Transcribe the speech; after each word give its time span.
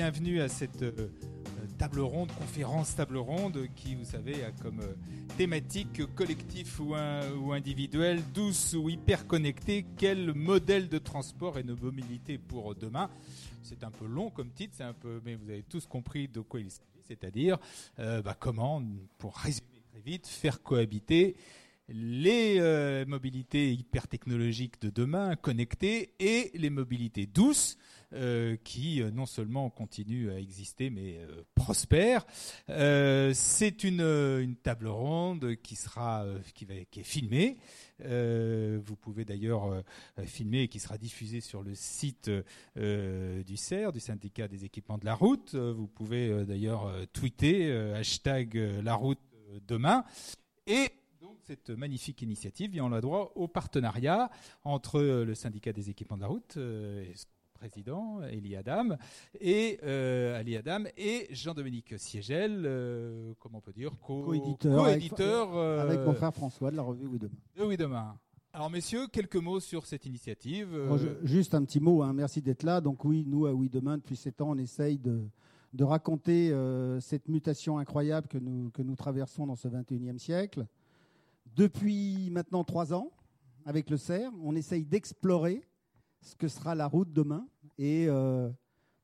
bienvenue 0.00 0.40
à 0.40 0.48
cette 0.48 0.80
euh, 0.80 1.10
table 1.76 2.00
ronde, 2.00 2.32
conférence 2.32 2.96
table 2.96 3.18
ronde, 3.18 3.68
qui, 3.76 3.94
vous 3.94 4.06
savez, 4.06 4.42
a 4.44 4.50
comme 4.50 4.80
euh, 4.80 4.94
thématique 5.36 6.06
collectif 6.14 6.80
ou, 6.80 6.94
individuel, 7.52 8.22
douce 8.32 8.72
ou 8.72 8.88
hyper 8.88 9.26
connecté, 9.26 9.84
quel 9.98 10.32
modèle 10.32 10.88
de 10.88 10.96
transport 10.96 11.58
et 11.58 11.64
de 11.64 11.74
mobilité 11.74 12.38
pour 12.38 12.74
demain? 12.74 13.10
C'est 13.62 13.84
un 13.84 13.90
peu 13.90 14.06
long 14.06 14.30
comme 14.30 14.50
titre, 14.52 14.72
c'est 14.74 14.84
un 14.84 14.94
peu, 14.94 15.20
mais 15.22 15.34
vous 15.34 15.50
avez 15.50 15.64
tous 15.64 15.84
compris 15.84 16.28
de 16.28 16.40
quoi 16.40 16.60
il 16.60 16.70
s'agit, 16.70 17.02
c'est-à-dire 17.06 17.58
euh, 17.98 18.22
bah, 18.22 18.34
comment, 18.40 18.82
pour 19.18 19.36
résumer 19.36 19.82
très 19.92 20.00
vite, 20.00 20.26
faire 20.26 20.62
cohabiter 20.62 21.36
les 21.90 23.04
mobilités 23.04 23.72
hyper 23.72 24.06
technologiques 24.06 24.80
de 24.80 24.90
demain, 24.90 25.34
connectées, 25.34 26.14
et 26.20 26.52
les 26.54 26.70
mobilités 26.70 27.26
douces, 27.26 27.76
euh, 28.12 28.56
qui 28.64 29.02
euh, 29.02 29.10
non 29.10 29.26
seulement 29.26 29.70
continuent 29.70 30.30
à 30.30 30.38
exister, 30.38 30.90
mais 30.90 31.18
prospèrent. 31.54 32.26
C'est 32.68 33.84
une, 33.84 34.56
table 34.62 34.88
ronde 34.88 35.56
qui 35.62 35.76
sera, 35.76 36.24
qui, 36.54 36.64
va, 36.64 36.74
qui 36.90 37.00
est 37.00 37.04
filmée. 37.04 37.58
vous 38.00 38.96
pouvez 38.96 39.24
d'ailleurs 39.24 39.82
filmer 40.24 40.62
et 40.62 40.68
qui 40.68 40.80
sera 40.80 40.98
diffusée 40.98 41.40
sur 41.40 41.62
le 41.62 41.74
site 41.74 42.30
du 42.76 43.56
CER, 43.56 43.92
du 43.92 44.00
syndicat 44.00 44.48
des 44.48 44.64
équipements 44.64 44.98
de 44.98 45.04
la 45.04 45.14
route. 45.14 45.54
Vous 45.54 45.86
pouvez 45.86 46.44
d'ailleurs 46.44 46.92
tweeter 47.12 47.72
hashtag 47.94 48.54
la 48.82 48.94
route 48.94 49.20
demain. 49.66 50.04
Et 50.66 50.90
cette 51.50 51.70
magnifique 51.70 52.22
initiative 52.22 52.70
vient 52.70 52.88
la 52.88 53.00
droit 53.00 53.32
au 53.34 53.48
partenariat 53.48 54.30
entre 54.62 55.00
le 55.00 55.34
syndicat 55.34 55.72
des 55.72 55.90
équipements 55.90 56.16
de 56.16 56.22
la 56.22 56.28
route 56.28 56.56
euh, 56.58 57.02
et 57.02 57.14
président 57.60 58.22
Elie 58.22 58.56
Adam 58.56 58.96
et 59.38 59.78
euh, 59.82 60.38
Ali 60.38 60.56
Adam 60.56 60.84
et 60.96 61.26
Jean-Dominique 61.30 61.92
Siegel, 61.98 62.62
euh, 62.64 63.34
comment 63.38 63.58
on 63.58 63.60
peut 63.60 63.74
dire, 63.74 63.92
co-éditeur, 64.00 65.54
avec, 65.78 66.00
mon 66.00 66.14
frère 66.14 66.32
François 66.32 66.70
de 66.70 66.76
la 66.76 66.82
revue 66.82 67.06
Oui 67.06 67.18
Demain. 67.18 67.36
De 67.58 67.64
Oui 67.64 67.76
Demain. 67.76 68.16
Alors 68.54 68.70
messieurs, 68.70 69.08
quelques 69.12 69.36
mots 69.36 69.60
sur 69.60 69.84
cette 69.84 70.06
initiative. 70.06 70.68
juste 71.22 71.54
un 71.54 71.62
petit 71.62 71.80
mot, 71.80 72.02
hein. 72.02 72.14
merci 72.14 72.40
d'être 72.40 72.62
là. 72.62 72.80
Donc 72.80 73.04
oui, 73.04 73.26
nous 73.28 73.44
à 73.44 73.52
Oui 73.52 73.68
Demain, 73.68 73.98
depuis 73.98 74.16
sept 74.16 74.40
ans, 74.40 74.52
on 74.52 74.58
essaye 74.58 74.98
de, 74.98 75.20
de 75.74 75.84
raconter 75.84 76.54
cette 77.00 77.28
mutation 77.28 77.76
incroyable 77.76 78.26
que 78.26 78.38
nous, 78.38 78.70
que 78.70 78.80
nous 78.80 78.96
traversons 78.96 79.46
dans 79.46 79.56
ce 79.56 79.68
21e 79.68 80.18
siècle. 80.18 80.66
Depuis 81.54 82.30
maintenant 82.30 82.64
trois 82.64 82.94
ans, 82.94 83.10
avec 83.66 83.90
le 83.90 83.98
CERF, 83.98 84.32
on 84.42 84.56
essaye 84.56 84.86
d'explorer 84.86 85.62
ce 86.20 86.34
que 86.34 86.48
sera 86.48 86.74
la 86.74 86.86
route 86.86 87.12
demain. 87.12 87.46
Et 87.78 88.06
euh, 88.08 88.50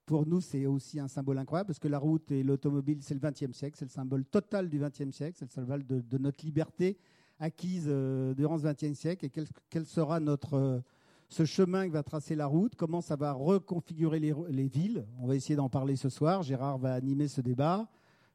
pour 0.04 0.26
nous, 0.26 0.40
c'est 0.40 0.66
aussi 0.66 1.00
un 1.00 1.08
symbole 1.08 1.38
incroyable 1.38 1.68
parce 1.68 1.78
que 1.78 1.88
la 1.88 1.98
route 1.98 2.30
et 2.30 2.42
l'automobile, 2.42 2.98
c'est 3.00 3.14
le 3.14 3.20
XXe 3.20 3.56
siècle, 3.56 3.76
c'est 3.78 3.84
le 3.84 3.90
symbole 3.90 4.24
total 4.24 4.68
du 4.68 4.78
XXe 4.78 5.10
siècle, 5.10 5.36
c'est 5.38 5.46
le 5.46 5.50
symbole 5.50 5.86
de, 5.86 6.18
notre 6.18 6.44
liberté 6.44 6.98
acquise 7.38 7.86
euh, 7.88 8.34
durant 8.34 8.58
ce 8.58 8.66
XXe 8.66 8.98
siècle. 8.98 9.26
Et 9.26 9.32
quel, 9.70 9.86
sera 9.86 10.20
notre 10.20 10.54
euh, 10.54 10.80
ce 11.28 11.44
chemin 11.44 11.86
que 11.86 11.92
va 11.92 12.02
tracer 12.02 12.34
la 12.34 12.46
route? 12.46 12.74
Comment 12.76 13.00
ça 13.00 13.16
va 13.16 13.32
reconfigurer 13.32 14.20
les, 14.20 14.34
les 14.48 14.68
villes? 14.68 15.06
On 15.20 15.26
va 15.26 15.34
essayer 15.34 15.56
d'en 15.56 15.68
parler 15.68 15.96
ce 15.96 16.08
soir. 16.08 16.42
Gérard 16.42 16.78
va 16.78 16.94
animer 16.94 17.28
ce 17.28 17.40
débat 17.40 17.88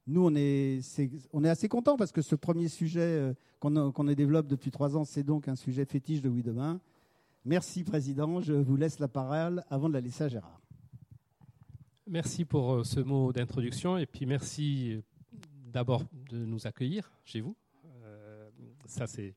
nous, 0.07 0.25
on 0.25 0.35
est, 0.35 0.81
on 1.31 1.43
est 1.43 1.49
assez 1.49 1.69
content 1.69 1.95
parce 1.95 2.11
que 2.11 2.21
ce 2.23 2.35
premier 2.35 2.67
sujet 2.67 3.33
qu'on 3.59 4.03
développe 4.03 4.47
depuis 4.47 4.71
trois 4.71 4.97
ans, 4.97 5.05
c'est 5.05 5.23
donc 5.23 5.47
un 5.47 5.55
sujet 5.55 5.85
fétiche 5.85 6.21
de 6.21 6.29
Oui 6.29 6.41
Demain. 6.41 6.81
Merci, 7.45 7.83
Président. 7.83 8.41
Je 8.41 8.53
vous 8.53 8.75
laisse 8.75 8.99
la 8.99 9.07
parole 9.07 9.63
avant 9.69 9.89
de 9.89 9.93
la 9.93 10.01
laisser 10.01 10.25
à 10.25 10.27
Gérard. 10.27 10.61
Merci 12.07 12.45
pour 12.45 12.73
euh, 12.73 12.83
ce 12.83 12.99
mot 12.99 13.31
d'introduction 13.31 13.97
et 13.97 14.05
puis 14.05 14.25
merci 14.25 14.93
euh, 14.93 15.01
d'abord 15.65 16.03
de 16.29 16.37
nous 16.37 16.67
accueillir 16.67 17.11
chez 17.23 17.41
vous. 17.41 17.55
ça, 18.85 19.07
c'est. 19.07 19.35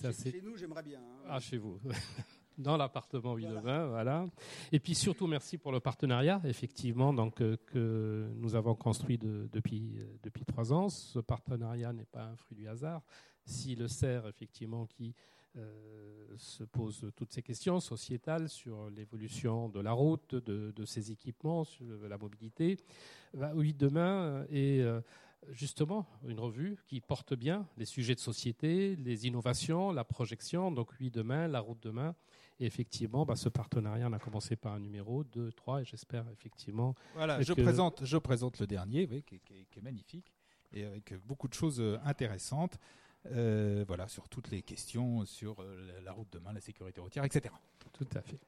Chez, 0.00 0.42
nous, 0.42 0.56
j'aimerais 0.56 0.82
bien. 0.82 1.00
Hein. 1.00 1.26
Ah, 1.28 1.40
chez 1.40 1.56
vous. 1.56 1.80
dans 2.58 2.76
l'appartement 2.76 3.34
8 3.34 3.46
voilà. 3.46 3.86
voilà. 3.86 4.26
Et 4.72 4.80
puis 4.80 4.94
surtout, 4.94 5.26
merci 5.26 5.58
pour 5.58 5.72
le 5.72 5.80
partenariat, 5.80 6.40
effectivement, 6.44 7.12
donc, 7.12 7.40
euh, 7.40 7.56
que 7.66 8.28
nous 8.36 8.54
avons 8.54 8.74
construit 8.74 9.18
depuis, 9.18 9.98
euh, 9.98 10.04
depuis 10.22 10.44
trois 10.44 10.72
ans. 10.72 10.88
Ce 10.88 11.18
partenariat 11.18 11.92
n'est 11.92 12.06
pas 12.06 12.24
un 12.24 12.36
fruit 12.36 12.56
du 12.56 12.68
hasard. 12.68 13.02
Si 13.44 13.74
le 13.74 13.88
CER, 13.88 14.22
effectivement, 14.28 14.86
qui 14.86 15.08
euh, 15.08 15.12
se 16.36 16.64
pose 16.64 17.10
toutes 17.16 17.32
ces 17.32 17.42
questions 17.42 17.80
sociétales 17.80 18.48
sur 18.48 18.90
l'évolution 18.90 19.68
de 19.68 19.80
la 19.80 19.92
route, 19.92 20.34
de, 20.34 20.70
de, 20.70 20.84
ses 20.84 21.10
équipements, 21.10 21.64
sur 21.64 21.86
la 22.08 22.18
mobilité, 22.18 22.78
bah, 23.32 23.52
oui, 23.54 23.72
demain, 23.72 24.44
et 24.50 24.84
justement 25.50 26.06
une 26.26 26.40
revue 26.40 26.78
qui 26.86 27.00
porte 27.00 27.34
bien 27.34 27.66
les 27.76 27.84
sujets 27.84 28.14
de 28.14 28.20
société, 28.20 28.96
les 28.96 29.26
innovations, 29.26 29.92
la 29.92 30.04
projection. 30.04 30.70
Donc 30.70 30.90
oui, 31.00 31.10
demain, 31.10 31.48
la 31.48 31.60
route 31.60 31.82
demain. 31.82 32.14
Et 32.58 32.66
effectivement, 32.66 33.26
bah, 33.26 33.36
ce 33.36 33.48
partenariat, 33.48 34.08
on 34.08 34.12
a 34.12 34.18
commencé 34.18 34.56
par 34.56 34.72
un 34.72 34.80
numéro, 34.80 35.24
2, 35.24 35.52
3, 35.52 35.82
et 35.82 35.84
j'espère 35.84 36.24
effectivement. 36.32 36.94
Voilà, 37.14 37.40
je, 37.42 37.52
présente, 37.52 38.04
je 38.04 38.16
présente 38.16 38.58
le 38.58 38.66
dernier, 38.66 39.06
oui, 39.10 39.22
qui, 39.22 39.36
est 39.36 39.82
magnifique, 39.82 40.32
et 40.72 40.84
avec 40.84 41.14
beaucoup 41.26 41.48
de 41.48 41.54
choses 41.54 41.80
euh, 41.80 41.98
intéressantes. 42.04 42.78
Euh, 43.32 43.84
voilà, 43.86 44.08
sur 44.08 44.28
toutes 44.28 44.50
les 44.50 44.62
questions 44.62 45.24
sur 45.24 45.60
euh, 45.60 46.00
la 46.04 46.12
route 46.12 46.28
demain, 46.32 46.52
la 46.52 46.60
sécurité 46.60 47.00
routière, 47.00 47.24
etc. 47.24 47.54
Tout 47.92 48.06
à 48.14 48.20
fait. 48.20 48.38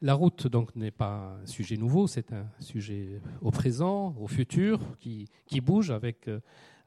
La 0.00 0.14
route 0.14 0.46
donc 0.46 0.74
n'est 0.76 0.90
pas 0.90 1.38
un 1.42 1.46
sujet 1.46 1.76
nouveau, 1.76 2.06
c'est 2.06 2.32
un 2.32 2.46
sujet 2.60 3.20
au 3.40 3.50
présent, 3.50 4.14
au 4.18 4.28
futur, 4.28 4.80
qui, 4.98 5.28
qui 5.46 5.60
bouge 5.60 5.90
avec, 5.90 6.30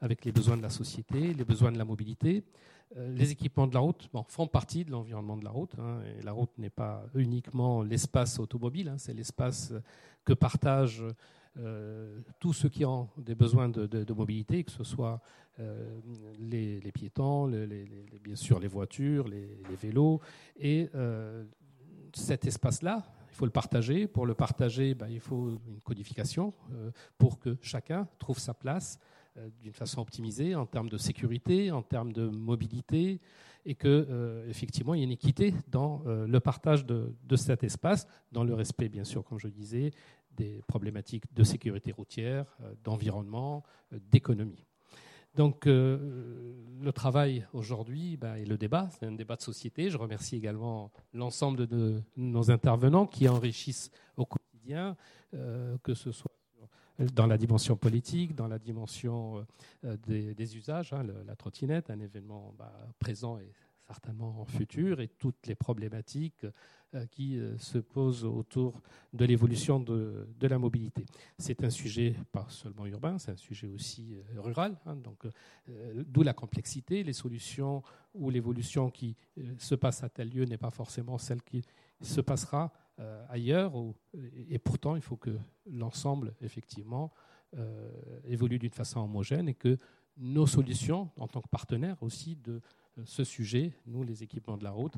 avec 0.00 0.24
les 0.24 0.32
besoins 0.32 0.56
de 0.56 0.62
la 0.62 0.70
société, 0.70 1.34
les 1.34 1.44
besoins 1.44 1.72
de 1.72 1.78
la 1.78 1.84
mobilité. 1.84 2.44
Euh, 2.96 3.12
les 3.12 3.32
équipements 3.32 3.66
de 3.66 3.74
la 3.74 3.80
route 3.80 4.08
font 4.28 4.46
partie 4.46 4.84
de 4.84 4.92
l'environnement 4.92 5.36
de 5.36 5.44
la 5.44 5.50
route. 5.50 5.74
Hein, 5.78 6.00
et 6.18 6.22
la 6.22 6.32
route 6.32 6.56
n'est 6.58 6.70
pas 6.70 7.04
uniquement 7.14 7.82
l'espace 7.82 8.38
automobile, 8.38 8.88
hein, 8.88 8.98
c'est 8.98 9.12
l'espace 9.12 9.72
que 10.24 10.32
partagent 10.32 11.04
euh, 11.58 12.20
tous 12.38 12.52
ceux 12.52 12.68
qui 12.68 12.84
ont 12.84 13.08
des 13.16 13.34
besoins 13.34 13.68
de, 13.68 14.12
mobilité, 14.12 14.64
que 14.64 14.72
ce 14.72 14.84
soit 14.84 15.20
euh, 15.58 16.00
les, 16.38 16.80
piétons, 16.92 17.46
bien 18.22 18.36
sûr 18.36 18.58
les 18.58 18.68
voitures, 18.68 19.28
les, 19.28 19.58
vélos. 19.80 20.20
Et 20.58 20.88
cet 22.12 22.46
espace-là, 22.46 23.04
il 23.30 23.34
faut 23.34 23.46
le 23.46 23.50
partager. 23.50 24.06
Pour 24.06 24.26
le 24.26 24.34
partager, 24.34 24.94
ben, 24.94 25.08
il 25.08 25.20
faut 25.20 25.58
une 25.66 25.80
codification 25.80 26.54
pour 27.18 27.38
que 27.38 27.56
chacun 27.60 28.08
trouve 28.18 28.38
sa 28.38 28.54
place 28.54 28.98
euh, 29.38 29.48
d'une 29.62 29.72
façon 29.72 30.00
optimisée 30.00 30.54
en 30.54 30.66
termes 30.66 30.88
de 30.88 30.96
sécurité, 30.96 31.70
en 31.70 31.82
termes 31.82 32.12
de 32.12 32.26
mobilité, 32.28 33.20
et 33.64 33.74
que 33.74 34.06
euh, 34.08 34.48
effectivement 34.48 34.94
il 34.94 34.98
y 34.98 35.00
ait 35.02 35.06
une 35.06 35.12
équité 35.12 35.52
dans 35.68 36.02
euh, 36.06 36.26
le 36.26 36.40
partage 36.40 36.86
de, 36.86 37.12
cet 37.36 37.64
espace, 37.64 38.06
dans 38.32 38.44
le 38.44 38.54
respect 38.54 38.88
bien 38.88 39.04
sûr, 39.04 39.24
comme 39.24 39.38
je 39.38 39.48
disais, 39.48 39.90
des 40.36 40.62
problématiques 40.66 41.24
de 41.34 41.44
sécurité 41.44 41.92
routière, 41.92 42.46
d'environnement, 42.84 43.64
d'économie. 43.92 44.64
Donc 45.34 45.66
le 45.66 46.90
travail 46.94 47.46
aujourd'hui 47.52 48.16
ben, 48.16 48.36
et 48.36 48.46
le 48.46 48.56
débat, 48.56 48.88
c'est 48.90 49.06
un 49.06 49.12
débat 49.12 49.36
de 49.36 49.42
société. 49.42 49.90
Je 49.90 49.98
remercie 49.98 50.36
également 50.36 50.90
l'ensemble 51.12 51.66
de 51.66 52.02
nos 52.16 52.50
intervenants 52.50 53.06
qui 53.06 53.28
enrichissent 53.28 53.90
au 54.16 54.24
quotidien, 54.24 54.96
que 55.32 55.94
ce 55.94 56.10
soit 56.10 56.36
dans 56.98 57.26
la 57.26 57.36
dimension 57.36 57.76
politique, 57.76 58.34
dans 58.34 58.48
la 58.48 58.58
dimension 58.58 59.46
euh, 59.84 59.96
des, 60.06 60.56
usages, 60.56 60.92
hein, 60.92 61.04
la 61.26 61.36
trottinette, 61.36 61.90
un 61.90 62.00
événement 62.00 62.54
bah, 62.58 62.72
présent 62.98 63.38
et 63.38 63.52
certainement 63.86 64.44
futur, 64.46 65.00
et 65.00 65.08
toutes 65.08 65.46
les 65.46 65.54
problématiques 65.54 66.44
euh, 66.44 66.50
qui 67.04 67.38
euh, 67.38 67.58
se 67.58 67.78
posent 67.78 68.24
autour 68.24 68.80
de 69.12 69.24
l'évolution 69.24 69.80
de, 69.80 70.26
la 70.40 70.58
mobilité. 70.58 71.04
C'est 71.38 71.62
un 71.64 71.70
sujet 71.70 72.14
pas 72.32 72.46
seulement 72.48 72.86
urbain, 72.86 73.18
c'est 73.18 73.32
un 73.32 73.36
sujet 73.36 73.66
aussi 73.66 74.16
rural, 74.36 74.78
hein, 74.86 74.96
donc 74.96 75.26
d'où 76.06 76.22
la 76.22 76.32
complexité, 76.32 77.02
les 77.02 77.12
solutions 77.12 77.82
ou 78.14 78.30
l'évolution 78.30 78.90
qui 78.90 79.16
se 79.58 79.74
passe 79.74 80.04
à 80.04 80.08
tel 80.08 80.30
lieu 80.30 80.44
n'est 80.44 80.56
pas 80.56 80.70
forcément 80.70 81.18
celle 81.18 81.42
qui 81.42 81.62
se 82.00 82.20
passera 82.20 82.72
euh, 82.98 83.24
ailleurs. 83.28 83.72
et 84.48 84.58
pourtant, 84.58 84.96
il 84.96 85.02
faut 85.02 85.16
que 85.16 85.36
l'ensemble, 85.66 86.34
effectivement, 86.40 87.12
euh, 87.56 87.90
évolue 88.24 88.58
d'une 88.58 88.70
façon 88.70 89.00
homogène 89.00 89.48
et 89.48 89.54
que 89.54 89.76
nos 90.16 90.46
solutions, 90.46 91.10
en 91.18 91.28
tant 91.28 91.42
que 91.42 91.48
partenaires 91.48 92.02
aussi 92.02 92.36
de 92.36 92.54
euh, 92.54 92.60
ce 93.04 93.24
sujet, 93.24 93.72
nous, 93.86 94.02
les 94.02 94.22
équipements 94.22 94.56
de 94.56 94.64
la 94.64 94.70
route, 94.70 94.94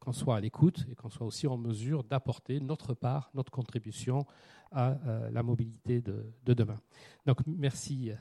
qu'on 0.00 0.12
soit 0.12 0.36
à 0.36 0.40
l'écoute 0.40 0.86
et 0.90 0.94
qu'on 0.94 1.10
soit 1.10 1.26
aussi 1.26 1.46
en 1.46 1.56
mesure 1.56 2.04
d'apporter 2.04 2.60
notre 2.60 2.94
part, 2.94 3.30
notre 3.34 3.50
contribution 3.50 4.26
à 4.70 4.96
la 5.32 5.42
mobilité 5.42 6.00
de, 6.00 6.32
de, 6.44 6.54
demain. 6.54 6.80
Donc, 7.26 7.38
merci 7.46 8.12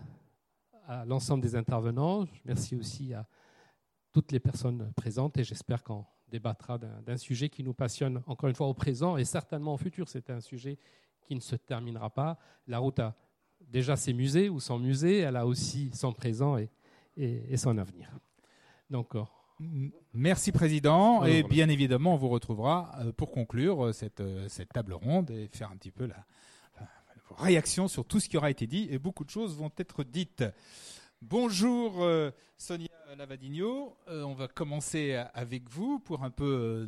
à 0.87 1.05
l'ensemble 1.05 1.43
des 1.43 1.55
intervenants, 1.55 2.25
merci 2.45 2.75
aussi 2.75 3.13
à 3.13 3.27
toutes 4.11 4.31
les 4.31 4.39
personnes 4.39 4.91
présentes 4.95 5.37
et 5.37 5.43
j'espère 5.43 5.83
qu'en 5.83 6.07
débattra 6.33 6.79
d'un 6.79 7.17
sujet 7.17 7.49
qui 7.49 7.63
nous 7.63 7.75
passionne 7.75 8.23
encore 8.25 8.49
une 8.49 8.55
fois 8.55 8.67
au 8.67 8.73
présent 8.73 9.17
et 9.17 9.23
certainement 9.23 9.75
au 9.75 9.77
futur. 9.77 10.09
C'est 10.09 10.31
un 10.31 10.39
sujet 10.39 10.79
qui 11.21 11.35
ne 11.35 11.39
se 11.39 11.55
terminera 11.55 12.09
pas. 12.09 12.37
La 12.67 12.79
route 12.79 12.99
a 12.99 13.15
déjà 13.61 13.95
ses 13.95 14.13
musées 14.13 14.49
ou 14.49 14.59
son 14.59 14.79
musée, 14.79 15.19
elle 15.19 15.35
a 15.35 15.45
aussi 15.45 15.91
son 15.93 16.11
présent 16.11 16.57
et, 16.57 17.57
son 17.57 17.77
avenir. 17.77 18.11
Euh, 19.61 19.89
Merci 20.13 20.51
Président. 20.51 21.23
et 21.25 21.43
bien 21.43 21.69
évidemment, 21.69 22.13
on 22.13 22.17
vous 22.17 22.29
retrouvera 22.29 22.91
euh, 22.99 23.11
pour 23.11 23.31
conclure 23.31 23.85
euh, 23.85 23.93
cette, 23.93 24.21
cette 24.49 24.69
table 24.69 24.93
ronde 24.93 25.31
et 25.31 25.49
faire 25.51 25.71
un 25.71 25.77
petit 25.77 25.91
peu 25.91 26.05
la, 26.05 26.25
réaction 27.37 27.87
sur 27.87 28.05
tout 28.05 28.19
ce 28.19 28.29
qui 28.29 28.37
aura 28.37 28.51
été 28.51 28.67
dit. 28.67 28.87
Et 28.91 28.99
beaucoup 28.99 29.23
de 29.25 29.29
choses 29.29 29.57
vont 29.57 29.71
être 29.77 30.03
dites. 30.03 30.43
Bonjour 31.29 32.03
euh, 32.03 32.31
Sonia 32.57 32.89
Lavadino, 33.17 33.95
euh, 34.09 34.23
on 34.23 34.33
va 34.33 34.49
commencer 34.49 35.13
avec 35.33 35.69
vous 35.69 35.99
pour 35.99 36.23
un 36.23 36.29
peu 36.29 36.85
euh, 36.85 36.87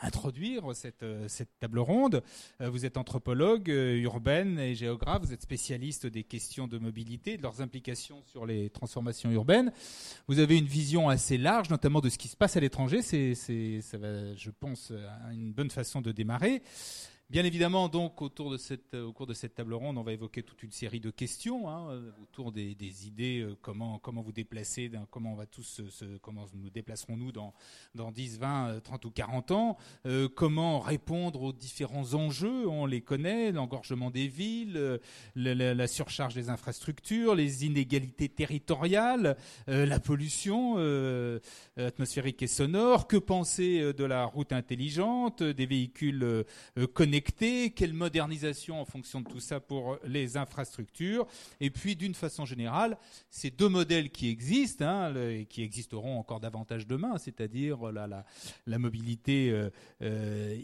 introduire 0.00 0.76
cette, 0.76 1.04
cette, 1.26 1.48
table 1.58 1.80
ronde. 1.80 2.22
vous 2.60 2.86
êtes 2.86 2.96
anthropologue 2.96 3.66
urbaine 3.68 4.60
et 4.60 4.76
géographe, 4.76 5.22
vous 5.22 5.32
êtes 5.32 5.42
spécialiste 5.42 6.06
des 6.06 6.22
questions 6.22 6.68
de 6.68 6.78
mobilité, 6.78 7.36
de 7.36 7.42
leurs 7.42 7.60
implications 7.60 8.22
sur 8.26 8.46
les 8.46 8.70
transformations 8.70 9.30
urbaines. 9.32 9.72
Vous 10.28 10.38
avez 10.38 10.56
une 10.56 10.66
vision 10.66 11.08
assez 11.08 11.36
large, 11.36 11.68
notamment 11.68 12.00
de 12.00 12.10
ce 12.10 12.18
qui 12.18 12.28
se 12.28 12.36
passe 12.36 12.56
à 12.56 12.60
l'étranger. 12.60 13.02
C'est, 13.02 13.34
ça 13.80 13.98
va, 13.98 14.36
je 14.36 14.50
pense, 14.50 14.92
une 15.32 15.52
bonne 15.52 15.70
façon 15.70 16.00
de 16.00 16.12
démarrer. 16.12 16.62
Bien 17.32 17.46
évidemment, 17.46 17.88
donc, 17.88 18.20
autour 18.20 18.50
de 18.50 18.58
cette, 18.58 18.92
euh, 18.92 19.06
au 19.06 19.14
cours 19.14 19.26
de 19.26 19.32
cette 19.32 19.54
table 19.54 19.72
ronde, 19.72 19.96
on 19.96 20.02
va 20.02 20.12
évoquer 20.12 20.42
toute 20.42 20.62
une 20.62 20.70
série 20.70 21.00
de 21.00 21.08
questions 21.08 21.66
hein, 21.70 21.88
euh, 21.88 22.10
autour 22.22 22.52
des, 22.52 23.06
idées, 23.06 23.40
euh, 23.40 23.56
comment, 23.62 23.98
comment 23.98 24.20
vous 24.20 24.32
déplacer, 24.32 24.90
comment 25.10 25.34
va 25.34 25.46
tous 25.46 25.80
comment 26.20 26.44
nous 26.52 26.68
déplacerons-nous 26.68 27.32
dans, 27.32 27.54
dans 27.94 28.12
10, 28.12 28.38
20, 28.38 28.80
30 28.84 29.04
ou 29.06 29.10
40 29.10 29.50
ans, 29.52 29.78
comment 30.34 30.80
répondre 30.80 31.40
aux 31.40 31.52
différents 31.54 32.12
enjeux, 32.12 32.68
on 32.68 32.84
les 32.84 33.00
connaît, 33.00 33.50
l'engorgement 33.50 34.10
des 34.10 34.28
villes, 34.28 35.00
la, 35.34 35.86
surcharge 35.86 36.34
des 36.34 36.50
infrastructures, 36.50 37.34
les 37.34 37.64
inégalités 37.64 38.28
territoriales, 38.28 39.38
la 39.66 40.00
pollution 40.00 40.76
atmosphérique 41.76 42.42
et 42.42 42.46
sonore, 42.46 43.06
que 43.06 43.16
penser 43.16 43.92
de 43.94 44.04
la 44.04 44.26
route 44.26 44.52
intelligente, 44.52 45.42
des 45.42 45.66
véhicules 45.66 46.44
connectés, 46.92 47.21
quelle 47.22 47.92
modernisation 47.92 48.80
en 48.80 48.84
fonction 48.84 49.20
de 49.20 49.28
tout 49.28 49.40
ça 49.40 49.60
pour 49.60 49.98
les 50.04 50.36
infrastructures, 50.36 51.26
et 51.60 51.70
puis 51.70 51.96
d'une 51.96 52.14
façon 52.14 52.44
générale, 52.44 52.98
ces 53.30 53.50
deux 53.50 53.68
modèles 53.68 54.10
qui 54.10 54.28
existent, 54.28 54.84
hein, 54.84 55.14
et 55.14 55.46
qui 55.46 55.62
existeront 55.62 56.18
encore 56.18 56.40
davantage 56.40 56.86
demain, 56.86 57.18
c'est-à-dire 57.18 57.92
la, 57.92 58.24
la, 58.66 58.78
mobilité 58.78 59.50
euh, 59.50 59.70
euh, 60.02 60.56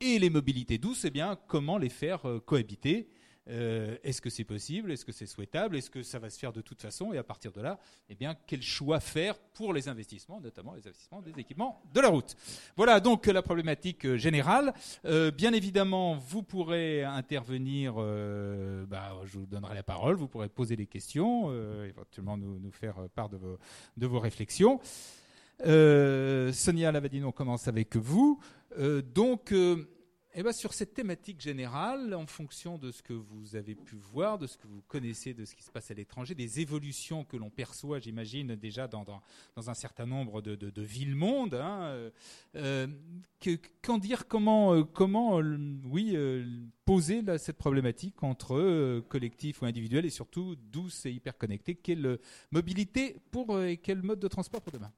et 0.00 0.18
les 0.18 0.30
mobilités 0.30 0.78
douces, 0.78 1.04
eh 1.04 1.12
comment 1.46 1.78
les 1.78 1.88
faire 1.88 2.28
euh, 2.28 2.40
cohabiter 2.40 3.08
euh, 3.50 3.96
est-ce 4.02 4.22
que 4.22 4.30
c'est 4.30 4.44
possible? 4.44 4.90
Est-ce 4.90 5.04
que 5.04 5.12
c'est 5.12 5.26
souhaitable? 5.26 5.76
Est-ce 5.76 5.90
que 5.90 6.02
ça 6.02 6.18
va 6.18 6.30
se 6.30 6.38
faire 6.38 6.52
de 6.52 6.62
toute 6.62 6.80
façon? 6.80 7.12
Et 7.12 7.18
à 7.18 7.22
partir 7.22 7.52
de 7.52 7.60
là, 7.60 7.78
eh 8.08 8.14
bien, 8.14 8.34
quel 8.46 8.62
choix 8.62 9.00
faire 9.00 9.38
pour 9.38 9.74
les 9.74 9.88
investissements, 9.88 10.40
notamment 10.40 10.74
les 10.74 10.86
investissements 10.86 11.20
des 11.20 11.38
équipements 11.38 11.82
de 11.92 12.00
la 12.00 12.08
route? 12.08 12.36
Voilà 12.76 13.00
donc 13.00 13.26
la 13.26 13.42
problématique 13.42 14.06
euh, 14.06 14.16
générale. 14.16 14.72
Euh, 15.04 15.30
bien 15.30 15.52
évidemment, 15.52 16.16
vous 16.16 16.42
pourrez 16.42 17.04
intervenir. 17.04 17.94
Bah, 17.94 19.20
je 19.24 19.38
vous 19.38 19.46
donnerai 19.46 19.74
la 19.74 19.82
parole. 19.82 20.16
Vous 20.16 20.28
pourrez 20.28 20.48
poser 20.48 20.76
des 20.76 20.86
questions, 20.86 21.52
éventuellement 21.84 22.36
nous, 22.36 22.58
nous, 22.58 22.72
faire 22.72 22.96
part 23.14 23.28
de 23.28 23.36
vos, 23.36 23.58
de 23.96 24.06
vos 24.06 24.20
réflexions. 24.20 24.80
Sonia 25.60 26.92
Lavadine, 26.92 27.24
on 27.24 27.32
commence 27.32 27.68
avec 27.68 27.96
vous. 27.96 28.40
donc 29.14 29.52
eh 30.36 30.42
ben, 30.42 30.52
sur 30.52 30.74
cette 30.74 30.94
thématique 30.94 31.40
générale, 31.40 32.12
en 32.12 32.26
fonction 32.26 32.76
de 32.76 32.90
ce 32.90 33.02
que 33.02 33.12
vous 33.12 33.54
avez 33.54 33.76
pu 33.76 33.94
voir, 33.94 34.36
de 34.36 34.48
ce 34.48 34.58
que 34.58 34.66
vous 34.66 34.82
connaissez 34.88 35.32
de 35.32 35.44
ce 35.44 35.54
qui 35.54 35.62
se 35.62 35.70
passe 35.70 35.92
à 35.92 35.94
l'étranger, 35.94 36.34
des 36.34 36.58
évolutions 36.58 37.24
que 37.24 37.36
l'on 37.36 37.50
perçoit, 37.50 38.00
j'imagine, 38.00 38.56
déjà 38.56 38.88
dans, 38.88 39.22
un 39.56 39.74
certain 39.74 40.06
nombre 40.06 40.42
de, 40.42 40.56
de, 40.56 40.82
villes-mondes, 40.82 41.54
hein, 41.54 42.10
euh, 42.56 42.86
qu'en 43.82 43.98
dire, 43.98 44.26
comment, 44.26 44.74
euh, 44.74 44.82
comment 44.82 45.36
oui, 45.84 46.12
euh, 46.14 46.44
poser 46.84 47.22
cette 47.38 47.58
problématique 47.58 48.22
entre 48.24 49.00
collectif 49.08 49.62
ou 49.62 49.66
individuel 49.66 50.04
et 50.04 50.10
surtout 50.10 50.56
douce 50.56 51.06
et 51.06 51.12
hyper 51.12 51.38
connecté 51.38 51.76
Quelle 51.76 52.18
mobilité 52.50 53.16
pour 53.30 53.60
et 53.62 53.76
quel 53.76 54.02
mode 54.02 54.18
de 54.18 54.28
transport 54.28 54.62
pour 54.62 54.72
demain? 54.72 54.92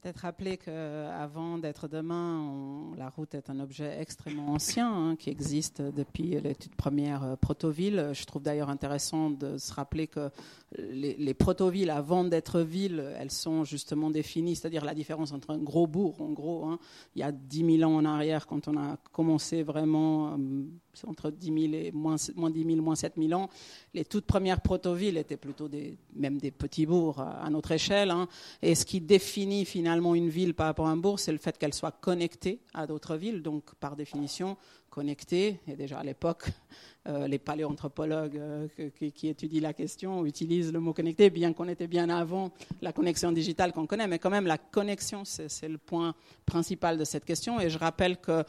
Peut-être 0.00 0.18
rappeler 0.18 0.56
qu'avant 0.56 1.56
d'être 1.56 1.86
demain, 1.86 2.92
la 2.96 3.10
route 3.10 3.32
est 3.34 3.48
un 3.48 3.60
objet 3.60 3.96
extrêmement 4.00 4.48
ancien 4.48 4.92
hein, 4.92 5.16
qui 5.16 5.30
existe 5.30 5.80
depuis 5.80 6.40
les 6.40 6.56
toutes 6.56 6.74
premières 6.74 7.22
euh, 7.22 7.36
protovilles. 7.36 8.10
Je 8.12 8.24
trouve 8.24 8.42
d'ailleurs 8.42 8.70
intéressant 8.70 9.30
de 9.30 9.56
se 9.56 9.72
rappeler 9.72 10.08
que 10.08 10.30
les, 10.78 11.14
les 11.14 11.34
protovilles, 11.34 11.90
avant 11.90 12.24
d'être 12.24 12.60
villes, 12.60 13.04
elles 13.16 13.30
sont 13.30 13.62
justement 13.62 14.10
définies, 14.10 14.56
c'est-à-dire 14.56 14.84
la 14.84 14.94
différence 14.94 15.30
entre 15.32 15.50
un 15.50 15.58
gros 15.58 15.86
bourg, 15.86 16.20
en 16.20 16.32
gros, 16.32 16.64
hein, 16.64 16.80
il 17.14 17.20
y 17.20 17.22
a 17.22 17.30
10 17.30 17.78
000 17.78 17.88
ans 17.88 17.96
en 17.96 18.04
arrière, 18.04 18.48
quand 18.48 18.66
on 18.66 18.76
a 18.76 18.96
commencé 19.12 19.62
vraiment 19.62 20.32
euh, 20.32 20.64
entre 21.06 21.30
10 21.30 21.46
000 21.46 21.74
et 21.74 21.92
moins, 21.92 22.16
moins 22.34 22.50
10 22.50 22.64
000, 22.64 22.82
moins 22.82 22.94
7 22.96 23.14
000 23.16 23.40
ans. 23.40 23.48
Les 23.92 24.04
toutes 24.04 24.26
premières 24.26 24.60
protovilles 24.60 25.18
étaient 25.18 25.36
plutôt 25.36 25.68
des, 25.68 25.96
même 26.14 26.38
des 26.38 26.50
petits 26.50 26.86
bourgs 26.86 27.20
à, 27.20 27.48
notre 27.50 27.72
échelle. 27.72 28.10
Hein. 28.10 28.28
Et 28.62 28.74
ce 28.74 28.84
qui 28.84 29.00
définit 29.00 29.64
finalement 29.64 29.83
une 29.86 30.28
ville 30.28 30.54
par 30.54 30.66
rapport 30.66 30.86
à 30.86 30.90
un 30.90 30.96
bourg, 30.96 31.18
c'est 31.18 31.32
le 31.32 31.38
fait 31.38 31.56
qu'elle 31.58 31.74
soit 31.74 31.92
connectée 31.92 32.60
à 32.72 32.86
d'autres 32.86 33.16
villes. 33.16 33.42
Donc, 33.42 33.74
par 33.76 33.96
définition, 33.96 34.56
connectée. 34.94 35.58
Et 35.66 35.74
déjà 35.74 35.98
à 35.98 36.04
l'époque, 36.04 36.44
euh, 37.08 37.26
les 37.26 37.38
paléoanthropologues 37.38 38.38
euh, 38.38 38.68
qui, 39.14 39.28
étudient 39.28 39.60
la 39.60 39.72
question 39.72 40.24
utilisent 40.24 40.72
le 40.72 40.78
mot 40.78 40.92
connecté, 40.92 41.30
bien 41.30 41.52
qu'on 41.52 41.68
était 41.68 41.88
bien 41.88 42.08
avant 42.08 42.52
la 42.80 42.92
connexion 42.92 43.32
digitale 43.32 43.72
qu'on 43.72 43.86
connaît. 43.86 44.06
Mais 44.06 44.20
quand 44.20 44.30
même, 44.30 44.46
la 44.46 44.58
connexion, 44.58 45.24
c'est 45.24 45.68
le 45.68 45.78
point 45.78 46.14
principal 46.46 46.96
de 46.96 47.04
cette 47.04 47.24
question. 47.24 47.60
Et 47.60 47.70
je 47.70 47.78
rappelle 47.78 48.18
que 48.18 48.44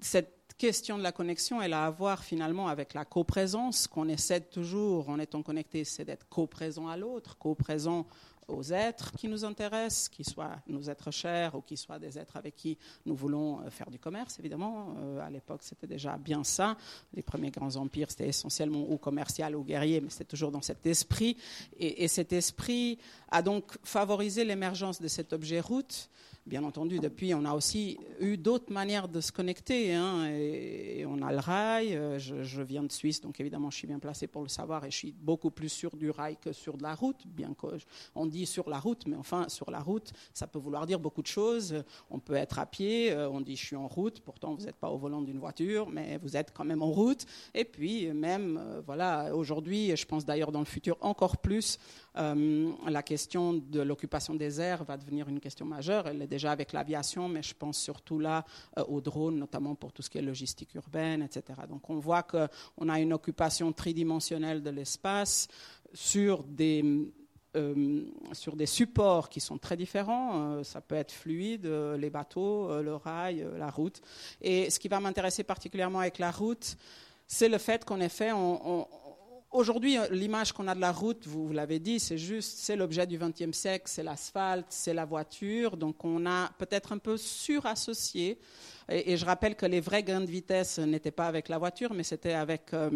cette 0.00 0.54
question 0.56 0.96
de 0.96 1.02
la 1.02 1.12
connexion, 1.12 1.60
elle 1.60 1.74
a 1.74 1.84
à 1.84 1.90
voir 1.90 2.24
finalement 2.24 2.68
avec 2.68 2.94
la 2.94 3.04
coprésence 3.04 3.86
qu'on 3.86 4.08
essaie 4.08 4.40
toujours, 4.40 5.08
en 5.10 5.18
étant 5.18 5.42
connecté, 5.42 5.84
c'est 5.84 6.04
d'être 6.04 6.28
coprésent 6.28 6.88
à 6.88 6.96
l'autre, 6.96 7.36
coprésent 7.38 8.06
aux 8.48 8.62
êtres 8.72 9.12
qui 9.12 9.28
nous 9.28 9.44
intéressent, 9.44 10.08
qu'ils 10.08 10.28
soient 10.28 10.56
nos 10.66 10.82
êtres 10.82 11.10
chers 11.10 11.54
ou 11.54 11.60
qu'ils 11.60 11.78
soient 11.78 11.98
des 11.98 12.18
êtres 12.18 12.36
avec 12.36 12.56
qui 12.56 12.78
nous 13.06 13.14
voulons 13.14 13.60
euh, 13.60 13.70
faire 13.70 13.90
du 13.90 13.98
commerce, 13.98 14.38
évidemment. 14.38 14.94
Euh, 14.98 15.26
à 15.26 15.30
l'époque, 15.30 15.60
c'était 15.62 15.86
déjà 15.86 16.16
bien 16.16 16.44
ça. 16.44 16.76
Les 17.12 17.22
premiers 17.22 17.50
grands 17.50 17.76
empires, 17.76 18.10
c'était 18.10 18.28
essentiellement 18.28 18.84
ou 18.90 18.98
commercial 18.98 19.56
ou 19.56 19.64
guerrier, 19.64 20.00
mais 20.00 20.10
c'était 20.10 20.24
toujours 20.24 20.50
dans 20.50 20.62
cet 20.62 20.86
esprit. 20.86 21.36
Et, 21.78 22.04
et, 22.04 22.08
cet 22.08 22.32
esprit 22.32 22.98
a 23.30 23.42
donc 23.42 23.76
favorisé 23.82 24.44
l'émergence 24.44 25.00
de 25.00 25.08
cet 25.08 25.32
objet 25.32 25.60
route 25.60 26.08
Bien 26.46 26.62
entendu, 26.62 26.98
depuis, 26.98 27.32
on 27.32 27.46
a 27.46 27.54
aussi 27.54 27.96
eu 28.20 28.36
d'autres 28.36 28.70
manières 28.70 29.08
de 29.08 29.22
se 29.22 29.32
connecter. 29.32 29.94
Hein, 29.94 30.26
et, 30.26 31.06
on 31.06 31.22
a 31.22 31.32
le 31.32 31.38
rail. 31.38 31.96
Euh, 31.96 32.18
je, 32.18 32.60
viens 32.60 32.82
de 32.82 32.92
Suisse, 32.92 33.22
donc 33.22 33.40
évidemment, 33.40 33.70
je 33.70 33.78
suis 33.78 33.86
bien 33.86 33.98
placé 33.98 34.26
pour 34.26 34.42
le 34.42 34.48
savoir. 34.48 34.84
Et 34.84 34.90
je 34.90 34.96
suis 34.96 35.12
beaucoup 35.12 35.50
plus 35.50 35.70
sur 35.70 35.96
du 35.96 36.10
rail 36.10 36.36
que 36.38 36.52
sur 36.52 36.76
de 36.76 36.82
la 36.82 36.94
route. 36.94 37.26
Bien 37.26 37.54
qu'on 37.54 38.26
dit 38.26 38.44
sur 38.44 38.68
la 38.68 38.78
route, 38.78 39.06
mais 39.06 39.16
enfin, 39.16 39.48
sur 39.48 39.70
la 39.70 39.80
route, 39.80 40.12
ça 40.34 40.46
peut 40.46 40.58
vouloir 40.58 40.84
dire 40.84 41.00
beaucoup 41.00 41.22
de 41.22 41.26
choses. 41.26 41.82
On 42.10 42.18
peut 42.18 42.34
être 42.34 42.58
à 42.58 42.66
pied. 42.66 43.10
Euh, 43.10 43.30
on 43.30 43.40
dit 43.40 43.56
je 43.56 43.64
suis 43.64 43.76
en 43.76 43.88
route. 43.88 44.20
Pourtant, 44.20 44.54
vous 44.54 44.66
n'êtes 44.66 44.76
pas 44.76 44.90
au 44.90 44.98
volant 44.98 45.22
d'une 45.22 45.38
voiture, 45.38 45.88
mais 45.88 46.18
vous 46.18 46.36
êtes 46.36 46.52
quand 46.52 46.66
même 46.66 46.82
en 46.82 46.92
route. 46.92 47.24
Et 47.54 47.64
puis, 47.64 48.12
même, 48.12 48.58
euh, 48.60 48.82
voilà, 48.84 49.34
aujourd'hui, 49.34 49.96
je 49.96 50.04
pense 50.04 50.26
d'ailleurs 50.26 50.52
dans 50.52 50.60
le 50.60 50.66
futur 50.66 50.98
encore 51.00 51.38
plus, 51.38 51.78
la 52.16 53.02
question 53.02 53.54
de 53.54 53.80
l'occupation 53.80 54.34
des 54.34 54.60
airs 54.60 54.84
va 54.84 54.96
devenir 54.96 55.28
une 55.28 55.40
question 55.40 55.66
majeure. 55.66 56.06
Elle 56.06 56.22
est 56.22 56.33
déjà 56.34 56.50
avec 56.50 56.72
l'aviation, 56.72 57.28
mais 57.28 57.42
je 57.42 57.54
pense 57.54 57.78
surtout 57.78 58.18
là 58.18 58.44
euh, 58.78 58.84
aux 58.88 59.00
drones, 59.00 59.38
notamment 59.38 59.76
pour 59.76 59.92
tout 59.92 60.02
ce 60.02 60.10
qui 60.10 60.18
est 60.18 60.22
logistique 60.22 60.74
urbaine, 60.74 61.22
etc. 61.22 61.60
Donc 61.68 61.88
on 61.90 61.98
voit 61.98 62.24
qu'on 62.24 62.88
a 62.88 62.98
une 63.00 63.12
occupation 63.12 63.72
tridimensionnelle 63.72 64.62
de 64.62 64.70
l'espace 64.70 65.46
sur 65.92 66.42
des 66.42 66.82
euh, 67.56 68.02
sur 68.32 68.56
des 68.56 68.66
supports 68.66 69.28
qui 69.28 69.38
sont 69.38 69.58
très 69.58 69.76
différents. 69.76 70.30
Euh, 70.34 70.64
ça 70.64 70.80
peut 70.80 70.96
être 70.96 71.12
fluide, 71.12 71.66
les 71.66 72.10
bateaux, 72.10 72.82
le 72.82 72.96
rail, 72.96 73.46
la 73.56 73.70
route. 73.70 74.00
Et 74.40 74.70
ce 74.70 74.80
qui 74.80 74.88
va 74.88 74.98
m'intéresser 74.98 75.44
particulièrement 75.44 76.00
avec 76.00 76.18
la 76.18 76.32
route, 76.32 76.76
c'est 77.28 77.48
le 77.48 77.58
fait 77.58 77.84
qu'en 77.84 78.00
effet, 78.00 78.32
on, 78.32 78.86
Aujourd'hui, 79.54 79.96
euh, 79.96 80.08
l'image 80.10 80.50
qu'on 80.50 80.66
a 80.66 80.74
de 80.74 80.80
la 80.80 80.90
route, 80.90 81.28
vous, 81.28 81.52
l'avez 81.52 81.78
dit, 81.78 82.00
c'est 82.00 82.18
juste, 82.18 82.58
c'est 82.58 82.74
l'objet 82.74 83.06
du 83.06 83.18
XXe 83.18 83.56
siècle, 83.56 83.84
c'est 83.86 84.02
l'asphalte, 84.02 84.66
c'est 84.68 84.92
la 84.92 85.04
voiture. 85.04 85.76
Donc, 85.76 86.04
on 86.04 86.26
a 86.26 86.50
peut-être 86.58 86.90
un 86.90 86.98
peu 86.98 87.16
surassocié. 87.16 88.36
Et, 88.88 89.16
je 89.16 89.24
rappelle 89.24 89.54
que 89.54 89.64
les 89.64 89.78
vrais 89.80 90.02
gains 90.02 90.22
de 90.22 90.26
vitesse 90.26 90.80
n'étaient 90.80 91.12
pas 91.12 91.28
avec 91.28 91.48
la 91.48 91.58
voiture, 91.58 91.94
mais 91.94 92.02
c'était 92.02 92.32
avec 92.32 92.74
euh, 92.74 92.90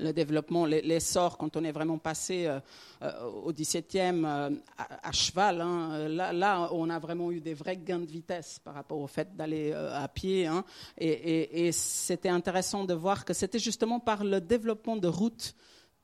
le 0.00 0.12
développement, 0.12 0.66
l'essor, 0.66 1.38
quand 1.38 1.56
on 1.56 1.62
est 1.62 1.70
vraiment 1.70 1.98
passé 1.98 2.46
euh, 2.48 3.20
au 3.44 3.52
17e 3.52 4.24
euh, 4.26 4.50
à, 4.76 5.12
cheval, 5.12 5.60
hein, 5.60 6.08
là, 6.08 6.32
là, 6.32 6.68
on 6.72 6.90
a 6.90 6.98
vraiment 6.98 7.30
eu 7.30 7.40
des 7.40 7.54
vrais 7.54 7.76
gains 7.76 8.00
de 8.00 8.10
vitesse 8.10 8.58
par 8.58 8.74
rapport 8.74 8.98
au 8.98 9.06
fait 9.06 9.36
d'aller 9.36 9.72
à 9.72 10.08
pied. 10.08 10.46
Hein, 10.46 10.64
et, 10.98 11.68
et 11.68 11.70
c'était 11.70 12.28
intéressant 12.28 12.82
de 12.82 12.94
voir 12.94 13.24
que 13.24 13.32
c'était 13.32 13.60
justement 13.60 14.00
par 14.00 14.24
le 14.24 14.40
développement 14.40 14.96
de 14.96 15.06
routes 15.06 15.54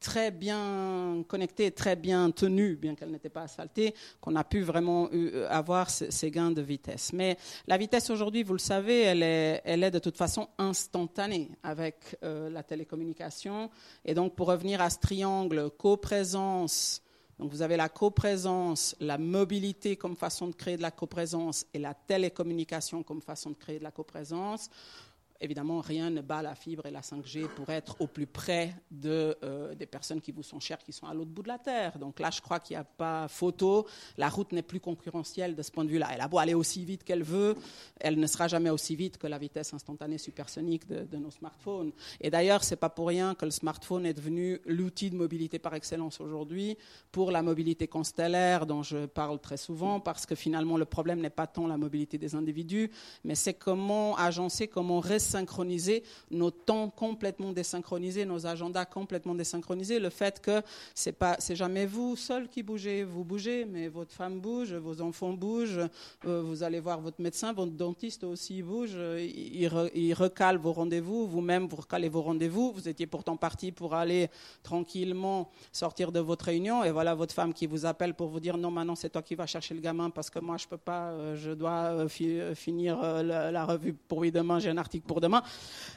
très 0.03 0.33
bien 0.33 1.25
connectée, 1.29 1.71
très 1.71 1.95
bien 1.97 2.31
tenue, 2.33 2.75
bien 2.75 2.95
qu'elle 2.95 3.13
n'était 3.13 3.31
pas 3.31 3.43
asphaltée, 3.43 3.95
qu'on 4.21 4.35
a 4.35 4.43
pu 4.45 4.61
vraiment 4.61 5.09
euh, 5.15 5.47
avoir 5.49 5.89
ces 5.89 6.31
gains 6.31 6.51
de 6.51 6.61
vitesse. 6.61 7.13
Mais 7.13 7.39
la 7.69 7.79
vitesse 7.79 8.11
aujourd'hui, 8.11 8.43
vous 8.43 8.53
le 8.53 8.59
savez, 8.59 9.03
elle 9.03 9.23
est, 9.23 9.63
elle 9.65 9.85
est 9.85 9.93
de 9.93 10.01
toute 10.01 10.17
façon 10.17 10.49
instantanée 10.59 11.51
avec 11.63 12.19
euh, 12.25 12.51
la 12.51 12.65
télécommunication. 12.65 13.71
Et 14.05 14.13
donc, 14.13 14.35
pour 14.35 14.49
revenir 14.49 14.81
à 14.81 14.91
ce 14.91 14.99
triangle 14.99 15.71
coprésence, 15.71 17.01
donc 17.39 17.51
vous 17.51 17.63
avez 17.63 17.77
la 17.77 17.89
coprésence, 17.89 18.97
la 19.01 19.19
mobilité 19.19 19.97
comme 19.97 20.17
façon 20.17 20.49
de 20.49 20.55
créer 20.55 20.77
de 20.77 20.83
la 20.83 20.91
coprésence 20.91 21.65
et 21.73 21.79
la 21.79 21.95
télécommunication 21.95 23.03
comme 23.03 23.23
façon 23.23 23.51
de 23.51 23.57
créer 23.57 23.79
de 23.79 23.85
la 23.85 23.91
coprésence. 23.91 24.69
Évidemment, 25.45 25.81
rien 25.81 26.09
ne 26.09 26.21
bat 26.21 26.41
la 26.41 26.55
fibre 26.55 26.87
et 26.87 26.93
la 26.93 27.01
5G 27.01 27.49
pour 27.49 27.69
être 27.71 27.97
au 27.99 28.07
plus 28.07 28.29
près 28.29 28.77
de, 28.93 29.37
euh, 29.43 29.75
des 29.75 29.87
personnes 29.87 30.21
qui 30.21 30.31
vous 30.31 30.45
sont 30.45 30.61
chères, 30.61 30.79
qui 30.79 30.93
sont 30.93 31.09
à 31.09 31.15
l'autre 31.15 31.33
bout 31.33 31.43
de 31.43 31.49
la 31.49 31.59
Terre. 31.59 31.99
Donc 31.99 32.21
là, 32.21 32.31
je 32.31 32.41
crois 32.41 32.61
qu'il 32.61 32.77
n'y 32.77 32.81
a 32.81 32.85
pas 32.85 33.27
photo. 33.27 33.85
La 34.19 34.29
route 34.29 34.53
n'est 34.53 34.63
plus 34.63 34.79
concurrentielle 34.79 35.57
de 35.57 35.63
ce 35.63 35.73
point 35.73 35.85
de 35.85 35.91
vue-là. 35.91 36.11
Elle 36.15 36.21
a 36.21 36.29
beau 36.29 36.39
aller 36.39 36.55
aussi 36.55 36.85
vite 36.85 37.03
qu'elle 37.03 37.25
veut, 37.25 37.57
elle 37.99 38.21
ne 38.21 38.27
sera 38.29 38.47
jamais 38.47 38.71
aussi 38.71 38.95
vite 38.95 39.19
que 39.19 39.27
la 39.27 39.37
vitesse 39.37 39.75
instantanée 39.75 40.17
supersonique 40.17 40.87
de, 40.87 41.03
de 41.03 41.17
nos 41.17 41.33
smartphones. 41.33 41.91
Et 42.21 42.31
d'ailleurs, 42.31 42.63
ce 42.63 42.71
n'est 42.75 42.79
pas 42.79 42.91
pour 42.91 43.09
rien 43.09 43.35
que 43.35 43.45
le 43.45 43.51
smartphone 43.51 44.07
est 44.07 44.15
devenu 44.15 44.61
l'outil 44.65 45.11
de 45.11 45.17
mobilité 45.17 45.59
par 45.59 45.75
excellence 45.75 46.21
aujourd'hui 46.21 46.79
pour 47.11 47.33
la 47.33 47.43
mobilité 47.43 47.89
constellaire 47.89 48.65
dont 48.65 48.85
je 48.85 49.07
parle 49.07 49.41
très 49.41 49.57
souvent, 49.57 49.99
parce 49.99 50.25
que 50.25 50.37
finalement, 50.37 50.77
le 50.77 50.85
problème 50.85 51.19
n'est 51.19 51.31
pas 51.31 51.49
tant 51.49 51.67
la 51.67 51.79
mobilité 51.79 52.17
des 52.17 52.37
individus, 52.37 52.93
mais 53.25 53.35
c'est 53.35 53.55
comment 53.55 54.17
agencer, 54.17 54.69
comment 54.69 55.01
rester 55.01 55.32
nos 56.31 56.51
temps 56.51 56.91
complètement 56.91 57.53
désynchronisés, 57.53 58.25
nos 58.25 58.47
agendas 58.47 58.85
complètement 58.85 59.35
désynchronisés. 59.35 59.99
Le 59.99 60.11
fait 60.11 60.41
que 60.41 60.63
c'est 60.95 61.13
pas, 61.13 61.37
c'est 61.39 61.57
jamais 61.57 61.87
vous 61.87 62.17
seul 62.17 62.49
qui 62.49 62.63
bougez, 62.63 63.05
vous 63.05 63.25
bougez, 63.25 63.65
mais 63.65 63.89
votre 63.89 64.13
femme 64.13 64.41
bouge, 64.41 64.73
vos 64.75 65.01
enfants 65.01 65.33
bougent, 65.33 65.89
euh, 66.27 66.43
vous 66.43 66.63
allez 66.63 66.81
voir 66.81 67.01
votre 67.01 67.21
médecin, 67.21 67.53
votre 67.53 67.73
dentiste 67.73 68.25
aussi 68.25 68.63
bouge, 68.63 68.97
il, 69.19 69.71
il 69.95 70.15
recale 70.15 70.57
vos 70.57 70.73
rendez-vous, 70.73 71.27
vous-même 71.27 71.67
vous 71.67 71.77
recalez 71.77 72.09
vos 72.09 72.23
rendez-vous. 72.23 72.73
Vous 72.73 72.89
étiez 72.89 73.07
pourtant 73.07 73.37
parti 73.37 73.73
pour 73.73 73.95
aller 73.95 74.29
tranquillement 74.63 75.51
sortir 75.73 76.13
de 76.13 76.21
votre 76.21 76.47
réunion, 76.47 76.85
et 76.85 76.91
voilà 76.91 77.15
votre 77.15 77.35
femme 77.35 77.53
qui 77.53 77.67
vous 77.67 77.87
appelle 77.87 78.15
pour 78.15 78.29
vous 78.29 78.41
dire 78.41 78.57
non, 78.57 78.71
maintenant 78.71 78.95
c'est 78.95 79.11
toi 79.11 79.23
qui 79.23 79.35
vas 79.35 79.47
chercher 79.47 79.75
le 79.75 79.81
gamin 79.81 80.11
parce 80.11 80.31
que 80.31 80.39
moi 80.39 80.57
je 80.57 80.67
peux 80.67 80.77
pas, 80.77 81.11
euh, 81.11 81.37
je 81.37 81.53
dois 81.53 82.07
euh, 82.07 82.55
finir 82.55 83.23
la, 83.23 83.65
revue 83.65 83.93
pour 83.93 84.23
lui 84.23 84.33
demain, 84.33 84.59
j'ai 84.59 84.71
un 84.71 84.79
article 84.79 85.07
demain. 85.21 85.43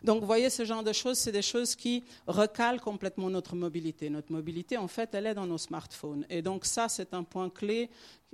Donc, 0.04 0.22
vous 0.22 0.28
voyez, 0.28 0.50
ce 0.50 0.66
genre 0.66 0.84
de 0.84 0.94
choses, 0.94 1.18
c'est 1.18 1.32
des 1.32 1.42
choses 1.42 1.76
qui 1.76 2.04
recalent 2.28 2.82
complètement 2.82 3.30
notre 3.30 3.56
mobilité. 3.56 4.10
Notre 4.10 4.32
mobilité, 4.32 4.78
en 4.78 4.88
fait, 4.88 5.14
elle 5.14 5.28
est 5.28 5.34
dans 5.34 5.48
nos 5.48 5.58
smartphones. 5.58 6.26
Et 6.30 6.42
donc, 6.42 6.66
ça, 6.66 6.90
c'est 6.90 7.14
un 7.14 7.24
point 7.24 7.50
clé 7.50 7.90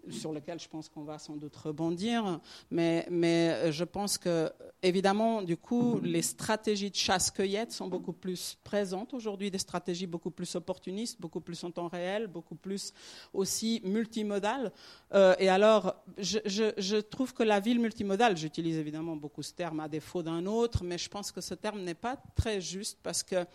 sur 0.09 0.31
lequel 0.31 0.59
je 0.59 0.67
pense 0.67 0.89
qu'on 0.89 1.03
va 1.03 1.19
sans 1.19 1.35
doute 1.35 1.55
rebondir. 1.55 2.39
Mais, 2.69 3.07
mais 3.09 3.71
je 3.71 3.83
pense 3.83 4.17
que, 4.17 4.51
évidemment, 4.81 5.41
du 5.41 5.57
coup, 5.57 5.99
les 6.01 6.21
stratégies 6.21 6.89
de 6.89 6.95
chasse-cueillette 6.95 7.71
sont 7.71 7.87
beaucoup 7.87 8.13
plus 8.13 8.57
présentes 8.63 9.13
aujourd'hui, 9.13 9.51
des 9.51 9.57
stratégies 9.57 10.07
beaucoup 10.07 10.31
plus 10.31 10.55
opportunistes, 10.55 11.19
beaucoup 11.19 11.41
plus 11.41 11.63
en 11.63 11.71
temps 11.71 11.87
réel, 11.87 12.27
beaucoup 12.27 12.55
plus 12.55 12.93
aussi 13.33 13.81
multimodales. 13.83 14.71
Euh, 15.13 15.35
et 15.39 15.49
alors, 15.49 15.95
je, 16.17 16.39
je, 16.45 16.71
je, 16.77 16.97
trouve 16.97 17.33
que 17.33 17.43
la 17.43 17.59
ville 17.59 17.79
multimodale, 17.79 18.37
j'utilise 18.37 18.77
évidemment 18.77 19.15
beaucoup 19.15 19.43
ce 19.43 19.53
terme 19.53 19.79
à 19.79 19.87
défaut 19.87 20.23
d'un 20.23 20.45
autre, 20.45 20.83
mais 20.83 20.97
je 20.97 21.09
pense 21.09 21.31
que 21.31 21.41
ce 21.41 21.53
terme 21.53 21.81
n'est 21.81 21.93
pas 21.93 22.17
très 22.35 22.61
juste 22.61 22.99
parce 23.03 23.23
qu'il 23.23 23.45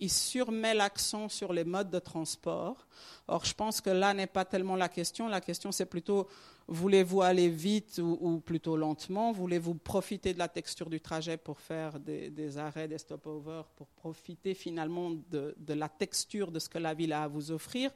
il 0.00 0.10
surmet 0.10 0.74
l'accent 0.74 1.28
sur 1.28 1.52
les 1.52 1.64
modes 1.64 1.90
de 1.90 1.98
transport. 1.98 2.86
Or, 3.26 3.44
je 3.44 3.54
pense 3.54 3.80
que 3.80 3.90
là 3.90 4.12
n'est 4.12 4.26
pas 4.26 4.44
tellement 4.44 4.76
la 4.76 4.88
question. 4.88 5.28
La 5.28 5.40
question, 5.40 5.72
c'est 5.74 5.86
plutôt 5.86 6.26
voulez-vous 6.66 7.22
aller 7.22 7.48
vite 7.48 7.98
ou, 7.98 8.40
plutôt 8.40 8.76
lentement? 8.76 9.32
Voulez-vous 9.32 9.74
profiter 9.74 10.32
de 10.32 10.38
la 10.38 10.48
texture 10.48 10.88
du 10.88 11.00
trajet 11.00 11.36
pour 11.36 11.60
faire 11.60 12.00
des, 12.00 12.58
arrêts, 12.58 12.88
des 12.88 12.98
stopovers, 12.98 13.68
pour 13.76 13.88
profiter 13.88 14.54
finalement 14.54 15.10
de, 15.30 15.54
la 15.68 15.88
texture 15.88 16.50
de 16.50 16.58
ce 16.58 16.68
que 16.68 16.78
la 16.78 16.94
ville 16.94 17.12
a 17.12 17.24
à 17.24 17.28
vous 17.28 17.50
offrir? 17.50 17.90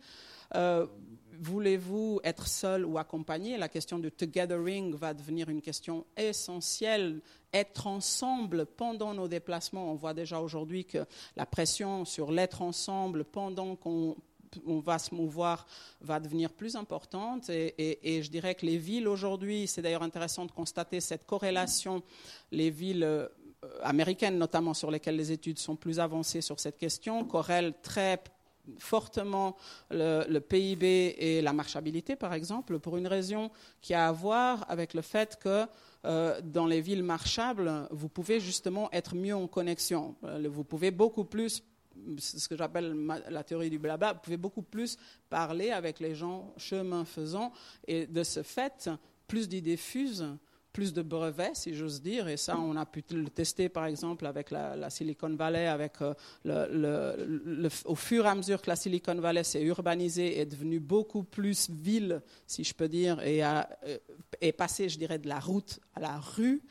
Euh, 0.54 0.87
Voulez-vous 1.40 2.20
être 2.25 2.49
seul 2.49 2.85
ou 2.85 2.99
accompagné? 2.99 3.56
La 3.56 3.68
question 3.68 4.00
du 4.00 4.11
togethering 4.11 4.94
va 4.97 5.14
devenir 5.14 5.49
une 5.49 5.62
question 5.62 6.04
essentielle. 6.16 7.20
Être 7.52 7.87
ensemble 7.87 8.66
pendant 8.66 9.14
nos 9.14 9.28
déplacements, 9.28 9.92
on 9.92 9.94
voit 9.94 10.14
déjà 10.14 10.40
aujourd'hui 10.40 10.85
que 10.85 11.06
la 11.37 11.47
pression 11.47 12.04
sur 12.04 12.32
l'être 12.32 12.61
ensemble 12.61 13.25
pendant 13.25 13.76
qu'on 13.76 14.16
on 14.67 14.81
va 14.81 14.99
se 14.99 15.14
mouvoir 15.14 15.67
va 16.00 16.21
devenir 16.21 16.50
plus 16.50 16.76
importante. 16.76 17.49
Et, 17.50 18.23
je 18.23 18.31
dirais 18.31 18.55
que 18.55 18.67
les 18.67 18.78
villes 18.78 19.09
aujourd'hui, 19.09 19.67
c'est 19.67 19.83
d'ailleurs 19.83 20.02
intéressant 20.02 20.47
de 20.47 20.52
constater 20.52 21.00
cette 21.00 21.26
corrélation, 21.26 22.02
les 22.52 22.71
villes 22.71 23.05
euh, 23.05 23.28
américaines 23.83 24.38
notamment 24.38 24.75
sur 24.75 24.90
lesquelles 24.90 25.17
les 25.17 25.33
études 25.33 25.59
sont 25.59 25.76
plus 25.76 26.00
avancées 26.00 26.40
sur 26.40 26.61
cette 26.61 26.78
question, 26.78 27.25
corrèlent 27.25 27.75
très 27.83 28.21
fortement 28.78 29.57
le, 29.90 30.38
PIB 30.38 31.17
et 31.19 31.40
la 31.40 31.52
marchabilité, 31.52 32.17
par 32.17 32.35
exemple, 32.35 32.78
pour 32.78 32.97
une 32.97 33.07
raison 33.07 33.50
qui 33.81 33.95
a 33.95 34.09
à 34.09 34.12
voir 34.12 34.64
avec 34.69 34.95
le 34.95 35.02
fait 35.02 35.38
que 35.38 35.67
euh, 36.05 36.40
dans 36.43 36.67
les 36.67 36.81
villes 36.81 37.02
marchables, 37.02 37.88
vous 37.90 38.09
pouvez 38.09 38.40
justement 38.40 38.90
être 38.93 39.14
mieux 39.14 39.35
en 39.35 39.47
connexion. 39.47 40.14
Euh, 40.25 40.49
vous 40.50 40.64
pouvez 40.64 40.90
beaucoup 40.90 41.25
plus 41.25 41.62
ce 42.19 42.49
que 42.49 42.57
j'appelle 42.57 42.95
la 43.28 43.45
théorie 43.45 43.71
du 43.71 43.78
blabla, 43.78 44.14
pouvez 44.14 44.37
beaucoup 44.37 44.62
plus 44.62 44.97
parler 45.28 45.71
avec 45.71 46.00
les 46.00 46.14
gens 46.14 46.52
chemin 46.57 47.05
faisant, 47.05 47.52
et 47.87 48.07
de 48.07 48.23
ce 48.23 48.43
fait, 48.43 48.90
plus 49.26 49.49
d'idées 49.49 49.76
fusent, 49.76 50.26
plus 50.73 50.93
de 50.93 51.02
brevets, 51.02 51.57
si 51.57 51.75
j'ose 51.75 52.00
dire, 52.00 52.28
et 52.28 52.37
ça, 52.37 52.57
on 52.59 52.76
a 52.76 52.87
pu 52.87 53.02
le 53.11 53.28
tester, 53.28 53.69
par 53.69 53.87
exemple, 53.87 54.26
avec 54.26 54.50
la, 54.50 54.90
Silicon 54.90 55.35
Valley, 55.35 55.67
avec 55.67 55.95
euh, 56.02 56.14
le, 56.45 57.69
au 57.85 57.95
fur 57.95 58.26
et 58.26 58.28
à 58.28 58.35
mesure 58.35 58.62
que 58.62 58.71
la 58.71 58.76
Silicon 58.76 59.17
Valley 59.17 59.43
s'est 59.43 59.62
urbanisée, 59.62 60.38
est 60.38 60.47
devenue 60.47 60.78
beaucoup 60.78 61.25
plus 61.25 61.69
ville, 61.69 62.23
si 62.47 62.64
je 62.64 62.75
peux 62.75 62.88
dire, 62.88 63.21
et 63.23 63.45
euh, 63.45 63.62
est 64.40 64.52
passée, 64.52 64.88
je 64.88 64.99
dirais, 64.99 65.19
de 65.19 65.28
la 65.28 65.40
route 65.40 65.81
à 65.95 66.00
la 66.00 66.19
rue. 66.19 66.62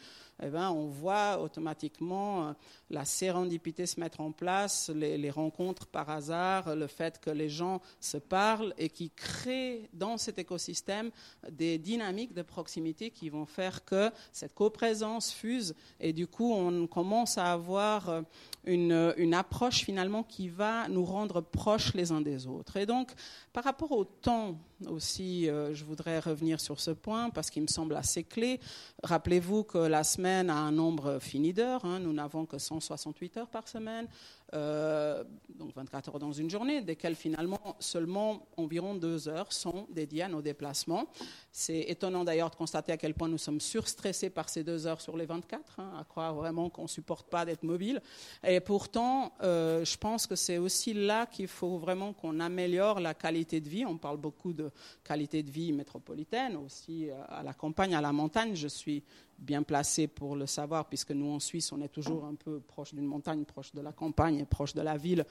Eh 0.42 0.50
ben, 0.50 0.70
on 0.70 0.86
voit 0.86 1.42
automatiquement 1.42 2.50
euh, 2.50 2.54
la 2.90 3.06
sérendipité 3.06 3.86
se 3.86 4.00
mettre 4.00 4.22
en 4.22 4.32
place, 4.32 4.90
les, 4.90 5.30
rencontres 5.30 5.88
par 5.88 6.10
hasard, 6.10 6.76
le 6.76 6.88
fait 6.88 7.20
que 7.20 7.30
les 7.30 7.50
gens 7.50 7.82
se 8.00 8.18
parlent 8.18 8.74
et 8.78 8.90
qui 8.90 9.10
créent 9.10 9.90
dans 9.94 10.18
cet 10.18 10.40
écosystème 10.40 11.12
des 11.52 11.78
dynamiques 11.78 12.34
de 12.34 12.42
proximité 12.42 13.12
qui 13.12 13.30
vont 13.30 13.46
faire 13.46 13.84
que 13.84 14.12
cette 14.32 14.54
coprésence 14.54 15.32
fuse 15.32 15.76
et 16.00 16.14
du 16.14 16.28
coup 16.28 16.54
on 16.54 16.88
commence 16.88 17.38
à 17.38 17.52
avoir 17.52 18.24
une, 18.64 19.14
une 19.18 19.34
approche 19.34 19.84
finalement 19.84 20.24
qui 20.24 20.48
va 20.48 20.88
nous 20.88 21.06
rendre 21.06 21.42
proches 21.42 21.94
les 21.94 22.12
uns 22.12 22.22
des 22.22 22.48
autres. 22.48 22.78
Et 22.78 22.86
donc 22.86 23.12
par 23.54 23.64
rapport 23.64 23.92
au 23.92 24.06
temps 24.06 24.58
aussi, 24.86 25.50
euh, 25.50 25.74
je 25.74 25.84
voudrais 25.84 26.20
revenir 26.20 26.60
sur 26.60 26.80
ce 26.80 26.92
point 26.92 27.30
parce 27.30 27.50
qu'il 27.50 27.64
me 27.64 27.68
semble 27.68 27.96
assez 27.96 28.24
clé. 28.24 28.60
Rappelez-vous 29.04 29.64
que 29.64 29.78
la 29.78 30.04
semaine 30.04 30.50
a 30.50 30.56
un 30.56 30.72
nombre 30.72 31.20
fini 31.20 31.54
d'heures. 31.54 31.84
Hein. 31.86 32.00
nous 32.00 32.14
n'avons 32.14 32.46
que 32.46 32.58
100 32.58 32.77
68 32.80 33.38
heures 33.38 33.50
par 33.50 33.68
semaine, 33.68 34.08
euh, 34.54 35.24
donc 35.50 35.74
24 35.76 36.10
heures 36.10 36.20
dans 36.20 36.32
une 36.32 36.50
journée, 36.50 36.82
desquelles 36.82 37.16
finalement 37.16 37.76
seulement 37.80 38.48
environ 38.56 38.96
deux 38.96 39.28
heures 39.28 39.52
sont 39.52 39.88
dédiées 39.90 40.24
à 40.24 40.28
nos 40.30 40.42
déplacements. 40.42 41.08
C'est 41.52 41.82
étonnant 41.82 42.24
d'ailleurs 42.24 42.50
de 42.50 42.56
constater 42.56 42.92
à 42.92 42.98
quel 42.98 43.14
point 43.14 43.28
nous 43.28 43.38
sommes 43.38 43.60
surstressés 43.60 44.30
par 44.30 44.50
ces 44.50 44.64
deux 44.64 44.88
heures 44.88 45.02
sur 45.02 45.18
les 45.18 45.26
24, 45.26 45.80
hein, 45.80 45.92
à 46.00 46.04
croire 46.04 46.34
vraiment 46.36 46.70
qu'on 46.70 46.84
ne 46.84 46.88
supporte 46.88 47.30
pas 47.30 47.46
d'être 47.46 47.64
mobile. 47.64 48.02
Et 48.46 48.60
pourtant, 48.60 49.34
euh, 49.42 49.84
je 49.84 49.98
pense 49.98 50.28
que 50.28 50.36
c'est 50.36 50.58
aussi 50.58 50.94
là 50.94 51.26
qu'il 51.26 51.48
faut 51.48 51.78
vraiment 51.78 52.14
qu'on 52.14 52.40
améliore 52.40 53.00
la 53.00 53.14
qualité 53.14 53.60
de 53.60 53.68
vie. 53.68 53.86
On 53.86 53.98
parle 53.98 54.18
beaucoup 54.18 54.54
de 54.54 54.72
qualité 55.04 55.44
de 55.44 55.52
vie 55.52 55.74
métropolitaine, 55.74 56.56
aussi 56.58 57.10
euh, 57.10 57.16
à 57.28 57.44
la 57.44 57.54
campagne, 57.54 57.96
à 57.96 58.02
la 58.02 58.14
montagne. 58.14 58.56
Je 58.56 58.68
suis 58.68 59.04
bien 59.38 59.64
placé 59.64 60.08
pour 60.08 60.36
le 60.36 60.46
savoir, 60.46 60.86
puisque 60.86 61.12
nous, 61.12 61.32
en 61.32 61.40
Suisse, 61.40 61.72
on 61.72 61.82
est 61.82 61.90
toujours 61.90 62.26
un 62.26 62.36
peu 62.36 62.60
proche 62.60 62.94
d'une 62.94 63.06
montagne, 63.06 63.46
proche 63.46 63.74
de 63.74 63.82
la 63.82 63.92
campagne 63.92 64.37
proche 64.46 64.74
de 64.74 64.82
la 64.82 64.98
ville. 64.98 65.26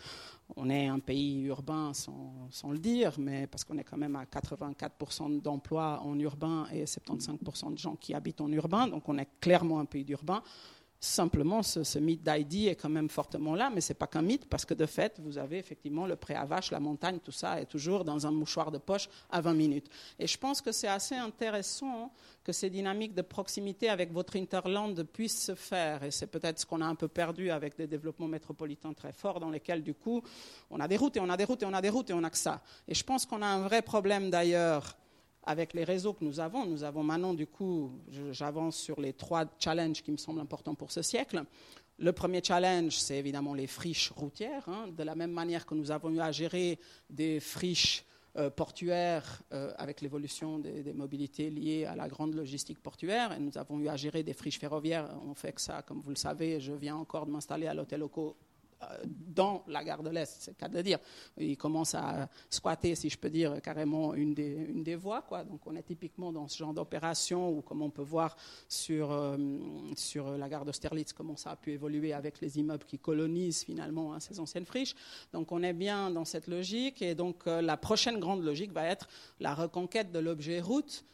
On 0.56 0.70
est 0.70 0.86
un 0.86 0.98
pays 0.98 1.42
urbain 1.42 1.92
sans, 1.92 2.70
le 2.70 2.78
dire, 2.78 3.14
mais 3.18 3.46
parce 3.46 3.64
qu'on 3.64 3.78
est 3.78 3.84
quand 3.84 3.96
même 3.96 4.16
à 4.16 4.24
84% 4.24 5.40
d'emplois 5.40 6.00
en 6.02 6.18
urbain 6.18 6.66
et 6.72 6.84
75% 6.84 7.72
de 7.72 7.78
gens 7.78 7.96
qui 7.96 8.14
habitent 8.14 8.40
en 8.40 8.50
urbain, 8.52 8.86
donc 8.86 9.08
on 9.08 9.18
est 9.18 9.28
clairement 9.40 9.80
un 9.80 9.84
pays 9.84 10.04
d'urbain. 10.04 10.42
Simplement, 10.98 11.62
ce, 11.62 11.98
mythe 11.98 12.22
d'ID 12.22 12.68
est 12.68 12.74
quand 12.74 12.88
même 12.88 13.10
fortement 13.10 13.54
là, 13.54 13.70
mais 13.72 13.82
ce 13.82 13.92
n'est 13.92 13.98
pas 13.98 14.06
qu'un 14.06 14.22
mythe, 14.22 14.46
parce 14.48 14.64
que 14.64 14.72
de 14.72 14.86
fait, 14.86 15.20
vous 15.22 15.36
avez 15.36 15.58
effectivement 15.58 16.06
le 16.06 16.16
pré 16.16 16.34
à 16.34 16.44
vache, 16.46 16.70
la 16.70 16.80
montagne, 16.80 17.18
tout 17.22 17.32
ça 17.32 17.60
est 17.60 17.66
toujours 17.66 18.04
dans 18.04 18.26
un 18.26 18.30
mouchoir 18.30 18.70
de 18.70 18.78
poche 18.78 19.08
à 19.30 19.42
20 19.42 19.54
minutes. 19.54 19.90
Et 20.18 20.26
je 20.26 20.38
pense 20.38 20.62
que 20.62 20.72
c'est 20.72 20.88
assez 20.88 21.14
intéressant 21.14 22.10
que 22.42 22.52
ces 22.52 22.70
dynamiques 22.70 23.14
de 23.14 23.22
proximité 23.22 23.90
avec 23.90 24.10
votre 24.12 24.36
interland 24.36 25.02
puissent 25.04 25.44
se 25.44 25.54
faire. 25.54 26.02
Et 26.02 26.10
c'est 26.10 26.28
peut-être 26.28 26.60
ce 26.60 26.66
qu'on 26.66 26.80
a 26.80 26.86
un 26.86 26.94
peu 26.94 27.08
perdu 27.08 27.50
avec 27.50 27.76
des 27.76 27.86
développements 27.86 28.28
métropolitains 28.28 28.94
très 28.94 29.12
forts, 29.12 29.38
dans 29.38 29.50
lesquels, 29.50 29.82
du 29.82 29.94
coup, 29.94 30.22
on 30.70 30.80
a 30.80 30.88
des 30.88 30.96
routes 30.96 31.16
et 31.18 31.20
on 31.20 31.28
a 31.28 31.36
des 31.36 31.44
routes 31.44 31.62
et 31.62 31.66
on 31.66 31.74
a 31.74 31.82
des 31.82 31.90
routes 31.90 32.08
et 32.08 32.14
on 32.14 32.24
a 32.24 32.30
que 32.30 32.38
ça. 32.38 32.62
Et 32.88 32.94
je 32.94 33.04
pense 33.04 33.26
qu'on 33.26 33.42
a 33.42 33.46
un 33.46 33.60
vrai 33.60 33.82
problème 33.82 34.30
d'ailleurs 34.30 34.96
avec 35.46 35.72
les 35.74 35.84
réseaux 35.84 36.12
que 36.12 36.24
nous 36.24 36.40
avons, 36.40 36.66
nous 36.66 36.82
avons 36.82 37.04
maintenant, 37.04 37.32
du 37.32 37.46
coup, 37.46 37.92
j'avance 38.32 38.76
sur 38.76 39.00
les 39.00 39.12
trois 39.12 39.44
challenges 39.58 40.02
qui 40.02 40.10
me 40.10 40.16
semblent 40.16 40.40
importants 40.40 40.74
pour 40.74 40.90
ce 40.90 41.02
siècle. 41.02 41.44
Le 41.98 42.12
premier 42.12 42.42
challenge, 42.42 42.98
c'est 42.98 43.16
évidemment 43.16 43.54
les 43.54 43.68
friches 43.68 44.10
routières. 44.10 44.68
Hein. 44.68 44.88
De 44.96 45.02
la 45.02 45.14
même 45.14 45.30
manière 45.30 45.64
que 45.64 45.74
nous 45.74 45.90
avons 45.90 46.10
eu 46.10 46.20
à 46.20 46.30
gérer 46.32 46.78
des 47.08 47.40
friches 47.40 48.04
euh, 48.36 48.50
portuaires 48.50 49.40
euh, 49.54 49.72
avec 49.78 50.02
l'évolution 50.02 50.58
des, 50.58 50.92
mobilités 50.92 51.48
liées 51.48 51.86
à 51.86 51.94
la 51.94 52.06
grande 52.06 52.34
logistique 52.34 52.82
portuaire, 52.82 53.32
et 53.32 53.38
nous 53.38 53.56
avons 53.56 53.78
eu 53.78 53.88
à 53.88 53.96
gérer 53.96 54.22
des 54.22 54.34
friches 54.34 54.58
ferroviaires. 54.58 55.08
On 55.26 55.34
fait 55.34 55.52
que 55.52 55.60
ça, 55.60 55.80
comme 55.80 56.02
vous 56.02 56.10
le 56.10 56.16
savez, 56.16 56.60
je 56.60 56.72
viens 56.72 56.96
encore 56.96 57.24
de 57.24 57.30
m'installer 57.30 57.66
à 57.66 57.72
l'hôtel 57.72 58.02
Oco 58.02 58.36
dans 59.08 59.64
la 59.68 59.84
gare 59.84 60.02
de 60.02 60.10
l'Est, 60.10 60.36
c'est 60.40 60.50
le 60.52 60.56
cas 60.56 60.68
de 60.68 60.80
dire. 60.82 60.98
Il 61.38 61.56
commence 61.56 61.94
à 61.94 62.28
squatter, 62.50 62.94
si 62.94 63.08
je 63.08 63.18
peux 63.18 63.30
dire, 63.30 63.60
carrément 63.62 64.14
une 64.14 64.34
des, 64.34 64.96
voies. 64.96 65.22
Donc 65.48 65.66
on 65.66 65.74
est 65.76 65.82
typiquement 65.82 66.32
dans 66.32 66.48
ce 66.48 66.58
genre 66.58 66.74
d'opération 66.74 67.50
où, 67.50 67.62
comme 67.62 67.82
on 67.82 67.90
peut 67.90 68.02
voir 68.02 68.36
sur, 68.68 69.12
euh, 69.12 69.36
sur 69.96 70.36
la 70.36 70.48
gare 70.48 70.64
d'Austerlitz, 70.64 71.12
comment 71.12 71.36
ça 71.36 71.50
a 71.50 71.56
pu 71.56 71.72
évoluer 71.72 72.12
avec 72.12 72.40
les 72.40 72.58
immeubles 72.58 72.84
qui 72.84 72.98
colonisent 72.98 73.64
finalement 73.64 74.14
hein, 74.14 74.20
ces 74.20 74.40
anciennes 74.40 74.66
friches. 74.66 74.94
Donc 75.32 75.52
on 75.52 75.62
est 75.62 75.72
bien 75.72 76.10
dans 76.10 76.24
cette 76.24 76.46
logique. 76.46 77.02
Et 77.02 77.14
donc 77.14 77.46
euh, 77.46 77.62
la 77.62 77.76
prochaine 77.76 78.18
grande 78.18 78.44
logique 78.44 78.72
va 78.72 78.84
être 78.84 79.08
la 79.40 79.54
reconquête 79.54 80.12
de 80.12 80.18
l'objet 80.18 80.60
route 80.60 81.04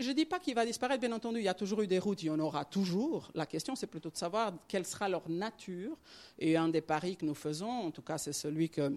je 0.00 0.08
ne 0.08 0.14
dis 0.14 0.24
pas 0.24 0.38
qu'il 0.38 0.54
va 0.54 0.64
disparaître, 0.64 1.00
bien 1.00 1.12
entendu, 1.12 1.40
il 1.40 1.44
y 1.44 1.48
a 1.48 1.54
toujours 1.54 1.82
eu 1.82 1.88
des 1.88 1.98
routes, 1.98 2.22
il 2.22 2.26
y 2.26 2.30
en 2.30 2.38
aura 2.38 2.64
toujours. 2.64 3.30
La 3.34 3.46
question, 3.46 3.74
c'est 3.74 3.88
plutôt 3.88 4.10
de 4.10 4.16
savoir 4.16 4.52
quelle 4.68 4.86
sera 4.86 5.08
leur 5.08 5.28
nature. 5.28 5.96
Et 6.38 6.56
un 6.56 6.68
des 6.68 6.80
paris 6.80 7.16
que 7.16 7.24
nous 7.24 7.34
faisons, 7.34 7.68
en 7.68 7.90
tout 7.90 8.02
cas, 8.02 8.16
c'est 8.16 8.32
celui 8.32 8.70
que 8.70 8.96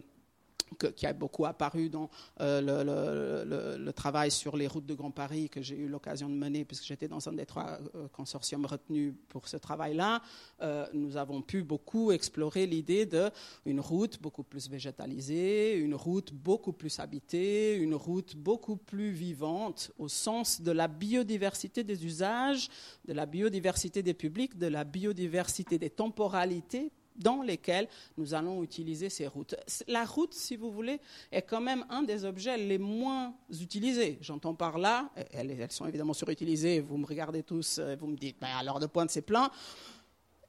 qui 0.96 1.06
a 1.06 1.14
beaucoup 1.14 1.46
apparu 1.46 1.90
dans 1.90 2.10
euh, 2.40 3.78
le, 3.78 3.92
travail 3.94 4.32
sur 4.32 4.56
les 4.56 4.68
routes 4.68 4.86
de 4.86 4.94
Grand 4.94 5.12
Paris 5.12 5.50
que 5.50 5.62
j'ai 5.62 5.76
eu 5.76 5.88
l'occasion 5.88 6.30
de 6.30 6.36
mener, 6.36 6.66
puisque 6.66 6.86
j'étais 6.86 7.08
dans 7.08 7.28
un 7.28 7.34
des 7.34 7.46
trois 7.46 7.80
euh, 7.96 8.08
consortiums 8.10 8.66
retenus 8.66 9.14
pour 9.28 9.48
ce 9.48 9.58
travail-là. 9.58 10.22
Euh, 10.62 10.88
nous 10.94 11.18
avons 11.18 11.42
pu 11.42 11.64
beaucoup 11.64 12.12
explorer 12.12 12.66
l'idée 12.66 13.06
d'une 13.06 13.80
route 13.80 14.22
beaucoup 14.22 14.44
plus 14.44 14.70
végétalisée, 14.70 15.76
une 15.76 15.96
route 15.96 16.34
beaucoup 16.34 16.74
plus 16.74 17.00
habitée, 17.00 17.76
une 17.76 17.96
route 17.96 18.36
beaucoup 18.36 18.78
plus 18.78 19.12
vivante 19.12 19.92
au 19.98 20.08
sens 20.08 20.62
de 20.62 20.72
la 20.72 20.88
biodiversité 20.88 21.84
des 21.84 22.06
usages, 22.06 22.70
de 23.06 23.14
la 23.14 23.26
biodiversité 23.26 24.02
des 24.02 24.14
publics, 24.14 24.58
de 24.58 24.68
la 24.68 24.84
biodiversité 24.84 25.78
des 25.78 25.90
temporalités 25.90 26.92
dans 27.16 27.42
lesquels 27.42 27.88
nous 28.18 28.34
allons 28.34 28.64
utiliser 28.64 29.10
ces 29.10 29.28
routes. 29.28 29.56
La 29.88 30.06
route, 30.06 30.34
si 30.34 30.56
vous 30.56 30.72
voulez, 30.72 31.00
est 31.32 31.42
quand 31.42 31.62
même 31.62 31.86
un 31.90 32.04
des 32.04 32.26
objets 32.26 32.58
les 32.58 32.78
moins 32.78 33.34
utilisés. 33.50 34.18
J'entends 34.22 34.54
par 34.54 34.78
là, 34.78 35.10
elles, 35.32 35.72
sont 35.72 35.86
évidemment 35.86 36.14
surutilisées, 36.14 36.80
vous 36.80 36.98
me 36.98 37.06
regardez 37.06 37.44
tous, 37.44 37.80
euh, 37.80 37.96
vous 38.00 38.08
me 38.08 38.16
dites, 38.16 38.38
ben, 38.40 38.50
à 38.58 38.64
l'heure 38.64 38.80
de 38.80 38.88
pointe, 38.88 39.10
c'est 39.10 39.22
plein. 39.22 39.52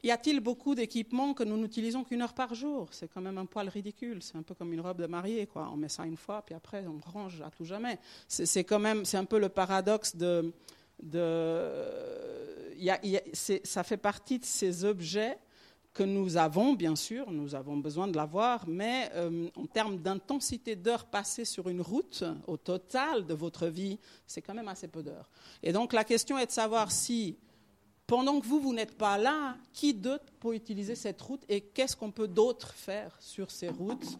Y 0.05 0.11
a-t-il 0.11 0.40
beaucoup 0.40 0.75
d'équipements 0.75 1.33
que 1.33 1.44
nous 1.44 1.57
n'utilisons 1.57 2.03
qu'une 2.03 2.22
heure 2.22 2.35
par 2.35 2.57
jour? 2.57 2.88
C'est 2.90 3.07
quand 3.07 3.20
même 3.20 3.38
un 3.38 3.46
poil 3.46 3.68
ridicule. 3.68 4.20
C'est 4.20 4.37
un 4.37 4.42
peu 4.42 4.53
comme 4.53 4.72
une 4.72 4.81
robe 4.81 5.01
de 5.01 5.07
mariée, 5.07 5.46
quoi. 5.46 5.70
On 5.72 5.77
met 5.77 5.88
ça 5.88 6.05
une 6.05 6.16
fois, 6.16 6.42
puis 6.42 6.57
après 6.57 6.85
on 6.87 6.98
range 7.09 7.40
à 7.40 7.51
tout 7.51 7.64
jamais. 7.64 7.98
C'est 8.27 8.64
quand 8.64 8.81
même, 8.81 9.05
c'est 9.05 9.16
un 9.16 9.25
peu 9.25 9.38
le 9.38 9.48
paradoxe 9.48 10.16
de, 10.16 10.53
ça 13.33 13.85
fait 13.85 13.96
partie 13.96 14.40
de 14.40 14.44
ces 14.44 14.85
objets 14.85 15.38
que 15.92 16.02
nous 16.02 16.37
avons, 16.37 16.72
bien 16.72 16.96
sûr, 16.96 17.31
nous 17.31 17.55
avons 17.55 17.76
besoin 17.76 18.09
de 18.09 18.16
l'avoir, 18.16 18.66
mais 18.66 19.11
euh, 19.14 19.48
en 19.57 19.66
termes 19.66 19.98
d'intensité 19.98 20.74
d'heures 20.74 21.05
passées 21.05 21.44
sur 21.44 21.68
une 21.68 21.83
route, 21.83 22.24
au 22.46 22.57
total 22.57 23.26
de 23.26 23.35
votre 23.35 23.66
vie, 23.66 23.98
c'est 24.26 24.40
quand 24.40 24.55
même 24.55 24.68
assez 24.68 24.88
peu 24.88 25.02
d'heures. 25.02 25.28
Et 25.62 25.72
donc 25.72 25.92
la 25.92 26.05
question 26.05 26.38
est 26.38 26.46
de 26.46 26.50
savoir 26.50 26.90
si, 26.90 27.37
pendant 28.07 28.40
que 28.40 28.46
vous, 28.46 28.61
vous 28.61 28.72
n'êtes 28.72 28.96
pas 28.96 29.18
là, 29.18 29.57
qui 29.74 29.92
d'autre 29.92 30.33
peut 30.40 30.55
utiliser 30.55 30.94
cette 30.94 31.20
route 31.20 31.42
et 31.48 31.61
qu'est-ce 31.61 31.96
qu'on 31.96 32.11
peut 32.11 32.28
d'autre 32.28 32.72
faire 32.72 33.14
sur 33.20 33.50
ces 33.50 33.68
routes 33.68 34.18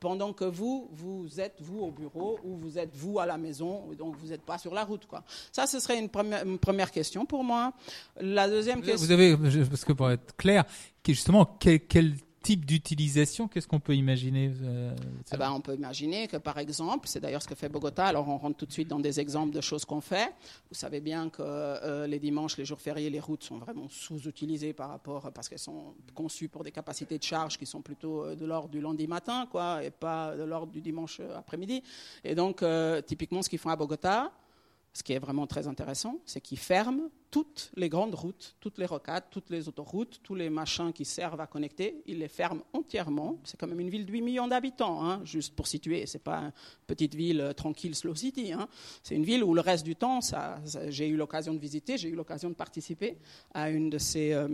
pendant 0.00 0.32
que 0.32 0.44
vous, 0.44 0.88
vous 0.92 1.40
êtes 1.40 1.60
vous 1.60 1.80
au 1.80 1.90
bureau 1.90 2.38
ou 2.44 2.56
vous 2.56 2.78
êtes 2.78 2.94
vous 2.94 3.18
à 3.18 3.26
la 3.26 3.38
maison, 3.38 3.84
donc 3.98 4.16
vous 4.16 4.28
n'êtes 4.28 4.42
pas 4.42 4.58
sur 4.58 4.74
la 4.74 4.84
route. 4.84 5.06
Quoi. 5.06 5.24
Ça, 5.52 5.66
ce 5.66 5.80
serait 5.80 5.98
une 5.98 6.08
première, 6.08 6.44
une 6.44 6.58
première 6.58 6.90
question 6.90 7.26
pour 7.26 7.44
moi. 7.44 7.72
La 8.20 8.48
deuxième 8.48 8.80
question. 8.82 9.06
Vous 9.06 9.12
avez, 9.12 9.36
parce 9.66 9.84
que 9.84 9.92
pour 9.92 10.10
être 10.10 10.36
clair, 10.36 10.64
justement, 11.06 11.56
quel, 11.58 11.80
quel 11.86 12.14
type 12.48 12.64
d'utilisation, 12.64 13.46
qu'est-ce 13.46 13.68
qu'on 13.68 13.78
peut 13.78 13.94
imaginer 13.94 14.50
euh, 14.62 14.96
eh 15.34 15.36
ben, 15.36 15.52
On 15.52 15.60
peut 15.60 15.74
imaginer 15.74 16.28
que, 16.28 16.38
par 16.38 16.56
exemple, 16.56 17.06
c'est 17.06 17.20
d'ailleurs 17.20 17.42
ce 17.42 17.48
que 17.48 17.54
fait 17.54 17.68
Bogota, 17.68 18.06
alors 18.06 18.26
on 18.26 18.38
rentre 18.38 18.56
tout 18.56 18.64
de 18.64 18.72
suite 18.72 18.88
dans 18.88 19.00
des 19.00 19.20
exemples 19.20 19.52
de 19.52 19.60
choses 19.60 19.84
qu'on 19.84 20.00
fait. 20.00 20.32
Vous 20.70 20.74
savez 20.74 21.00
bien 21.02 21.28
que 21.28 21.42
euh, 21.42 22.06
les 22.06 22.18
dimanches, 22.18 22.56
les 22.56 22.64
jours 22.64 22.80
fériés, 22.80 23.10
les 23.10 23.20
routes 23.20 23.44
sont 23.44 23.58
vraiment 23.58 23.86
sous-utilisées 23.90 24.72
par 24.72 24.88
rapport, 24.88 25.30
parce 25.34 25.46
qu'elles 25.46 25.58
sont 25.58 25.92
conçues 26.14 26.48
pour 26.48 26.64
des 26.64 26.70
capacités 26.70 27.18
de 27.18 27.22
charge 27.22 27.58
qui 27.58 27.66
sont 27.66 27.82
plutôt 27.82 28.24
euh, 28.24 28.34
de 28.34 28.46
l'ordre 28.46 28.70
du 28.70 28.80
lundi 28.80 29.06
matin, 29.06 29.46
quoi, 29.50 29.84
et 29.84 29.90
pas 29.90 30.34
de 30.34 30.44
l'ordre 30.44 30.72
du 30.72 30.80
dimanche 30.80 31.20
après-midi. 31.36 31.82
Et 32.24 32.34
donc, 32.34 32.64
typiquement, 33.06 33.42
ce 33.42 33.50
qu'ils 33.50 33.58
font 33.58 33.68
à 33.68 33.76
Bogota, 33.76 34.32
ce 34.98 35.04
qui 35.04 35.12
est 35.12 35.20
vraiment 35.20 35.46
très 35.46 35.68
intéressant, 35.68 36.18
c'est 36.26 36.40
qu'ils 36.40 36.58
ferment 36.58 37.08
toutes 37.30 37.70
les 37.76 37.88
grandes 37.88 38.16
routes, 38.16 38.56
toutes 38.58 38.78
les 38.78 38.86
rocades, 38.86 39.22
toutes 39.30 39.48
les 39.48 39.68
autoroutes, 39.68 40.18
tous 40.24 40.34
les 40.34 40.50
machins 40.50 40.92
qui 40.92 41.04
servent 41.04 41.40
à 41.40 41.46
connecter, 41.46 42.02
ils 42.06 42.18
les 42.18 42.26
ferment 42.26 42.64
entièrement. 42.72 43.38
C'est 43.44 43.56
quand 43.56 43.68
même 43.68 43.78
une 43.78 43.90
ville 43.90 44.06
de 44.06 44.10
8 44.10 44.22
millions 44.22 44.48
d'habitants, 44.48 45.04
hein, 45.04 45.20
juste 45.24 45.54
pour 45.54 45.68
situer. 45.68 46.04
Ce 46.06 46.16
n'est 46.16 46.22
pas 46.22 46.38
une 46.38 46.52
petite 46.88 47.14
ville 47.14 47.40
euh, 47.40 47.52
tranquille, 47.52 47.94
slow 47.94 48.16
city. 48.16 48.52
Hein. 48.52 48.66
C'est 49.04 49.14
une 49.14 49.24
ville 49.24 49.44
où 49.44 49.54
le 49.54 49.60
reste 49.60 49.84
du 49.84 49.94
temps, 49.94 50.18
j'ai 50.88 51.06
eu 51.06 51.16
l'occasion 51.16 51.54
de 51.54 51.60
visiter, 51.60 51.96
j'ai 51.96 52.08
eu 52.08 52.16
l'occasion 52.16 52.48
de 52.48 52.56
participer 52.56 53.18
à 53.54 53.70
une 53.70 53.90
de 53.90 53.98
ces, 53.98 54.32
euh, 54.32 54.48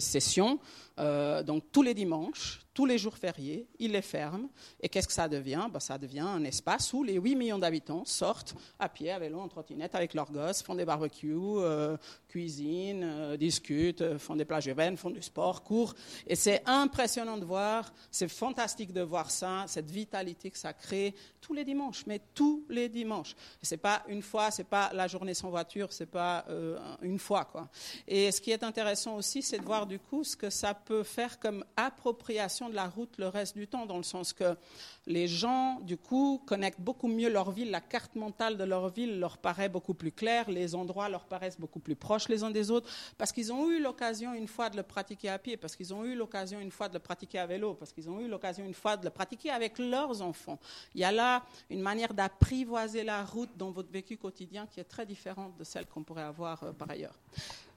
sessions. 0.00 0.60
Euh, 0.98 1.42
donc 1.42 1.64
tous 1.72 1.82
les 1.82 1.94
dimanches, 1.94 2.60
tous 2.78 2.86
les 2.86 2.96
jours 2.96 3.18
fériés, 3.18 3.66
il 3.80 3.90
les 3.90 4.02
ferme. 4.02 4.48
Et 4.80 4.88
qu'est-ce 4.88 5.08
que 5.08 5.12
ça 5.12 5.26
devient? 5.26 5.66
Ben, 5.72 5.80
Ça 5.80 5.98
devient 5.98 6.20
un 6.20 6.44
espace 6.44 6.92
où 6.92 7.02
les 7.02 7.14
8 7.14 7.34
millions 7.34 7.58
d'habitants 7.58 8.04
sortent 8.04 8.54
à 8.78 8.88
pied, 8.88 9.10
à 9.10 9.18
vélo, 9.18 9.40
en 9.40 9.48
trottinette 9.48 9.96
avec 9.96 10.14
leurs 10.14 10.30
gosses, 10.30 10.62
font 10.62 10.76
des 10.76 10.84
barbecues, 10.84 11.34
euh, 11.34 11.96
cuisinent, 12.28 13.02
euh, 13.02 13.36
discutent, 13.36 14.02
euh, 14.02 14.16
font 14.16 14.36
des 14.36 14.44
plages 14.44 14.66
urbaines, 14.66 14.96
font 14.96 15.10
du 15.10 15.20
sport, 15.20 15.64
courent. 15.64 15.92
Et 16.24 16.36
c'est 16.36 16.62
impressionnant 16.66 17.36
de 17.36 17.44
voir, 17.44 17.92
c'est 18.12 18.28
fantastique 18.28 18.92
de 18.92 19.00
voir 19.00 19.32
ça, 19.32 19.64
cette 19.66 19.90
vitalité 19.90 20.48
que 20.48 20.58
ça 20.58 20.72
crée 20.72 21.16
tous 21.40 21.54
les 21.54 21.64
dimanches, 21.64 22.04
mais 22.06 22.20
tous 22.32 22.64
les 22.68 22.88
dimanches. 22.88 23.34
Ce 23.60 23.74
n'est 23.74 23.78
pas 23.78 24.04
une 24.06 24.22
fois, 24.22 24.52
ce 24.52 24.62
n'est 24.62 24.68
pas 24.68 24.92
la 24.92 25.08
journée 25.08 25.34
sans 25.34 25.50
voiture, 25.50 25.92
ce 25.92 26.04
n'est 26.04 26.10
pas 26.10 26.44
une 27.02 27.18
fois. 27.18 27.44
Quoi. 27.44 27.68
Et 28.06 28.30
ce 28.30 28.40
qui 28.40 28.50
est 28.50 28.62
intéressant 28.62 29.16
aussi, 29.16 29.42
c'est 29.42 29.58
de 29.58 29.64
voir 29.64 29.86
du 29.86 29.98
coup 29.98 30.22
ce 30.22 30.36
que 30.36 30.50
ça 30.50 30.74
peut 30.74 31.02
faire 31.02 31.40
comme 31.40 31.64
appropriation 31.76 32.67
de 32.68 32.74
la 32.74 32.88
route 32.88 33.16
le 33.18 33.28
reste 33.28 33.56
du 33.56 33.66
temps, 33.66 33.86
dans 33.86 33.96
le 33.96 34.02
sens 34.02 34.32
que 34.32 34.56
les 35.06 35.26
gens, 35.26 35.80
du 35.80 35.96
coup, 35.96 36.42
connectent 36.46 36.80
beaucoup 36.80 37.08
mieux 37.08 37.30
leur 37.30 37.50
ville, 37.50 37.70
la 37.70 37.80
carte 37.80 38.14
mentale 38.14 38.56
de 38.56 38.64
leur 38.64 38.88
ville 38.88 39.18
leur 39.18 39.38
paraît 39.38 39.68
beaucoup 39.68 39.94
plus 39.94 40.12
claire, 40.12 40.50
les 40.50 40.74
endroits 40.74 41.08
leur 41.08 41.24
paraissent 41.24 41.58
beaucoup 41.58 41.80
plus 41.80 41.96
proches 41.96 42.28
les 42.28 42.44
uns 42.44 42.50
des 42.50 42.70
autres, 42.70 42.88
parce 43.16 43.32
qu'ils 43.32 43.52
ont 43.52 43.70
eu 43.70 43.80
l'occasion 43.80 44.34
une 44.34 44.48
fois 44.48 44.70
de 44.70 44.76
le 44.76 44.82
pratiquer 44.82 45.30
à 45.30 45.38
pied, 45.38 45.56
parce 45.56 45.76
qu'ils 45.76 45.94
ont 45.94 46.04
eu 46.04 46.14
l'occasion 46.14 46.60
une 46.60 46.70
fois 46.70 46.88
de 46.88 46.94
le 46.94 47.00
pratiquer 47.00 47.38
à 47.38 47.46
vélo, 47.46 47.74
parce 47.74 47.92
qu'ils 47.92 48.08
ont 48.10 48.20
eu 48.20 48.28
l'occasion 48.28 48.64
une 48.64 48.74
fois 48.74 48.96
de 48.96 49.04
le 49.04 49.10
pratiquer 49.10 49.50
avec 49.50 49.78
leurs 49.78 50.22
enfants. 50.22 50.58
Il 50.94 51.00
y 51.00 51.04
a 51.04 51.12
là 51.12 51.42
une 51.70 51.80
manière 51.80 52.12
d'apprivoiser 52.14 53.04
la 53.04 53.24
route 53.24 53.50
dans 53.56 53.70
votre 53.70 53.90
vécu 53.90 54.16
quotidien 54.16 54.66
qui 54.66 54.80
est 54.80 54.84
très 54.84 55.06
différente 55.06 55.56
de 55.56 55.64
celle 55.64 55.86
qu'on 55.86 56.02
pourrait 56.02 56.22
avoir 56.22 56.62
euh, 56.62 56.72
par 56.72 56.90
ailleurs. 56.90 57.18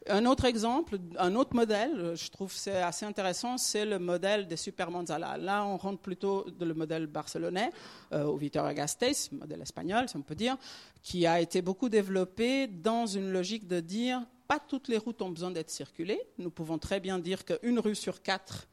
Un 0.09 0.25
autre 0.25 0.45
exemple, 0.45 0.97
un 1.19 1.35
autre 1.35 1.55
modèle, 1.55 2.15
je 2.15 2.29
trouve 2.31 2.51
c'est 2.51 2.81
assez 2.81 3.05
intéressant, 3.05 3.59
c'est 3.59 3.85
le 3.85 3.99
modèle 3.99 4.47
des 4.47 4.57
Super 4.57 4.89
Manzala. 4.89 5.37
Là, 5.37 5.63
on 5.63 5.77
rentre 5.77 6.01
plutôt 6.01 6.49
dans 6.49 6.65
le 6.65 6.73
modèle 6.73 7.05
barcelonais, 7.05 7.69
euh, 8.11 8.23
au 8.23 8.35
Vitoria 8.35 8.73
Gasteiz, 8.73 9.29
modèle 9.31 9.61
espagnol, 9.61 10.09
si 10.09 10.17
on 10.17 10.23
peut 10.23 10.33
dire, 10.33 10.57
qui 11.03 11.27
a 11.27 11.39
été 11.39 11.61
beaucoup 11.61 11.87
développé 11.87 12.65
dans 12.65 13.05
une 13.05 13.31
logique 13.31 13.67
de 13.67 13.79
dire 13.79 14.25
pas 14.47 14.59
toutes 14.59 14.87
les 14.87 14.97
routes 14.97 15.21
ont 15.21 15.29
besoin 15.29 15.51
d'être 15.51 15.69
circulées. 15.69 16.21
Nous 16.39 16.49
pouvons 16.49 16.79
très 16.79 16.99
bien 16.99 17.19
dire 17.19 17.45
qu'une 17.45 17.79
rue 17.79 17.95
sur 17.95 18.21
quatre 18.23 18.67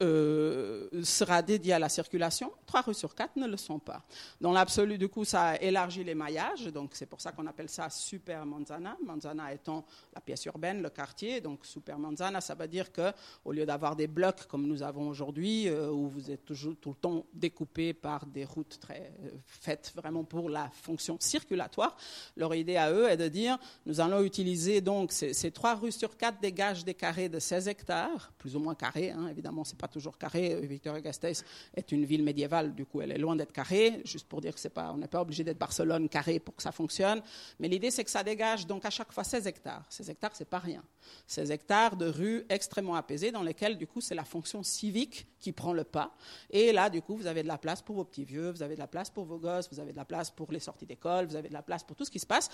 euh, 0.00 0.88
sera 1.02 1.42
dédié 1.42 1.72
à 1.72 1.78
la 1.78 1.88
circulation, 1.88 2.52
trois 2.66 2.82
rues 2.82 2.94
sur 2.94 3.14
quatre 3.16 3.34
ne 3.36 3.48
le 3.48 3.56
sont 3.56 3.80
pas. 3.80 4.04
Dans 4.40 4.52
l'absolu, 4.52 4.96
du 4.96 5.08
coup, 5.08 5.24
ça 5.24 5.56
élargit 5.56 6.04
les 6.04 6.14
maillages, 6.14 6.66
donc 6.66 6.90
c'est 6.94 7.06
pour 7.06 7.20
ça 7.20 7.32
qu'on 7.32 7.46
appelle 7.46 7.68
ça 7.68 7.90
Super 7.90 8.46
Manzana, 8.46 8.96
Manzana 9.04 9.52
étant 9.52 9.84
la 10.14 10.20
pièce 10.20 10.44
urbaine, 10.44 10.82
le 10.82 10.90
quartier, 10.90 11.40
donc 11.40 11.66
Super 11.66 11.98
Manzana, 11.98 12.40
ça 12.40 12.54
veut 12.54 12.68
dire 12.68 12.92
que 12.92 13.12
au 13.44 13.50
lieu 13.50 13.66
d'avoir 13.66 13.96
des 13.96 14.06
blocs 14.06 14.46
comme 14.46 14.66
nous 14.66 14.84
avons 14.84 15.08
aujourd'hui, 15.08 15.68
euh, 15.68 15.90
où 15.90 16.08
vous 16.08 16.30
êtes 16.30 16.44
toujours 16.44 16.76
tout 16.80 16.90
le 16.90 16.96
temps 16.96 17.26
découpé 17.34 17.92
par 17.92 18.24
des 18.26 18.44
routes 18.44 18.78
très 18.80 19.12
euh, 19.24 19.30
faites 19.46 19.92
vraiment 19.96 20.22
pour 20.22 20.48
la 20.48 20.70
fonction 20.70 21.16
circulatoire, 21.18 21.96
leur 22.36 22.54
idée 22.54 22.76
à 22.76 22.92
eux 22.92 23.08
est 23.08 23.16
de 23.16 23.26
dire, 23.28 23.58
nous 23.84 24.00
allons 24.00 24.22
utiliser 24.22 24.80
donc 24.80 25.10
ces, 25.10 25.50
trois 25.50 25.74
rues 25.74 25.90
sur 25.90 26.16
quatre 26.16 26.40
dégagent 26.40 26.84
des 26.84 26.94
carrés 26.94 27.28
de 27.28 27.40
16 27.40 27.66
hectares, 27.66 28.32
plus 28.38 28.54
ou 28.54 28.60
moins 28.60 28.76
carrés, 28.76 29.10
hein, 29.10 29.26
évidemment, 29.28 29.64
c'est 29.64 29.78
pas 29.78 29.87
toujours 29.88 30.18
carré. 30.18 30.60
Victoria-Gasteiz 30.66 31.44
est 31.74 31.92
une 31.92 32.04
ville 32.04 32.22
médiévale, 32.22 32.74
du 32.74 32.86
coup, 32.86 33.00
elle 33.00 33.12
est 33.12 33.18
loin 33.18 33.36
d'être 33.36 33.52
carrée. 33.52 34.00
Juste 34.04 34.28
pour 34.28 34.40
dire 34.40 34.54
que 34.54 34.60
c'est 34.60 34.70
pas, 34.70 34.92
on 34.92 34.98
n'est 34.98 35.08
pas 35.08 35.20
obligé 35.20 35.44
d'être 35.44 35.58
Barcelone 35.58 36.08
carré 36.08 36.38
pour 36.38 36.54
que 36.54 36.62
ça 36.62 36.72
fonctionne. 36.72 37.22
Mais 37.58 37.68
l'idée, 37.68 37.90
c'est 37.90 38.04
que 38.04 38.10
ça 38.10 38.22
dégage 38.22 38.66
donc 38.66 38.84
à 38.84 38.90
chaque 38.90 39.12
fois 39.12 39.24
16 39.24 39.46
hectares. 39.46 39.84
16 39.88 40.10
hectares, 40.10 40.34
c'est 40.34 40.48
pas 40.48 40.58
rien. 40.58 40.82
16 41.26 41.50
hectares 41.50 41.96
de 41.96 42.06
rues 42.06 42.44
extrêmement 42.48 42.94
apaisées 42.94 43.30
dans 43.30 43.42
lesquelles, 43.42 43.78
du 43.78 43.86
coup, 43.86 44.00
c'est 44.00 44.14
la 44.14 44.24
fonction 44.24 44.62
civique 44.62 45.26
qui 45.40 45.52
prend 45.52 45.72
le 45.72 45.84
pas. 45.84 46.14
Et 46.50 46.72
là, 46.72 46.90
du 46.90 47.02
coup, 47.02 47.16
vous 47.16 47.26
avez 47.26 47.42
de 47.42 47.48
la 47.48 47.58
place 47.58 47.82
pour 47.82 47.96
vos 47.96 48.04
petits 48.04 48.24
vieux, 48.24 48.50
vous 48.50 48.62
avez 48.62 48.74
de 48.74 48.80
la 48.80 48.86
place 48.86 49.10
pour 49.10 49.24
vos 49.24 49.38
gosses, 49.38 49.68
vous 49.70 49.80
avez 49.80 49.92
de 49.92 49.96
la 49.96 50.04
place 50.04 50.30
pour 50.30 50.50
les 50.52 50.60
sorties 50.60 50.86
d'école, 50.86 51.26
vous 51.26 51.36
avez 51.36 51.48
de 51.48 51.54
la 51.54 51.62
place 51.62 51.82
pour 51.82 51.96
tout 51.96 52.04
ce 52.04 52.10
qui 52.10 52.18
se 52.18 52.26
passe. 52.26 52.48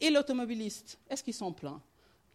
Et 0.00 0.10
l'automobiliste, 0.10 0.98
est-ce 1.08 1.22
qu'ils 1.22 1.34
sont 1.34 1.52
pleins? 1.52 1.80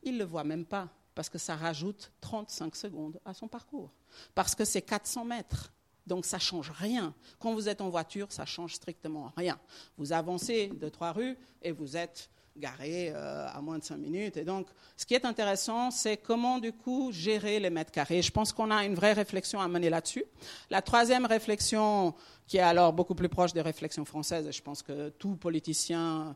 Il 0.03 0.13
ne 0.13 0.19
le 0.19 0.25
voit 0.25 0.43
même 0.43 0.65
pas 0.65 0.89
parce 1.15 1.29
que 1.29 1.37
ça 1.37 1.55
rajoute 1.55 2.11
35 2.21 2.75
secondes 2.75 3.19
à 3.25 3.33
son 3.33 3.47
parcours. 3.47 3.91
Parce 4.35 4.53
que 4.53 4.65
c'est 4.65 4.81
400 4.81 5.25
mètres. 5.25 5.71
Donc 6.05 6.25
ça 6.25 6.37
change 6.37 6.71
rien. 6.71 7.15
Quand 7.39 7.53
vous 7.53 7.67
êtes 7.67 7.81
en 7.81 7.89
voiture, 7.89 8.31
ça 8.31 8.45
change 8.45 8.75
strictement 8.75 9.31
rien. 9.35 9.59
Vous 9.97 10.13
avancez 10.13 10.67
de 10.67 10.89
trois 10.89 11.13
rues 11.13 11.37
et 11.63 11.71
vous 11.71 11.97
êtes 11.97 12.29
garé 12.57 13.11
euh, 13.13 13.47
à 13.47 13.61
moins 13.61 13.79
de 13.79 13.83
cinq 13.83 13.97
minutes. 13.97 14.37
Et 14.37 14.45
donc, 14.45 14.67
ce 14.95 15.05
qui 15.05 15.13
est 15.13 15.25
intéressant, 15.25 15.91
c'est 15.91 16.17
comment 16.17 16.59
du 16.59 16.71
coup 16.71 17.11
gérer 17.11 17.59
les 17.59 17.69
mètres 17.69 17.91
carrés. 17.91 18.21
Je 18.21 18.31
pense 18.31 18.53
qu'on 18.53 18.71
a 18.71 18.85
une 18.85 18.95
vraie 18.95 19.13
réflexion 19.13 19.59
à 19.59 19.67
mener 19.67 19.89
là-dessus. 19.89 20.23
La 20.69 20.81
troisième 20.81 21.25
réflexion, 21.25 22.13
qui 22.47 22.57
est 22.57 22.61
alors 22.61 22.93
beaucoup 22.93 23.15
plus 23.15 23.29
proche 23.29 23.53
des 23.53 23.61
réflexions 23.61 24.05
françaises, 24.05 24.47
et 24.47 24.51
je 24.51 24.61
pense 24.61 24.83
que 24.83 25.09
tout 25.09 25.35
politicien 25.35 26.35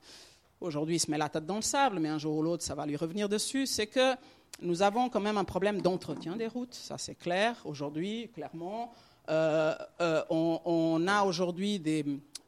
aujourd'hui 0.59 0.99
se 0.99 1.09
met 1.09 1.17
la 1.17 1.29
tête 1.29 1.45
dans 1.45 1.55
le 1.55 1.61
sable, 1.61 1.99
mais 1.99 2.09
un 2.09 2.17
jour 2.17 2.35
ou 2.37 2.41
l'autre, 2.41 2.63
ça 2.63 2.75
va 2.75 2.85
lui 2.85 2.97
revenir 2.97 3.29
dessus, 3.29 3.65
c'est 3.65 3.87
que 3.87 4.15
nous 4.61 4.81
avons 4.81 5.09
quand 5.09 5.19
même 5.19 5.37
un 5.37 5.43
problème 5.43 5.81
d'entretien 5.81 6.35
des 6.35 6.47
routes, 6.47 6.73
ça 6.73 6.97
c'est 6.97 7.15
clair 7.15 7.55
aujourd'hui, 7.65 8.29
clairement. 8.33 8.91
Euh, 9.29 9.75
euh, 10.01 10.23
on, 10.29 10.59
on, 10.65 11.07
a 11.07 11.23
aujourd'hui 11.23 11.81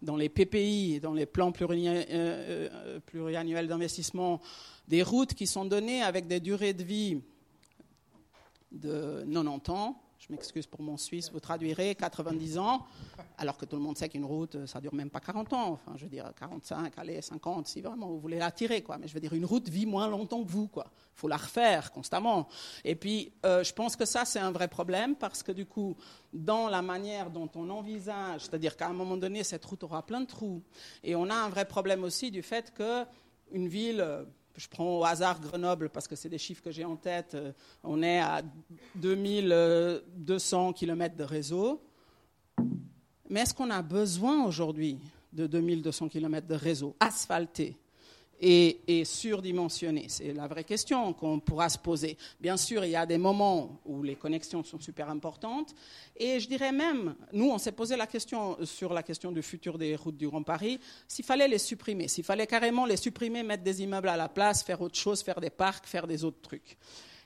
dans 0.02 0.16
les 0.16 0.30
PPI, 0.30 1.00
dans 1.00 1.14
les 1.14 1.26
plans 1.28 1.54
euh, 1.62 3.00
pluriannuels 3.06 3.68
d'investissement, 3.68 4.42
des 4.88 5.04
routes 5.04 5.34
qui 5.36 5.46
sont 5.46 5.66
données 5.66 6.02
avec 6.02 6.28
des 6.28 6.40
durées 6.40 6.74
de 6.74 6.84
vie 6.84 7.22
de 8.72 9.24
90 9.32 9.72
ans, 9.72 10.02
je 10.22 10.28
m'excuse 10.30 10.68
pour 10.68 10.84
mon 10.84 10.98
suisse, 10.98 11.32
vous 11.32 11.40
traduirez 11.40 11.96
90 11.96 12.60
ans, 12.60 12.86
alors 13.40 13.58
que 13.58 13.66
tout 13.66 13.76
le 13.76 13.82
monde 13.82 13.98
sait 13.98 14.08
qu'une 14.08 14.24
route, 14.24 14.68
ça 14.68 14.80
dure 14.80 14.94
même 14.94 15.10
pas 15.10 15.20
40 15.20 15.52
ans. 15.54 15.72
Enfin, 15.72 15.94
je 15.96 16.04
veux 16.04 16.12
dire 16.12 16.32
45, 16.38 16.94
allez, 16.98 17.24
50, 17.24 17.68
si 17.68 17.82
vraiment 17.82 18.08
vous 18.08 18.20
voulez 18.20 18.38
la 18.38 18.52
tirer, 18.52 18.84
quoi. 18.84 19.00
Mais 19.00 19.08
je 19.08 19.16
veux 19.16 19.20
dire, 19.20 19.34
une 19.34 19.46
route 19.46 19.68
vit 19.68 19.88
moins 19.88 20.08
longtemps 20.08 20.44
que 20.44 20.50
vous, 20.50 20.68
quoi. 20.68 20.86
Il 21.16 21.20
faut 21.20 21.28
la 21.28 21.38
refaire 21.38 21.92
constamment. 21.92 22.48
Et 22.84 22.94
puis, 22.94 23.34
euh, 23.48 23.64
je 23.64 23.74
pense 23.74 23.96
que 23.96 24.06
ça, 24.06 24.24
c'est 24.24 24.40
un 24.40 24.52
vrai 24.52 24.68
problème 24.68 25.16
parce 25.16 25.42
que 25.42 25.52
du 25.52 25.66
coup, 25.66 25.98
dans 26.34 26.70
la 26.70 26.84
manière 26.84 27.32
dont 27.32 27.50
on 27.56 27.72
envisage, 27.72 28.42
c'est-à-dire 28.42 28.78
qu'à 28.78 28.88
un 28.90 28.94
moment 28.94 29.18
donné, 29.18 29.44
cette 29.44 29.66
route 29.66 29.84
aura 29.84 30.06
plein 30.06 30.22
de 30.22 30.28
trous. 30.28 30.62
Et 31.04 31.16
on 31.16 31.32
a 31.32 31.36
un 31.36 31.50
vrai 31.50 31.66
problème 31.66 32.04
aussi 32.04 32.30
du 32.30 32.44
fait 32.44 32.72
que 32.76 33.06
une 33.52 33.68
ville 33.68 34.06
je 34.58 34.68
prends 34.68 35.00
au 35.00 35.04
hasard 35.04 35.40
Grenoble 35.40 35.90
parce 35.90 36.08
que 36.08 36.16
c'est 36.16 36.30
des 36.30 36.38
chiffres 36.38 36.62
que 36.62 36.72
j'ai 36.72 36.86
en 36.86 36.96
tête. 36.96 37.38
On 37.84 38.02
est 38.04 38.20
à 38.20 38.42
2200 38.96 40.74
km 40.74 41.16
de 41.16 41.24
réseau. 41.24 41.82
Mais 43.30 43.42
est-ce 43.42 43.54
qu'on 43.54 43.70
a 43.70 43.82
besoin 43.82 44.46
aujourd'hui 44.46 45.00
de 45.32 45.48
2200 45.48 46.10
km 46.10 46.48
de 46.48 46.56
réseau 46.56 46.96
asphalté 47.00 47.78
et, 48.42 48.82
et 48.88 49.06
surdimensionné 49.06 50.08
C'est 50.10 50.34
la 50.34 50.48
vraie 50.48 50.64
question 50.64 51.14
qu'on 51.14 51.40
pourra 51.40 51.70
se 51.70 51.78
poser. 51.78 52.18
Bien 52.40 52.58
sûr, 52.58 52.84
il 52.84 52.92
y 52.92 52.96
a 52.96 53.06
des 53.06 53.20
moments 53.20 53.80
où 53.86 54.02
les 54.02 54.16
connexions 54.16 54.64
sont 54.64 54.80
super 54.80 55.10
importantes. 55.10 55.74
Et 56.18 56.40
je 56.40 56.48
dirais 56.48 56.72
même, 56.72 57.16
nous, 57.32 57.50
on 57.50 57.60
s'est 57.60 57.72
posé 57.72 57.96
la 57.96 58.08
question 58.08 58.58
sur 58.66 58.94
la 58.94 59.04
question 59.04 59.32
du 59.32 59.44
futur 59.44 59.78
des 59.78 59.96
routes 59.96 60.18
du 60.18 60.28
Grand 60.28 60.44
Paris, 60.44 60.80
s'il 61.08 61.26
fallait 61.26 61.48
les 61.48 61.60
supprimer, 61.60 62.08
s'il 62.08 62.24
fallait 62.24 62.48
carrément 62.48 62.86
les 62.86 62.98
supprimer, 62.98 63.44
mettre 63.44 63.64
des 63.64 63.84
immeubles 63.84 64.10
à 64.10 64.18
la 64.18 64.28
place, 64.28 64.64
faire 64.64 64.82
autre 64.82 64.98
chose, 64.98 65.22
faire 65.22 65.40
des 65.40 65.52
parcs, 65.52 65.86
faire 65.86 66.08
des 66.08 66.24
autres 66.24 66.42
trucs. 66.42 66.78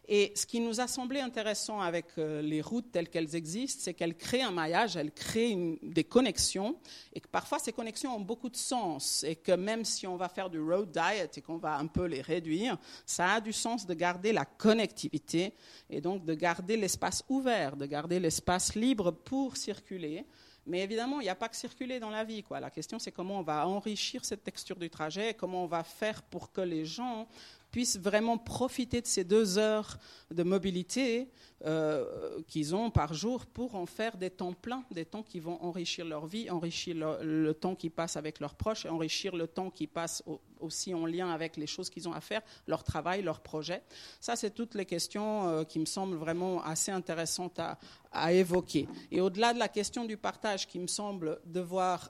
Et 0.08 0.32
ce 0.36 0.46
qui 0.46 0.60
nous 0.60 0.80
a 0.82 0.88
semblé 0.88 1.20
intéressant 1.20 1.82
avec 1.82 2.06
euh, 2.18 2.42
les 2.42 2.62
routes 2.62 2.92
telles 2.92 3.10
qu'elles 3.10 3.36
existent, 3.36 3.82
c'est 3.84 3.96
qu'elles 3.96 4.16
créent 4.16 4.44
un 4.44 4.52
maillage, 4.52 4.96
elles 4.96 5.12
créent 5.12 5.80
des 5.82 6.04
connexions, 6.04 6.76
et 7.14 7.20
que 7.20 7.28
parfois 7.28 7.58
ces 7.58 7.74
connexions 7.74 8.16
ont 8.16 8.22
beaucoup 8.22 8.50
de 8.50 8.56
sens, 8.56 9.24
et 9.24 9.36
que 9.36 9.54
même 9.54 9.84
si 9.84 10.06
on 10.06 10.16
va 10.16 10.30
faire 10.30 10.50
du 10.50 10.60
road 10.60 10.92
diet 10.92 11.32
et 11.38 11.42
qu'on 11.42 11.58
va 11.58 11.78
un 11.78 11.88
peu 11.88 12.06
les 12.06 12.22
réduire, 12.22 12.78
ça 13.06 13.34
a 13.34 13.42
du 13.42 13.52
sens 13.52 13.88
de 13.88 13.94
garder 13.96 14.32
la 14.32 14.46
connectivité, 14.46 15.54
et 15.90 16.02
donc 16.02 16.24
de 16.24 16.34
garder 16.36 16.78
l'espace 16.78 17.24
ouvert, 17.28 17.76
de 17.76 17.88
garder 17.88 18.20
l'espace 18.20 18.76
libre 18.76 19.12
pour 19.12 19.58
circuler. 19.58 20.26
Mais 20.68 20.82
évidemment, 20.82 21.20
il 21.20 21.24
n'y 21.24 21.30
a 21.30 21.36
pas 21.36 21.48
que 21.48 21.56
circuler 21.56 22.00
dans 22.00 22.10
la 22.10 22.24
vie. 22.24 22.42
Quoi. 22.42 22.60
La 22.60 22.72
question, 22.72 22.98
c'est 22.98 23.12
comment 23.12 23.40
on 23.40 23.44
va 23.44 23.68
enrichir 23.68 24.26
cette 24.26 24.44
texture 24.44 24.78
du 24.78 24.90
trajet, 24.90 25.36
comment 25.36 25.64
on 25.64 25.68
va 25.68 25.84
faire 25.84 26.24
pour 26.24 26.52
que 26.52 26.62
les 26.62 26.86
gens 26.86 27.28
puissent 27.76 28.00
vraiment 28.00 28.38
profiter 28.38 29.02
de 29.02 29.06
ces 29.06 29.26
deux 29.26 29.58
heures 29.58 29.98
de 30.32 30.44
mobilité 30.44 31.30
euh, 31.66 32.42
qu'ils 32.48 32.74
ont 32.74 32.90
par 32.90 33.14
jour 33.14 33.46
pour 33.46 33.76
en 33.76 33.86
faire 33.86 34.16
des 34.16 34.30
temps 34.30 34.54
pleins, 34.54 34.86
des 34.92 35.04
temps 35.04 35.24
qui 35.24 35.42
vont 35.42 35.62
enrichir 35.62 36.06
leur 36.06 36.26
vie, 36.26 36.50
enrichir 36.50 36.96
le, 36.96 37.52
temps 37.52 37.76
qu'ils 37.76 37.92
passent 37.92 38.16
avec 38.16 38.40
leurs 38.40 38.56
proches, 38.56 38.86
enrichir 38.86 39.36
le 39.36 39.48
temps 39.48 39.70
qu'ils 39.70 39.90
passent 39.90 40.24
au, 40.26 40.40
aussi 40.62 40.94
en 40.94 41.06
lien 41.06 41.30
avec 41.30 41.58
les 41.58 41.68
choses 41.68 41.90
qu'ils 41.90 42.08
ont 42.08 42.14
à 42.14 42.22
faire, 42.22 42.42
leur 42.66 42.86
travail, 42.86 43.22
leur 43.22 43.42
projet. 43.42 43.84
Ça, 44.22 44.38
c'est 44.38 44.52
toutes 44.52 44.74
les 44.76 44.86
questions 44.86 45.50
euh, 45.50 45.64
qui 45.66 45.80
me 45.80 45.86
semblent 45.86 46.16
vraiment 46.16 46.64
assez 46.64 46.94
intéressantes 46.94 47.60
à, 47.60 47.78
à 48.14 48.32
évoquer. 48.32 48.88
Et 49.12 49.20
au-delà 49.20 49.54
de 49.54 49.60
la 49.60 49.68
question 49.68 50.06
du 50.06 50.16
partage 50.16 50.66
qui 50.66 50.80
me 50.80 50.88
semble 50.88 51.42
devoir 51.46 52.10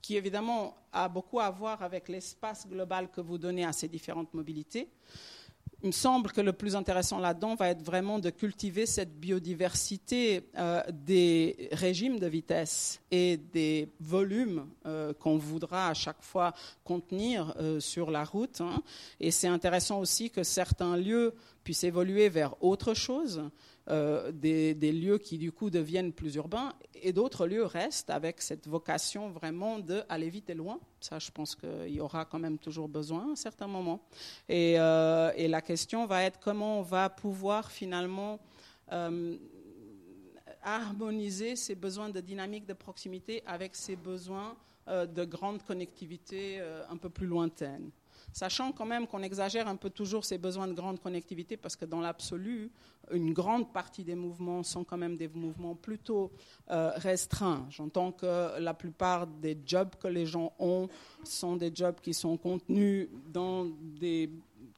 qui, 0.00 0.16
évidemment 0.16 0.76
a 0.92 1.08
beaucoup 1.08 1.40
à 1.40 1.50
voir 1.50 1.82
avec 1.82 2.08
l'espace 2.08 2.66
global 2.66 3.10
que 3.10 3.20
vous 3.20 3.38
donnez 3.38 3.64
à 3.64 3.72
ces 3.72 3.88
différentes 3.88 4.32
mobilités. 4.32 4.88
Il 5.82 5.88
me 5.88 5.92
semble 5.92 6.32
que 6.32 6.40
le 6.40 6.54
plus 6.54 6.76
intéressant 6.76 7.18
là-dedans 7.18 7.56
va 7.56 7.68
être 7.68 7.82
vraiment 7.82 8.18
de 8.18 8.30
cultiver 8.30 8.86
cette 8.86 9.20
biodiversité 9.20 10.48
euh, 10.56 10.82
des 10.90 11.68
régimes 11.72 12.18
de 12.18 12.26
vitesse 12.26 13.02
et 13.10 13.36
des 13.36 13.92
volumes 14.00 14.66
euh, 14.86 15.12
qu'on 15.12 15.36
voudra 15.36 15.88
à 15.88 15.94
chaque 15.94 16.22
fois 16.22 16.54
contenir 16.84 17.54
euh, 17.58 17.80
sur 17.80 18.10
la 18.10 18.24
route. 18.24 18.62
Hein. 18.62 18.82
Et 19.20 19.30
c'est 19.30 19.48
intéressant 19.48 20.00
aussi 20.00 20.30
que 20.30 20.42
certains 20.42 20.96
lieux 20.96 21.34
puissent 21.64 21.84
évoluer 21.84 22.30
vers 22.30 22.54
autre 22.62 22.94
chose. 22.94 23.42
Euh, 23.90 24.32
des, 24.32 24.92
lieux 24.92 25.18
qui 25.18 25.36
du 25.36 25.52
coup 25.52 25.68
deviennent 25.68 26.14
plus 26.14 26.36
urbains 26.36 26.72
et 26.94 27.12
d'autres 27.12 27.46
lieux 27.46 27.66
restent 27.66 28.08
avec 28.08 28.40
cette 28.40 28.66
vocation 28.66 29.28
vraiment 29.28 29.78
d'aller 29.78 30.30
vite 30.30 30.48
et 30.48 30.54
loin. 30.54 30.80
Ça, 31.00 31.18
je 31.18 31.30
pense 31.30 31.54
qu'il 31.54 31.90
y 31.90 32.00
aura 32.00 32.24
quand 32.24 32.38
même 32.38 32.58
toujours 32.58 32.88
besoin 32.88 33.28
à 33.28 33.32
un 33.32 33.36
certain 33.36 33.66
moment. 33.66 34.00
Et, 34.48 34.76
euh, 34.78 35.32
la 35.36 35.60
question 35.60 36.06
va 36.06 36.22
être 36.22 36.40
comment 36.40 36.78
on 36.78 36.82
va 36.82 37.10
pouvoir 37.10 37.70
finalement 37.70 38.40
euh, 38.90 39.36
harmoniser 40.62 41.54
ces 41.54 41.74
besoins 41.74 42.08
de 42.08 42.20
dynamique 42.20 42.64
de 42.64 42.72
proximité 42.72 43.42
avec 43.46 43.76
ces 43.76 43.96
besoins 43.96 44.56
de 44.86 45.24
grande 45.24 45.62
connectivité 45.62 46.60
un 46.90 46.96
peu 46.98 47.08
plus 47.08 47.26
lointaine 47.26 47.90
sachant 48.34 48.72
quand 48.72 48.84
même 48.84 49.06
qu'on 49.06 49.22
exagère 49.22 49.68
un 49.68 49.76
peu 49.76 49.88
toujours 49.88 50.24
ces 50.24 50.38
besoins 50.38 50.66
de 50.66 50.72
grande 50.74 51.00
connectivité 51.00 51.56
parce 51.56 51.76
que 51.76 51.84
dans 51.84 52.00
l'absolu, 52.00 52.70
une 53.12 53.32
grande 53.32 53.72
partie 53.72 54.02
des 54.02 54.16
mouvements 54.16 54.64
sont 54.64 54.82
quand 54.82 54.96
même 54.96 55.16
des 55.16 55.28
mouvements 55.28 55.76
plutôt 55.76 56.32
euh, 56.70 56.90
restreints. 56.96 57.64
J'entends 57.70 58.10
que 58.10 58.58
la 58.58 58.74
plupart 58.74 59.28
des 59.28 59.56
jobs 59.64 59.94
que 60.02 60.08
les 60.08 60.26
gens 60.26 60.52
ont 60.58 60.88
sont 61.22 61.56
des 61.56 61.70
jobs 61.72 62.00
qui 62.02 62.12
sont 62.12 62.36
contenus 62.36 63.08
dans 63.32 63.66
des 63.80 64.28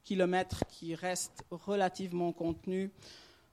kilomètres 0.03 0.63
qui 0.69 0.93
restent 0.93 1.43
relativement 1.49 2.31
contenus. 2.31 2.91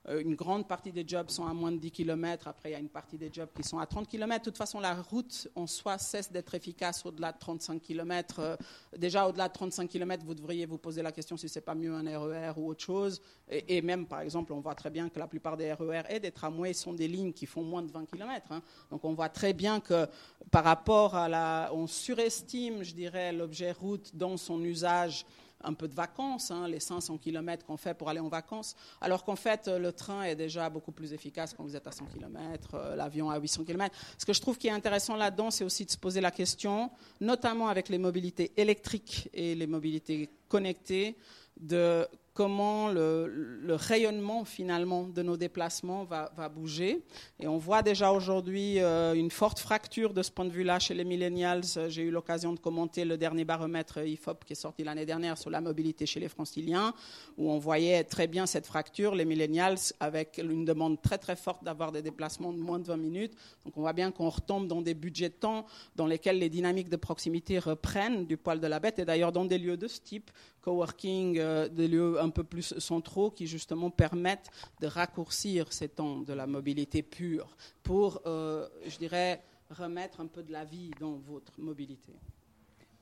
Euh, 0.09 0.21
une 0.21 0.35
grande 0.35 0.69
partie 0.69 0.93
des 0.93 1.05
jobs 1.07 1.31
sont 1.31 1.47
à 1.47 1.55
moins 1.55 1.73
de 1.73 1.79
10 1.79 1.91
km. 1.91 2.49
Après, 2.49 2.71
il 2.71 2.73
y 2.73 2.77
a 2.77 2.79
une 2.79 2.89
partie 2.89 3.17
des 3.17 3.31
jobs 3.33 3.49
qui 3.55 3.63
sont 3.63 3.79
à 3.79 3.87
30 3.87 4.09
km. 4.09 4.45
De 4.45 4.51
toute 4.51 4.59
façon, 4.59 4.81
la 4.81 4.95
route 4.95 5.49
en 5.55 5.67
soi 5.67 5.99
cesse 5.99 6.31
d'être 6.31 6.55
efficace 6.55 7.05
au-delà 7.07 7.33
de 7.33 7.39
35 7.39 7.81
km. 7.81 8.39
Euh, 8.39 8.57
déjà, 8.97 9.27
au-delà 9.27 9.49
de 9.49 9.55
35 9.55 9.89
km, 9.89 10.25
vous 10.25 10.35
devriez 10.35 10.67
vous 10.67 10.79
poser 10.79 11.03
la 11.03 11.13
question 11.13 11.37
si 11.37 11.49
c'est 11.49 11.61
pas 11.61 11.75
mieux 11.75 11.95
un 11.95 12.03
RER 12.03 12.53
e 12.57 12.59
ou 12.59 12.69
autre 12.69 12.85
chose. 12.85 13.21
Et, 13.49 13.83
même, 13.83 14.07
par 14.07 14.21
exemple, 14.21 14.53
on 14.53 14.61
voit 14.61 14.75
très 14.75 14.91
bien 14.91 15.09
que 15.09 15.19
la 15.19 15.27
plupart 15.27 15.57
des 15.57 15.73
RER 15.73 16.03
e 16.11 16.15
et 16.15 16.21
des 16.21 16.31
tramways 16.31 16.75
sont 16.75 16.93
des 16.93 17.09
lignes 17.09 17.33
qui 17.33 17.47
font 17.47 17.63
moins 17.63 17.83
de 17.83 17.91
20 17.91 18.07
km. 18.07 18.53
Hein. 18.53 18.63
Donc, 18.91 19.05
on 19.05 19.15
voit 19.15 19.29
très 19.29 19.53
bien 19.53 19.81
que 19.81 20.07
par 20.51 20.65
rapport 20.65 21.15
à 21.15 21.29
la, 21.29 21.71
on 21.73 21.87
surestime, 21.87 22.83
je 22.83 22.95
dirais, 22.95 23.33
l'objet 23.33 23.73
route 23.73 24.15
dans 24.15 24.37
son 24.37 24.63
usage 24.63 25.25
un 25.65 25.75
peu 25.75 25.89
de 25.89 25.95
vacances, 25.95 26.51
hein, 26.51 26.69
les 26.69 26.81
500 26.81 27.19
km 27.19 27.65
qu'on 27.65 27.77
fait 27.77 27.95
pour 27.95 28.09
aller 28.09 28.21
en 28.21 28.29
vacances, 28.29 28.77
alors 29.01 29.25
qu'en 29.25 29.37
fait, 29.37 29.69
le 29.69 29.93
train 29.93 30.23
est 30.23 30.37
déjà 30.37 30.71
beaucoup 30.71 30.93
plus 30.93 31.13
efficace 31.13 31.55
quand 31.55 31.65
vous 31.65 31.77
êtes 31.77 31.87
à 31.87 31.93
100 31.93 32.07
km, 32.07 32.75
euh, 32.75 32.97
l'avion 32.97 33.31
à 33.31 33.39
800 33.39 33.65
km. 33.65 33.95
Ce 34.19 34.25
que 34.25 34.33
je 34.33 34.41
trouve 34.41 34.59
qui 34.59 34.69
est 34.69 34.73
intéressant 34.73 35.17
là-dedans, 35.17 35.51
c'est 35.51 35.65
aussi 35.65 35.85
de 35.85 35.91
se 35.91 35.99
poser 35.99 36.21
la 36.21 36.31
question, 36.31 36.91
notamment 37.21 37.69
avec 37.69 37.89
les 37.89 37.99
mobilités 37.99 38.53
électriques 38.57 39.29
et 39.33 39.55
les 39.55 39.67
mobilités 39.67 40.31
connectées, 40.49 41.17
de 41.61 42.07
comment 42.35 42.89
le, 42.89 43.63
rayonnement 43.69 44.45
finalement 44.45 45.05
de 45.05 45.23
nos 45.23 45.37
déplacements 45.37 46.05
va, 46.05 46.49
bouger. 46.49 47.03
Et 47.41 47.49
on 47.49 47.59
voit 47.59 47.83
déjà 47.83 48.13
aujourd'hui 48.13 48.81
euh, 48.81 49.15
une 49.15 49.31
forte 49.31 49.59
fracture 49.59 50.13
de 50.13 50.23
ce 50.23 50.31
point 50.31 50.45
de 50.45 50.51
vue-là 50.51 50.79
chez 50.79 50.95
les 50.95 51.05
millennials. 51.05 51.63
J'ai 51.89 52.03
eu 52.03 52.11
l'occasion 52.11 52.53
de 52.53 52.59
commenter 52.59 53.05
le 53.05 53.17
dernier 53.17 53.45
baromètre 53.45 53.99
IFOP 54.05 54.45
qui 54.45 54.53
est 54.53 54.57
sorti 54.57 54.85
l'année 54.85 55.07
dernière 55.07 55.39
sur 55.39 55.49
la 55.51 55.61
mobilité 55.61 56.07
chez 56.07 56.21
les 56.21 56.29
franciliens, 56.29 56.93
où 57.39 57.51
on 57.51 57.59
voyait 57.59 58.05
très 58.05 58.27
bien 58.27 58.47
cette 58.47 58.67
fracture, 58.67 59.15
les 59.15 59.25
millennials 59.25 59.79
avec 60.01 60.39
une 60.39 60.65
demande 60.65 61.01
très 61.01 61.19
très 61.19 61.37
forte 61.37 61.65
d'avoir 61.65 61.93
des 61.93 62.03
déplacements 62.03 62.53
de 62.53 62.59
moins 62.59 62.81
de 62.81 62.87
20 62.87 62.97
minutes. 62.97 63.35
Donc 63.65 63.77
on 63.77 63.81
voit 63.81 63.93
bien 63.93 64.11
qu'on 64.11 64.29
retombe 64.29 64.67
dans 64.67 64.83
des 64.83 64.95
budgets 64.95 65.29
de 65.29 65.35
temps 65.35 65.67
dans 65.97 66.07
lesquels 66.07 66.39
les 66.39 66.49
dynamiques 66.49 66.89
de 66.89 66.97
proximité 66.97 67.59
reprennent 67.61 68.27
du 68.27 68.37
poil 68.37 68.61
de 68.61 68.67
la 68.67 68.81
bête. 68.81 68.99
Et 68.99 69.05
d'ailleurs 69.05 69.33
dans 69.33 69.45
des 69.45 69.59
lieux 69.59 69.77
de 69.77 69.87
ce 69.87 70.01
type, 70.01 70.31
coworking, 70.65 71.39
euh, 71.39 71.69
des 71.69 71.89
lieux 71.89 72.19
un 72.25 72.31
peu 72.31 72.45
plus 72.45 72.79
centraux 72.79 73.31
qui 73.31 73.47
justement 73.47 73.91
permettent 73.91 74.51
de 74.81 74.87
raccourcir 74.87 75.73
ces 75.73 75.89
temps 75.89 76.21
de 76.21 76.33
la 76.33 76.47
mobilité 76.47 77.03
pure 77.03 77.57
pour, 77.83 78.21
euh, 78.27 78.69
je 78.87 78.99
dirais, 78.99 79.43
remettre 79.71 80.21
un 80.21 80.27
peu 80.27 80.43
de 80.43 80.53
la 80.53 80.65
vie 80.65 80.91
dans 81.01 81.15
votre 81.15 81.53
mobilité. 81.59 82.13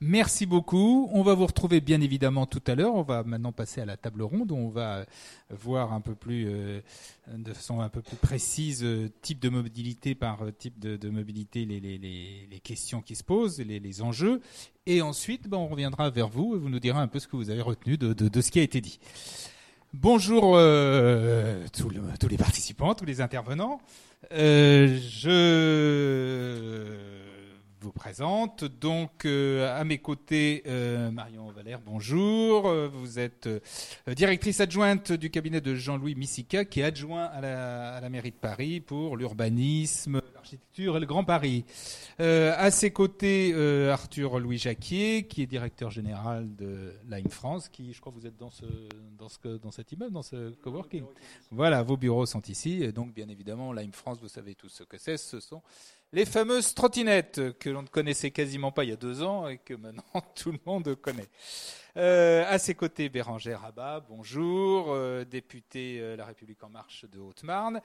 Merci 0.05 0.45
beaucoup. 0.45 1.09
On 1.13 1.23
va 1.23 1.33
vous 1.33 1.45
retrouver 1.45 1.79
bien 1.79 2.01
évidemment 2.01 2.45
tout 2.45 2.61
à 2.67 2.75
l'heure. 2.75 2.93
On 2.93 3.03
va 3.03 3.23
maintenant 3.23 3.53
passer 3.53 3.79
à 3.79 3.85
la 3.85 3.95
table 3.95 4.23
ronde 4.23 4.51
où 4.51 4.55
on 4.55 4.67
va 4.67 5.05
voir 5.49 5.93
un 5.93 6.01
peu 6.01 6.13
plus, 6.13 6.45
euh, 6.49 6.81
de 7.33 7.53
façon 7.53 7.79
un 7.79 7.87
peu 7.87 8.01
plus 8.01 8.17
précise, 8.17 8.83
euh, 8.83 9.09
type 9.21 9.39
de 9.39 9.47
mobilité 9.47 10.13
par 10.13 10.41
euh, 10.43 10.51
type 10.51 10.77
de, 10.77 11.09
mobilité, 11.09 11.63
les, 11.63 12.59
questions 12.65 13.01
qui 13.01 13.15
se 13.15 13.23
posent, 13.23 13.61
les, 13.61 14.01
enjeux. 14.01 14.41
Et 14.85 15.01
ensuite, 15.01 15.47
ben, 15.47 15.55
on 15.55 15.69
reviendra 15.69 16.09
vers 16.09 16.27
vous 16.27 16.53
et 16.53 16.57
vous 16.59 16.67
nous 16.67 16.81
direz 16.81 16.99
un 16.99 17.07
peu 17.07 17.19
ce 17.19 17.29
que 17.29 17.37
vous 17.37 17.49
avez 17.49 17.61
retenu 17.61 17.97
de, 17.97 18.41
ce 18.41 18.51
qui 18.51 18.59
a 18.59 18.63
été 18.63 18.81
dit. 18.81 18.99
Bonjour 19.93 20.57
tous, 21.71 21.89
les 22.27 22.37
participants, 22.37 22.93
tous 22.93 23.05
les 23.05 23.21
intervenants. 23.21 23.79
je 24.31 25.13
vous 27.83 27.91
présente. 27.91 28.63
Donc, 28.63 29.25
euh, 29.25 29.77
à 29.77 29.83
mes 29.83 29.97
côtés, 29.97 30.63
euh, 30.67 31.11
Marion 31.11 31.51
Valère, 31.51 31.81
bonjour. 31.81 32.69
Euh, 32.69 32.87
vous 32.87 33.19
êtes 33.19 33.49
directrice 34.07 34.61
adjointe 34.61 35.11
du 35.11 35.29
cabinet 35.29 35.59
de 35.59 35.75
Jean-Louis 35.75 36.15
Missica, 36.15 36.63
qui 36.63 36.79
est 36.79 36.83
adjoint 36.83 37.25
à 37.25 37.41
la, 37.41 38.09
mairie 38.09 38.31
de 38.31 38.37
Paris 38.37 38.79
pour 38.79 39.17
l'urbanisme, 39.17 40.21
l'architecture 40.33 40.95
et 40.95 41.01
le 41.01 41.05
Grand 41.05 41.25
Paris. 41.25 41.65
à 42.19 42.71
ses 42.71 42.91
côtés, 42.91 43.53
Arthur 43.89 44.39
Louis 44.39 44.57
Jacquier, 44.57 45.27
qui 45.27 45.41
est 45.41 45.47
directeur 45.47 45.91
général 45.91 46.55
de 46.55 46.93
Lime 47.09 47.29
France, 47.29 47.67
qui, 47.67 47.91
je 47.91 47.99
crois, 47.99 48.13
vous 48.15 48.25
êtes 48.25 48.37
dans 48.37 48.51
ce, 48.51 48.65
dans 49.17 49.27
ce, 49.27 49.57
dans 49.57 49.71
cet 49.71 49.91
immeuble, 49.91 50.13
dans 50.13 50.21
ce 50.21 50.51
coworking. 50.61 51.03
Voilà, 51.51 51.83
vos 51.83 51.97
bureaux 51.97 52.25
sont 52.25 52.41
ici. 52.43 52.81
Et 52.81 52.93
donc, 52.93 53.13
bien 53.13 53.27
évidemment, 53.27 53.73
Lime 53.73 53.93
France, 53.93 54.19
vous 54.21 54.29
savez 54.29 54.55
tous 54.55 54.69
ce 54.69 54.83
que 54.83 54.97
c'est. 54.97 55.17
Ce 55.17 55.41
sont 55.41 55.61
les 56.13 56.25
fameuses 56.25 56.75
trottinettes 56.75 57.57
que 57.57 57.69
l'on 57.69 57.81
ne 57.81 57.87
connaissait 57.87 58.31
quasiment 58.31 58.71
pas 58.71 58.83
il 58.83 58.91
y 58.91 58.93
a 58.93 58.97
deux 58.97 59.23
ans 59.23 59.47
et 59.47 59.57
que 59.57 59.73
maintenant 59.73 60.03
tout 60.35 60.51
le 60.51 60.59
monde 60.65 60.95
connaît. 60.95 61.27
Euh, 61.95 62.43
à 62.47 62.57
ses 62.57 62.73
côtés, 62.73 63.07
Bérangère 63.09 63.61
Rabat, 63.61 64.03
bonjour, 64.09 64.87
euh, 64.89 65.25
député 65.25 65.99
euh, 66.01 66.15
La 66.15 66.25
République 66.25 66.63
En 66.63 66.69
Marche 66.69 67.05
de 67.05 67.19
Haute-Marne, 67.19 67.81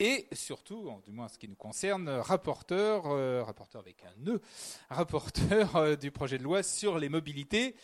et 0.00 0.26
surtout, 0.32 0.90
du 1.04 1.12
moins 1.12 1.26
en 1.26 1.28
ce 1.28 1.38
qui 1.38 1.48
nous 1.48 1.54
concerne, 1.54 2.08
rapporteur, 2.08 3.04
rapporteur 3.46 3.80
avec 3.80 4.02
un 4.04 4.20
nœud, 4.24 4.40
rapporteur 4.90 5.96
du 5.96 6.10
projet 6.10 6.38
de 6.38 6.42
loi 6.42 6.64
sur 6.64 6.98
les 6.98 7.08
mobilités 7.08 7.76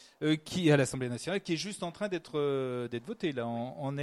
qui 0.45 0.73
à 0.73 0.77
l'Assemblée 0.77 1.09
nationale, 1.09 1.41
qui 1.43 1.53
est 1.53 1.57
juste 1.57 1.85
en 1.85 1.93
train 1.93 2.09
d'être 2.09 2.39
voté. 3.07 3.33
Là, 3.33 3.47
on, 3.47 3.97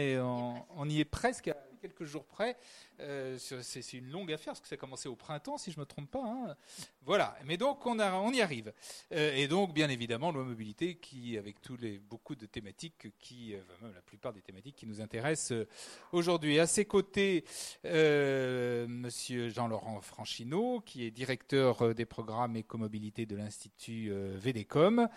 on 0.77 0.89
y 0.89 0.99
est 0.99 1.05
presque 1.05 1.49
à 1.49 1.57
quelques 1.87 2.05
jours 2.05 2.25
près. 2.25 2.57
Euh, 2.99 3.37
c'est 3.37 3.93
une 3.93 4.09
longue 4.09 4.31
affaire, 4.31 4.53
parce 4.53 4.61
que 4.61 4.67
ça 4.67 4.75
a 4.75 4.77
commencé 4.77 5.07
au 5.07 5.15
printemps, 5.15 5.57
si 5.57 5.71
je 5.71 5.77
ne 5.77 5.81
me 5.81 5.85
trompe 5.85 6.09
pas. 6.09 6.23
Hein. 6.23 6.55
Voilà, 7.03 7.37
mais 7.45 7.57
donc 7.57 7.85
on, 7.85 7.99
y 8.33 8.41
arrive. 8.41 8.73
Euh, 9.11 9.35
et 9.35 9.47
donc, 9.47 9.73
bien 9.73 9.89
évidemment, 9.89 10.31
loi 10.31 10.43
mobilité, 10.43 10.95
qui, 10.95 11.37
avec 11.37 11.61
tous 11.61 11.77
les, 11.77 11.99
beaucoup 11.99 12.35
de 12.35 12.47
thématiques, 12.47 13.07
qui, 13.19 13.53
euh, 13.53 13.61
la 13.93 14.01
plupart 14.01 14.33
des 14.33 14.41
thématiques 14.41 14.75
qui 14.75 14.87
nous 14.87 15.01
intéressent 15.01 15.65
aujourd'hui. 16.11 16.59
À 16.59 16.67
ses 16.67 16.85
côtés, 16.85 17.43
Monsieur 17.83 19.49
Jean-Laurent 19.49 20.01
Franchineau, 20.01 20.81
qui 20.81 21.05
est 21.05 21.11
directeur 21.11 21.93
des 21.93 22.05
programmes 22.05 22.55
écomobilité 22.55 23.25
de 23.25 23.35
l'Institut 23.35 24.11
VDECOM, 24.11 25.07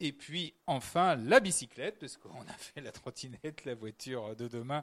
et 0.00 0.12
puis 0.12 0.54
enfin 0.66 1.16
la 1.16 1.40
bicyclette, 1.40 1.98
parce 1.98 2.16
qu'on 2.16 2.42
a 2.42 2.58
fait 2.58 2.80
la 2.80 2.92
trottinette, 2.92 3.64
la 3.64 3.74
voiture 3.74 4.34
de 4.36 4.48
demain, 4.48 4.82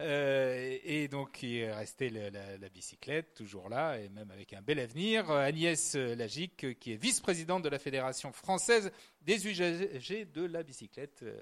euh, 0.00 0.78
et 0.84 1.08
donc 1.08 1.42
il 1.42 1.58
est 1.58 1.72
resté 1.72 2.10
la, 2.10 2.68
bicyclette, 2.68 3.34
toujours 3.34 3.68
là, 3.68 3.98
et 3.98 4.08
même 4.08 4.30
avec 4.30 4.52
un 4.52 4.62
bel 4.62 4.78
avenir. 4.78 5.30
Agnès 5.30 5.94
Lagic, 5.94 6.78
qui 6.78 6.92
est 6.92 6.96
vice-présidente 6.96 7.62
de 7.62 7.68
la 7.68 7.78
Fédération 7.78 8.32
française 8.32 8.90
des 9.24 9.46
usagers 9.46 10.24
de 10.26 10.44
la 10.44 10.62
bicyclette, 10.62 11.20
euh, 11.22 11.40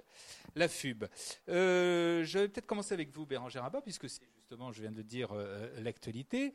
la 0.55 0.68
FUB. 0.68 1.05
Euh, 1.49 2.25
je 2.25 2.38
vais 2.38 2.49
peut-être 2.49 2.66
commencer 2.66 2.95
avec 2.95 3.11
vous, 3.12 3.27
Bérangère 3.27 3.62
Rabat, 3.62 3.81
puisque 3.83 4.09
c'est 4.09 4.21
je 4.73 4.83
viens 4.83 4.92
de 4.92 5.01
dire, 5.01 5.33
euh, 5.33 5.66
l'actualité. 5.81 6.53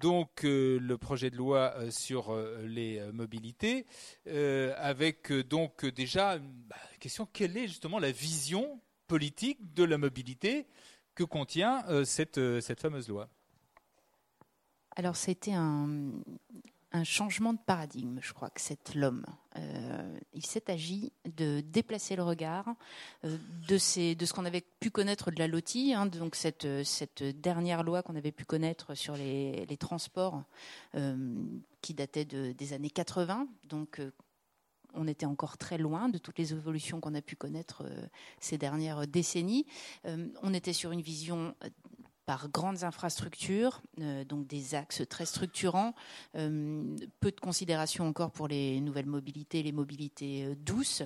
Donc, 0.00 0.42
le 0.42 0.96
projet 0.96 1.30
de 1.30 1.36
loi 1.36 1.74
sur 1.90 2.36
les 2.60 3.00
mobilités, 3.12 3.86
avec 4.26 5.32
donc 5.32 5.86
déjà 5.86 6.36
une 6.36 6.52
bah, 6.68 6.76
question 7.00 7.26
quelle 7.32 7.56
est 7.56 7.66
justement 7.66 7.98
la 7.98 8.12
vision 8.12 8.82
politique 9.06 9.72
de 9.72 9.82
la 9.82 9.96
mobilité 9.96 10.66
que 11.14 11.24
contient 11.24 12.04
cette, 12.04 12.60
cette 12.60 12.82
fameuse 12.82 13.08
loi? 13.08 13.30
Alors, 14.94 15.16
c'était 15.16 15.54
un, 15.54 16.10
un 16.92 17.04
changement 17.04 17.52
de 17.52 17.58
paradigme, 17.58 18.18
je 18.22 18.32
crois 18.32 18.48
que 18.50 18.60
c'est 18.60 18.94
l'homme. 18.94 19.24
Euh, 19.56 20.18
il 20.32 20.44
s'est 20.46 20.70
agi 20.70 21.12
de 21.36 21.60
déplacer 21.60 22.16
le 22.16 22.22
regard 22.22 22.66
euh, 23.24 23.36
de, 23.68 24.14
de, 24.14 24.26
ce 24.26 24.32
qu'on 24.32 24.44
avait 24.44 24.64
pu 24.80 24.90
connaître 24.90 25.30
de 25.30 25.38
la 25.38 25.48
LOTI, 25.48 25.92
hein, 25.94 26.06
donc 26.06 26.34
cette, 26.34 26.66
dernière 27.22 27.82
loi 27.82 28.02
qu'on 28.02 28.16
avait 28.16 28.32
pu 28.32 28.44
connaître 28.44 28.94
sur 28.94 29.16
les, 29.16 29.66
transports 29.78 30.42
euh, 30.94 31.44
qui 31.82 31.94
datait 31.94 32.24
de, 32.24 32.52
des 32.52 32.72
années 32.72 32.90
80. 32.90 33.48
Donc 33.64 34.00
on 34.94 35.06
était 35.06 35.26
encore 35.26 35.58
très 35.58 35.76
loin 35.76 36.08
de 36.08 36.16
toutes 36.16 36.38
les 36.38 36.52
évolutions 36.52 37.00
qu'on 37.00 37.14
a 37.14 37.22
pu 37.22 37.36
connaître 37.36 37.84
ces 38.40 38.56
dernières 38.56 39.06
décennies. 39.06 39.66
on 40.42 40.54
était 40.54 40.72
sur 40.72 40.90
une 40.90 41.02
vision 41.02 41.54
par 42.28 42.50
grandes 42.50 42.84
infrastructures, 42.84 43.80
euh, 44.02 44.22
donc 44.22 44.46
des 44.46 44.74
axes 44.74 45.00
très 45.08 45.24
structurants, 45.24 45.94
euh, 46.36 46.84
peu 47.20 47.30
de 47.30 47.40
considération 47.40 48.06
encore 48.06 48.32
pour 48.32 48.48
les 48.48 48.82
nouvelles 48.82 49.06
mobilités, 49.06 49.62
les 49.62 49.72
mobilités 49.72 50.44
euh, 50.44 50.54
douces. 50.54 51.02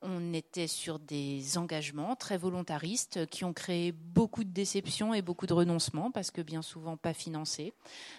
On 0.00 0.32
était 0.32 0.68
sur 0.68 1.00
des 1.00 1.58
engagements 1.58 2.14
très 2.14 2.38
volontaristes 2.38 3.26
qui 3.26 3.44
ont 3.44 3.52
créé 3.52 3.90
beaucoup 3.90 4.44
de 4.44 4.50
déceptions 4.50 5.12
et 5.12 5.22
beaucoup 5.22 5.48
de 5.48 5.52
renoncements 5.52 6.12
parce 6.12 6.30
que 6.30 6.40
bien 6.40 6.62
souvent 6.62 6.96
pas 6.96 7.14
financés. 7.14 7.74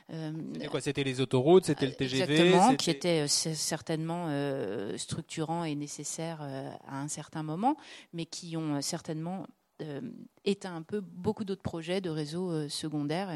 c'était 0.10 0.68
quoi 0.68 0.82
C'était 0.82 1.06
les 1.06 1.22
autoroutes, 1.22 1.66
c'était 1.66 1.88
le 1.88 1.94
TGV 1.94 2.34
Exactement, 2.34 2.76
qui 2.76 2.92
était 2.92 3.28
certainement 3.28 4.28
structurants 4.98 5.64
et 5.64 5.74
nécessaires 5.74 6.44
à 6.88 7.02
un 7.02 7.08
certain 7.08 7.42
moment, 7.42 7.78
mais 8.14 8.26
qui 8.26 8.56
ont 8.58 8.80
certainement 8.82 9.48
éteint 10.46 10.76
un 10.76 10.82
peu 10.82 11.02
beaucoup 11.02 11.44
d'autres 11.44 11.62
projets 11.62 12.02
de 12.02 12.10
réseaux 12.10 12.52
euh, 12.52 12.70
secondaires. 12.70 13.32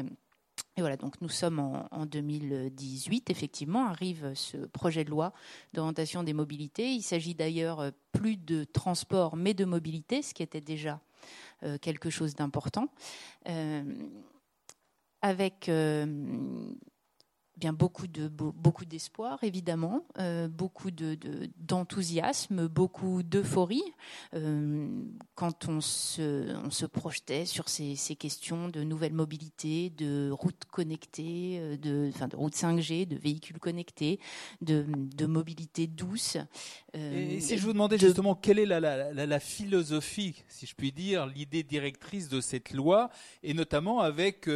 Et 0.76 0.80
voilà, 0.80 0.96
donc 0.96 1.20
nous 1.20 1.28
sommes 1.28 1.58
en, 1.58 2.06
2018, 2.06 3.30
effectivement, 3.30 3.86
arrive 3.86 4.32
ce 4.34 4.58
projet 4.58 5.04
de 5.04 5.10
loi 5.10 5.32
d'orientation 5.72 6.22
des 6.22 6.32
mobilités. 6.32 6.92
Il 6.92 7.02
s'agit 7.02 7.34
d'ailleurs 7.34 7.80
euh, 7.80 7.90
plus 8.12 8.36
de 8.36 8.64
transport, 8.64 9.36
mais 9.36 9.54
de 9.54 9.64
mobilité, 9.64 10.22
ce 10.22 10.34
qui 10.34 10.42
était 10.42 10.60
déjà 10.60 11.00
quelque 11.80 12.10
chose 12.10 12.34
d'important. 12.34 12.88
avec 15.22 15.70
bien 17.56 17.72
beaucoup 17.72 18.06
de 18.06 18.28
beaucoup 18.28 18.84
d'espoir 18.84 19.42
évidemment, 19.42 20.04
euh, 20.18 20.48
beaucoup 20.48 20.90
de, 20.90 21.16
d'enthousiasme, 21.58 22.68
beaucoup 22.68 23.22
d'euphorie 23.22 23.82
euh, 24.34 24.88
quand 25.34 25.68
on 25.68 25.80
se 25.80 26.54
on 26.64 26.70
se 26.70 26.84
projetait 26.86 27.46
sur 27.46 27.68
ces, 27.68 27.96
ces 27.96 28.14
questions 28.14 28.68
de 28.68 28.82
nouvelle 28.82 29.14
mobilité, 29.14 29.90
de 29.90 30.30
routes 30.30 30.64
connectées, 30.70 31.58
euh, 31.58 31.76
de 31.76 32.10
enfin 32.14 32.28
de 32.28 32.36
routes 32.36 32.54
5G, 32.54 33.06
de 33.06 33.16
véhicules 33.16 33.58
connectés, 33.58 34.20
de, 34.60 34.84
de 34.88 35.26
mobilité 35.26 35.86
douce. 35.86 36.36
Et 36.94 37.40
si 37.40 37.58
je 37.58 37.62
vous 37.62 37.74
demandais 37.74 37.98
justement 37.98 38.34
quelle 38.34 38.58
est 38.58 38.66
la, 38.66 38.80
la, 38.80 39.12
la, 39.12 39.40
philosophie, 39.40 40.42
si 40.48 40.64
je 40.64 40.74
puis 40.74 40.92
dire, 40.92 41.26
l'idée 41.26 41.62
directrice 41.62 42.30
de 42.30 42.40
cette 42.40 42.72
loi, 42.72 43.10
et 43.42 43.52
notamment 43.52 44.00
avec 44.00 44.48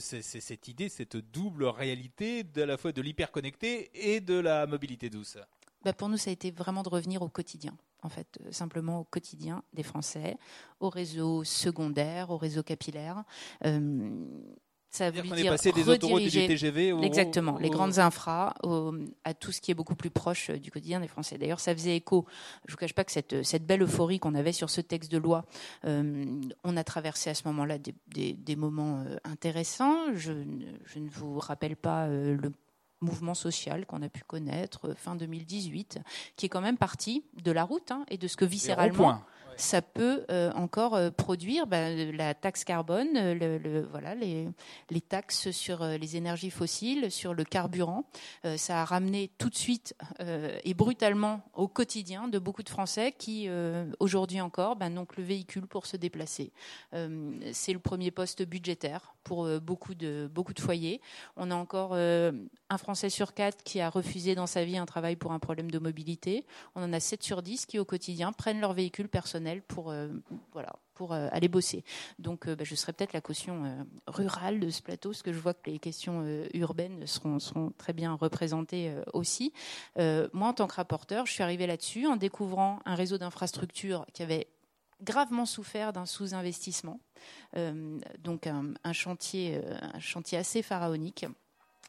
cette 0.00 0.68
idée, 0.68 0.88
cette 0.88 1.16
double 1.16 1.64
réalité 1.64 2.31
de 2.42 2.90
de 2.90 3.02
l'hyperconnecté 3.02 3.90
et 3.94 4.20
de 4.20 4.38
la 4.38 4.66
mobilité 4.66 5.10
douce 5.10 5.36
bah 5.84 5.92
Pour 5.92 6.08
nous, 6.08 6.16
ça 6.16 6.30
a 6.30 6.32
été 6.32 6.50
vraiment 6.50 6.82
de 6.82 6.88
revenir 6.88 7.22
au 7.22 7.28
quotidien, 7.28 7.76
en 8.02 8.08
fait, 8.08 8.38
euh, 8.40 8.52
simplement 8.52 9.00
au 9.00 9.04
quotidien 9.04 9.62
des 9.72 9.82
Français, 9.82 10.36
au 10.80 10.88
réseau 10.88 11.44
secondaire, 11.44 12.30
au 12.30 12.36
réseau 12.36 12.62
capillaire. 12.62 13.24
Euh, 13.64 14.26
ça 14.92 15.10
veut 15.10 15.22
dire, 15.22 15.46
est 15.46 15.48
passé 15.48 15.72
des 15.72 15.88
autoroutes 15.88 16.22
des 16.22 16.46
TGV 16.46 16.94
exactement 17.02 17.58
les 17.58 17.70
grandes 17.70 17.98
infras 17.98 18.54
à 19.24 19.34
tout 19.34 19.52
ce 19.52 19.60
qui 19.60 19.70
est 19.70 19.74
beaucoup 19.74 19.94
plus 19.94 20.10
proche 20.10 20.50
euh, 20.50 20.58
du 20.58 20.70
quotidien 20.70 21.00
des 21.00 21.08
Français. 21.08 21.38
D'ailleurs, 21.38 21.60
ça 21.60 21.74
faisait 21.74 21.96
écho. 21.96 22.26
Je 22.66 22.72
vous 22.72 22.78
cache 22.78 22.94
pas 22.94 23.04
que 23.04 23.12
cette, 23.12 23.42
cette 23.42 23.66
belle 23.66 23.82
euphorie 23.82 24.18
qu'on 24.18 24.34
avait 24.34 24.52
sur 24.52 24.70
ce 24.70 24.80
texte 24.80 25.10
de 25.10 25.18
loi, 25.18 25.44
euh, 25.84 26.40
on 26.64 26.76
a 26.76 26.84
traversé 26.84 27.30
à 27.30 27.34
ce 27.34 27.46
moment-là 27.48 27.78
des, 27.78 27.94
des, 28.08 28.32
des, 28.32 28.56
moments 28.56 29.00
euh, 29.06 29.16
intéressants. 29.24 30.14
Je, 30.14 30.32
je, 30.84 30.98
ne 30.98 31.08
vous 31.08 31.38
rappelle 31.38 31.76
pas 31.76 32.06
le 32.08 32.52
mouvement 33.00 33.34
social 33.34 33.86
qu'on 33.86 34.02
a 34.02 34.08
pu 34.08 34.22
connaître 34.24 34.94
fin 34.96 35.16
2018, 35.16 35.98
qui 36.36 36.46
est 36.46 36.48
quand 36.48 36.60
même 36.60 36.78
parti 36.78 37.24
de 37.42 37.50
la 37.50 37.64
route 37.64 37.90
hein, 37.90 38.04
et 38.08 38.18
de 38.18 38.28
ce 38.28 38.36
que 38.36 38.44
viscéralement 38.44 39.22
ça 39.56 39.82
peut 39.82 40.24
euh, 40.30 40.50
encore 40.52 40.94
euh, 40.94 41.10
produire 41.10 41.66
bah, 41.66 41.90
la 41.90 42.34
taxe 42.34 42.64
carbone, 42.64 43.08
euh, 43.16 43.84
voilà, 43.90 44.14
les, 44.14 44.48
taxes 45.08 45.50
sur 45.50 45.84
les 45.84 46.16
énergies 46.16 46.50
fossiles, 46.50 47.10
sur 47.10 47.34
le 47.34 47.44
carburant. 47.44 48.04
ça 48.56 48.80
a 48.80 48.84
ramené 48.84 49.30
tout 49.36 49.50
de 49.50 49.54
suite 49.54 49.94
et 50.64 50.74
brutalement 50.74 51.42
au 51.54 51.66
quotidien 51.66 52.28
de 52.28 52.38
beaucoup 52.38 52.62
de 52.62 52.68
Français 52.68 53.12
qui, 53.12 53.48
aujourd'hui 53.98 54.40
encore, 54.40 54.76
bah, 54.76 54.88
n'ont 54.88 55.04
que 55.04 55.16
le 55.20 55.24
véhicule 55.24 55.66
pour 55.66 55.86
se 55.86 55.96
déplacer. 55.96 56.52
C'est 57.52 57.72
le 57.72 57.78
premier 57.78 58.10
poste 58.10 58.42
budgétaire 58.44 59.14
pour 59.24 59.48
beaucoup, 59.60 59.94
de, 59.94 60.30
beaucoup 60.32 60.54
de 60.54 60.60
foyers. 60.60 61.00
On 61.36 61.50
a 61.50 61.56
encore 61.56 61.94
un 61.94 62.78
Français 62.78 63.10
sur 63.10 63.34
quatre 63.34 63.62
qui 63.64 63.80
a 63.80 63.90
refusé 63.90 64.34
dans 64.34 64.46
sa 64.46 64.64
vie 64.64 64.78
un 64.78 64.86
travail 64.86 65.16
pour 65.16 65.32
un 65.32 65.40
problème 65.40 65.70
de 65.70 65.78
mobilité. 65.78 66.46
On 66.74 66.82
en 66.82 66.92
a 66.92 67.00
7 67.00 67.22
sur 67.22 67.42
10 67.42 67.66
qui, 67.66 67.78
au 67.78 67.84
quotidien, 67.84 68.32
prennent 68.32 68.60
leur 68.60 68.72
véhicule 68.72 69.08
personnel 69.08 69.41
pour, 69.66 69.90
euh, 69.90 70.08
euh, 71.00 71.28
aller 71.32 71.48
bosser. 71.48 71.84
Donc, 72.18 72.46
euh, 72.46 72.54
bah, 72.54 72.64
je 72.64 72.74
serai 72.74 72.92
peut-être 72.92 73.12
la 73.12 73.20
caution 73.20 73.86
rurale 74.06 74.60
de 74.60 74.70
ce 74.70 74.82
plateau, 74.82 75.10
parce 75.10 75.22
que 75.22 75.32
je 75.32 75.38
vois 75.38 75.54
que 75.54 75.70
les 75.70 75.78
questions 75.78 76.24
urbaines 76.54 77.06
seront, 77.06 77.72
très 77.76 77.92
bien 77.92 78.14
représentées 78.14 78.94
aussi. 79.12 79.52
moi, 79.96 80.48
en 80.48 80.54
tant 80.54 80.66
que 80.66 80.74
rapporteur, 80.74 81.26
je 81.26 81.32
suis 81.32 81.42
arrivée 81.42 81.66
là-dessus 81.66 82.06
en 82.06 82.16
découvrant 82.16 82.80
un 82.84 82.94
réseau 82.94 83.18
d'infrastructures 83.18 84.06
qui 84.12 84.22
avait 84.22 84.48
gravement 85.02 85.46
souffert 85.46 85.92
d'un 85.92 86.06
sous-investissement, 86.06 87.00
donc 88.20 88.46
un 88.46 88.92
chantier 88.92 89.58
assez 90.36 90.62
pharaonique. 90.62 91.26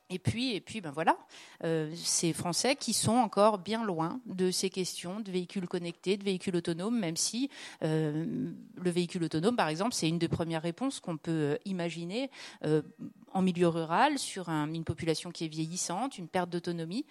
Et 0.09 0.19
puis, 0.19 0.55
et 0.55 0.81
ben 0.81 0.91
voilà, 0.91 1.17
euh, 1.63 1.91
ces 1.95 2.33
Français 2.33 2.75
qui 2.75 2.93
sont 2.93 3.13
encore 3.13 3.57
bien 3.57 3.83
loin 3.83 4.19
de 4.25 4.51
ces 4.51 4.69
questions 4.69 5.21
de 5.21 5.31
véhicules 5.31 5.67
connectés, 5.67 6.17
de 6.17 6.23
véhicules 6.23 6.55
autonomes, 6.55 6.99
même 6.99 7.17
si 7.17 7.49
euh, 7.83 8.51
le 8.75 8.91
véhicule 8.91 9.23
autonome, 9.23 9.55
par 9.55 9.69
exemple, 9.69 9.93
c'est 9.93 10.09
une 10.09 10.19
des 10.19 10.27
premières 10.27 10.61
réponses 10.61 10.99
qu'on 10.99 11.17
peut 11.17 11.31
euh, 11.31 11.55
imaginer 11.65 12.29
en 13.33 13.41
milieu 13.41 13.67
rural 13.67 14.19
sur 14.19 14.49
une 14.49 14.83
population 14.83 15.31
qui 15.31 15.45
est 15.45 15.47
vieillissante, 15.47 16.17
une 16.17 16.27
perte 16.27 16.49
d'autonomie. 16.49 17.05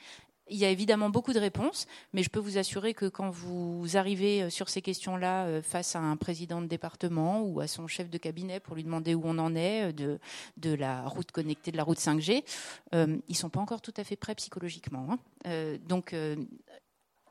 Il 0.50 0.58
y 0.58 0.64
a 0.64 0.70
évidemment 0.70 1.08
beaucoup 1.08 1.32
de 1.32 1.38
réponses, 1.38 1.86
mais 2.12 2.22
je 2.22 2.28
peux 2.28 2.40
vous 2.40 2.58
assurer 2.58 2.94
que 2.94 3.06
quand 3.06 3.30
vous 3.30 3.96
arrivez 3.96 4.42
euh, 4.42 4.50
sur 4.50 4.68
ces 4.68 4.82
questions-là 4.82 5.46
euh, 5.46 5.62
face 5.62 5.94
à 5.94 6.00
un 6.00 6.16
président 6.16 6.60
de 6.60 6.66
département 6.66 7.42
ou 7.42 7.60
à 7.60 7.68
son 7.68 7.86
chef 7.86 8.10
de 8.10 8.18
cabinet 8.18 8.58
pour 8.58 8.74
lui 8.74 8.82
demander 8.82 9.14
où 9.14 9.22
on 9.24 9.38
en 9.38 9.54
est 9.54 9.92
euh, 9.92 10.18
de, 10.56 10.74
la 10.74 11.06
route 11.06 11.30
connectée, 11.30 11.70
de 11.70 11.76
la 11.76 11.84
route 11.84 11.98
5G, 11.98 12.42
ils 12.92 13.20
ils 13.28 13.36
sont 13.36 13.50
pas 13.50 13.60
encore 13.60 13.80
tout 13.80 13.94
à 13.96 14.04
fait 14.04 14.16
prêts 14.16 14.34
psychologiquement. 14.34 15.18
Hein. 15.44 15.78
donc 15.88 16.14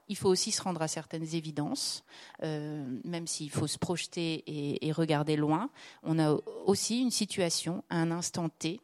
il 0.08 0.18
faut 0.18 0.30
aussi 0.30 0.52
se 0.52 0.62
rendre 0.62 0.82
à 0.82 0.88
certaines 0.88 1.36
évidences, 1.36 2.04
même 2.42 3.28
s'il 3.28 3.50
faut 3.50 3.68
se 3.68 3.78
projeter 3.78 4.44
et, 4.86 4.92
regarder 4.92 5.36
loin. 5.36 5.70
On 6.04 6.20
a 6.20 6.36
aussi 6.66 7.02
une 7.02 7.12
situation 7.12 7.84
à 7.90 7.98
un 7.98 8.12
instant 8.12 8.50
T 8.50 8.82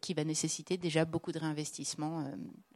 qui 0.00 0.14
va 0.14 0.24
nécessiter 0.24 0.76
déjà 0.76 1.04
beaucoup 1.04 1.32
de 1.32 1.38
réinvestissement. 1.38 2.24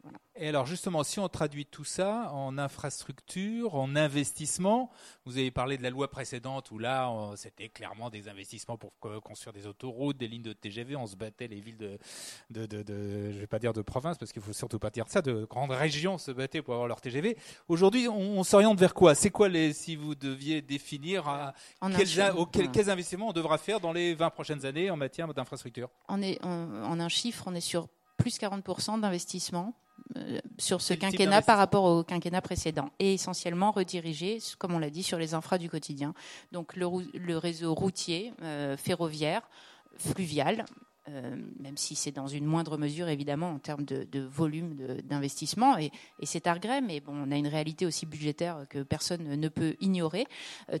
Voilà. 0.07 0.19
Et 0.39 0.47
alors 0.49 0.65
justement, 0.67 1.03
si 1.03 1.19
on 1.19 1.27
traduit 1.27 1.65
tout 1.65 1.83
ça 1.83 2.31
en 2.31 2.57
infrastructure, 2.57 3.75
en 3.75 3.95
investissement, 3.95 4.91
vous 5.25 5.37
avez 5.37 5.49
parlé 5.49 5.77
de 5.77 5.83
la 5.83 5.89
loi 5.89 6.09
précédente 6.09 6.69
où 6.69 6.77
là, 6.77 7.11
c'était 7.35 7.69
clairement 7.69 8.09
des 8.11 8.29
investissements 8.29 8.77
pour 8.77 8.93
construire 9.23 9.53
des 9.53 9.65
autoroutes, 9.65 10.17
des 10.17 10.27
lignes 10.27 10.43
de 10.43 10.53
TGV. 10.53 10.95
On 10.95 11.07
se 11.07 11.15
battait 11.15 11.47
les 11.47 11.59
villes 11.59 11.77
de, 11.77 11.97
de, 12.51 12.65
de, 12.67 12.83
de 12.83 13.31
je 13.31 13.39
vais 13.39 13.47
pas 13.47 13.57
dire 13.57 13.73
de 13.73 13.81
province 13.81 14.17
parce 14.17 14.31
qu'il 14.31 14.41
faut 14.41 14.53
surtout 14.53 14.77
pas 14.77 14.91
dire 14.91 15.05
ça, 15.07 15.23
de 15.23 15.45
grandes 15.45 15.71
régions 15.71 16.19
se 16.19 16.31
battaient 16.31 16.61
pour 16.61 16.75
avoir 16.75 16.87
leur 16.87 17.01
TGV. 17.01 17.35
Aujourd'hui, 17.67 18.07
on, 18.07 18.43
s'oriente 18.43 18.79
vers 18.79 18.93
quoi? 18.93 19.15
C'est 19.15 19.31
quoi 19.31 19.49
les, 19.49 19.73
si 19.73 19.95
vous 19.95 20.13
deviez 20.13 20.61
définir 20.61 21.27
à, 21.27 21.53
quels, 21.97 22.71
quels, 22.71 22.89
investissements 22.89 23.29
on 23.29 23.33
devra 23.33 23.57
faire 23.57 23.79
dans 23.79 23.91
les 23.91 24.13
20 24.13 24.29
prochaines 24.29 24.65
années 24.65 24.91
en 24.91 24.97
matière 24.97 25.33
d'infrastructure? 25.33 25.89
On 26.07 26.21
est 26.21 26.41
en 26.43 26.99
un 26.99 27.09
chiffre, 27.09 27.43
on 27.47 27.55
est 27.55 27.61
sur 27.61 27.87
plus 28.17 28.39
40% 28.39 28.99
d'investissement 28.99 29.73
euh, 30.15 30.39
sur 30.57 30.81
ce 30.81 30.93
quinquennat 30.93 31.41
par 31.41 31.57
rapport 31.57 31.83
au 31.83 32.03
quinquennat 32.03 32.41
précédent 32.41 32.89
et 32.99 33.13
essentiellement 33.13 33.71
redirigé, 33.71 34.39
comme 34.57 34.73
on 34.73 34.79
l'a 34.79 34.89
dit, 34.89 35.03
sur 35.03 35.17
les 35.17 35.33
infras 35.33 35.57
du 35.57 35.69
quotidien. 35.69 36.13
Donc 36.51 36.75
le, 36.75 37.37
réseau 37.37 37.73
routier, 37.73 38.33
euh, 38.41 38.77
ferroviaire, 38.77 39.49
fluvial, 39.97 40.65
euh, 41.09 41.35
même 41.59 41.77
si 41.77 41.95
c'est 41.95 42.11
dans 42.11 42.27
une 42.27 42.45
moindre 42.45 42.77
mesure 42.77 43.07
évidemment 43.09 43.51
en 43.51 43.59
termes 43.59 43.85
de, 43.85 44.19
volume 44.19 44.75
d'investissement 45.03 45.77
et, 45.77 45.91
c'est 46.23 46.47
à 46.47 46.53
regret, 46.53 46.81
mais 46.81 46.99
bon, 46.99 47.13
on 47.15 47.31
a 47.31 47.35
une 47.35 47.47
réalité 47.47 47.85
aussi 47.85 48.05
budgétaire 48.05 48.65
que 48.69 48.83
personne 48.83 49.23
ne 49.23 49.49
peut 49.49 49.75
ignorer. 49.79 50.25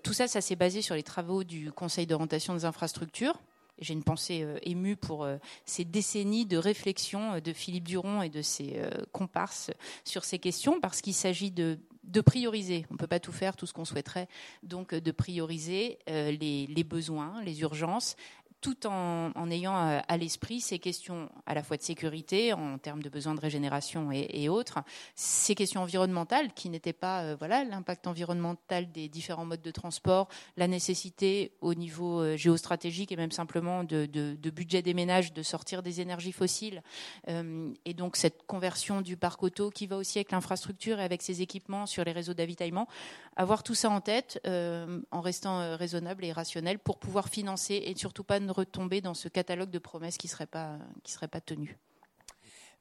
tout 0.03 0.13
ça, 0.13 0.27
ça 0.27 0.41
s'est 0.41 0.55
basé 0.55 0.81
sur 0.81 0.95
les 0.95 1.03
travaux 1.03 1.43
du 1.43 1.71
Conseil 1.71 2.07
d'orientation 2.07 2.53
des 2.53 2.65
infrastructures 2.65 3.39
j'ai 3.79 3.93
une 3.93 4.03
pensée 4.03 4.43
euh, 4.43 4.57
émue 4.63 4.95
pour 4.95 5.23
euh, 5.23 5.37
ces 5.65 5.85
décennies 5.85 6.45
de 6.45 6.57
réflexion 6.57 7.33
euh, 7.33 7.39
de 7.39 7.53
Philippe 7.53 7.87
Duron 7.87 8.21
et 8.21 8.29
de 8.29 8.41
ses 8.41 8.81
comparses 9.11 9.71
sur 10.03 10.23
ces 10.23 10.39
questions, 10.39 10.79
parce 10.79 11.01
qu'il 11.01 11.13
s'agit 11.13 11.51
de, 11.51 11.77
prioriser. 12.25 12.85
On 12.89 12.93
ne 12.93 12.97
peut 12.97 13.07
pas 13.07 13.19
tout 13.19 13.31
faire, 13.31 13.55
tout 13.55 13.65
ce 13.65 13.73
qu'on 13.73 13.85
souhaiterait, 13.85 14.27
donc 14.63 14.93
de 14.93 15.11
prioriser 15.11 15.99
les, 16.07 16.83
besoins, 16.83 17.41
les 17.43 17.61
urgences, 17.61 18.15
tout 18.61 18.87
en, 18.87 19.51
ayant 19.51 19.77
euh, 19.77 19.99
à 20.07 20.17
l'esprit 20.17 20.61
ces 20.61 20.79
questions 20.79 21.29
à 21.45 21.53
la 21.53 21.61
fois 21.61 21.77
de 21.77 21.83
sécurité 21.83 22.53
en 22.53 22.77
termes 22.77 23.03
de 23.03 23.09
besoins 23.09 23.35
de 23.35 23.39
régénération 23.39 24.11
et, 24.11 24.49
autres, 24.49 24.79
ces 25.15 25.53
questions 25.53 25.81
environnementales 25.81 26.53
qui 26.53 26.69
n'étaient 26.69 26.93
pas 26.93 27.21
euh, 27.21 27.35
voilà 27.37 27.63
l'impact 27.63 28.07
environnemental 28.07 28.91
des 28.91 29.09
différents 29.09 29.45
modes 29.45 29.61
de 29.61 29.71
transport, 29.71 30.27
la 30.55 30.67
nécessité 30.67 31.51
au 31.61 31.75
niveau 31.75 32.21
euh, 32.21 32.35
géostratégique 32.35 33.11
et 33.11 33.15
même 33.15 33.31
simplement 33.31 33.83
de, 33.83 34.07
budget 34.49 34.81
des 34.81 34.93
ménages 34.93 35.33
de 35.33 35.43
sortir 35.43 35.83
des 35.83 36.01
énergies 36.01 36.31
fossiles. 36.31 36.81
Et 37.27 37.93
donc 37.93 38.15
cette 38.15 38.43
conversion 38.47 39.01
du 39.01 39.17
parc 39.17 39.43
auto 39.43 39.69
qui 39.69 39.85
va 39.85 39.97
aussi 39.97 40.17
avec 40.17 40.31
l'infrastructure 40.31 40.99
et 40.99 41.03
avec 41.03 41.21
ses 41.21 41.41
équipements 41.41 41.85
sur 41.85 42.03
les 42.03 42.11
réseaux 42.11 42.33
d'avitaillement, 42.33 42.87
avoir 43.35 43.61
tout 43.61 43.75
ça 43.75 43.89
en 43.89 44.01
tête 44.01 44.39
en 44.45 45.21
restant 45.21 45.75
raisonnable 45.75 46.25
et 46.25 46.31
rationnel 46.31 46.79
pour 46.79 46.97
pouvoir 46.97 47.27
financer 47.27 47.75
et 47.85 47.95
surtout 47.95 48.23
pas 48.23 48.39
retomber 48.51 49.01
dans 49.01 49.13
ce 49.13 49.27
catalogue 49.27 49.69
de 49.69 49.79
promesses 49.79 50.17
qui 50.17 50.27
ne 50.27 50.47
pas, 50.47 50.79
qui 51.03 51.11
seraient 51.11 51.27
pas 51.27 51.41
tenues. 51.41 51.77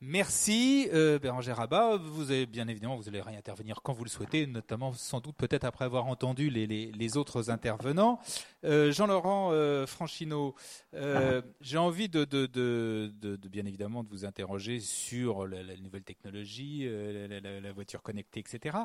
Merci 0.02 0.90
euh, 0.92 1.18
Bérangère 1.18 1.56
Rabat. 1.56 1.96
Vous 1.96 2.30
avez 2.30 2.44
bien 2.44 2.68
évidemment, 2.68 2.96
vous 2.96 3.08
allez 3.08 3.22
réintervenir 3.22 3.80
quand 3.82 3.94
vous 3.94 4.04
le 4.04 4.10
souhaitez, 4.10 4.46
notamment 4.46 4.92
sans 4.92 5.20
doute 5.20 5.36
peut-être 5.36 5.64
après 5.64 5.86
avoir 5.86 6.04
entendu 6.04 6.50
les, 6.50 6.66
les, 6.66 6.92
les 6.92 7.16
autres 7.16 7.48
intervenants. 7.48 8.20
Euh, 8.64 8.92
Jean-Laurent 8.92 9.52
euh, 9.52 9.86
Franchino, 9.86 10.54
euh, 10.92 11.40
j'ai 11.62 11.78
envie 11.78 12.10
de, 12.10 12.26
de, 12.26 12.44
de, 12.44 13.10
de, 13.20 13.48
bien 13.48 13.64
évidemment 13.64 14.04
de 14.04 14.10
vous 14.10 14.26
interroger 14.26 14.80
sur 14.80 15.46
la, 15.46 15.62
la 15.62 15.76
nouvelle 15.78 16.04
technologie, 16.04 16.86
la, 16.86 17.60
la, 17.60 17.72
voiture 17.72 18.02
connectée, 18.02 18.40
etc. 18.40 18.76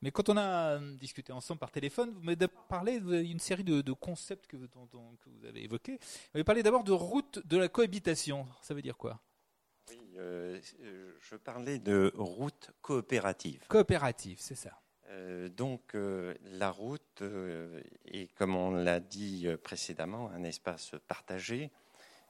Mais 0.00 0.12
quand 0.12 0.30
on 0.30 0.38
a 0.38 0.78
discuté 0.98 1.30
ensemble 1.34 1.60
par 1.60 1.72
téléphone, 1.72 2.10
vous 2.14 2.22
m'avez 2.22 2.48
parlé 2.70 3.00
d'une 3.00 3.38
série 3.38 3.64
de, 3.64 3.92
concepts 3.92 4.46
que, 4.46 4.56
dont, 4.56 4.88
dont, 4.90 5.14
que 5.22 5.28
vous 5.28 5.44
avez 5.44 5.62
évoqués. 5.62 5.98
Vous 5.98 6.36
avez 6.36 6.44
parlé 6.44 6.62
d'abord 6.62 6.84
de 6.84 6.92
route 6.92 7.46
de 7.46 7.58
la 7.58 7.68
cohabitation. 7.68 8.46
Ça 8.62 8.72
veut 8.72 8.82
dire 8.82 8.96
quoi? 8.96 9.20
Euh, 10.16 10.60
je 11.20 11.36
parlais 11.36 11.78
de 11.78 12.12
route 12.16 12.70
coopérative. 12.82 13.64
Coopérative, 13.68 14.38
c'est 14.40 14.54
ça. 14.54 14.80
Euh, 15.10 15.48
donc 15.48 15.94
euh, 15.94 16.34
la 16.44 16.70
route 16.70 17.22
euh, 17.22 17.80
est, 18.06 18.32
comme 18.34 18.56
on 18.56 18.70
l'a 18.70 19.00
dit 19.00 19.46
précédemment, 19.62 20.30
un 20.30 20.44
espace 20.44 20.92
partagé 21.08 21.70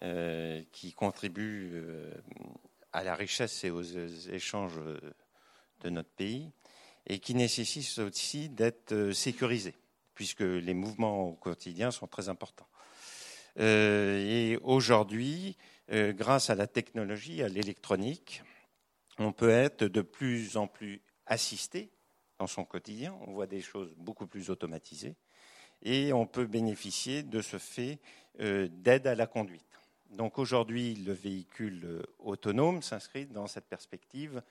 euh, 0.03 0.63
qui 0.73 0.93
contribue 0.93 1.71
euh, 1.75 2.11
à 2.93 3.05
la 3.05 3.15
richesse 3.15 3.65
et 3.65 3.71
aux 3.71 3.83
échanges 3.83 4.81
de 5.81 5.91
notre 5.91 6.11
pays 6.11 6.51
et 7.07 7.19
qui 7.19 7.35
nécessite 7.35 7.99
aussi 7.99 8.49
d'être 8.49 9.13
sécurisé, 9.13 9.75
puisque 10.15 10.41
les 10.41 10.75
mouvements 10.75 11.29
au 11.29 11.35
quotidien 11.35 11.91
sont 11.91 12.07
très 12.07 12.29
importants. 12.29 12.69
et 13.59 14.59
aujourd'hui, 14.63 15.57
euh, 15.93 16.13
grâce 16.13 16.49
à 16.49 16.55
la 16.55 16.67
technologie, 16.67 17.43
à 17.43 17.49
l'électronique, 17.49 18.43
on 19.19 19.33
peut 19.33 19.51
être 19.51 19.85
de 19.85 20.01
plus 20.01 20.57
en 20.57 20.67
plus 20.67 21.03
assisté 21.27 21.91
dans 22.39 22.47
son 22.47 22.65
quotidien. 22.65 23.17
On 23.27 23.33
voit 23.33 23.47
des 23.47 23.61
choses 23.61 23.95
beaucoup 23.97 24.27
plus 24.27 24.51
automatisées 24.51 25.15
et 25.83 26.13
on 26.13 26.27
peut 26.27 26.47
bénéficier 26.47 27.23
de 27.23 27.43
ce 27.43 27.59
fait 27.59 27.99
euh, 28.41 28.69
d'aide 28.71 29.07
à 29.07 29.15
la 29.15 29.27
conduite. 29.27 29.63
Donc 30.11 30.39
aujourd'hui, 30.39 30.95
le 30.95 31.13
véhicule 31.13 31.85
euh, 31.85 32.03
autonome 32.19 32.81
s'inscrit 32.83 33.27
dans 33.27 33.47
cette 33.47 33.67
perspective 33.67 34.43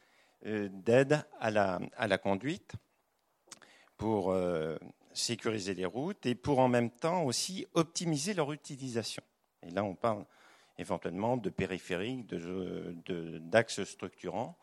d'aide 0.45 1.25
à 1.39 1.49
la, 1.49 2.17
conduite 2.17 2.73
pour 3.95 4.35
sécuriser 5.13 5.73
les 5.73 5.85
routes 5.85 6.25
et 6.25 6.35
pour 6.35 6.59
en 6.59 6.67
même 6.67 6.91
temps 6.91 7.23
aussi 7.23 7.65
optimiser 7.75 8.33
leur 8.33 8.51
utilisation. 8.51 9.23
Et 9.65 9.69
là, 9.69 9.85
on 9.85 9.95
parle 9.95 10.25
éventuellement 10.77 11.37
de 11.37 11.49
périphériques, 11.49 12.27
d'axes 12.27 13.79
de, 13.79 13.85
structurants. 13.85 14.57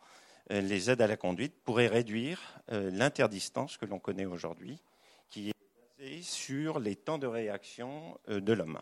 Euh, 0.51 0.61
les 0.61 0.89
aides 0.89 1.01
à 1.01 1.07
la 1.07 1.17
conduite 1.17 1.53
pourraient 1.63 1.87
réduire 1.87 2.59
euh, 2.71 2.89
l'interdistance 2.91 3.77
que 3.77 3.85
l'on 3.85 3.99
connaît 3.99 4.25
aujourd'hui, 4.25 4.81
qui 5.29 5.49
est 5.49 5.53
basée 5.97 6.21
sur 6.21 6.79
les 6.79 6.95
temps 6.95 7.17
de 7.17 7.27
réaction 7.27 8.19
euh, 8.29 8.41
de 8.41 8.53
l'homme. 8.53 8.81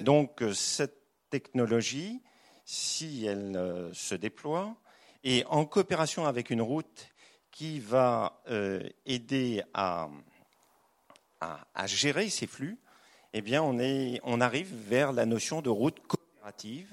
Donc 0.00 0.42
cette 0.52 1.00
technologie, 1.30 2.20
si 2.64 3.24
elle 3.24 3.90
se 3.92 4.14
déploie, 4.14 4.76
et 5.22 5.44
en 5.46 5.64
coopération 5.64 6.26
avec 6.26 6.50
une 6.50 6.62
route 6.62 7.08
qui 7.52 7.78
va 7.78 8.42
aider 9.06 9.62
à, 9.72 10.10
à, 11.40 11.66
à 11.74 11.86
gérer 11.86 12.28
ces 12.28 12.46
flux, 12.46 12.78
eh 13.38 13.42
bien, 13.42 13.62
on, 13.62 14.40
arrive 14.40 14.74
vers 14.88 15.12
la 15.12 15.24
notion 15.24 15.62
de 15.62 15.68
route 15.68 16.00
coopérative, 16.08 16.92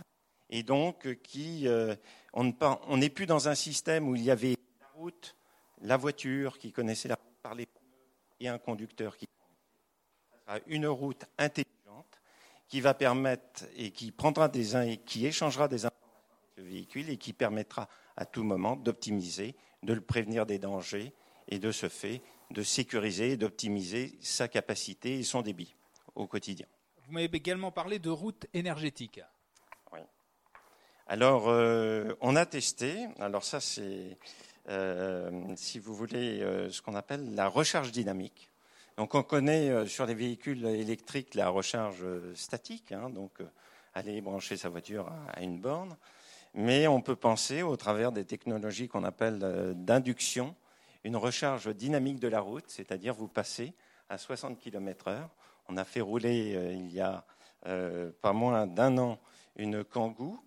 et 0.51 0.61
donc 0.61 1.19
qui, 1.23 1.67
euh, 1.67 1.95
on 2.33 2.97
n'est 2.97 3.09
plus 3.09 3.25
dans 3.25 3.47
un 3.47 3.55
système 3.55 4.07
où 4.07 4.15
il 4.15 4.23
y 4.23 4.29
avait 4.29 4.55
la 4.79 4.87
route, 4.93 5.35
la 5.81 5.97
voiture 5.97 6.59
qui 6.59 6.71
connaissait 6.71 7.07
la 7.07 7.15
route 7.15 7.41
par 7.41 7.55
les 7.55 7.67
et 8.39 8.47
un 8.47 8.59
conducteur 8.59 9.17
qui 9.17 9.27
une 10.67 10.85
route 10.85 11.25
intelligente 11.39 12.21
qui 12.67 12.79
va 12.79 12.93
permettre 12.93 13.63
et 13.75 13.89
qui 13.89 14.11
prendra 14.11 14.47
des 14.47 14.99
qui 15.03 15.25
échangera 15.25 15.67
des 15.67 15.85
informations 15.85 16.35
avec 16.43 16.57
le 16.57 16.63
véhicule 16.63 17.09
et 17.09 17.17
qui 17.17 17.33
permettra 17.33 17.89
à 18.17 18.25
tout 18.27 18.43
moment 18.43 18.75
d'optimiser, 18.75 19.55
de 19.81 19.93
le 19.93 20.01
prévenir 20.01 20.45
des 20.45 20.59
dangers 20.59 21.11
et 21.47 21.57
de 21.57 21.71
ce 21.71 21.89
fait 21.89 22.21
de 22.51 22.61
sécuriser 22.61 23.31
et 23.31 23.37
d'optimiser 23.37 24.19
sa 24.21 24.47
capacité 24.47 25.17
et 25.17 25.23
son 25.23 25.41
débit 25.41 25.75
au 26.15 26.27
quotidien. 26.27 26.67
Vous 27.05 27.13
m'avez 27.13 27.29
également 27.31 27.71
parlé 27.71 27.99
de 27.99 28.09
routes 28.09 28.47
énergétiques. 28.53 29.21
Oui. 29.93 29.99
Alors, 31.07 31.49
euh, 31.49 32.15
on 32.21 32.35
a 32.35 32.45
testé, 32.45 33.07
alors 33.19 33.43
ça 33.43 33.59
c'est, 33.59 34.17
euh, 34.69 35.29
si 35.55 35.77
vous 35.77 35.93
voulez, 35.93 36.41
euh, 36.41 36.71
ce 36.71 36.81
qu'on 36.81 36.95
appelle 36.95 37.35
la 37.35 37.47
recharge 37.47 37.91
dynamique. 37.91 38.49
Donc 38.97 39.13
on 39.13 39.23
connaît 39.23 39.85
sur 39.87 40.05
les 40.05 40.13
véhicules 40.13 40.65
électriques 40.65 41.35
la 41.35 41.49
recharge 41.49 42.05
statique, 42.33 42.93
hein, 42.93 43.09
donc 43.09 43.39
aller 43.93 44.21
brancher 44.21 44.55
sa 44.55 44.69
voiture 44.69 45.09
à, 45.09 45.31
à, 45.31 45.41
une 45.41 45.59
borne, 45.59 45.97
mais 46.53 46.87
on 46.87 47.01
peut 47.01 47.17
penser 47.17 47.61
au 47.61 47.75
travers 47.75 48.13
des 48.13 48.23
technologies 48.23 48.87
qu'on 48.87 49.03
appelle 49.03 49.73
d'induction, 49.75 50.55
une 51.03 51.17
recharge 51.17 51.75
dynamique 51.75 52.21
de 52.21 52.29
la 52.29 52.39
route, 52.39 52.63
c'est-à-dire 52.69 53.13
vous 53.13 53.27
passez 53.27 53.73
à 54.07 54.17
60 54.17 54.57
km/h 54.57 55.27
on 55.67 55.77
a 55.77 55.83
fait 55.83 56.01
rouler 56.01 56.55
euh, 56.55 56.73
il 56.73 56.91
y 56.91 57.01
a 57.01 57.25
euh, 57.67 58.11
pas 58.21 58.33
moins 58.33 58.67
d'un 58.67 58.97
an 58.97 59.19
une 59.55 59.83
Kangoo 59.83 60.37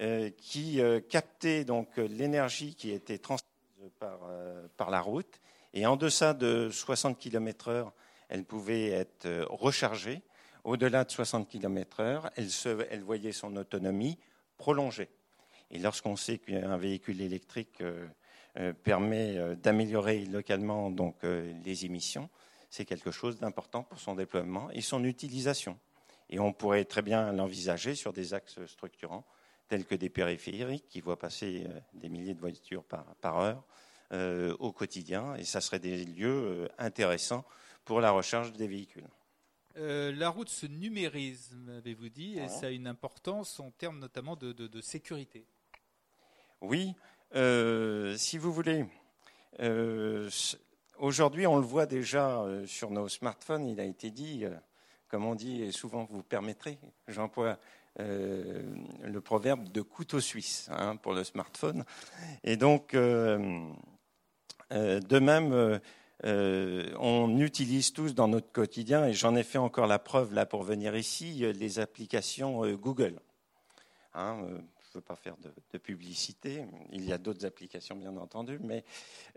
euh, 0.00 0.30
qui 0.36 0.80
captait 1.08 1.64
donc 1.64 1.96
l'énergie 1.96 2.74
qui 2.74 2.90
était 2.90 3.18
transmise 3.18 3.46
par, 4.76 4.90
la 4.90 5.00
route 5.00 5.40
et 5.74 5.86
en 5.86 5.96
deçà 5.96 6.34
de 6.34 6.70
60 6.70 7.18
km/h, 7.18 7.90
elle 8.28 8.44
pouvait 8.44 8.88
être 8.88 9.46
rechargée. 9.50 10.22
Au-delà 10.64 11.04
de 11.04 11.10
60 11.10 11.48
km/h, 11.48 12.30
elle, 12.90 13.02
voyait 13.02 13.32
son 13.32 13.54
autonomie 13.56 14.18
prolongée. 14.56 15.10
Et 15.70 15.78
lorsqu'on 15.78 16.16
sait 16.16 16.38
qu'un 16.38 16.76
véhicule 16.78 17.20
électrique 17.20 17.82
permet 18.82 19.56
d'améliorer 19.56 20.24
localement 20.24 20.92
les 21.64 21.84
émissions, 21.84 22.28
c'est 22.70 22.84
quelque 22.84 23.10
chose 23.10 23.38
d'important 23.38 23.82
pour 23.82 23.98
son 23.98 24.14
déploiement 24.14 24.70
et 24.70 24.80
son 24.80 25.04
utilisation. 25.04 25.78
Et 26.30 26.40
on 26.40 26.52
pourrait 26.52 26.84
très 26.84 27.02
bien 27.02 27.32
l'envisager 27.32 27.94
sur 27.94 28.12
des 28.12 28.34
axes 28.34 28.64
structurants 28.66 29.24
tels 29.68 29.84
que 29.84 29.94
des 29.94 30.10
périphériques 30.10 30.88
qui 30.88 31.00
voient 31.00 31.18
passer 31.18 31.66
des 31.94 32.08
milliers 32.08 32.34
de 32.34 32.40
voitures 32.40 32.84
par, 32.84 33.04
par 33.16 33.38
heure 33.38 33.64
euh, 34.12 34.54
au 34.58 34.72
quotidien. 34.72 35.34
Et 35.36 35.44
ça 35.44 35.60
serait 35.60 35.78
des 35.78 36.04
lieux 36.04 36.68
intéressants 36.78 37.44
pour 37.84 38.00
la 38.00 38.10
recharge 38.10 38.52
des 38.52 38.66
véhicules. 38.66 39.08
Euh, 39.78 40.10
la 40.12 40.30
route 40.30 40.48
se 40.48 40.66
numérise, 40.66 41.54
m'avez-vous 41.54 42.08
dit, 42.08 42.38
et 42.38 42.48
ça 42.48 42.66
a 42.66 42.70
une 42.70 42.86
importance 42.86 43.60
en 43.60 43.70
termes 43.70 43.98
notamment 43.98 44.34
de, 44.34 44.52
de, 44.52 44.66
de 44.66 44.80
sécurité. 44.80 45.44
Oui, 46.62 46.94
euh, 47.34 48.16
si 48.16 48.38
vous 48.38 48.52
voulez, 48.52 48.86
euh, 49.60 50.30
Aujourd'hui, 50.98 51.46
on 51.46 51.56
le 51.56 51.62
voit 51.62 51.84
déjà 51.84 52.40
euh, 52.40 52.66
sur 52.66 52.90
nos 52.90 53.08
smartphones, 53.08 53.66
il 53.66 53.80
a 53.80 53.84
été 53.84 54.10
dit, 54.10 54.44
euh, 54.44 54.54
comme 55.08 55.26
on 55.26 55.34
dit, 55.34 55.62
et 55.62 55.70
souvent 55.70 56.06
vous 56.10 56.22
permettrez, 56.22 56.78
j'emploie 57.06 57.58
euh, 58.00 58.62
le 59.02 59.20
proverbe 59.20 59.68
de 59.70 59.82
couteau 59.82 60.20
suisse 60.20 60.68
hein, 60.70 60.96
pour 60.96 61.12
le 61.12 61.22
smartphone. 61.22 61.84
Et 62.44 62.56
donc, 62.56 62.94
de 62.94 63.68
même, 65.18 65.80
on 66.22 67.40
utilise 67.40 67.92
tous 67.92 68.14
dans 68.14 68.28
notre 68.28 68.50
quotidien, 68.50 69.06
et 69.06 69.12
j'en 69.12 69.36
ai 69.36 69.42
fait 69.42 69.58
encore 69.58 69.86
la 69.86 69.98
preuve 69.98 70.32
là 70.32 70.46
pour 70.46 70.62
venir 70.62 70.96
ici, 70.96 71.44
les 71.52 71.78
applications 71.78 72.66
Google. 72.74 73.20
Hein, 74.14 74.46
veux 74.96 75.02
pas 75.02 75.16
faire 75.16 75.36
de, 75.38 75.52
de, 75.72 75.78
publicité. 75.78 76.64
Il 76.92 77.04
y 77.04 77.12
a 77.12 77.18
d'autres 77.18 77.46
applications, 77.46 77.96
bien 77.96 78.16
entendu, 78.16 78.58
mais 78.62 78.84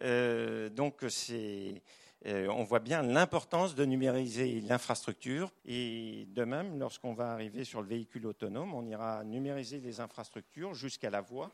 euh, 0.02 0.70
donc 0.70 1.04
c'est, 1.10 1.82
euh, 2.26 2.48
on 2.48 2.64
voit 2.64 2.80
bien 2.80 3.02
l'importance 3.02 3.76
de 3.76 3.86
numériser 3.86 4.62
l'infrastructure. 4.62 5.52
Et 5.66 6.28
de 6.30 6.44
même, 6.44 6.80
lorsqu'on 6.80 7.14
va 7.14 7.32
arriver 7.32 7.64
sur 7.64 7.82
le 7.82 7.88
véhicule 7.88 8.26
autonome, 8.28 8.74
on 8.74 8.86
ira 8.86 9.24
numériser 9.24 9.80
les 9.80 10.00
infrastructures 10.00 10.74
jusqu'à 10.74 11.10
la 11.10 11.22
voie, 11.22 11.52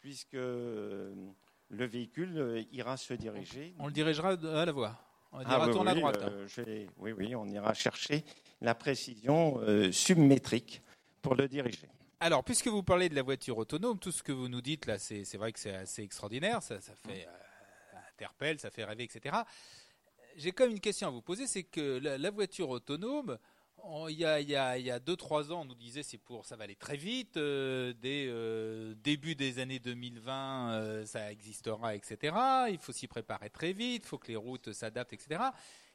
puisque 0.00 0.32
le 0.34 1.24
véhicule 1.70 2.66
ira 2.72 2.96
se 2.96 3.14
diriger. 3.14 3.74
On 3.78 3.86
le 3.86 3.92
dirigera 3.92 4.30
à 4.30 4.64
la 4.64 4.72
voie. 4.72 4.98
On 5.32 5.38
ah, 5.38 5.44
dira 5.44 5.66
oui, 5.66 5.72
tourne 5.72 5.86
oui, 5.86 5.92
à 5.92 5.94
droite. 5.94 6.22
euh, 6.58 6.86
oui, 6.98 7.12
oui, 7.12 7.34
on 7.36 7.46
ira 7.46 7.72
chercher 7.72 8.24
la 8.60 8.74
précision 8.74 9.60
euh, 9.60 9.92
submétrique 9.92 10.82
pour 11.22 11.36
le 11.36 11.46
diriger. 11.46 11.88
Alors, 12.22 12.44
puisque 12.44 12.68
vous 12.68 12.82
parlez 12.82 13.08
de 13.08 13.14
la 13.14 13.22
voiture 13.22 13.56
autonome, 13.56 13.98
tout 13.98 14.12
ce 14.12 14.22
que 14.22 14.30
vous 14.30 14.48
nous 14.48 14.60
dites 14.60 14.84
là, 14.84 14.98
c'est 14.98 15.36
vrai 15.36 15.52
que 15.52 15.58
c'est 15.58 15.74
assez 15.74 16.02
extraordinaire, 16.02 16.62
ça, 16.62 16.78
ça 16.80 16.92
fait 16.94 17.26
euh, 17.26 17.98
interpelle, 18.12 18.60
ça 18.60 18.70
fait 18.70 18.84
rêver, 18.84 19.04
etc. 19.04 19.36
J'ai 20.36 20.52
quand 20.52 20.64
même 20.64 20.74
une 20.74 20.80
question 20.80 21.08
à 21.08 21.10
vous 21.10 21.22
poser, 21.22 21.46
c'est 21.46 21.62
que 21.62 21.98
la, 21.98 22.18
la, 22.18 22.30
voiture 22.30 22.68
autonome, 22.68 23.38
il 24.08 24.16
y 24.16 24.24
a, 24.24 24.40
y 24.40 24.54
a, 24.54 24.78
y 24.78 24.90
a 24.90 24.98
deux, 24.98 25.16
trois 25.16 25.50
ans, 25.50 25.62
on 25.62 25.64
nous 25.64 25.74
disait 25.74 26.02
c'est 26.02 26.18
pour, 26.18 26.44
ça 26.44 26.56
va 26.56 26.64
aller 26.64 26.76
très 26.76 26.96
vite. 26.96 27.36
euh, 27.36 27.94
dès 28.00 28.26
euh, 28.28 28.94
début 28.96 29.34
des 29.34 29.58
années 29.58 29.78
2020, 29.78 30.72
euh, 30.72 31.06
ça 31.06 31.32
existera, 31.32 31.94
etc. 31.94 32.36
Il 32.70 32.78
faut 32.78 32.92
s'y 32.92 33.06
préparer 33.06 33.50
très 33.50 33.72
vite. 33.72 34.02
Il 34.04 34.08
faut 34.08 34.18
que 34.18 34.28
les 34.28 34.36
routes 34.36 34.72
s'adaptent, 34.72 35.12
etc. 35.12 35.40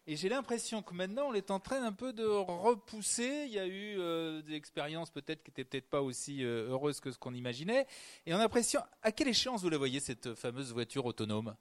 Et 0.07 0.15
j'ai 0.15 0.29
l'impression 0.29 0.83
que 0.83 0.93
maintenant, 0.93 1.29
on 1.29 1.33
est 1.33 1.49
en 1.49 1.59
train 1.59 1.83
un 1.83 1.91
peu 1.91 2.13
de 2.13 2.25
repousser. 2.25 3.45
Il 3.47 3.53
y 3.53 3.57
a 3.59 3.65
eu 3.65 3.95
euh, 3.99 4.41
des 4.43 4.53
expériences 4.53 5.09
peut-être 5.09 5.41
qui 5.43 5.49
étaient 5.49 5.63
peut-être 5.63 5.89
pas 5.89 6.01
aussi 6.03 6.43
euh, 6.43 6.69
heureuses 6.69 6.99
que 6.99 7.11
ce 7.11 7.17
qu'on 7.17 7.33
imaginait. 7.33 7.87
Et 8.27 8.33
on 8.33 8.37
a 8.37 8.39
l'impression, 8.41 8.81
à 9.01 9.11
quelle 9.11 9.29
échéance 9.29 9.61
vous 9.61 9.69
la 9.69 9.77
voyez 9.79 9.99
cette 9.99 10.35
fameuse 10.35 10.71
voiture 10.71 11.05
autonome? 11.05 11.55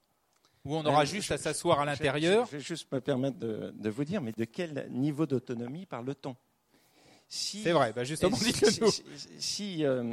Où 0.66 0.76
on 0.76 0.84
aura 0.84 1.02
Euh, 1.02 1.06
juste 1.06 1.28
je- 1.28 1.34
à 1.34 1.38
s'asseoir 1.38 1.80
à 1.80 1.84
l'intérieur? 1.86 2.46
Je, 2.46 2.56
vais 2.56 2.62
juste 2.62 2.90
me 2.92 3.00
permettre 3.00 3.38
de, 3.38 3.70
de 3.74 3.90
vous 3.90 4.04
dire, 4.04 4.20
mais 4.20 4.32
de 4.32 4.44
quel 4.44 4.88
niveau 4.90 5.24
d'autonomie 5.26 5.86
parle-t-on 5.86 6.36
si, 7.26 7.62
C'est 7.62 7.72
vrai, 7.72 7.92
bah 7.94 8.04
justement, 8.04 8.36
si, 8.36 8.52
si- 8.52 9.02
si, 9.38 9.84
euh, 9.84 10.12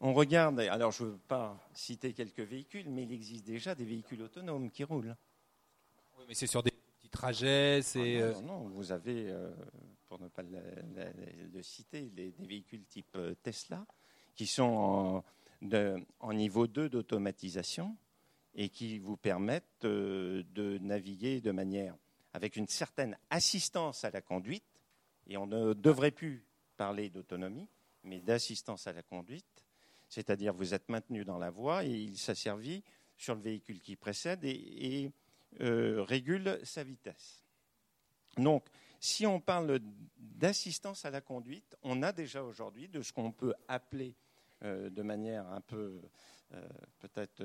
on 0.00 0.12
regarde, 0.12 0.58
alors 0.60 0.90
je 0.90 1.04
ne 1.04 1.10
veux 1.10 1.18
pas 1.28 1.56
citer 1.72 2.12
quelques 2.12 2.40
véhicules, 2.40 2.88
mais 2.88 3.04
il 3.04 3.12
existe 3.12 3.46
déjà 3.46 3.74
des 3.76 3.84
véhicules 3.84 4.20
autonomes 4.22 4.70
qui 4.70 4.82
roulent. 4.82 5.16
Oui, 6.18 6.24
mais 6.28 6.34
c'est 6.34 6.48
sur 6.48 6.62
des 6.62 6.69
trajets, 7.10 7.80
c'est. 7.82 8.18
Ah 8.20 8.24
euh, 8.24 8.32
non, 8.34 8.42
non, 8.42 8.58
non, 8.64 8.68
vous 8.68 8.92
avez, 8.92 9.28
euh, 9.30 9.50
pour 10.08 10.20
ne 10.20 10.28
pas 10.28 10.42
le, 10.42 10.58
le- 10.96 11.48
le 11.52 11.62
citer, 11.62 12.02
des, 12.10 12.30
des 12.32 12.46
véhicules 12.46 12.84
type 12.84 13.14
euh, 13.16 13.34
Tesla 13.42 13.86
qui 14.34 14.46
sont 14.46 14.62
en, 14.62 15.24
de- 15.62 15.96
en 16.20 16.32
niveau 16.32 16.66
2 16.66 16.88
d'automatisation 16.88 17.96
et 18.54 18.68
qui 18.68 18.98
vous 18.98 19.16
permettent 19.16 19.82
de 19.82 20.78
naviguer 20.78 21.40
de 21.40 21.50
manière 21.52 21.94
avec 22.32 22.56
une 22.56 22.66
certaine 22.66 23.16
assistance 23.30 24.04
à 24.04 24.10
la 24.10 24.20
conduite. 24.20 24.64
Et 25.28 25.36
on 25.36 25.46
ne 25.46 25.72
devrait 25.74 26.10
plus 26.10 26.44
parler 26.76 27.10
d'autonomie, 27.10 27.68
mais 28.02 28.20
d'assistance 28.20 28.86
à 28.86 28.92
la 28.92 29.02
conduite. 29.02 29.44
C'est-à-dire 30.08 30.52
vous 30.52 30.74
êtes 30.74 30.88
maintenu 30.88 31.24
dans 31.24 31.38
la 31.38 31.50
voie 31.50 31.84
et 31.84 31.90
il 31.90 32.18
s'asservit 32.18 32.82
sur 33.16 33.34
le 33.36 33.40
véhicule 33.40 33.80
qui 33.80 33.94
précède 33.96 34.44
et, 34.44 35.02
et, 35.04 35.10
euh, 35.60 36.02
régule 36.02 36.60
sa 36.64 36.84
vitesse. 36.84 37.44
Donc, 38.36 38.66
si 39.00 39.26
on 39.26 39.40
parle 39.40 39.80
d'assistance 40.16 41.04
à 41.04 41.10
la 41.10 41.20
conduite, 41.20 41.76
on 41.82 42.02
a 42.02 42.12
déjà 42.12 42.44
aujourd'hui 42.44 42.88
de 42.88 43.02
ce 43.02 43.12
qu'on 43.12 43.32
peut 43.32 43.54
appeler 43.66 44.14
euh, 44.62 44.90
de 44.90 45.02
manière 45.02 45.46
un 45.48 45.60
peu 45.60 46.00
euh, 46.52 46.68
peut-être 46.98 47.42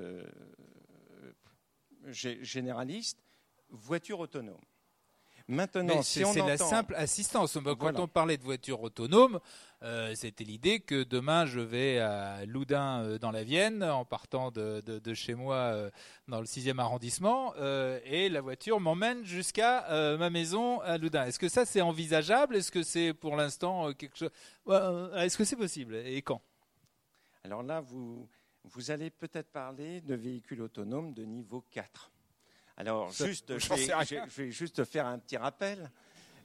gé- 2.08 2.44
généraliste, 2.44 3.24
voiture 3.70 4.20
autonome. 4.20 4.62
Maintenant, 5.48 6.02
si 6.02 6.24
c'est 6.26 6.40
la 6.42 6.58
simple 6.58 6.96
assistance. 6.96 7.54
Quand 7.64 7.76
Voilà. 7.78 8.02
on 8.02 8.08
parlait 8.08 8.36
de 8.38 8.44
voiture 8.44 8.82
autonome, 8.82 9.40
euh, 9.84 10.16
c'était 10.16 10.44
l'idée 10.44 10.80
que 10.80 11.04
demain 11.04 11.46
je 11.46 11.60
vais 11.60 12.00
à 12.00 12.44
Loudun 12.48 13.04
euh, 13.04 13.18
dans 13.20 13.30
la 13.30 13.44
Vienne 13.44 13.84
en 13.84 14.06
partant 14.06 14.50
de, 14.50 14.82
de- 14.82 14.98
de 14.98 15.14
chez 15.14 15.36
moi 15.36 15.56
euh, 15.56 15.92
dans 16.28 16.40
le 16.40 16.48
6e 16.48 16.80
arrondissement 16.80 17.54
euh, 17.58 18.00
et 18.06 18.28
la 18.30 18.42
voiture 18.42 18.80
m'emmène 18.80 19.24
jusqu'à 19.24 19.88
euh, 19.92 20.18
ma 20.18 20.32
maison 20.32 20.80
à 20.82 20.98
Loudun. 20.98 21.26
Est-ce 21.26 21.38
que 21.38 21.50
ça 21.50 21.64
c'est 21.64 21.82
envisageable? 21.82 22.56
Est-ce 22.56 22.72
que 22.72 22.82
c'est 22.82 23.14
pour 23.14 23.36
l'instant 23.36 23.90
euh, 23.90 23.94
quelque 23.94 24.18
chose 24.18 24.32
euh, 24.70 25.16
Est-ce 25.18 25.38
que 25.38 25.44
c'est 25.44 25.56
possible? 25.58 25.96
Et 25.96 26.24
quand? 26.24 26.42
Alors 27.44 27.62
là, 27.62 27.82
vous, 27.82 28.28
vous 28.64 28.90
allez 28.90 29.12
peut-être 29.12 29.52
parler 29.52 30.02
de 30.02 30.16
véhicules 30.16 30.62
autonomes 30.64 31.14
de 31.14 31.24
niveau 31.24 31.64
4. 31.70 32.10
Alors, 32.78 33.12
juste, 33.12 33.52
vais, 33.52 33.60
je 33.60 34.42
vais 34.42 34.52
juste 34.52 34.84
faire 34.84 35.06
un 35.06 35.18
petit 35.18 35.38
rappel. 35.38 35.90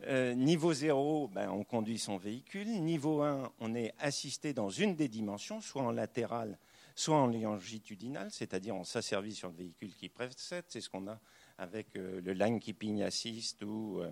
Euh, 0.07 0.35
niveau 0.35 0.73
0, 0.73 1.29
ben, 1.29 1.51
on 1.51 1.65
conduit 1.65 1.99
son 1.99 2.17
véhicule. 2.17 2.69
Niveau 2.81 3.23
1, 3.23 3.53
on 3.61 3.75
est 3.75 3.93
assisté 3.99 4.55
dans 4.55 4.71
une 4.71 4.95
des 4.95 5.09
dimensions, 5.09 5.61
soit 5.61 5.83
en 5.83 5.91
latéral, 5.91 6.59
soit 6.95 7.17
en 7.17 7.27
longitudinal, 7.27 8.31
c'est-à-dire 8.31 8.75
on 8.77 8.85
s'asservit 8.85 9.35
sur 9.35 9.49
le 9.49 9.57
véhicule 9.57 9.95
qui 9.95 10.09
précède. 10.09 10.65
C'est 10.69 10.81
ce 10.81 10.89
qu'on 10.89 11.07
a 11.09 11.19
avec 11.59 11.97
euh, 11.97 12.21
le 12.23 12.33
Line 12.33 12.61
Keeping 12.61 13.03
Assist 13.03 13.63
ou 13.63 14.01
euh, 14.01 14.11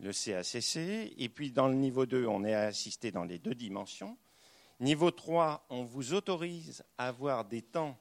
le 0.00 0.12
CACC. 0.12 1.14
Et 1.16 1.28
puis 1.30 1.52
dans 1.52 1.68
le 1.68 1.74
niveau 1.74 2.04
2, 2.04 2.26
on 2.26 2.44
est 2.44 2.54
assisté 2.54 3.10
dans 3.10 3.24
les 3.24 3.38
deux 3.38 3.54
dimensions. 3.54 4.18
Niveau 4.80 5.10
3, 5.10 5.66
on 5.70 5.84
vous 5.84 6.12
autorise 6.14 6.84
à 6.98 7.08
avoir 7.08 7.44
des 7.46 7.62
temps 7.62 7.98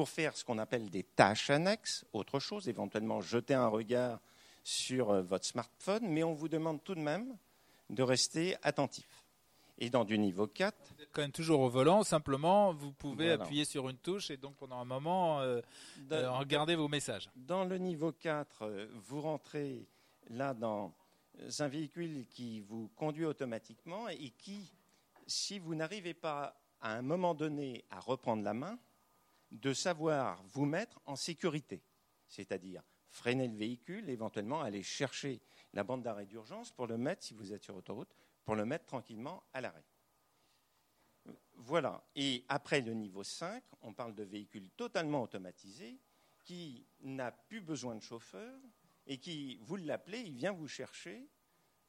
pour 0.00 0.08
faire 0.08 0.34
ce 0.34 0.46
qu'on 0.46 0.56
appelle 0.56 0.88
des 0.88 1.02
tâches 1.02 1.50
annexes, 1.50 2.06
autre 2.14 2.40
chose, 2.40 2.68
éventuellement 2.70 3.20
jeter 3.20 3.52
un 3.52 3.66
regard 3.68 4.18
sur 4.64 5.10
euh, 5.10 5.20
votre 5.20 5.44
smartphone, 5.44 6.08
mais 6.08 6.22
on 6.24 6.32
vous 6.32 6.48
demande 6.48 6.82
tout 6.82 6.94
de 6.94 7.00
même 7.00 7.36
de 7.90 8.02
rester 8.02 8.56
attentif. 8.62 9.26
Et 9.76 9.90
dans 9.90 10.06
du 10.06 10.16
niveau 10.18 10.46
4, 10.46 10.74
Vous 10.96 11.02
êtes 11.02 11.10
quand 11.12 11.20
même 11.20 11.32
toujours 11.32 11.60
au 11.60 11.68
volant. 11.68 12.02
Simplement, 12.02 12.72
vous 12.72 12.92
pouvez 12.92 13.26
Voilà. 13.26 13.44
appuyer 13.44 13.66
sur 13.66 13.90
une 13.90 13.98
touche 13.98 14.30
et 14.30 14.38
donc 14.38 14.56
pendant 14.56 14.78
un 14.78 14.86
moment 14.86 15.40
euh, 15.42 15.60
dans- 16.08 16.16
euh, 16.16 16.30
regarder 16.30 16.76
vos 16.76 16.88
messages. 16.88 17.28
Dans 17.36 17.66
le 17.66 17.76
niveau 17.76 18.10
4, 18.12 18.62
euh, 18.62 18.86
vous 19.06 19.20
rentrez 19.20 19.86
là 20.30 20.54
dans 20.54 20.94
un 21.58 21.68
véhicule 21.68 22.24
qui 22.30 22.60
vous 22.62 22.88
conduit 22.96 23.26
automatiquement 23.26 24.08
et 24.08 24.30
qui, 24.38 24.72
si 25.26 25.58
vous 25.58 25.74
n'arrivez 25.74 26.14
pas 26.14 26.58
à 26.80 26.94
un 26.94 27.02
moment 27.02 27.34
donné 27.34 27.84
à 27.90 28.00
reprendre 28.00 28.42
la 28.42 28.54
main, 28.54 28.78
de 29.50 29.72
savoir 29.72 30.42
vous 30.44 30.66
mettre 30.66 31.00
en 31.06 31.16
sécurité. 31.16 31.82
C'est-à-dire 32.28 32.82
freiner 33.08 33.48
le 33.48 33.56
véhicule, 33.56 34.08
éventuellement 34.08 34.62
aller 34.62 34.82
chercher 34.82 35.40
la 35.72 35.84
bande 35.84 36.02
d'arrêt 36.02 36.26
d'urgence 36.26 36.70
pour 36.70 36.86
le 36.86 36.96
mettre, 36.96 37.24
si 37.24 37.34
vous 37.34 37.52
êtes 37.52 37.62
sur 37.62 37.76
autoroute, 37.76 38.14
pour 38.44 38.54
le 38.54 38.64
mettre 38.64 38.86
tranquillement 38.86 39.42
à 39.52 39.60
l'arrêt. 39.60 39.84
Voilà. 41.54 42.02
Et 42.14 42.44
après 42.48 42.80
le 42.80 42.94
niveau 42.94 43.22
5, 43.22 43.62
on 43.82 43.92
parle 43.92 44.14
de 44.14 44.22
véhicules 44.22 44.70
totalement 44.70 45.22
automatisés 45.22 45.98
qui 46.44 46.86
n'a 47.00 47.32
plus 47.32 47.60
besoin 47.60 47.94
de 47.94 48.02
chauffeur 48.02 48.58
et 49.06 49.18
qui, 49.18 49.58
vous 49.62 49.76
l'appelez, 49.76 50.20
il 50.20 50.36
vient 50.36 50.52
vous 50.52 50.68
chercher, 50.68 51.28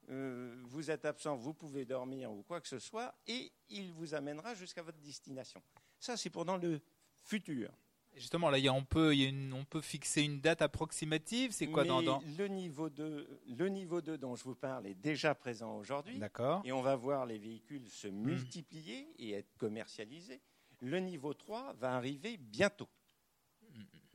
euh, 0.10 0.62
vous 0.66 0.92
êtes 0.92 1.06
absent, 1.06 1.36
vous 1.36 1.54
pouvez 1.54 1.86
dormir 1.86 2.32
ou 2.32 2.44
quoi 2.44 2.60
que 2.60 2.68
ce 2.68 2.80
soit, 2.80 3.16
et 3.28 3.52
il 3.70 3.92
vous 3.94 4.14
amènera 4.14 4.54
jusqu'à 4.56 4.82
votre 4.82 5.00
destination. 5.00 5.62
Ça, 6.00 6.18
c'est 6.18 6.30
pour 6.30 6.46
dans 6.46 6.58
le 6.58 6.82
futur. 7.24 7.70
Justement, 8.16 8.50
là, 8.50 8.58
on, 8.74 8.84
peut, 8.84 9.16
une- 9.16 9.54
on 9.54 9.64
fixer 9.82 10.22
une 10.22 10.42
date 10.42 10.62
approximative. 10.62 11.52
C'est 11.54 11.68
quoi 11.68 11.86
dans, 11.86 12.00
Mais 12.00 12.06
dans... 12.06 12.22
le, 12.38 12.48
niveau 12.50 12.90
2, 12.90 13.26
le 13.58 13.70
niveau 13.70 14.02
2 14.02 14.18
dont 14.18 14.36
je 14.36 14.44
vous 14.44 14.54
parle 14.56 14.86
est 14.86 14.96
déjà 14.96 15.34
présent 15.34 15.78
aujourd'hui, 15.78 16.18
D'accord. 16.20 16.62
et 16.66 16.74
on 16.74 16.82
va 16.82 16.96
voir 16.98 17.26
les 17.26 17.38
véhicules 17.38 17.88
se 17.90 18.08
multiplier 18.10 19.08
et 19.18 19.32
être 19.32 19.56
commercialisés. 19.58 20.42
Le 20.82 21.00
niveau 21.00 21.34
3 21.34 21.74
va 21.80 21.96
arriver 21.96 22.36
bientôt. 22.38 22.90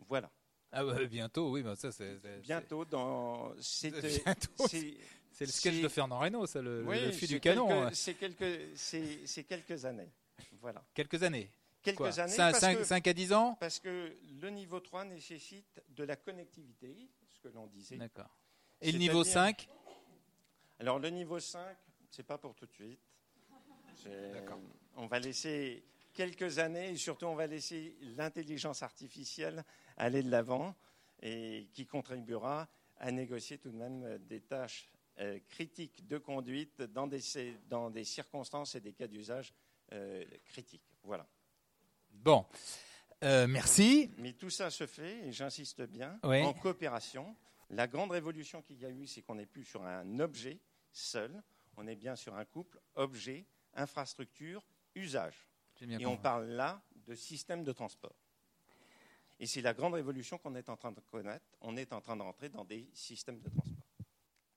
Voilà. 0.08 0.30
Ah 0.72 0.84
ouais, 0.84 1.06
bientôt, 1.06 1.50
oui, 1.52 1.62
bah 1.62 1.74
ça 1.76 1.90
c'est 1.90 2.20
Bientôt 2.42 2.84
dans... 2.84 3.52
c'est- 3.60 3.90
le 5.46 5.46
sketch 5.46 5.80
de 5.80 5.88
Fernand 5.88 6.18
Reynaud, 6.18 6.46
ça, 6.46 6.60
le, 6.60 6.84
Oui, 6.84 7.00
le 7.00 7.12
du 7.26 7.40
canon. 7.40 7.66
quelques- 7.68 7.86
hein. 7.86 7.90
C'est 7.94 8.14
quelques, 8.14 8.76
c'est- 8.76 9.26
c'est 9.26 9.44
quelques 9.44 9.84
années. 9.86 10.10
Voilà. 10.60 10.84
Quelques 10.92 11.22
années. 11.22 11.50
Quelques 11.86 11.96
Quoi? 11.98 12.18
années. 12.18 12.32
Cin- 12.32 12.50
parce, 12.50 12.58
cinq- 12.60 12.78
que, 12.78 12.84
cinq 12.84 13.06
à 13.06 13.12
10 13.12 13.32
ans? 13.32 13.54
parce 13.60 13.78
que 13.78 14.16
le 14.40 14.50
niveau 14.50 14.80
3 14.80 15.04
nécessite 15.04 15.80
de 15.90 16.02
la 16.04 16.16
connectivité, 16.16 17.08
ce 17.32 17.38
que 17.40 17.48
l'on 17.48 17.66
disait. 17.68 17.96
D'accord. 17.96 18.28
Et 18.80 18.90
le 18.90 18.98
niveau 18.98 19.22
C'est-à-dire- 19.22 19.56
5 19.58 19.68
Alors 20.80 20.98
le 20.98 21.08
niveau 21.10 21.38
5, 21.38 21.76
c'est 22.10 22.24
pas 22.24 22.38
pour 22.38 22.54
tout 22.56 22.66
de 22.66 22.72
suite. 22.72 23.00
C'est- 23.94 24.32
On 24.96 25.06
va 25.06 25.18
laisser 25.20 25.84
quelques 26.12 26.58
années 26.58 26.90
et 26.90 26.96
surtout 26.96 27.26
on 27.26 27.34
va 27.34 27.46
laisser 27.46 27.96
l'intelligence 28.16 28.82
artificielle 28.82 29.64
aller 29.96 30.22
de 30.22 30.30
l'avant 30.30 30.74
et 31.22 31.68
qui 31.72 31.86
contribuera 31.86 32.68
à 32.98 33.12
négocier 33.12 33.58
tout 33.58 33.70
de 33.70 33.76
même 33.76 34.02
euh, 34.04 34.18
des 34.18 34.40
tâches 34.40 34.88
euh, 35.18 35.38
critiques 35.48 36.06
de 36.06 36.18
conduite 36.18 36.82
dans 36.82 37.06
des, 37.06 37.20
dans 37.68 37.90
des 37.90 38.04
circonstances 38.04 38.74
et 38.74 38.80
des 38.80 38.92
cas 38.92 39.06
d'usage 39.06 39.54
euh, 39.92 40.24
critiques. 40.46 40.82
Voilà. 41.02 41.26
Bon. 42.22 42.44
Euh, 43.24 43.46
merci. 43.46 44.10
Mais 44.18 44.32
tout 44.34 44.50
ça 44.50 44.70
se 44.70 44.86
fait, 44.86 45.26
et 45.26 45.32
j'insiste 45.32 45.82
bien, 45.82 46.18
Oui. 46.24 46.42
en 46.42 46.52
coopération. 46.52 47.34
La 47.70 47.86
grande 47.86 48.12
révolution 48.12 48.62
qu'il 48.62 48.78
y 48.78 48.84
a 48.86 48.90
eu, 48.90 49.06
c'est 49.06 49.22
qu'on 49.22 49.34
n'est 49.36 49.46
plus 49.46 49.64
sur 49.64 49.84
un 49.84 50.20
objet 50.20 50.60
seul, 50.92 51.42
on 51.76 51.86
est 51.86 51.96
bien 51.96 52.14
sur 52.16 52.36
un 52.36 52.44
couple 52.44 52.78
objet, 52.94 53.46
infrastructure, 53.74 54.62
usage. 54.94 55.34
Bien 55.80 55.98
Et 55.98 56.06
on 56.06 56.16
parle 56.16 56.46
là 56.46 56.80
de 57.06 57.14
système 57.14 57.64
de 57.64 57.72
transport. 57.72 58.14
Et 59.38 59.46
c'est 59.46 59.60
la 59.60 59.74
grande 59.74 59.94
révolution 59.94 60.38
qu'on 60.38 60.54
est 60.54 60.68
en 60.70 60.76
train 60.76 60.92
de 60.92 61.00
connaître. 61.00 61.44
On 61.60 61.76
est 61.76 61.92
en 61.92 62.00
train 62.00 62.16
de 62.16 62.22
rentrer 62.22 62.48
dans 62.48 62.64
des 62.64 62.88
systèmes 62.94 63.40
de 63.40 63.48
transport. 63.50 63.74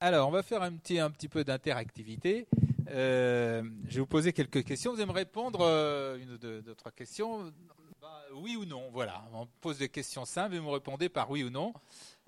Alors, 0.00 0.26
on 0.28 0.30
va 0.30 0.42
faire 0.42 0.62
un 0.62 0.74
petit, 0.76 0.98
un 0.98 1.10
petit 1.10 1.28
peu 1.28 1.44
d'interactivité. 1.44 2.48
Euh, 2.90 3.62
je 3.86 3.94
vais 3.94 4.00
vous 4.00 4.06
poser 4.06 4.32
quelques 4.32 4.64
questions. 4.64 4.92
Vous 4.92 4.98
allez 4.98 5.06
me 5.06 5.14
répondre 5.14 5.60
euh, 5.62 6.18
une 6.18 6.36
deux, 6.38 6.60
deux, 6.60 6.74
trois 6.74 6.90
questions. 6.90 7.52
Bah, 8.00 8.22
oui 8.34 8.56
ou 8.56 8.64
non, 8.64 8.90
voilà. 8.90 9.24
On 9.32 9.46
pose 9.60 9.78
des 9.78 9.88
questions 9.88 10.24
simples 10.24 10.56
et 10.56 10.58
vous 10.58 10.66
me 10.66 10.72
répondez 10.72 11.08
par 11.08 11.30
oui 11.30 11.44
ou 11.44 11.50
non. 11.50 11.72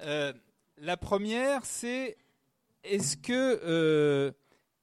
Euh, 0.02 0.32
la 0.78 0.96
première, 0.96 1.64
c'est 1.64 2.16
est-ce 2.84 3.16
que, 3.16 3.60
euh, 3.64 4.30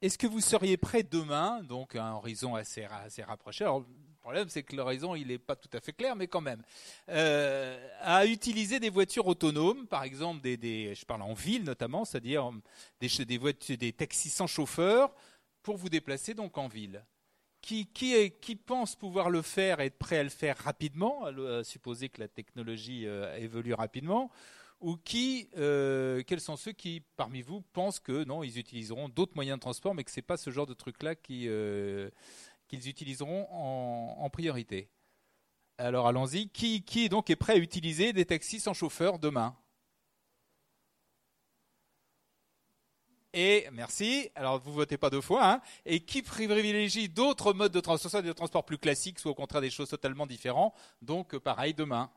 est-ce 0.01 0.17
que 0.17 0.27
vous 0.27 0.41
seriez 0.41 0.75
prêt 0.75 1.03
demain, 1.03 1.63
donc 1.63 1.95
à 1.95 2.03
un 2.03 2.13
horizon 2.13 2.55
assez, 2.55 2.84
assez 2.84 3.23
rapproché? 3.23 3.63
Alors, 3.63 3.80
le 3.80 3.86
problème, 4.21 4.49
c'est 4.49 4.63
que 4.63 4.75
l'horizon, 4.75 5.15
il 5.15 5.27
n'est 5.27 5.38
pas 5.38 5.55
tout 5.55 5.69
à 5.71 5.80
fait 5.80 5.93
clair, 5.93 6.15
mais 6.15 6.27
quand 6.27 6.41
même, 6.41 6.61
à 7.07 8.25
utiliser 8.25 8.80
des 8.80 8.89
voitures 8.89 9.25
autonomes, 9.27 9.88
par 9.88 10.03
exemple, 10.03 10.41
des, 10.41 10.55
des 10.55 10.93
je 10.93 11.05
parle 11.05 11.21
en 11.23 11.34
ville 11.34 11.63
notamment, 11.63 12.05
c'est-à-dire 12.05 12.51
des, 12.99 13.07
des, 13.25 13.77
des 13.77 13.93
taxis 13.93 14.30
sans 14.30 14.45
chauffeur, 14.45 15.15
pour 15.70 15.78
vous 15.78 15.89
déplacer 15.89 16.34
donc 16.34 16.57
en 16.57 16.67
ville. 16.67 17.05
Qui, 17.61 17.86
qui, 17.86 18.15
est, 18.15 18.32
qui, 18.39 18.55
pense 18.55 18.95
pouvoir 18.95 19.30
le 19.30 19.43
faire 19.43 19.80
et 19.80 19.86
être 19.86 19.99
prêt 19.99 20.17
à 20.17 20.24
le 20.24 20.30
faire 20.30 20.57
rapidement, 20.57 21.26
à, 21.26 21.63
supposer 21.63 22.09
que 22.09 22.20
la 22.22 22.28
technologie 22.28 23.05
euh, 23.05 23.38
évolue 23.38 23.76
rapidement, 23.76 24.32
ou 24.80 24.97
qui, 24.97 25.47
euh, 25.57 26.24
quels 26.26 26.41
sont 26.41 26.55
ceux 26.55 26.72
qui, 26.72 27.03
parmi 27.17 27.43
vous, 27.43 27.61
pensent 27.61 27.99
que 27.99 28.24
non, 28.24 28.41
ils 28.41 28.57
utiliseront 28.57 29.09
d'autres 29.09 29.36
moyens 29.36 29.59
de 29.59 29.61
transport, 29.61 29.93
mais 29.93 30.03
que 30.03 30.09
c'est 30.09 30.24
pas 30.24 30.38
ce 30.38 30.49
genre 30.49 30.65
de 30.65 30.74
truc-là 30.74 31.13
euh, 31.30 32.09
qu'ils 32.67 32.89
utiliseront 32.89 33.45
en, 33.51 34.28
priorité? 34.32 34.89
Alors 35.78 36.07
allons-y. 36.07 36.49
Qui, 36.49 36.82
qui 36.82 37.09
donc 37.09 37.30
est 37.30 37.36
prêt 37.36 37.53
à 37.53 37.57
utiliser 37.57 38.11
des 38.11 38.26
taxis 38.26 38.59
sans 38.59 38.74
chauffeur 38.74 39.20
demain? 39.20 39.55
Et 43.34 43.67
merci. 43.71 44.30
Alors 44.36 44.59
vous 44.59 44.73
votez 44.73 44.97
pas 44.97 45.09
deux 45.09 45.21
fois. 45.21 45.51
Hein. 45.51 45.61
Et 45.86 45.99
qui 45.99 46.21
privilégie 46.21 47.09
d'autres 47.09 47.53
modes 47.53 47.71
de 47.71 47.80
transport, 47.80 48.11
soit 48.11 48.21
des 48.21 48.34
transports 48.34 48.65
plus 48.65 48.77
classiques, 48.77 49.19
soit 49.19 49.32
au 49.32 49.36
contraire 49.36 49.61
des 49.61 49.69
choses 49.69 49.89
totalement 49.89 50.25
différentes. 50.25 50.73
Donc 51.01 51.38
pareil 51.38 51.73
demain. 51.73 52.09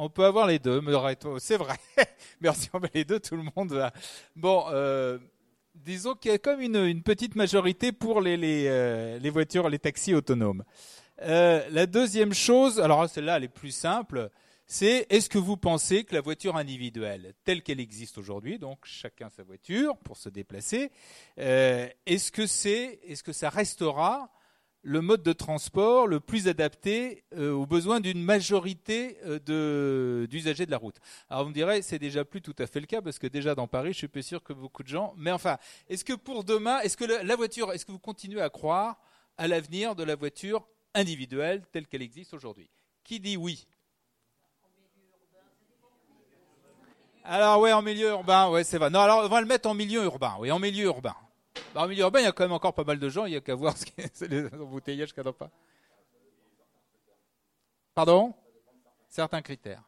On 0.00 0.08
peut 0.08 0.24
avoir 0.24 0.46
les 0.46 0.60
deux, 0.60 0.80
c'est 1.38 1.56
vrai. 1.56 1.76
Merci, 2.40 2.70
on 2.72 2.78
met 2.78 2.90
les 2.94 3.04
deux, 3.04 3.18
tout 3.18 3.36
le 3.36 3.42
monde. 3.56 3.90
Bon, 4.36 4.66
euh, 4.70 5.18
disons 5.74 6.14
qu'il 6.14 6.30
y 6.30 6.34
a 6.34 6.38
comme 6.38 6.60
une, 6.60 7.02
petite 7.02 7.34
majorité 7.34 7.90
pour 7.90 8.20
les, 8.20 8.36
euh, 8.68 9.18
les, 9.18 9.30
voitures, 9.30 9.68
les 9.68 9.80
taxis 9.80 10.14
autonomes. 10.14 10.62
Euh, 11.22 11.66
la 11.70 11.86
deuxième 11.86 12.32
chose, 12.32 12.78
alors 12.78 13.08
celle-là, 13.10 13.38
elle 13.38 13.44
est 13.44 13.48
plus 13.48 13.72
simple, 13.72 14.30
c'est 14.70 15.06
est-ce 15.08 15.30
que 15.30 15.38
vous 15.38 15.56
pensez 15.56 16.04
que 16.04 16.14
la 16.14 16.20
voiture 16.20 16.56
individuelle, 16.56 17.32
telle 17.44 17.62
qu'elle 17.62 17.80
existe 17.80 18.18
aujourd'hui, 18.18 18.58
donc 18.58 18.78
chacun 18.84 19.30
sa 19.30 19.42
voiture 19.42 19.96
pour 19.96 20.18
se 20.18 20.28
déplacer, 20.28 20.92
euh, 21.38 21.88
est-ce 22.04 22.30
que 22.30 22.46
c'est, 22.46 23.00
est-ce 23.04 23.22
que 23.22 23.32
ça 23.32 23.48
restera 23.48 24.30
le 24.82 25.00
mode 25.00 25.22
de 25.22 25.32
transport 25.32 26.06
le 26.06 26.20
plus 26.20 26.48
adapté 26.48 27.24
euh, 27.34 27.50
aux 27.50 27.64
besoins 27.64 28.00
d'une 28.00 28.22
majorité 28.22 29.16
euh, 29.24 30.26
d'usagers 30.26 30.66
de 30.66 30.70
la 30.70 30.76
route? 30.76 30.98
Alors 31.30 31.44
vous 31.44 31.48
me 31.48 31.54
direz, 31.54 31.80
c'est 31.80 31.98
déjà 31.98 32.26
plus 32.26 32.42
tout 32.42 32.54
à 32.58 32.66
fait 32.66 32.80
le 32.80 32.86
cas 32.86 33.00
parce 33.00 33.18
que 33.18 33.26
déjà 33.26 33.54
dans 33.54 33.68
Paris, 33.68 33.94
je 33.94 33.98
suis 33.98 34.08
pas 34.08 34.20
sûr 34.20 34.42
que 34.42 34.52
beaucoup 34.52 34.82
de 34.82 34.88
gens. 34.88 35.14
Mais 35.16 35.30
enfin, 35.30 35.56
est-ce 35.88 36.04
que 36.04 36.12
pour 36.12 36.44
demain, 36.44 36.78
est-ce 36.80 36.98
que 36.98 37.06
la 37.06 37.36
voiture, 37.36 37.72
est-ce 37.72 37.86
que 37.86 37.92
vous 37.92 37.98
continuez 37.98 38.42
à 38.42 38.50
croire 38.50 39.00
à 39.38 39.48
l'avenir 39.48 39.96
de 39.96 40.04
la 40.04 40.14
voiture 40.14 40.68
individuelle 40.92 41.64
telle 41.72 41.86
qu'elle 41.86 42.02
existe 42.02 42.34
aujourd'hui? 42.34 42.68
Qui 43.02 43.18
dit 43.18 43.38
oui? 43.38 43.66
Alors 47.30 47.60
ouais, 47.60 47.74
en 47.74 47.82
milieu 47.82 48.08
urbain, 48.08 48.48
ouais, 48.48 48.64
c'est 48.64 48.78
vrai. 48.78 48.88
Non, 48.88 49.00
alors 49.00 49.22
on 49.22 49.28
va 49.28 49.42
le 49.42 49.46
mettre 49.46 49.68
en 49.68 49.74
milieu 49.74 50.02
urbain. 50.02 50.36
Oui, 50.40 50.50
en 50.50 50.58
milieu 50.58 50.86
urbain. 50.86 51.14
Bah, 51.74 51.82
en 51.82 51.86
milieu 51.86 52.00
urbain, 52.00 52.20
il 52.20 52.24
y 52.24 52.26
a 52.26 52.32
quand 52.32 52.44
même 52.44 52.52
encore 52.52 52.72
pas 52.72 52.84
mal 52.84 52.98
de 52.98 53.08
gens. 53.10 53.26
Il 53.26 53.32
n'y 53.32 53.36
a 53.36 53.42
qu'à 53.42 53.54
voir 53.54 53.76
ce 53.76 53.84
c'est 54.14 54.28
les 54.28 54.46
embouteillages 54.46 55.12
qu'il 55.12 55.22
pas. 55.22 55.50
Pardon? 57.94 58.34
Certains 59.10 59.42
critères. 59.42 59.82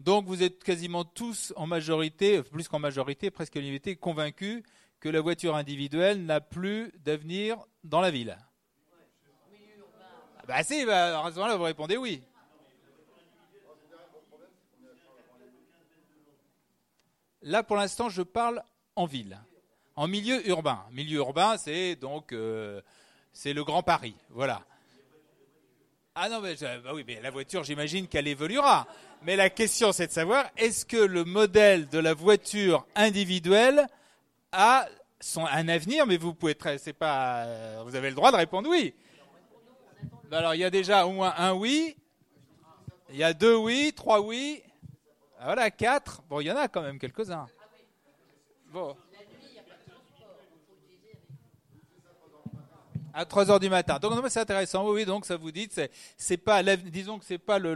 Donc 0.00 0.24
vous 0.24 0.42
êtes 0.42 0.64
quasiment 0.64 1.04
tous 1.04 1.52
en 1.56 1.66
majorité, 1.66 2.42
plus 2.42 2.68
qu'en 2.68 2.78
majorité, 2.78 3.30
presque 3.30 3.56
l'unité, 3.56 3.94
convaincus 3.96 4.62
que 4.98 5.10
la 5.10 5.20
voiture 5.20 5.56
individuelle 5.56 6.24
n'a 6.24 6.40
plus 6.40 6.90
d'avenir 7.04 7.58
dans 7.84 8.00
la 8.00 8.10
ville. 8.10 8.38
Bah 10.46 10.62
si, 10.62 10.86
bah, 10.86 11.22
à 11.22 11.30
ce 11.30 11.36
moment-là, 11.36 11.56
vous 11.56 11.64
répondez 11.64 11.98
oui. 11.98 12.22
Là, 17.42 17.62
pour 17.62 17.76
l'instant, 17.76 18.08
je 18.08 18.22
parle 18.22 18.62
en 18.96 19.06
ville 19.06 19.38
en 19.98 20.06
milieu 20.06 20.48
urbain. 20.48 20.84
Milieu 20.92 21.18
urbain, 21.18 21.56
c'est 21.58 21.96
donc 21.96 22.32
euh, 22.32 22.80
c'est 23.32 23.52
le 23.52 23.64
Grand 23.64 23.82
Paris, 23.82 24.14
voilà. 24.30 24.62
Ah 26.14 26.28
non, 26.28 26.40
mais 26.40 26.54
bah 26.54 26.92
oui, 26.94 27.02
mais 27.04 27.20
la 27.20 27.30
voiture, 27.30 27.64
j'imagine 27.64 28.06
qu'elle 28.06 28.28
évoluera. 28.28 28.86
Mais 29.22 29.34
la 29.34 29.50
question, 29.50 29.90
c'est 29.90 30.06
de 30.06 30.12
savoir 30.12 30.46
est-ce 30.56 30.84
que 30.84 30.96
le 30.96 31.24
modèle 31.24 31.88
de 31.88 31.98
la 31.98 32.14
voiture 32.14 32.86
individuelle 32.94 33.88
a 34.52 34.86
son, 35.18 35.44
un 35.46 35.66
avenir? 35.66 36.06
Mais 36.06 36.16
vous 36.16 36.32
pouvez, 36.32 36.56
c'est 36.78 36.92
pas, 36.92 37.42
euh, 37.46 37.82
vous 37.84 37.96
avez 37.96 38.10
le 38.10 38.14
droit 38.14 38.30
de 38.30 38.36
répondre 38.36 38.70
oui. 38.70 38.94
Bah 40.30 40.38
alors, 40.38 40.54
il 40.54 40.60
y 40.60 40.64
a 40.64 40.70
déjà 40.70 41.06
au 41.06 41.10
moins 41.10 41.34
un 41.38 41.54
oui, 41.54 41.96
il 43.10 43.16
y 43.16 43.24
a 43.24 43.32
deux 43.32 43.56
oui, 43.56 43.92
trois 43.96 44.20
oui, 44.20 44.62
ah, 45.40 45.44
voilà 45.44 45.70
quatre. 45.70 46.22
Bon, 46.28 46.40
il 46.40 46.46
y 46.46 46.52
en 46.52 46.56
a 46.56 46.66
quand 46.66 46.82
même 46.82 46.98
quelques-uns. 46.98 47.46
Bon. 48.72 48.96
À 53.14 53.24
3 53.24 53.50
heures 53.50 53.60
du 53.60 53.70
matin. 53.70 53.98
Donc 53.98 54.12
c'est 54.28 54.40
intéressant. 54.40 54.88
Oui, 54.90 55.04
donc 55.04 55.24
ça 55.24 55.36
vous 55.36 55.50
dit, 55.50 55.68
c'est 56.16 56.36
pas, 56.36 56.62
disons 56.62 57.18
que 57.18 57.24
c'est 57.24 57.38
pas 57.38 57.58
le, 57.58 57.74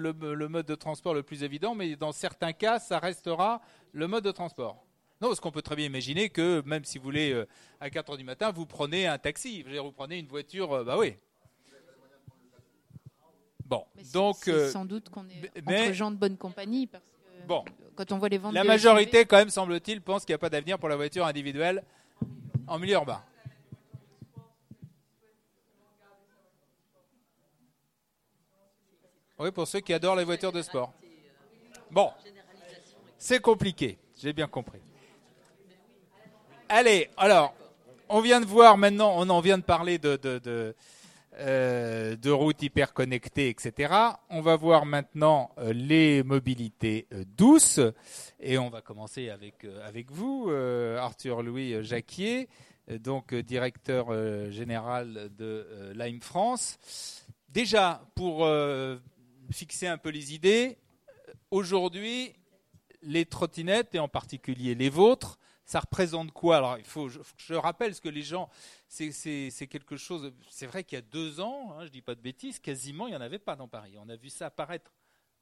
mode 0.49 0.67
de 0.67 0.75
transport 0.75 1.15
le 1.15 1.23
plus 1.23 1.43
évident, 1.45 1.75
mais 1.75 1.97
dans 1.97 2.13
certains 2.13 2.53
cas, 2.53 2.79
ça 2.79 2.99
restera 2.99 3.61
le 3.93 4.09
mode 4.09 4.25
de 4.25 4.33
transport. 4.33 4.85
Non, 5.21 5.29
parce 5.29 5.39
qu'on 5.39 5.53
peut 5.53 5.63
très 5.63 5.77
bien 5.77 5.87
imaginer 5.87 6.31
que 6.31 6.63
même 6.67 6.85
si 6.85 6.99
vous 6.99 7.05
voulez 7.05 7.33
euh, 7.33 7.47
à 7.81 7.91
4 7.91 8.11
heures 8.11 8.17
du 8.17 8.25
matin, 8.25 8.51
vous 8.51 8.67
prenez 8.67 9.07
un 9.07 9.19
taxi, 9.19 9.63
vous 9.63 9.93
prenez 9.93 10.19
une 10.19 10.27
voiture, 10.27 10.73
euh, 10.73 10.85
bah 10.85 10.97
oui. 10.99 11.15
Bon, 13.65 13.85
donc 14.13 14.49
euh, 14.49 14.71
sans 14.71 14.85
doute 14.85 15.09
qu'on 15.09 15.27
est 15.29 15.51
entre 15.67 15.93
gens 15.93 16.11
de 16.11 16.17
bonne 16.17 16.37
compagnie 16.37 16.87
parce 16.87 17.12
bon, 17.47 17.65
quand 17.95 18.13
on 18.13 18.19
voit 18.19 18.29
les 18.29 18.39
ventes. 18.39 18.55
La 18.55 18.65
majorité, 18.65 19.25
quand 19.25 19.37
même, 19.37 19.51
semble-t-il, 19.51 20.01
pense 20.01 20.25
qu'il 20.25 20.33
n'y 20.33 20.37
a 20.37 20.39
pas 20.39 20.51
d'avenir 20.51 20.79
pour 20.79 20.89
la 20.89 20.97
voiture 20.97 21.27
individuelle 21.27 21.83
en 22.67 22.79
milieu 22.79 22.95
urbain. 22.95 23.23
Oui, 29.39 29.51
pour 29.51 29.67
ceux 29.67 29.81
qui 29.81 29.93
adorent 29.93 30.17
les 30.17 30.25
voitures 30.25 30.53
de 30.53 30.63
sport. 30.63 30.93
Bon, 31.91 32.11
c'est 33.19 33.41
compliqué, 33.41 33.99
j'ai 34.17 34.33
bien 34.33 34.47
compris. 34.47 34.81
Allez, 36.69 37.11
alors, 37.17 37.55
on 38.09 38.21
vient 38.21 38.41
de 38.41 38.47
voir 38.47 38.79
maintenant, 38.79 39.13
on 39.17 39.29
en 39.29 39.41
vient 39.41 39.59
de 39.59 39.63
parler 39.63 39.99
de, 39.99 40.17
de, 40.17 40.75
euh, 41.39 42.17
routes 42.27 42.63
hyper 42.63 42.93
connectées, 42.93 43.49
etc. 43.49 43.95
On 44.29 44.41
va 44.41 44.57
voir 44.57 44.85
maintenant 44.85 45.51
euh, 45.59 45.73
les 45.73 46.23
mobilités 46.23 47.07
euh, 47.13 47.25
douces. 47.37 47.81
Et 48.41 48.59
on 48.59 48.69
va 48.69 48.83
commencer 48.83 49.31
avec, 49.31 49.65
avec 49.85 50.11
vous, 50.11 50.51
Arthur-Louis 50.51 51.83
Jacquier, 51.85 52.49
donc 53.01 53.35
directeur 53.35 54.13
général 54.51 55.31
de 55.39 55.93
Lime 55.95 56.21
France. 56.21 57.25
Déjà, 57.49 58.03
pour 58.17 58.49
fixer 59.53 59.87
un 59.87 59.99
peu 59.99 60.09
les 60.09 60.35
idées. 60.35 60.77
Aujourd'hui, 61.53 62.35
les 63.03 63.27
trottinettes, 63.27 63.95
et 63.95 63.99
en 63.99 64.09
particulier 64.09 64.75
les 64.75 64.89
vôtres, 64.89 65.39
ça 65.65 65.81
représente 65.81 66.33
quoi? 66.33 66.57
Alors, 66.57 66.79
il 66.79 66.85
faut, 66.85 67.09
je, 67.09 67.21
je, 67.37 67.55
rappelle 67.55 67.95
ce 67.95 68.01
que 68.01 68.09
les 68.09 68.23
gens, 68.23 68.49
c'est 68.89 69.69
quelque 69.69 69.97
chose. 69.97 70.33
C'est 70.49 70.67
vrai 70.67 70.85
qu'il 70.85 70.97
y 70.97 70.99
a 70.99 71.03
deux 71.03 71.41
ans, 71.41 71.73
hein, 71.73 71.85
je 71.85 71.91
dis 71.91 72.03
pas 72.03 72.15
de 72.15 72.21
bêtises, 72.21 72.59
quasiment 72.59 73.07
il 73.07 73.11
n'y 73.11 73.17
en 73.17 73.21
avait 73.21 73.39
pas 73.39 73.57
dans 73.57 73.69
Paris. 73.69 73.95
On 73.99 74.09
a 74.09 74.17
vu 74.17 74.29
ça 74.31 74.47
apparaître 74.47 74.93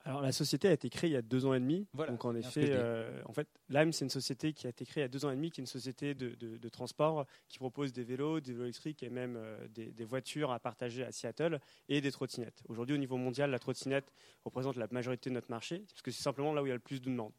alors 0.04 0.22
la 0.22 0.32
société 0.32 0.68
a 0.68 0.72
été 0.72 0.88
créée 0.88 1.10
il 1.10 1.12
y 1.12 1.16
a 1.16 1.22
deux 1.22 1.44
ans 1.44 1.52
et 1.52 1.60
demi. 1.60 1.86
donc 1.92 2.24
en 2.24 2.34
effet, 2.34 2.68
euh, 2.70 3.20
en 3.26 3.32
fait, 3.32 3.48
Lime 3.68 3.92
c'est 3.92 4.04
une 4.04 4.10
société 4.10 4.52
qui 4.52 4.66
a 4.66 4.70
été 4.70 4.86
créée 4.86 5.02
il 5.02 5.04
y 5.04 5.04
a 5.04 5.08
deux 5.08 5.24
ans 5.26 5.30
et 5.30 5.36
demi, 5.36 5.50
qui 5.50 5.60
est 5.60 5.62
une 5.62 5.66
société 5.66 6.14
de, 6.14 6.68
transport 6.68 7.26
qui 7.48 7.58
propose 7.58 7.92
des 7.92 8.04
vélos, 8.04 8.40
des 8.40 8.52
vélos 8.52 8.64
électriques 8.64 9.02
et 9.02 9.10
même 9.10 9.36
euh, 9.36 9.68
des, 9.68 10.04
voitures 10.04 10.52
à 10.52 10.58
partager 10.58 11.04
à 11.04 11.12
Seattle 11.12 11.60
et 11.88 12.00
des 12.00 12.12
trottinettes. 12.12 12.62
Aujourd'hui, 12.68 12.94
au 12.94 12.98
niveau 12.98 13.16
mondial, 13.16 13.50
la 13.50 13.58
trottinette 13.58 14.10
représente 14.44 14.76
la 14.76 14.86
majorité 14.90 15.28
de 15.28 15.34
notre 15.34 15.50
marché, 15.50 15.84
parce 15.90 16.02
que 16.02 16.10
c'est 16.10 16.22
simplement 16.22 16.54
là 16.54 16.62
où 16.62 16.66
il 16.66 16.70
y 16.70 16.72
a 16.72 16.76
le 16.76 16.80
plus 16.80 17.00
de 17.00 17.10
demandes. 17.10 17.32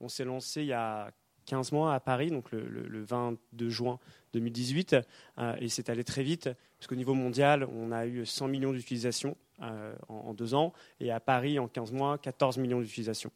On 0.00 0.08
s'est 0.08 0.24
lancé 0.24 0.62
il 0.62 0.68
y 0.68 0.72
a 0.72 1.10
15 1.46 1.72
mois 1.72 1.94
à 1.94 2.00
Paris, 2.00 2.30
donc 2.30 2.50
le, 2.52 3.04
22 3.04 3.70
juin 3.70 3.98
2018, 4.34 4.96
euh, 5.38 5.56
et 5.60 5.68
c'est 5.68 5.88
allé 5.88 6.04
très 6.04 6.22
vite, 6.22 6.50
parce 6.78 6.88
qu'au 6.88 6.96
niveau 6.96 7.14
mondial, 7.14 7.64
on 7.72 7.92
a 7.92 8.06
eu 8.06 8.26
100 8.26 8.48
millions 8.48 8.72
d'utilisations 8.72 9.36
euh, 9.62 9.94
en, 10.08 10.34
deux 10.34 10.54
ans, 10.54 10.72
et 11.00 11.10
à 11.10 11.20
Paris, 11.20 11.58
en 11.58 11.68
15 11.68 11.92
mois, 11.92 12.18
14 12.18 12.58
millions 12.58 12.80
d'utilisations. 12.80 13.30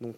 Donc 0.00 0.16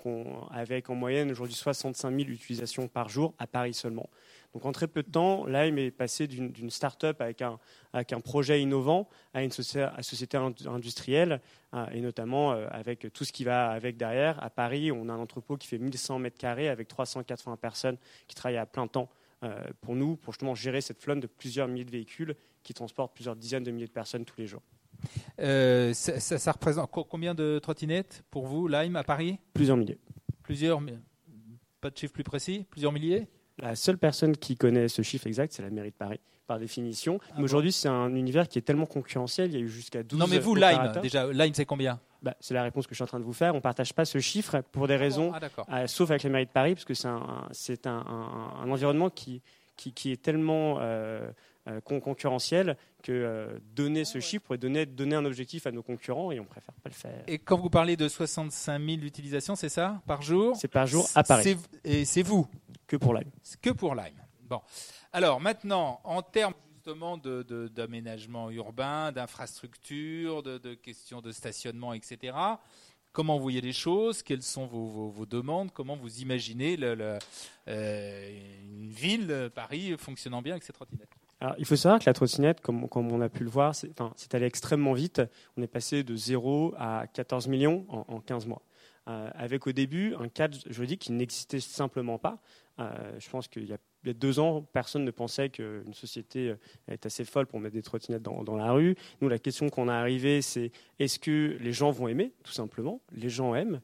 avec 0.51 0.90
en 0.90 0.95
moyenne 0.95 1.30
aujourd'hui 1.30 1.57
65 1.57 2.11
000 2.11 2.30
utilisations 2.30 2.86
par 2.88 3.09
jour 3.09 3.34
à 3.38 3.47
Paris 3.47 3.74
seulement. 3.74 4.09
Donc 4.55 4.66
en 4.66 4.72
très 4.72 4.86
peu 4.86 5.03
de 5.03 5.11
temps, 5.11 5.46
Lime 5.46 5.78
est 5.78 5.90
passé 5.90 6.26
d'une 6.26 6.70
start-up 6.70 7.20
avec 7.20 7.40
un, 7.40 7.59
avec 7.92 8.12
un 8.12 8.20
projet 8.20 8.61
innovant 8.61 9.09
à 9.32 9.42
une 9.42 9.50
société, 9.50 10.38
industrielle, 10.66 11.40
euh, 11.74 11.86
et 11.92 12.00
notamment 12.00 12.53
euh, 12.53 12.66
avec 12.70 13.12
tout 13.12 13.24
ce 13.24 13.32
qui 13.32 13.44
va 13.44 13.70
avec 13.70 13.96
derrière. 13.96 14.42
À 14.42 14.50
Paris, 14.50 14.92
on 14.92 15.09
a 15.09 15.12
un 15.12 15.18
entrepôt 15.18 15.57
qui 15.57 15.68
fait 15.68 15.78
1100 15.78 16.18
mètres 16.18 16.38
carrés 16.38 16.68
avec 16.68 16.88
380 16.88 17.57
personnes 17.57 17.96
qui 18.28 18.34
travaillent 18.34 18.59
à 18.59 18.66
plein 18.66 18.86
temps 18.86 19.09
euh, 19.42 19.59
pour 19.80 19.96
nous, 19.96 20.16
pour 20.16 20.34
justement 20.34 20.55
gérer 20.55 20.82
cette 20.82 21.00
flotte 21.00 21.20
de 21.20 21.26
plusieurs 21.26 21.66
milliers 21.66 21.86
de 21.86 21.90
véhicules 21.90 22.36
qui 22.62 22.74
transportent 22.74 23.14
plusieurs 23.14 23.36
dizaines 23.36 23.64
de 23.64 23.70
milliers 23.70 23.86
de 23.86 23.92
personnes 23.92 24.26
tous 24.26 24.38
les 24.38 24.46
jours. 24.46 24.62
ça, 25.38 26.20
ça, 26.20 26.53
représente 26.53 26.90
combien 26.90 27.34
de 27.34 27.59
trottinettes 27.59 28.22
pour 28.30 28.46
vous, 28.46 28.68
Lime, 28.68 28.96
à 28.96 29.03
Paris? 29.03 29.38
Plusieurs 29.55 29.78
milliers. 29.78 29.98
Plusieurs, 30.42 30.80
pas 31.80 31.90
de 31.90 31.96
chiffre 31.96 32.12
plus 32.12 32.22
précis 32.22 32.66
Plusieurs 32.70 32.92
milliers? 32.92 33.28
La 33.62 33.76
seule 33.76 33.96
personne 33.96 34.36
qui 34.36 34.56
connaît 34.56 34.88
ce 34.88 35.02
chiffre 35.02 35.26
exact, 35.26 35.52
c'est 35.52 35.62
la 35.62 35.70
mairie 35.70 35.90
de 35.90 35.96
Paris, 35.96 36.20
par 36.46 36.58
définition. 36.58 37.18
Ah 37.30 37.34
mais 37.38 37.44
aujourd'hui, 37.44 37.72
c'est 37.72 37.88
un 37.88 38.14
univers 38.14 38.48
qui 38.48 38.58
est 38.58 38.62
tellement 38.62 38.86
concurrentiel, 38.86 39.50
il 39.50 39.54
y 39.54 39.56
a 39.56 39.60
eu 39.60 39.68
jusqu'à 39.68 40.02
12 40.02 40.18
Non, 40.18 40.26
mais 40.26 40.38
vous, 40.38 40.54
Lime, 40.54 40.92
déjà, 41.00 41.32
Lime, 41.32 41.54
c'est 41.54 41.64
combien? 41.64 42.00
Bah, 42.22 42.34
C'est 42.40 42.54
la 42.54 42.62
réponse 42.62 42.86
que 42.86 42.90
je 42.94 42.96
suis 42.96 43.04
en 43.04 43.06
train 43.06 43.20
de 43.20 43.24
vous 43.24 43.32
faire. 43.32 43.52
On 43.54 43.58
ne 43.58 43.62
partage 43.62 43.94
pas 43.94 44.04
ce 44.04 44.18
chiffre 44.18 44.60
pour 44.72 44.86
des 44.88 44.94
ah 44.94 44.98
raisons, 44.98 45.32
ah, 45.68 45.86
sauf 45.86 46.10
avec 46.10 46.22
la 46.24 46.30
mairie 46.30 46.46
de 46.46 46.50
Paris, 46.50 46.74
parce 46.74 46.84
que 46.84 46.94
c'est 46.94 47.86
un, 47.86 48.02
environnement 48.66 49.10
qui, 49.10 49.42
qui, 49.76 50.12
est 50.12 50.20
tellement 50.20 50.78
euh, 50.80 51.30
euh, 51.68 51.80
concurrentiel 51.80 52.76
que 53.03 53.12
euh, 53.12 53.59
donner 53.74 54.05
ce 54.05 54.20
chiffre 54.20 54.44
pourrait 54.44 54.59
donner, 54.59 54.86
donner 54.86 55.16
un 55.16 55.24
objectif 55.24 55.66
à 55.66 55.72
nos 55.72 55.82
concurrents 55.82 56.32
et 56.32 56.40
on 56.40 56.44
préfère 56.44 56.74
pas 56.74 56.88
le 56.88 56.94
faire. 56.94 57.24
Et 57.26 57.38
quand 57.38 57.59
vous 57.59 57.70
parlez 57.70 57.96
de 57.96 58.09
65 58.09 58.78
000 58.78 59.03
utilisations, 59.03 59.57
c'est 59.57 59.68
ça 59.68 60.00
Par 60.07 60.22
jour? 60.22 60.57
C'est 60.57 60.68
par 60.68 60.86
jour 60.86 61.09
à 61.14 61.22
Paris. 61.22 61.57
Et 61.84 62.05
c'est 62.05 62.22
vous? 62.22 62.46
Que 62.86 62.96
pour 62.96 63.14
Lime. 63.14 63.30
Que 63.61 63.70
pour 63.70 63.94
Lime. 63.94 64.22
Bon. 64.48 64.61
Alors 65.12 65.40
maintenant, 65.40 66.00
en 66.05 66.22
termes 66.22 66.55
justement 66.84 67.16
d'aménagement 67.16 68.50
urbain, 68.50 69.12
d'infrastructure, 69.12 70.42
de, 70.42 70.74
questions 70.74 71.20
de 71.20 71.30
stationnement, 71.30 71.94
etc. 71.94 72.36
Comment 73.12 73.36
vous 73.36 73.42
voyez 73.42 73.61
les 73.61 73.72
choses? 73.72 74.22
Quelles 74.22 74.42
sont 74.42 74.66
vos, 74.66 75.26
demandes? 75.26 75.70
Comment 75.70 75.96
vous 75.96 76.20
imaginez 76.20 76.76
le, 76.76 77.18
euh, 77.68 78.40
une 78.64 78.90
ville, 78.90 79.50
Paris, 79.55 79.94
fonctionnant 79.96 80.42
bien 80.42 80.55
avec 80.55 80.64
ces 80.64 80.72
trottinettes 80.72 81.21
il 81.59 81.64
faut 81.64 81.76
savoir 81.76 82.01
que 82.01 82.07
la 82.07 82.12
trottinette, 82.12 82.61
comme, 82.61 82.86
on 82.95 83.20
a 83.20 83.28
pu 83.28 83.45
le 83.45 83.51
voir, 83.51 83.74
c'est 83.74 83.90
enfin, 84.01 84.14
allé 84.32 84.47
extrêmement 84.47 84.93
vite. 84.93 85.22
On 85.57 85.62
est 85.62 85.66
passé 85.66 86.05
de 86.05 86.14
0 86.14 86.74
à 86.78 87.07
14 87.12 87.49
millions 87.49 87.84
en, 87.88 88.05
en 88.09 88.20
15 88.20 88.47
mois. 88.47 88.62
Euh, 89.09 89.28
avec 89.34 89.66
au 89.66 89.72
début 89.72 90.14
un 90.14 90.28
cadre 90.28 90.57
juridique 90.70 91.01
qui 91.01 91.12
n'existait 91.12 91.59
simplement 91.59 92.18
pas. 92.18 92.40
Euh, 92.78 93.18
je 93.18 93.28
pense 93.28 93.49
qu'il 93.49 93.64
y 93.64 93.72
a 93.72 93.78
deux 94.14 94.38
ans, 94.38 94.62
personne 94.62 95.05
ne 95.05 95.11
pensait 95.11 95.49
qu'une 95.49 95.93
société 95.93 96.51
euh, 96.51 96.57
est 96.86 97.05
assez 97.05 97.24
folle 97.24 97.47
pour 97.47 97.59
mettre 97.59 97.74
des 97.74 97.82
trottinettes 97.82 98.22
dans, 98.22 98.57
la 98.57 98.70
rue. 98.70 98.95
Nous, 99.20 99.28
la 99.28 99.40
question 99.40 99.70
qu'on 99.70 99.88
a 99.88 99.95
arrivée, 99.95 100.40
c'est 100.40 100.70
est-ce 101.01 101.18
que 101.18 101.57
les 101.61 101.72
gens 101.72 101.90
vont 101.90 102.07
aimer, 102.07 102.32
tout 102.45 102.53
simplement? 102.53 103.01
Les 103.11 103.28
gens 103.28 103.57
aiment. 103.57 103.80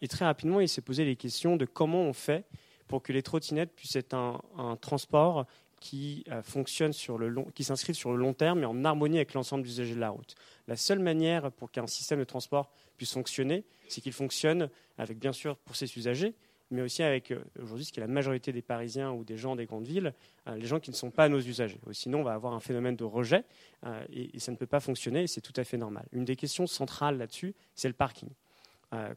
et 0.00 0.06
très 0.06 0.24
rapidement, 0.24 0.60
il 0.60 0.68
s'est 0.68 0.80
posé 0.80 1.04
les 1.04 1.16
questions 1.16 1.56
de 1.56 1.64
comment 1.64 2.02
on 2.02 2.12
fait 2.12 2.44
pour 2.86 3.02
que 3.02 3.12
les 3.12 3.22
trottinettes 3.22 3.74
puissent 3.74 3.96
être 3.96 4.14
un, 4.14 4.76
transport 4.80 5.46
qui 5.82 6.24
fonctionne 6.44 6.92
sur 6.92 7.18
le 7.18 7.28
long, 7.28 7.44
qui 7.54 7.64
s'inscrit 7.64 7.92
sur 7.92 8.12
le 8.12 8.16
long 8.16 8.34
terme 8.34 8.62
et 8.62 8.64
en 8.64 8.84
harmonie 8.84 9.16
avec 9.16 9.34
l'ensemble 9.34 9.64
des 9.64 9.70
usagers 9.70 9.96
de 9.96 10.00
la 10.00 10.10
route. 10.10 10.36
La 10.68 10.76
seule 10.76 11.00
manière 11.00 11.50
pour 11.50 11.72
qu'un 11.72 11.88
système 11.88 12.20
de 12.20 12.24
transport 12.24 12.70
puisse 12.96 13.12
fonctionner, 13.12 13.64
c'est 13.88 14.00
qu'il 14.00 14.12
fonctionne 14.12 14.70
avec, 14.96 15.18
bien 15.18 15.32
sûr, 15.32 15.56
pour 15.56 15.74
ses 15.74 15.92
usagers, 15.98 16.34
mais 16.70 16.82
aussi 16.82 17.02
avec, 17.02 17.32
euh, 17.32 17.42
aujourd'hui, 17.60 17.84
ce 17.84 17.92
qui 17.92 17.98
est 17.98 18.02
la 18.02 18.06
majorité 18.06 18.52
des 18.52 18.62
Parisiens 18.62 19.10
ou 19.10 19.24
des 19.24 19.36
gens 19.36 19.56
des 19.56 19.66
grandes 19.66 19.86
villes, 19.86 20.14
euh, 20.46 20.54
les 20.54 20.66
gens 20.66 20.78
qui 20.78 20.90
ne 20.90 20.94
sont 20.94 21.10
pas 21.10 21.28
nos 21.28 21.40
usagers. 21.40 21.80
Sinon, 21.90 22.20
on 22.20 22.24
va 22.24 22.32
avoir 22.32 22.54
un 22.54 22.60
phénomène 22.60 22.94
de 22.94 23.04
rejet 23.04 23.44
euh, 23.84 24.04
et, 24.12 24.38
ça 24.38 24.52
ne 24.52 24.56
peut 24.56 24.66
pas 24.66 24.80
fonctionner 24.80 25.24
et 25.24 25.26
c'est 25.26 25.40
tout 25.40 25.52
à 25.56 25.64
fait 25.64 25.76
normal. 25.76 26.06
Une 26.12 26.24
des 26.24 26.36
questions 26.36 26.68
centrales 26.68 27.18
là-dessus, 27.18 27.54
c'est 27.74 27.88
le 27.88 27.94
parking. 27.94 28.30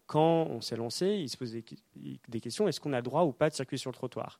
quand 0.07 0.47
on 0.49 0.61
s'est 0.61 0.77
lancé, 0.77 1.07
il 1.07 1.29
se 1.29 1.37
posait 1.37 1.63
des 2.27 2.39
questions 2.39 2.67
est-ce 2.67 2.79
qu'on 2.79 2.93
a 2.93 3.01
droit 3.01 3.23
ou 3.23 3.33
pas 3.33 3.49
de 3.49 3.55
circuler 3.55 3.77
sur 3.77 3.91
le 3.91 3.95
trottoir? 3.95 4.39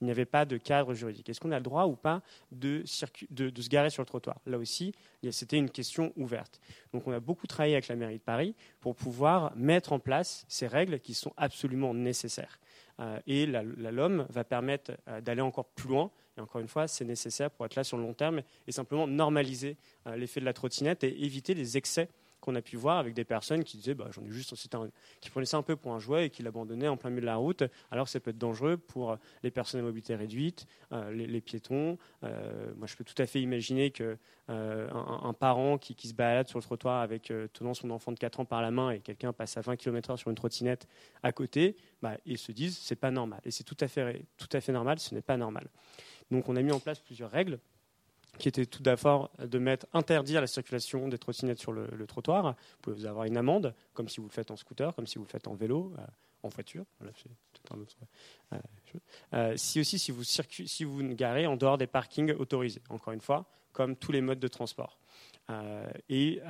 Il 0.00 0.04
n'y 0.04 0.10
avait 0.10 0.24
pas 0.24 0.44
de 0.44 0.56
cadre 0.56 0.94
juridique. 0.94 1.28
Est-ce 1.28 1.40
qu'on 1.40 1.50
a 1.50 1.58
le 1.58 1.62
droit 1.62 1.86
ou 1.86 1.96
pas 1.96 2.22
de, 2.52 2.84
de, 3.30 3.62
se 3.62 3.68
garer 3.68 3.90
sur 3.90 4.02
le 4.02 4.06
trottoir? 4.06 4.40
Là 4.46 4.58
aussi, 4.58 4.94
c'était 5.30 5.58
une 5.58 5.70
question 5.70 6.12
ouverte. 6.16 6.60
Donc 6.92 7.06
on 7.06 7.12
a 7.12 7.20
beaucoup 7.20 7.46
travaillé 7.46 7.74
avec 7.74 7.88
la 7.88 7.96
mairie 7.96 8.18
de 8.18 8.22
Paris 8.22 8.54
pour 8.80 8.94
pouvoir 8.94 9.52
mettre 9.56 9.92
en 9.92 9.98
place 9.98 10.44
ces 10.48 10.66
règles 10.66 11.00
qui 11.00 11.14
sont 11.14 11.32
absolument 11.36 11.94
nécessaires. 11.94 12.58
Euh, 13.00 13.20
et 13.26 13.46
la, 13.46 13.62
LOM 13.62 14.26
va 14.28 14.44
permettre 14.44 14.92
euh, 15.08 15.20
d'aller 15.20 15.40
encore 15.40 15.66
plus 15.66 15.88
loin. 15.88 16.10
Et 16.36 16.40
encore 16.40 16.60
une 16.60 16.68
fois, 16.68 16.88
c'est 16.88 17.04
nécessaire 17.04 17.50
pour 17.50 17.66
être 17.66 17.76
là 17.76 17.84
sur 17.84 17.96
le 17.96 18.02
long 18.02 18.14
terme 18.14 18.42
et 18.66 18.72
simplement 18.72 19.06
normaliser 19.06 19.76
euh, 20.06 20.16
l'effet 20.16 20.40
de 20.40 20.44
la 20.44 20.52
trottinette 20.52 21.04
et 21.04 21.24
éviter 21.24 21.54
les 21.54 21.76
excès 21.76 22.08
qu'on 22.48 22.54
a 22.54 22.62
pu 22.62 22.76
voir 22.76 22.96
avec 22.96 23.12
des 23.12 23.24
personnes 23.24 23.62
qui 23.62 23.76
disaient 23.76 23.94
bah, 23.94 24.08
j'en 24.10 24.24
ai 24.24 24.30
juste 24.30 24.54
qui 25.20 25.30
prenaient 25.30 25.46
ça 25.46 25.58
un 25.58 25.62
peu 25.62 25.76
pour 25.76 25.92
un 25.92 25.98
jouet 25.98 26.26
et 26.26 26.30
qui 26.30 26.42
l'abandonnaient 26.42 26.88
en 26.88 26.96
plein 26.96 27.10
milieu 27.10 27.20
de 27.20 27.26
la 27.26 27.36
route. 27.36 27.62
Alors 27.90 28.08
ça 28.08 28.20
peut 28.20 28.30
être 28.30 28.38
dangereux 28.38 28.78
pour 28.78 29.18
les 29.42 29.50
personnes 29.50 29.80
à 29.80 29.82
mobilité 29.82 30.14
réduite 30.14 30.66
euh, 30.92 31.10
les, 31.12 31.40
piétons. 31.42 31.98
Euh, 32.24 32.72
moi 32.76 32.86
je 32.86 32.96
peux 32.96 33.04
tout 33.04 33.20
à 33.20 33.26
fait 33.26 33.42
imaginer 33.42 33.90
que 33.90 34.16
euh, 34.48 34.88
un, 34.90 35.34
parent 35.34 35.76
qui, 35.76 35.94
se 36.08 36.14
balade 36.14 36.48
sur 36.48 36.58
le 36.58 36.62
trottoir 36.62 37.02
avec 37.02 37.30
tenant 37.52 37.74
son 37.74 37.90
enfant 37.90 38.12
de 38.12 38.18
4 38.18 38.40
ans 38.40 38.44
par 38.46 38.62
la 38.62 38.70
main 38.70 38.92
et 38.92 39.00
quelqu'un 39.00 39.34
passe 39.34 39.58
à 39.58 39.60
20 39.60 39.76
km/h 39.76 40.16
sur 40.16 40.30
une 40.30 40.36
trottinette 40.36 40.88
à 41.22 41.32
côté 41.32 41.76
bah, 42.00 42.16
ils 42.24 42.38
se 42.38 42.52
disent 42.52 42.78
c'est 42.78 42.96
pas 42.96 43.10
normal. 43.10 43.40
Et 43.44 43.50
c'est 43.50 43.64
tout 43.64 43.76
à 43.80 43.88
fait 43.88 44.24
tout 44.38 44.48
à 44.52 44.60
fait 44.60 44.72
normal 44.72 44.98
ce 44.98 45.14
n'est 45.14 45.22
pas 45.22 45.36
normal. 45.36 45.68
Donc 46.30 46.48
on 46.48 46.56
a 46.56 46.62
mis 46.62 46.72
en 46.72 46.80
place 46.80 46.98
plusieurs 46.98 47.30
règles 47.30 47.58
qui 48.38 48.48
était 48.48 48.66
tout 48.66 48.82
d'abord 48.82 49.30
de 49.38 49.58
mettre 49.58 49.86
interdire 49.92 50.40
la 50.40 50.46
circulation 50.46 51.08
des 51.08 51.18
trottinettes 51.18 51.58
sur 51.58 51.72
le, 51.72 52.06
trottoir. 52.06 52.54
Vous 52.82 52.92
pouvez 52.92 53.06
avoir 53.06 53.24
une 53.26 53.36
amende, 53.36 53.74
comme 53.94 54.08
si 54.08 54.20
vous 54.20 54.26
le 54.26 54.32
faites 54.32 54.50
en 54.50 54.56
scooter, 54.56 54.94
comme 54.94 55.06
si 55.06 55.16
vous 55.16 55.24
le 55.24 55.28
faites 55.28 55.48
en 55.48 55.54
vélo, 55.54 55.92
euh, 55.98 56.02
en 56.42 56.48
voiture. 56.48 56.84
Euh, 57.02 58.56
euh, 59.34 59.52
si 59.56 59.80
aussi 59.80 59.98
si 59.98 60.12
vous, 60.12 60.24
si 60.24 60.84
vous 60.84 61.02
garez 61.14 61.46
en 61.46 61.56
dehors 61.56 61.78
des 61.78 61.86
parkings 61.86 62.32
autorisés, 62.32 62.82
encore 62.88 63.12
une 63.12 63.20
fois, 63.20 63.46
comme 63.72 63.96
tous 63.96 64.12
les 64.12 64.20
modes 64.20 64.40
de 64.40 64.48
transport. 64.48 64.98
et 66.08 66.40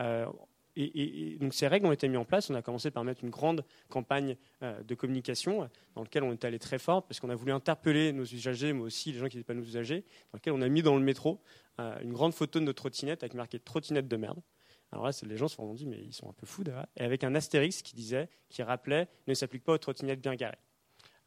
donc 1.40 1.54
ces 1.54 1.66
règles 1.66 1.86
ont 1.86 1.92
été 1.92 2.06
mises 2.06 2.18
en 2.18 2.24
place. 2.24 2.50
On 2.50 2.54
a 2.54 2.62
commencé 2.62 2.90
par 2.90 3.02
mettre 3.02 3.24
une 3.24 3.30
grande 3.30 3.64
campagne 3.88 4.36
de 4.62 4.94
communication 4.94 5.68
dans 5.96 6.02
laquelle 6.02 6.22
on 6.22 6.32
est 6.32 6.44
allé 6.44 6.60
très 6.60 6.78
fort 6.78 7.02
parce 7.02 7.18
qu'on 7.18 7.30
a 7.30 7.34
voulu 7.34 7.50
interpeller 7.50 8.12
nos 8.12 8.24
usagers, 8.24 8.72
mais 8.72 8.82
aussi 8.82 9.12
les 9.12 9.18
gens 9.18 9.28
qui 9.28 9.36
n'étaient 9.36 9.46
pas 9.46 9.58
nos 9.58 9.64
usagers, 9.64 10.04
dans 10.32 10.36
laquelle 10.36 10.52
on 10.52 10.62
a 10.62 10.68
mis 10.68 10.82
dans 10.82 10.96
le 10.96 11.02
métro 11.02 11.40
une 11.78 12.12
grande 12.12 12.34
photo 12.34 12.58
de 12.58 12.64
notre 12.64 12.82
trottinette 12.82 13.22
avec 13.22 13.34
marqué 13.34 13.58
trottinette 13.58 14.08
de 14.08 14.16
merde. 14.16 14.40
Alors 14.92 15.04
là, 15.04 15.12
les 15.22 15.36
gens 15.36 15.48
se 15.48 15.56
sont 15.56 15.74
dit, 15.74 15.86
mais 15.86 15.98
ils 15.98 16.14
sont 16.14 16.28
un 16.28 16.32
peu 16.32 16.46
fous 16.46 16.64
Et 16.96 17.02
avec 17.02 17.24
un 17.24 17.34
astérix 17.34 17.82
qui 17.82 17.94
disait, 17.94 18.28
qui 18.48 18.62
rappelait, 18.62 19.08
ne 19.26 19.34
s'applique 19.34 19.64
pas 19.64 19.74
aux 19.74 19.78
trottinettes 19.78 20.20
bien 20.20 20.34
garées. 20.34 20.56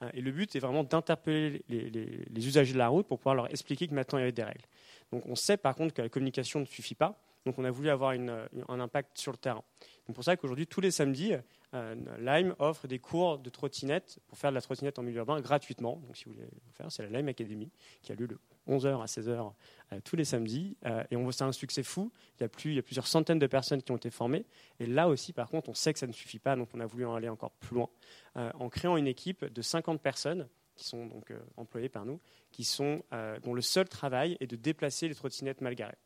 Euh, 0.01 0.09
et 0.13 0.21
le 0.21 0.31
but 0.31 0.55
est 0.55 0.59
vraiment 0.59 0.83
d'interpeller 0.83 1.63
les, 1.69 2.47
usagers 2.47 2.73
de 2.73 2.77
la 2.77 2.87
route 2.87 3.07
pour 3.07 3.19
pouvoir 3.19 3.35
leur 3.35 3.51
expliquer 3.51 3.87
que 3.87 3.93
maintenant 3.93 4.17
il 4.17 4.21
y 4.21 4.23
avait 4.23 4.31
des 4.31 4.43
règles. 4.43 4.65
Donc 5.11 5.23
on 5.27 5.35
sait 5.35 5.57
par 5.57 5.75
contre 5.75 5.93
que 5.93 6.01
la 6.01 6.09
communication 6.09 6.59
ne 6.59 6.65
suffit 6.65 6.95
pas. 6.95 7.21
Donc 7.45 7.57
on 7.57 7.63
a 7.63 7.71
voulu 7.71 7.89
avoir 7.89 8.11
un 8.11 8.79
impact 8.79 9.17
sur 9.17 9.31
le 9.31 9.37
terrain. 9.37 9.63
C'est 10.05 10.13
pour 10.13 10.23
ça 10.23 10.37
qu'aujourd'hui, 10.37 10.67
tous 10.67 10.81
les 10.81 10.91
samedis, 10.91 11.33
euh, 11.73 11.95
Lime 12.19 12.55
offre 12.59 12.87
des 12.87 12.99
cours 12.99 13.39
de 13.39 13.49
trottinette 13.49 14.19
pour 14.27 14.37
faire 14.37 14.51
de 14.51 14.55
la 14.55 14.61
trottinette 14.61 14.99
en 14.99 15.03
milieu 15.03 15.19
urbain 15.19 15.41
gratuitement. 15.41 16.01
Donc 16.05 16.15
si 16.17 16.25
vous 16.25 16.33
voulez 16.33 16.45
le 16.45 16.71
faire, 16.73 16.91
c'est 16.91 17.01
la 17.07 17.17
Lime 17.17 17.29
Academy 17.29 17.71
qui 18.03 18.11
a 18.11 18.15
lieu 18.15 18.27
de 18.27 18.37
11h 18.67 19.01
à 19.01 19.05
16h 19.05 19.53
euh, 19.93 19.99
tous 20.03 20.15
les 20.15 20.25
samedis. 20.25 20.77
Euh, 20.85 21.03
et 21.11 21.15
on 21.15 21.31
c'est 21.31 21.43
un 21.43 21.51
succès 21.51 21.83
fou. 21.83 22.11
Il 22.37 22.41
y, 22.41 22.45
a 22.45 22.49
plus, 22.49 22.81
plusieurs 22.81 23.07
centaines 23.07 23.39
de 23.39 23.47
personnes 23.47 23.81
qui 23.81 23.91
ont 23.91 23.97
été 23.97 24.09
formées. 24.09 24.45
Et 24.79 24.85
là 24.85 25.07
aussi, 25.07 25.33
par 25.33 25.49
contre, 25.49 25.69
on 25.69 25.73
sait 25.73 25.93
que 25.93 25.99
ça 25.99 26.07
ne 26.07 26.13
suffit 26.13 26.39
pas. 26.39 26.55
Donc 26.55 26.69
on 26.73 26.79
a 26.79 26.85
voulu 26.85 27.05
en 27.05 27.15
aller 27.15 27.29
encore 27.29 27.51
plus 27.51 27.75
loin 27.75 27.89
en 28.35 28.69
créant 28.69 28.95
une 28.95 29.07
équipe 29.07 29.43
de 29.43 29.61
50 29.61 30.01
personnes 30.01 30.47
qui 30.75 30.85
sont 30.85 31.05
donc 31.05 31.33
employées 31.57 31.89
par 31.89 32.05
nous, 32.05 32.21
qui 32.51 32.63
sont, 32.63 33.03
dont 33.43 33.53
le 33.53 33.61
seul 33.61 33.89
travail 33.89 34.37
est 34.39 34.47
de 34.47 34.55
déplacer 34.55 35.09
les 35.09 35.15
trottinettes 35.15 35.59
mal 35.59 35.75
garées. 35.75 35.97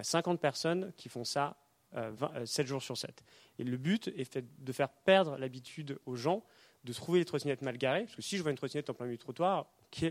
50 0.00 0.40
personnes 0.40 0.92
qui 0.96 1.08
font 1.08 1.24
ça 1.24 1.56
7 1.92 1.96
euh, 1.96 2.12
euh, 2.36 2.66
jours 2.66 2.82
sur 2.82 2.96
7. 2.96 3.22
Et 3.58 3.64
le 3.64 3.76
but 3.76 4.08
est 4.08 4.38
de 4.38 4.72
faire 4.72 4.88
perdre 4.88 5.36
l'habitude 5.38 5.98
aux 6.06 6.16
gens 6.16 6.44
de 6.84 6.92
trouver 6.92 7.18
les 7.18 7.24
trottinettes 7.24 7.62
mal 7.62 7.76
garées. 7.76 8.04
Parce 8.04 8.16
que 8.16 8.22
si 8.22 8.36
je 8.36 8.42
vois 8.42 8.50
une 8.50 8.56
trottinette 8.56 8.88
en 8.90 8.94
plein 8.94 9.06
milieu 9.06 9.16
du 9.16 9.22
trottoir, 9.22 9.66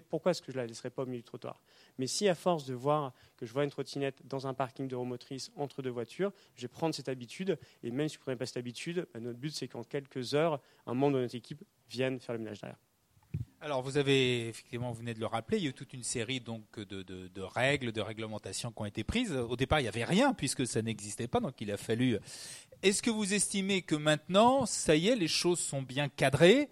pourquoi 0.09 0.31
est-ce 0.31 0.41
que 0.41 0.51
je 0.51 0.57
la 0.57 0.65
laisserai 0.65 0.89
pas 0.89 1.03
au 1.03 1.05
milieu 1.05 1.19
du 1.19 1.23
trottoir? 1.23 1.61
Mais 1.97 2.07
si 2.07 2.27
à 2.27 2.35
force 2.35 2.65
de 2.65 2.73
voir 2.73 3.13
que 3.37 3.45
je 3.45 3.53
vois 3.53 3.63
une 3.63 3.69
trottinette 3.69 4.25
dans 4.25 4.47
un 4.47 4.53
parking 4.53 4.87
de 4.87 4.95
motrice 4.95 5.51
entre 5.55 5.81
deux 5.81 5.89
voitures, 5.89 6.31
je 6.55 6.63
vais 6.63 6.67
prendre 6.67 6.93
cette 6.93 7.09
habitude. 7.09 7.57
Et 7.83 7.91
même 7.91 8.09
si 8.09 8.15
je 8.15 8.19
ne 8.19 8.23
prenais 8.23 8.37
pas 8.37 8.45
cette 8.45 8.57
habitude, 8.57 9.07
bah, 9.13 9.19
notre 9.19 9.39
but 9.39 9.53
c'est 9.53 9.67
qu'en 9.67 9.83
quelques 9.83 10.33
heures, 10.33 10.59
un 10.85 10.93
membre 10.93 11.17
de 11.17 11.21
notre 11.23 11.35
équipe 11.35 11.63
vienne 11.89 12.19
faire 12.19 12.33
le 12.33 12.39
ménage 12.39 12.59
derrière. 12.61 12.77
Alors 13.59 13.81
vous 13.81 13.97
avez 13.97 14.49
effectivement, 14.49 14.91
vous 14.91 14.99
venez 14.99 15.15
de 15.15 15.19
le 15.19 15.25
rappeler, 15.25 15.57
il 15.57 15.63
y 15.63 15.65
a 15.67 15.69
eu 15.71 15.73
toute 15.73 15.93
une 15.93 16.03
série 16.03 16.39
donc 16.39 16.79
de, 16.79 17.41
règles, 17.41 17.91
de 17.91 18.01
réglementations 18.01 18.71
qui 18.71 18.81
ont 18.81 18.85
été 18.85 19.03
prises. 19.03 19.31
Au 19.31 19.55
départ, 19.55 19.79
il 19.79 19.83
n'y 19.83 19.89
avait 19.89 20.03
rien 20.03 20.33
puisque 20.35 20.67
ça 20.67 20.83
n'existait 20.83 21.27
pas, 21.27 21.39
donc 21.39 21.59
il 21.59 21.71
a 21.71 21.77
fallu. 21.77 22.19
Est-ce 22.83 23.01
que 23.01 23.09
vous 23.09 23.33
estimez 23.33 23.81
que 23.81 23.95
maintenant, 23.95 24.67
ça 24.67 24.95
y 24.95 25.07
est, 25.07 25.15
les 25.15 25.27
choses 25.27 25.59
sont 25.59 25.81
bien 25.81 26.07
cadrées? 26.07 26.69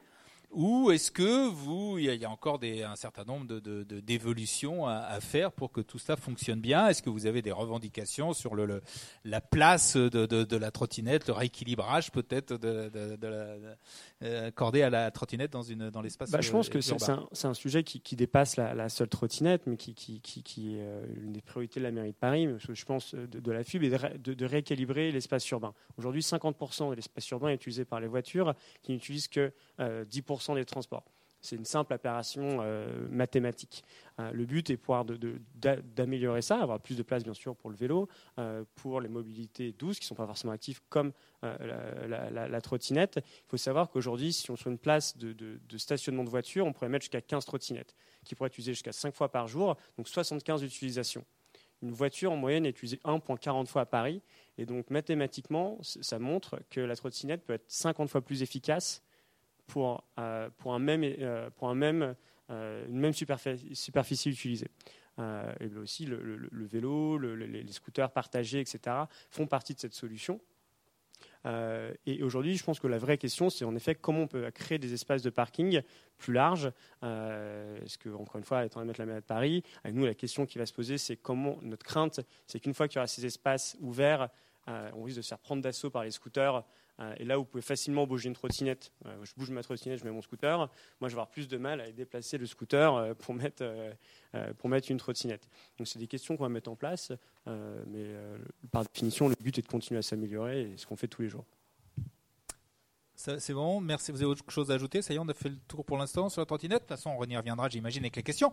Ou 0.55 0.89
est-ce 0.91 1.11
que 1.11 1.49
vous, 1.49 1.97
il 1.97 2.05
y, 2.05 2.25
a 2.25 2.29
encore 2.29 2.59
des, 2.59 2.81
un 2.81 2.95
certain 2.95 3.25
nombre 3.25 3.45
de, 3.45 3.83
d'évolutions 3.83 4.87
à, 4.87 5.19
faire 5.19 5.51
pour 5.51 5.73
que 5.73 5.81
tout 5.81 5.99
ça 5.99 6.15
fonctionne 6.15 6.61
bien? 6.61 6.87
Est-ce 6.87 7.03
que 7.03 7.09
vous 7.09 7.25
avez 7.25 7.41
des 7.41 7.51
revendications 7.51 8.31
sur 8.31 8.55
le, 8.55 8.81
la 9.25 9.41
place 9.41 9.97
de, 9.97 10.55
la 10.55 10.71
trottinette, 10.71 11.27
le 11.27 11.33
rééquilibrage 11.33 12.09
peut-être 12.09 12.55
de, 12.55 12.89
euh, 14.23 14.47
accordé 14.47 14.81
à 14.81 14.89
la 14.89 15.11
trottinette 15.11 15.51
dans, 15.51 15.61
une, 15.61 15.89
dans 15.89 16.01
l'espace 16.01 16.31
bah, 16.31 16.39
Je 16.39 16.51
pense 16.51 16.69
que 16.69 16.79
c'est 16.79 17.45
un, 17.45 17.53
sujet 17.53 17.83
qui, 17.83 18.15
dépasse 18.15 18.55
la, 18.55 18.87
seule 18.87 19.09
trottinette, 19.09 19.63
mais 19.67 19.75
qui, 19.75 19.93
qui, 19.93 20.21
qui, 20.21 20.77
est 20.77 20.83
euh, 20.83 21.05
une 21.21 21.33
des 21.33 21.41
priorités 21.41 21.81
de 21.81 21.85
la 21.85 21.91
mairie 21.91 22.11
de 22.11 22.15
Paris, 22.15 22.47
je 22.59 22.85
pense 22.85 23.13
de, 23.13 23.51
la 23.51 23.65
FUB, 23.65 23.83
et 23.83 23.89
de, 23.89 24.45
rééquilibrer 24.45 25.11
l'espace 25.11 25.49
urbain. 25.49 25.73
Aujourd'hui, 25.97 26.21
50% 26.21 26.91
de 26.91 26.95
l'espace 26.95 27.29
urbain 27.31 27.49
est 27.49 27.55
utilisé 27.55 27.83
par 27.83 27.99
les 27.99 28.07
voitures, 28.07 28.53
qui 28.83 28.93
n'utilisent 28.93 29.27
que 29.27 29.51
10% 29.79 30.44
euh, 30.53 30.55
des 30.55 30.65
transports. 30.65 31.03
C'est 31.41 31.55
une 31.55 31.65
simple 31.65 31.93
opération 31.93 32.57
euh, 32.61 33.07
mathématique. 33.09 33.83
Euh, 34.19 34.31
le 34.31 34.45
but 34.45 34.71
est 34.71 34.77
pouvoir 34.77 35.05
d'améliorer 35.05 36.41
ça, 36.41 36.59
avoir 36.59 36.79
plus 36.79 36.97
de 36.97 37.03
place 37.03 37.23
bien 37.23 37.35
sûr 37.35 37.55
pour 37.55 37.69
le 37.69 37.75
vélo, 37.75 38.09
pour 38.75 38.99
les 38.99 39.09
mobilités 39.09 39.71
douces 39.71 39.99
qui 39.99 40.05
ne 40.05 40.07
sont 40.07 40.15
pas 40.15 40.25
forcément 40.25 40.53
actives 40.53 40.81
comme 40.89 41.11
la, 41.43 42.61
trottinette. 42.61 43.17
Il 43.17 43.49
faut 43.49 43.57
savoir 43.57 43.91
qu'aujourd'hui, 43.91 44.33
si 44.33 44.49
on 44.49 44.55
sur 44.55 44.71
une 44.71 44.79
place 44.79 45.15
de, 45.17 45.59
stationnement 45.77 46.23
de 46.23 46.29
voiture, 46.29 46.65
on 46.65 46.73
pourrait 46.73 46.89
mettre 46.89 47.03
jusqu'à 47.03 47.21
15 47.21 47.45
trottinettes, 47.45 47.95
qui 48.23 48.33
pourraient 48.33 48.47
être 48.47 48.53
utilisées 48.53 48.73
jusqu'à 48.73 48.93
5 48.93 49.13
fois 49.13 49.29
par 49.29 49.47
jour, 49.47 49.77
donc 49.97 50.07
75 50.07 50.63
utilisations. 50.63 51.23
Une 51.83 51.91
voiture 51.91 52.31
en 52.31 52.37
moyenne 52.37 52.65
est 52.65 52.69
utilisée 52.69 52.99
1,40 53.03 53.67
fois 53.67 53.83
à 53.83 53.85
Paris, 53.85 54.23
et 54.57 54.65
donc 54.65 54.89
mathématiquement, 54.89 55.77
ça 55.81 56.17
montre 56.17 56.59
que 56.71 56.79
la 56.81 56.95
trottinette 56.95 57.45
peut 57.45 57.53
être 57.53 57.65
50 57.67 58.09
fois 58.09 58.21
plus 58.21 58.41
efficace 58.41 59.03
pour, 59.67 60.03
euh, 60.19 60.49
pour, 60.57 60.73
un 60.73 60.79
même, 60.79 61.03
euh, 61.03 61.49
pour 61.51 61.69
un 61.69 61.75
même, 61.75 62.15
euh, 62.49 62.85
une 62.87 62.99
même 62.99 63.13
superficie, 63.13 64.29
utilisée. 64.29 64.69
et 65.17 65.75
aussi, 65.77 66.05
le, 66.05 66.65
vélo, 66.65 67.17
les 67.17 67.71
scooters 67.71 68.11
partagés, 68.11 68.59
etc., 68.59 68.95
font 69.29 69.47
partie 69.47 69.73
de 69.73 69.79
cette 69.79 69.93
solution. 69.93 70.39
et 71.45 72.21
aujourd'hui, 72.21 72.57
je 72.57 72.63
pense 72.63 72.79
que 72.79 72.87
la 72.87 72.97
vraie 72.97 73.17
question, 73.17 73.49
c'est 73.49 73.65
en 73.65 73.75
effet 73.75 73.95
comment 73.95 74.21
on 74.21 74.27
peut 74.27 74.49
créer 74.51 74.77
des 74.77 74.93
espaces 74.93 75.21
de 75.21 75.29
parking 75.29 75.81
plus 76.17 76.33
larges. 76.33 76.71
Est-ce 77.01 77.97
que, 77.97 78.09
encore 78.09 78.37
une 78.37 78.43
fois, 78.43 78.65
étant 78.65 78.81
donné 78.81 78.93
la 78.97 79.05
mairie 79.05 79.21
de 79.21 79.25
Paris, 79.25 79.63
avec 79.83 79.95
nous, 79.95 80.05
la 80.05 80.15
question 80.15 80.45
qui 80.45 80.57
va 80.57 80.65
se 80.65 80.73
poser, 80.73 80.97
c'est 80.97 81.15
comment 81.15 81.57
notre 81.61 81.85
crainte, 81.85 82.19
c'est 82.45 82.59
qu'une 82.59 82.73
fois 82.73 82.87
qu'il 82.87 82.97
y 82.97 82.99
aura 82.99 83.07
ces 83.07 83.25
espaces 83.25 83.77
ouverts, 83.79 84.29
on 84.67 85.03
risque 85.03 85.17
de 85.17 85.21
se 85.21 85.29
faire 85.29 85.39
prendre 85.39 85.61
d'assaut 85.61 85.89
par 85.89 86.03
les 86.03 86.11
scooters 86.11 86.63
et 87.17 87.25
là, 87.25 87.37
vous 87.37 87.45
pouvez 87.45 87.61
facilement 87.61 88.07
bouger 88.07 88.29
une 88.29 88.35
trottinette. 88.35 88.91
Euh, 89.05 89.15
je 89.23 89.33
bouge 89.35 89.49
ma 89.49 89.63
trottinette, 89.63 89.99
je 89.99 90.05
mets 90.05 90.11
mon 90.11 90.21
scooter. 90.21 90.57
Moi, 90.57 90.67
je 91.01 91.07
vais 91.07 91.13
avoir 91.13 91.29
plus 91.29 91.47
de 91.47 91.57
mal 91.57 91.81
à 91.81 91.91
déplacer 91.91 92.37
le 92.37 92.45
scooter 92.45 92.95
euh, 92.95 93.13
pour 93.13 93.33
mettre, 93.33 93.65
pour 94.57 94.69
mettre 94.69 94.91
une 94.91 94.97
trottinette. 94.97 95.47
Donc, 95.77 95.87
c'est 95.87 95.99
des 95.99 96.07
questions 96.07 96.37
qu'on 96.37 96.43
va 96.43 96.49
mettre 96.49 96.69
en 96.69 96.75
place. 96.75 97.11
mais 97.45 98.07
par 98.71 98.83
définition, 98.83 99.27
le 99.27 99.35
but 99.39 99.57
est 99.57 99.61
de 99.61 99.67
continuer 99.67 99.99
à 99.99 100.01
s'améliorer 100.01 100.71
et 100.71 100.77
ce 100.77 100.85
qu'on 100.85 100.95
fait 100.95 101.07
tous 101.07 101.21
les 101.21 101.29
jours. 101.29 101.45
C'est 103.15 103.53
bon, 103.53 103.79
merci. 103.79 104.11
Vous 104.11 104.21
avez 104.21 104.29
autre 104.29 104.43
chose 104.49 104.71
à 104.71 104.73
ajouter? 104.73 105.01
Ça 105.01 105.13
y 105.13 105.15
est, 105.15 105.19
on 105.19 105.27
a 105.29 105.33
fait 105.33 105.49
le 105.49 105.57
tour 105.67 105.85
pour 105.85 105.97
l'instant 105.97 106.27
sur 106.29 106.41
la 106.41 106.45
trottinette. 106.45 106.83
De 106.83 106.87
toute 106.87 106.89
façon, 106.89 107.15
on 107.17 107.23
y 107.25 107.35
reviendra, 107.35 107.69
j'imagine, 107.69 108.03
avec 108.03 108.17
les 108.17 108.23
questions. 108.23 108.51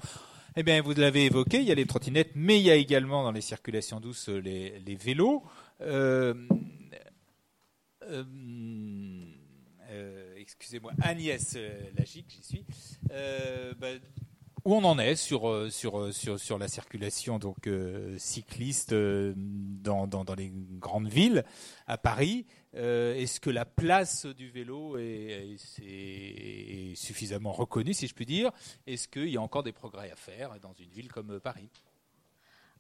Eh 0.57 0.63
bien, 0.63 0.81
vous 0.81 0.95
l'avez 0.95 1.27
évoqué, 1.27 1.59
il 1.59 1.65
y 1.65 1.73
a 1.73 1.75
les 1.75 1.85
trottinettes, 1.85 2.31
mais 2.37 2.59
il 2.61 2.65
y 2.65 2.71
a 2.71 2.77
également 2.77 3.25
dans 3.25 3.33
les 3.33 3.41
circulations 3.41 4.01
douces 4.01 4.29
les, 4.29 4.97
vélos. 4.97 5.43
Euh, 5.81 5.83
euh, 5.83 6.35
euh, 6.35 6.82
excusez-moi, 10.37 10.93
Agnès 11.03 11.55
euh, 11.57 11.91
Lagique, 11.97 12.27
j'y 12.31 12.43
suis. 12.43 12.67
Bah, 13.79 13.89
où 14.65 14.77
on 14.77 14.85
en 14.85 14.97
est 15.01 15.17
sur, 15.17 15.73
sur, 15.73 16.15
sur, 16.15 16.39
sur 16.39 16.57
la 16.57 16.69
circulation 16.69 17.41
donc, 17.41 17.69
cycliste 18.17 18.95
dans, 18.95 20.07
dans, 20.07 20.25
dans, 20.25 20.35
les 20.37 20.53
grandes 20.55 21.09
villes 21.09 21.45
à 21.89 21.99
Paris 21.99 22.47
Est-ce 22.73 23.41
que 23.41 23.51
la 23.51 23.65
place 23.65 24.25
du 24.25 24.51
vélo 24.51 24.99
est, 24.99 25.57
est, 25.83 26.95
suffisamment 26.95 27.51
reconnue, 27.51 27.93
si 27.93 28.07
je 28.07 28.15
puis 28.15 28.25
dire? 28.25 28.53
Est-ce 28.87 29.09
qu'il 29.09 29.31
y 29.31 29.37
a 29.37 29.43
encore 29.43 29.65
des 29.65 29.73
progrès 29.73 30.13
à 30.13 30.17
faire 30.17 30.61
dans 30.61 30.75
une 30.75 30.91
ville 30.91 31.11
comme 31.11 31.41
Paris? 31.41 31.69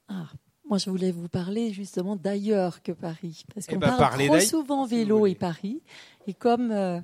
Ah, 0.07 0.29
moi, 0.69 0.79
je 0.79 0.91
voulais 0.91 1.11
vous 1.11 1.29
parler 1.29 1.73
justement 1.73 2.17
d'ailleurs 2.17 2.83
que 2.83 2.93
Paris, 2.93 3.45
parce 3.53 3.67
eh 3.69 3.73
qu'on 3.73 3.81
ben, 3.81 3.97
parle 3.97 4.27
trop 4.27 4.41
souvent 4.41 4.87
vélo 4.87 5.27
et 5.27 5.35
Paris. 5.35 5.83
Et 6.27 6.35
comme 6.35 6.71
euh, 6.71 7.01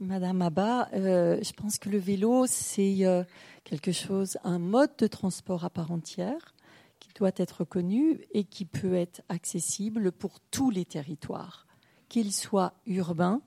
Madame 0.00 0.42
Abba, 0.42 0.88
euh, 0.92 1.38
je 1.42 1.52
pense 1.52 1.78
que 1.78 1.88
le 1.88 1.98
vélo, 1.98 2.46
c'est 2.46 3.06
euh, 3.06 3.24
quelque 3.64 3.92
chose, 3.92 4.36
un 4.44 4.58
mode 4.58 4.90
de 4.98 5.06
transport 5.06 5.64
à 5.64 5.70
part 5.70 5.90
entière 5.90 6.54
qui 7.00 7.08
doit 7.14 7.32
être 7.36 7.64
connu 7.64 8.20
et 8.32 8.44
qui 8.44 8.64
peut 8.64 8.94
être 8.94 9.22
accessible 9.28 10.12
pour 10.12 10.40
tous 10.50 10.70
les 10.70 10.84
territoires, 10.84 11.66
qu'ils 12.08 12.32
soient 12.32 12.74
urbains, 12.86 13.40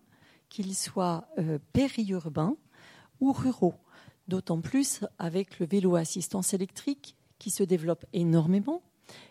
qu'ils 0.49 0.76
soient 0.76 1.28
périurbains 1.72 2.57
ou 3.20 3.32
ruraux. 3.32 3.76
D'autant 4.28 4.62
plus 4.62 5.01
avec 5.20 5.59
le 5.59 5.66
vélo 5.66 5.95
assistance 5.95 6.53
électrique 6.53 7.16
qui 7.39 7.51
se 7.51 7.64
développe 7.64 8.05
énormément 8.14 8.82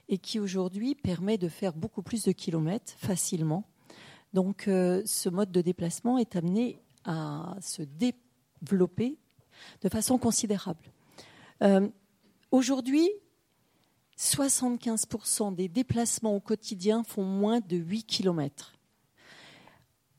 et 0.09 0.19
qui 0.19 0.39
aujourd'hui 0.39 0.95
permet 0.95 1.39
de 1.39 1.49
faire 1.49 1.73
beaucoup 1.73 2.03
plus 2.03 2.25
de 2.25 2.33
kilomètres 2.33 2.93
facilement. 2.97 3.65
Donc 4.33 4.69
euh, 4.69 5.03
ce 5.07 5.29
mode 5.29 5.51
de 5.51 5.61
déplacement 5.61 6.19
est 6.19 6.37
amené 6.37 6.81
à 7.05 7.57
se 7.61 7.83
développer 7.83 9.19
de 9.83 9.89
façon 9.89 10.19
considérable. 10.19 10.93
Euh, 11.63 11.89
aujourd'hui, 12.51 13.09
75% 14.19 15.55
des 15.55 15.69
déplacements 15.69 16.37
au 16.37 16.41
quotidien 16.41 17.03
font 17.05 17.25
moins 17.25 17.61
de 17.61 17.77
8 17.77 18.05
km. 18.05 18.75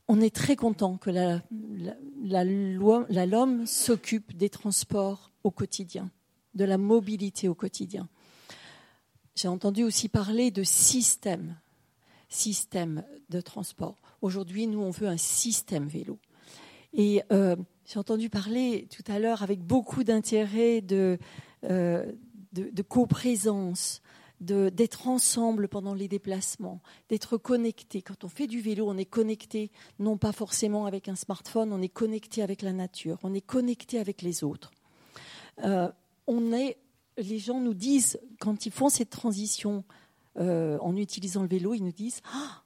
On 0.08 0.20
est 0.20 0.34
très 0.34 0.56
content 0.56 0.96
que 0.98 1.10
la 1.10 2.44
LOM 2.44 3.66
s'occupe 3.66 4.36
des 4.36 4.50
transports 4.50 5.30
au 5.44 5.50
quotidien, 5.50 6.10
de 6.54 6.64
la 6.64 6.76
mobilité 6.78 7.48
au 7.48 7.54
quotidien. 7.54 8.08
J'ai 9.34 9.48
entendu 9.48 9.82
aussi 9.82 10.08
parler 10.08 10.50
de 10.50 10.62
système, 10.62 11.56
système 12.28 13.04
de 13.30 13.40
transport. 13.40 13.96
Aujourd'hui, 14.20 14.66
nous, 14.66 14.80
on 14.80 14.90
veut 14.90 15.08
un 15.08 15.16
système 15.16 15.88
vélo. 15.88 16.18
Et 16.92 17.22
euh, 17.32 17.56
j'ai 17.86 17.98
entendu 17.98 18.28
parler 18.28 18.86
tout 18.94 19.10
à 19.10 19.18
l'heure 19.18 19.42
avec 19.42 19.60
beaucoup 19.60 20.04
d'intérêt 20.04 20.82
de, 20.82 21.18
euh, 21.64 22.12
coprésence, 22.88 24.02
d'être 24.40 25.08
ensemble 25.08 25.68
pendant 25.68 25.94
les 25.94 26.08
déplacements, 26.08 26.82
d'être 27.08 27.38
connecté. 27.38 28.02
Quand 28.02 28.24
on 28.24 28.28
fait 28.28 28.48
du 28.48 28.60
vélo, 28.60 28.86
on 28.88 28.98
est 28.98 29.06
connecté, 29.06 29.70
non 29.98 30.18
pas 30.18 30.32
forcément 30.32 30.84
avec 30.84 31.08
un 31.08 31.14
smartphone, 31.14 31.72
on 31.72 31.80
est 31.80 31.88
connecté 31.88 32.42
avec 32.42 32.60
la 32.60 32.72
nature, 32.72 33.18
on 33.22 33.32
est 33.34 33.40
connecté 33.40 33.98
avec 33.98 34.20
les 34.20 34.42
autres. 34.42 34.72
Euh, 35.64 35.90
on 36.26 36.52
est 36.52 36.76
les 37.16 37.38
gens 37.38 37.60
nous 37.60 37.74
disent, 37.74 38.18
quand 38.40 38.66
ils 38.66 38.72
font 38.72 38.88
cette 38.88 39.10
transition 39.10 39.84
euh, 40.38 40.78
en 40.80 40.96
utilisant 40.96 41.42
le 41.42 41.48
vélo, 41.48 41.74
ils 41.74 41.84
nous 41.84 41.92
disent 41.92 42.20
ah, 42.32 42.62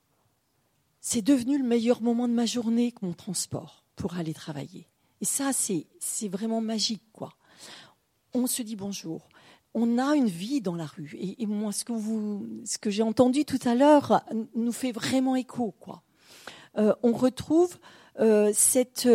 c'est 1.01 1.22
devenu 1.22 1.59
le 1.59 1.64
meilleur 1.64 2.03
moment 2.03 2.28
de 2.28 2.32
ma 2.32 2.47
journée 2.47 2.92
que 2.92 3.05
mon 3.05 3.12
transport 3.12 3.84
pour 3.97 4.16
aller 4.16 4.34
travailler. 4.34 4.88
Et 5.20 5.24
ça, 5.24 5.53
c'est, 5.53 5.86
vraiment 6.28 6.61
magique, 6.61 7.03
quoi. 7.12 7.32
On 8.34 8.47
se 8.47 8.62
dit 8.62 8.76
bonjour. 8.76 9.28
On 9.72 9.99
a 9.99 10.14
une 10.14 10.28
vie 10.28 10.61
dans 10.61 10.74
la 10.74 10.86
rue. 10.86 11.16
Et, 11.18 11.47
moi, 11.47 11.72
ce 11.72 11.84
que, 11.84 12.78
que 12.78 12.90
j'ai 12.90 13.03
entendu 13.03 13.44
tout 13.44 13.59
à 13.64 13.74
l'heure 13.74 14.22
nous 14.55 14.72
fait 14.72 14.92
vraiment 14.92 15.36
écho, 15.36 15.74
quoi. 15.78 16.03
Euh, 16.78 16.94
on 17.03 17.12
retrouve 17.12 17.78
euh, 18.20 18.51
cette, 18.55 19.09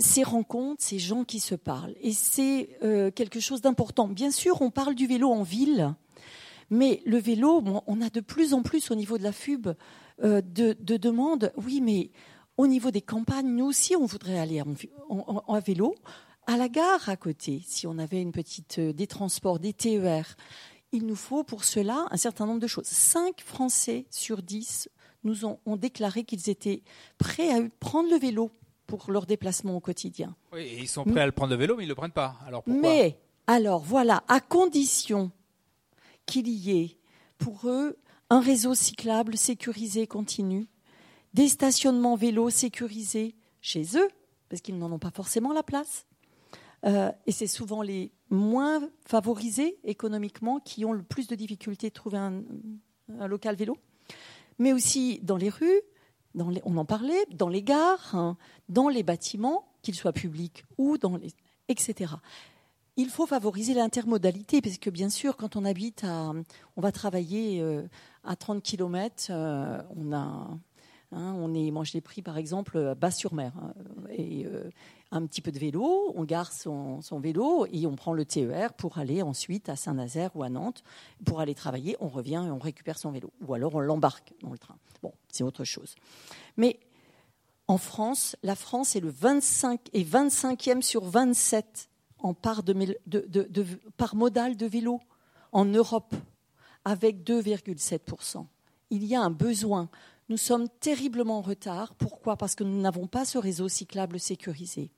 ces 0.00 0.22
rencontres, 0.22 0.82
ces 0.82 0.98
gens 0.98 1.24
qui 1.24 1.40
se 1.40 1.54
parlent. 1.54 1.94
Et 2.00 2.12
c'est 2.12 2.70
euh, 2.82 3.10
quelque 3.10 3.40
chose 3.40 3.60
d'important. 3.60 4.08
Bien 4.08 4.30
sûr, 4.30 4.62
on 4.62 4.70
parle 4.70 4.94
du 4.94 5.06
vélo 5.06 5.30
en 5.30 5.42
ville, 5.42 5.94
mais 6.70 7.02
le 7.04 7.18
vélo, 7.18 7.62
on 7.86 8.00
a 8.00 8.10
de 8.10 8.20
plus 8.20 8.54
en 8.54 8.62
plus 8.62 8.90
au 8.90 8.94
niveau 8.94 9.18
de 9.18 9.22
la 9.22 9.32
FUB 9.32 9.68
euh, 10.22 10.40
de, 10.40 10.74
demandes. 10.96 11.52
Oui, 11.56 11.80
mais 11.80 12.10
au 12.56 12.66
niveau 12.66 12.90
des 12.90 13.02
campagnes, 13.02 13.54
nous 13.54 13.66
aussi, 13.66 13.94
on 13.94 14.06
voudrait 14.06 14.38
aller 14.38 14.62
en, 14.62 15.60
vélo. 15.60 15.94
À 16.46 16.56
la 16.56 16.68
gare 16.68 17.08
à 17.08 17.16
côté, 17.16 17.62
si 17.66 17.86
on 17.86 17.98
avait 17.98 18.22
une 18.22 18.32
petite 18.32 18.78
euh, 18.78 18.92
des 18.92 19.06
transports, 19.06 19.58
des 19.58 19.72
TER, 19.72 20.36
il 20.92 21.06
nous 21.06 21.16
faut 21.16 21.44
pour 21.44 21.64
cela 21.64 22.06
un 22.10 22.16
certain 22.16 22.46
nombre 22.46 22.60
de 22.60 22.66
choses. 22.66 22.86
Cinq 22.86 23.42
Français 23.42 24.06
sur 24.10 24.42
dix 24.42 24.88
nous 25.22 25.44
ont 25.44 25.76
déclaré 25.76 26.24
qu'ils 26.24 26.48
étaient 26.48 26.82
prêts 27.18 27.50
à 27.50 27.60
prendre 27.78 28.10
le 28.10 28.16
vélo 28.16 28.50
pour 28.90 29.12
leur 29.12 29.26
déplacement 29.26 29.76
au 29.76 29.80
quotidien. 29.80 30.34
Oui, 30.52 30.62
et 30.62 30.80
ils 30.80 30.88
sont 30.88 31.04
prêts 31.04 31.20
à 31.20 31.26
le 31.26 31.32
prendre 31.32 31.52
le 31.52 31.58
vélo, 31.58 31.76
mais 31.76 31.84
ils 31.84 31.86
ne 31.86 31.92
le 31.92 31.94
prennent 31.94 32.10
pas. 32.10 32.36
Alors 32.46 32.64
pourquoi? 32.64 32.82
Mais, 32.82 33.18
alors 33.46 33.80
voilà, 33.80 34.24
à 34.26 34.40
condition 34.40 35.30
qu'il 36.26 36.48
y 36.48 36.72
ait 36.72 36.98
pour 37.38 37.68
eux 37.68 37.96
un 38.30 38.40
réseau 38.40 38.74
cyclable 38.74 39.36
sécurisé 39.36 40.06
continu, 40.06 40.66
des 41.34 41.48
stationnements 41.48 42.16
vélos 42.16 42.50
sécurisés 42.50 43.36
chez 43.60 43.84
eux, 43.96 44.08
parce 44.48 44.60
qu'ils 44.60 44.78
n'en 44.78 44.90
ont 44.90 44.98
pas 44.98 45.10
forcément 45.10 45.52
la 45.52 45.62
place. 45.62 46.06
Euh, 46.84 47.12
et 47.26 47.32
c'est 47.32 47.46
souvent 47.46 47.82
les 47.82 48.10
moins 48.28 48.88
favorisés 49.06 49.78
économiquement 49.84 50.60
qui 50.60 50.84
ont 50.84 50.92
le 50.92 51.02
plus 51.02 51.28
de 51.28 51.34
difficultés 51.34 51.90
de 51.90 51.94
trouver 51.94 52.18
un, 52.18 52.42
local 53.26 53.56
vélo. 53.56 53.76
Mais 54.58 54.72
aussi 54.72 55.20
dans 55.22 55.36
les 55.36 55.48
rues, 55.48 55.80
on 56.38 56.76
en 56.76 56.84
parlait, 56.84 57.24
dans 57.32 57.48
les 57.48 57.62
gares, 57.62 58.14
hein, 58.14 58.36
dans 58.68 58.88
les 58.88 59.02
bâtiments, 59.02 59.64
qu'ils 59.82 59.94
soient 59.94 60.12
publics 60.12 60.64
ou 60.78 60.98
dans 60.98 61.16
les, 61.16 61.32
etc. 61.68 62.14
Il 62.96 63.08
faut 63.08 63.26
favoriser 63.26 63.74
l'intermodalité, 63.74 64.60
parce 64.60 64.78
que 64.78 64.90
bien 64.90 65.08
sûr, 65.08 65.36
quand 65.36 65.56
on 65.56 65.64
habite 65.64 66.04
à, 66.04 66.32
on 66.76 66.80
va 66.80 66.92
travailler 66.92 67.60
euh, 67.60 67.82
à 68.24 68.36
30 68.36 68.62
km, 68.62 69.28
euh, 69.30 69.80
on 69.96 70.12
a 70.12 70.48
Hein, 71.12 71.34
on 71.38 71.54
est, 71.54 71.72
moi, 71.72 71.82
je 71.82 71.92
l'ai 71.92 72.00
pris 72.00 72.22
par 72.22 72.38
exemple 72.38 72.94
bas 72.94 73.10
sur 73.10 73.34
mer 73.34 73.52
hein, 73.60 73.72
et 74.10 74.46
euh, 74.46 74.70
un 75.10 75.26
petit 75.26 75.40
peu 75.40 75.50
de 75.50 75.58
vélo. 75.58 76.12
On 76.14 76.22
garde 76.24 76.52
son, 76.52 77.00
vélo 77.20 77.66
et 77.72 77.86
on 77.86 77.96
prend 77.96 78.12
le 78.12 78.24
TER 78.24 78.72
pour 78.74 78.98
aller 78.98 79.20
ensuite 79.20 79.68
à 79.68 79.74
Saint-Nazaire 79.76 80.30
ou 80.36 80.44
à 80.44 80.48
Nantes 80.48 80.84
pour 81.24 81.40
aller 81.40 81.54
travailler. 81.54 81.96
On 82.00 82.08
revient 82.08 82.44
et 82.46 82.50
on 82.50 82.58
récupère 82.58 82.96
son 82.96 83.10
vélo, 83.10 83.32
ou 83.40 83.54
alors 83.54 83.74
on 83.74 83.80
l'embarque 83.80 84.34
dans 84.42 84.50
le 84.50 84.58
train. 84.58 84.76
Bon, 85.02 85.12
c'est 85.30 85.44
autre 85.44 85.64
chose. 85.64 85.94
Mais 86.56 86.80
en 87.68 87.78
France, 87.78 88.36
la 88.42 88.56
France 88.56 88.96
est 88.96 89.00
le 89.00 89.10
25 89.10 89.80
et 89.92 90.04
25e 90.04 90.82
sur 90.82 91.04
27 91.04 91.88
en 92.18 92.34
part 92.34 92.62
de, 92.62 92.74
de, 93.06 93.64
par 93.96 94.14
de 94.14 94.66
vélo 94.66 95.00
en 95.52 95.64
Europe, 95.64 96.14
avec 96.84 97.22
2,7% 97.24 98.44
Il 98.90 99.04
y 99.04 99.14
a 99.14 99.22
un 99.22 99.30
besoin 99.30 99.88
nous 100.30 100.36
sommes 100.36 100.68
terriblement 100.68 101.38
en 101.38 101.42
retard. 101.42 101.92
Pourquoi? 101.96 102.36
Parce 102.36 102.54
que 102.54 102.62
nous 102.62 102.80
n'avons 102.80 103.08
pas 103.08 103.24
ce 103.24 103.36
réseau 103.36 103.68
cyclable 103.68 104.20
sécurisé. 104.20 104.92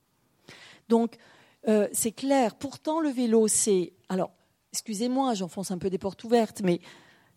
Donc, 0.89 1.17
euh, 1.67 1.87
c'est 1.91 2.11
clair. 2.11 2.53
Pourtant, 2.53 3.01
le 3.01 3.09
vélo, 3.09 3.47
c'est. 3.47 3.93
Alors, 4.09 4.29
excusez-moi, 4.71 5.33
j'enfonce 5.33 5.71
un 5.71 5.79
peu 5.79 5.89
des 5.89 5.97
portes 5.97 6.23
ouvertes, 6.23 6.61
mais 6.63 6.81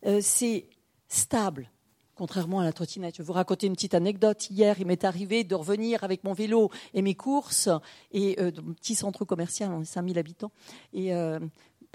euh, 0.05 0.21
c'est 0.23 0.69
stable, 1.09 1.71
contrairement 2.17 2.61
à 2.61 2.65
la 2.65 2.73
trottinette. 2.73 3.15
Je 3.17 3.23
vais 3.23 3.27
vous 3.27 3.33
raconter 3.33 3.69
une 3.69 3.75
petite 3.75 3.95
anecdote. 3.95 4.51
Hier, 4.51 4.77
il 4.81 4.87
m'est 4.87 5.05
arrivé 5.05 5.45
de 5.45 5.55
revenir 5.55 6.03
avec 6.03 6.25
mon 6.25 6.33
vélo 6.33 6.71
et 6.95 7.03
mes 7.03 7.15
courses, 7.15 7.69
et 8.11 8.37
euh, 8.41 8.51
petit 8.51 8.97
centre 8.97 9.25
commercial, 9.25 9.71
on 9.73 9.83
est 9.83 9.85
5000 9.85 10.19
habitants, 10.19 10.51
et 10.93 11.13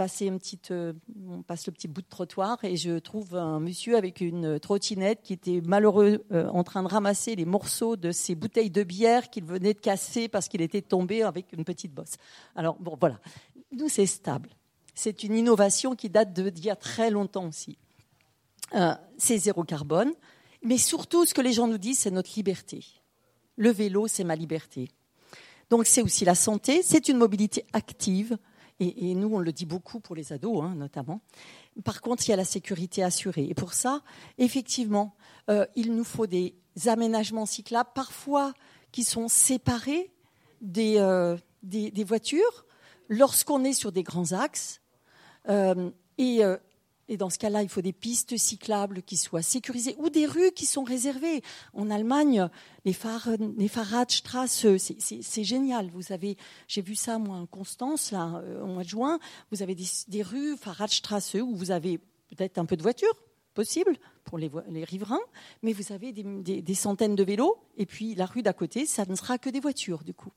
passer 0.01 0.25
une 0.25 0.39
euh, 0.71 0.93
on 1.29 1.43
passe 1.43 1.67
le 1.67 1.73
petit 1.73 1.87
bout 1.87 2.01
de 2.01 2.07
trottoir 2.09 2.57
et 2.63 2.75
je 2.75 2.97
trouve 2.97 3.35
un 3.35 3.59
monsieur 3.59 3.97
avec 3.97 4.19
une 4.19 4.59
trottinette 4.59 5.21
qui 5.21 5.33
était 5.33 5.61
malheureux 5.61 6.25
euh, 6.31 6.47
en 6.47 6.63
train 6.63 6.81
de 6.81 6.87
ramasser 6.87 7.35
les 7.35 7.45
morceaux 7.45 7.95
de 7.95 8.11
ses 8.11 8.33
bouteilles 8.33 8.71
de 8.71 8.81
bière 8.81 9.29
qu'il 9.29 9.43
venait 9.43 9.75
de 9.75 9.79
casser 9.79 10.27
parce 10.27 10.47
qu'il 10.47 10.61
était 10.61 10.81
tombé 10.81 11.21
avec 11.21 11.53
une 11.53 11.63
petite 11.63 11.93
bosse. 11.93 12.15
Alors 12.55 12.77
bon, 12.79 12.97
voilà. 12.99 13.19
Nous, 13.71 13.89
c'est 13.89 14.07
stable. 14.07 14.49
C'est 14.95 15.21
une 15.21 15.35
innovation 15.35 15.95
qui 15.95 16.09
date 16.09 16.33
d'il 16.33 16.65
y 16.65 16.71
a 16.71 16.75
très 16.75 17.11
longtemps 17.11 17.47
aussi. 17.47 17.77
Euh, 18.73 18.93
c'est 19.17 19.37
zéro 19.37 19.63
carbone, 19.63 20.13
mais 20.63 20.77
surtout, 20.77 21.25
ce 21.25 21.33
que 21.33 21.41
les 21.41 21.53
gens 21.53 21.67
nous 21.67 21.77
disent, 21.77 21.99
c'est 21.99 22.11
notre 22.11 22.31
liberté. 22.35 22.85
Le 23.57 23.69
vélo, 23.69 24.07
c'est 24.07 24.23
ma 24.23 24.35
liberté. 24.35 24.89
Donc, 25.69 25.85
c'est 25.85 26.01
aussi 26.01 26.25
la 26.25 26.35
santé. 26.35 26.81
C'est 26.83 27.09
une 27.09 27.17
mobilité 27.17 27.65
active 27.73 28.37
et, 28.79 29.13
nous, 29.13 29.35
on 29.35 29.39
le 29.39 29.51
dit 29.51 29.67
beaucoup 29.67 29.99
pour 29.99 30.15
les 30.15 30.33
ados, 30.33 30.63
hein, 30.63 30.73
notamment. 30.75 31.21
Par 31.83 32.01
contre, 32.01 32.27
il 32.27 32.31
y 32.31 32.33
a 32.33 32.37
la 32.37 32.43
sécurité 32.45 33.03
assurée. 33.03 33.45
Et 33.47 33.53
pour 33.53 33.73
ça, 33.73 34.01
effectivement, 34.39 35.15
euh, 35.51 35.67
il 35.75 35.95
nous 35.95 36.03
faut 36.03 36.25
des 36.25 36.55
aménagements 36.87 37.45
cyclables, 37.45 37.91
parfois 37.93 38.53
qui 38.91 39.03
sont 39.03 39.27
séparés 39.27 40.11
des, 40.61 40.95
euh, 40.97 41.37
des, 41.61 42.03
voitures, 42.03 42.65
lorsqu'on 43.07 43.63
est 43.63 43.73
sur 43.73 43.91
des 43.91 44.01
grands 44.01 44.31
axes. 44.31 44.81
Et 46.17 46.41
et 47.11 47.17
dans 47.17 47.29
ce 47.29 47.37
cas-là, 47.39 47.61
il 47.61 47.67
faut 47.67 47.81
des 47.81 47.91
pistes 47.91 48.37
cyclables 48.37 49.03
qui 49.03 49.17
soient 49.17 49.41
sécurisées 49.41 49.95
ou 49.97 50.09
des 50.09 50.25
rues 50.25 50.53
qui 50.55 50.65
sont 50.65 50.85
réservées. 50.85 51.41
En 51.73 51.89
Allemagne, 51.89 52.47
les, 52.85 52.95
les 53.57 53.67
Fahrradstraße, 53.67 54.65
c'est 54.77 55.43
génial. 55.43 55.89
Vous 55.89 56.13
avez, 56.13 56.37
j'ai 56.69 56.81
vu 56.81 56.95
ça 56.95 57.19
moi 57.19 57.35
en 57.35 57.45
Constance 57.47 58.11
là 58.11 58.41
euh, 58.45 58.63
au 58.63 58.67
mois 58.67 58.83
de 58.83 58.87
juin. 58.87 59.19
Vous 59.51 59.61
avez 59.61 59.75
des, 59.75 60.23
rues 60.23 60.55
Fahrradstraße 60.55 61.33
où 61.35 61.53
vous 61.53 61.71
avez 61.71 61.97
peut-être 62.29 62.57
un 62.59 62.65
peu 62.65 62.77
de 62.77 62.81
voitures 62.81 63.17
possible 63.55 63.97
pour 64.23 64.37
les, 64.37 64.49
les, 64.69 64.85
riverains, 64.85 65.19
mais 65.63 65.73
vous 65.73 65.91
avez 65.91 66.13
des, 66.13 66.61
des, 66.61 66.75
centaines 66.75 67.15
de 67.15 67.23
vélos 67.25 67.57
et 67.75 67.85
puis 67.85 68.15
la 68.15 68.25
rue 68.25 68.41
d'à 68.41 68.53
côté, 68.53 68.85
ça 68.85 69.03
ne 69.05 69.15
sera 69.15 69.37
que 69.37 69.49
des 69.49 69.59
voitures 69.59 70.05
du 70.05 70.13
coup. 70.13 70.31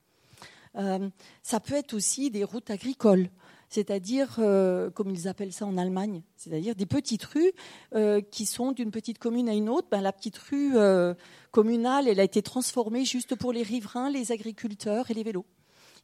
Euh, 0.74 1.08
ça 1.44 1.60
peut 1.60 1.74
être 1.74 1.94
aussi 1.94 2.32
des 2.32 2.42
routes 2.42 2.70
agricoles 2.70 3.30
c'est-à-dire, 3.74 4.36
euh, 4.38 4.88
comme 4.88 5.10
ils 5.10 5.26
appellent 5.26 5.52
ça 5.52 5.66
en 5.66 5.76
Allemagne, 5.76 6.22
c'est-à-dire 6.36 6.76
des 6.76 6.86
petites 6.86 7.24
rues 7.24 7.50
euh, 7.96 8.20
qui 8.20 8.46
sont 8.46 8.70
d'une 8.70 8.92
petite 8.92 9.18
commune 9.18 9.48
à 9.48 9.52
une 9.52 9.68
autre. 9.68 9.88
Ben, 9.90 10.00
la 10.00 10.12
petite 10.12 10.38
rue 10.38 10.76
euh, 10.76 11.12
communale, 11.50 12.06
elle 12.06 12.20
a 12.20 12.22
été 12.22 12.40
transformée 12.40 13.04
juste 13.04 13.34
pour 13.34 13.52
les 13.52 13.64
riverains, 13.64 14.10
les 14.10 14.30
agriculteurs 14.30 15.10
et 15.10 15.14
les 15.14 15.24
vélos. 15.24 15.44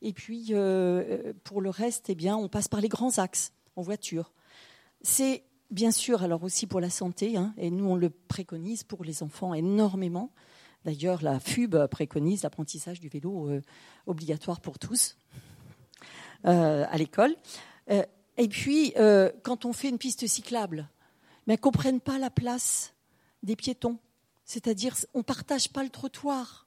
Et 0.02 0.12
puis, 0.12 0.52
pour 1.44 1.60
le 1.60 1.70
reste, 1.70 2.08
eh 2.08 2.14
bien, 2.14 2.34
on 2.34 2.48
passe 2.48 2.68
par 2.68 2.80
les 2.80 2.88
grands 2.88 3.18
axes 3.18 3.52
en 3.76 3.82
voiture. 3.82 4.32
C'est 5.02 5.44
bien 5.70 5.92
sûr, 5.92 6.22
alors 6.22 6.42
aussi 6.42 6.66
pour 6.66 6.80
la 6.80 6.90
santé, 6.90 7.36
hein, 7.36 7.52
et 7.58 7.70
nous 7.70 7.84
on 7.84 7.96
le 7.96 8.08
préconise 8.08 8.82
pour 8.82 9.04
les 9.04 9.22
enfants 9.22 9.52
énormément. 9.52 10.32
D'ailleurs, 10.86 11.22
la 11.22 11.38
FUB 11.38 11.86
préconise 11.88 12.44
l'apprentissage 12.44 12.98
du 12.98 13.10
vélo 13.10 13.60
obligatoire 14.06 14.62
pour 14.62 14.78
tous. 14.78 15.18
Euh, 16.47 16.86
à 16.88 16.97
l'école. 16.97 17.36
Euh, 17.91 18.03
et 18.38 18.49
puis, 18.49 18.95
euh, 18.97 19.30
quand 19.43 19.66
on 19.66 19.74
fait 19.74 19.91
une 19.91 19.99
piste 19.99 20.26
cyclable, 20.26 20.88
mais 21.47 21.59
qu'on 21.59 21.68
ne 21.68 21.74
prenne 21.74 22.01
pas 22.01 22.18
la 22.18 22.30
place 22.30 22.95
des 23.43 23.57
piétons. 23.57 23.99
C'est-à-dire, 24.47 24.97
on 25.12 25.18
ne 25.18 25.22
partage 25.22 25.68
pas 25.68 25.82
le 25.82 25.91
trottoir. 25.91 26.66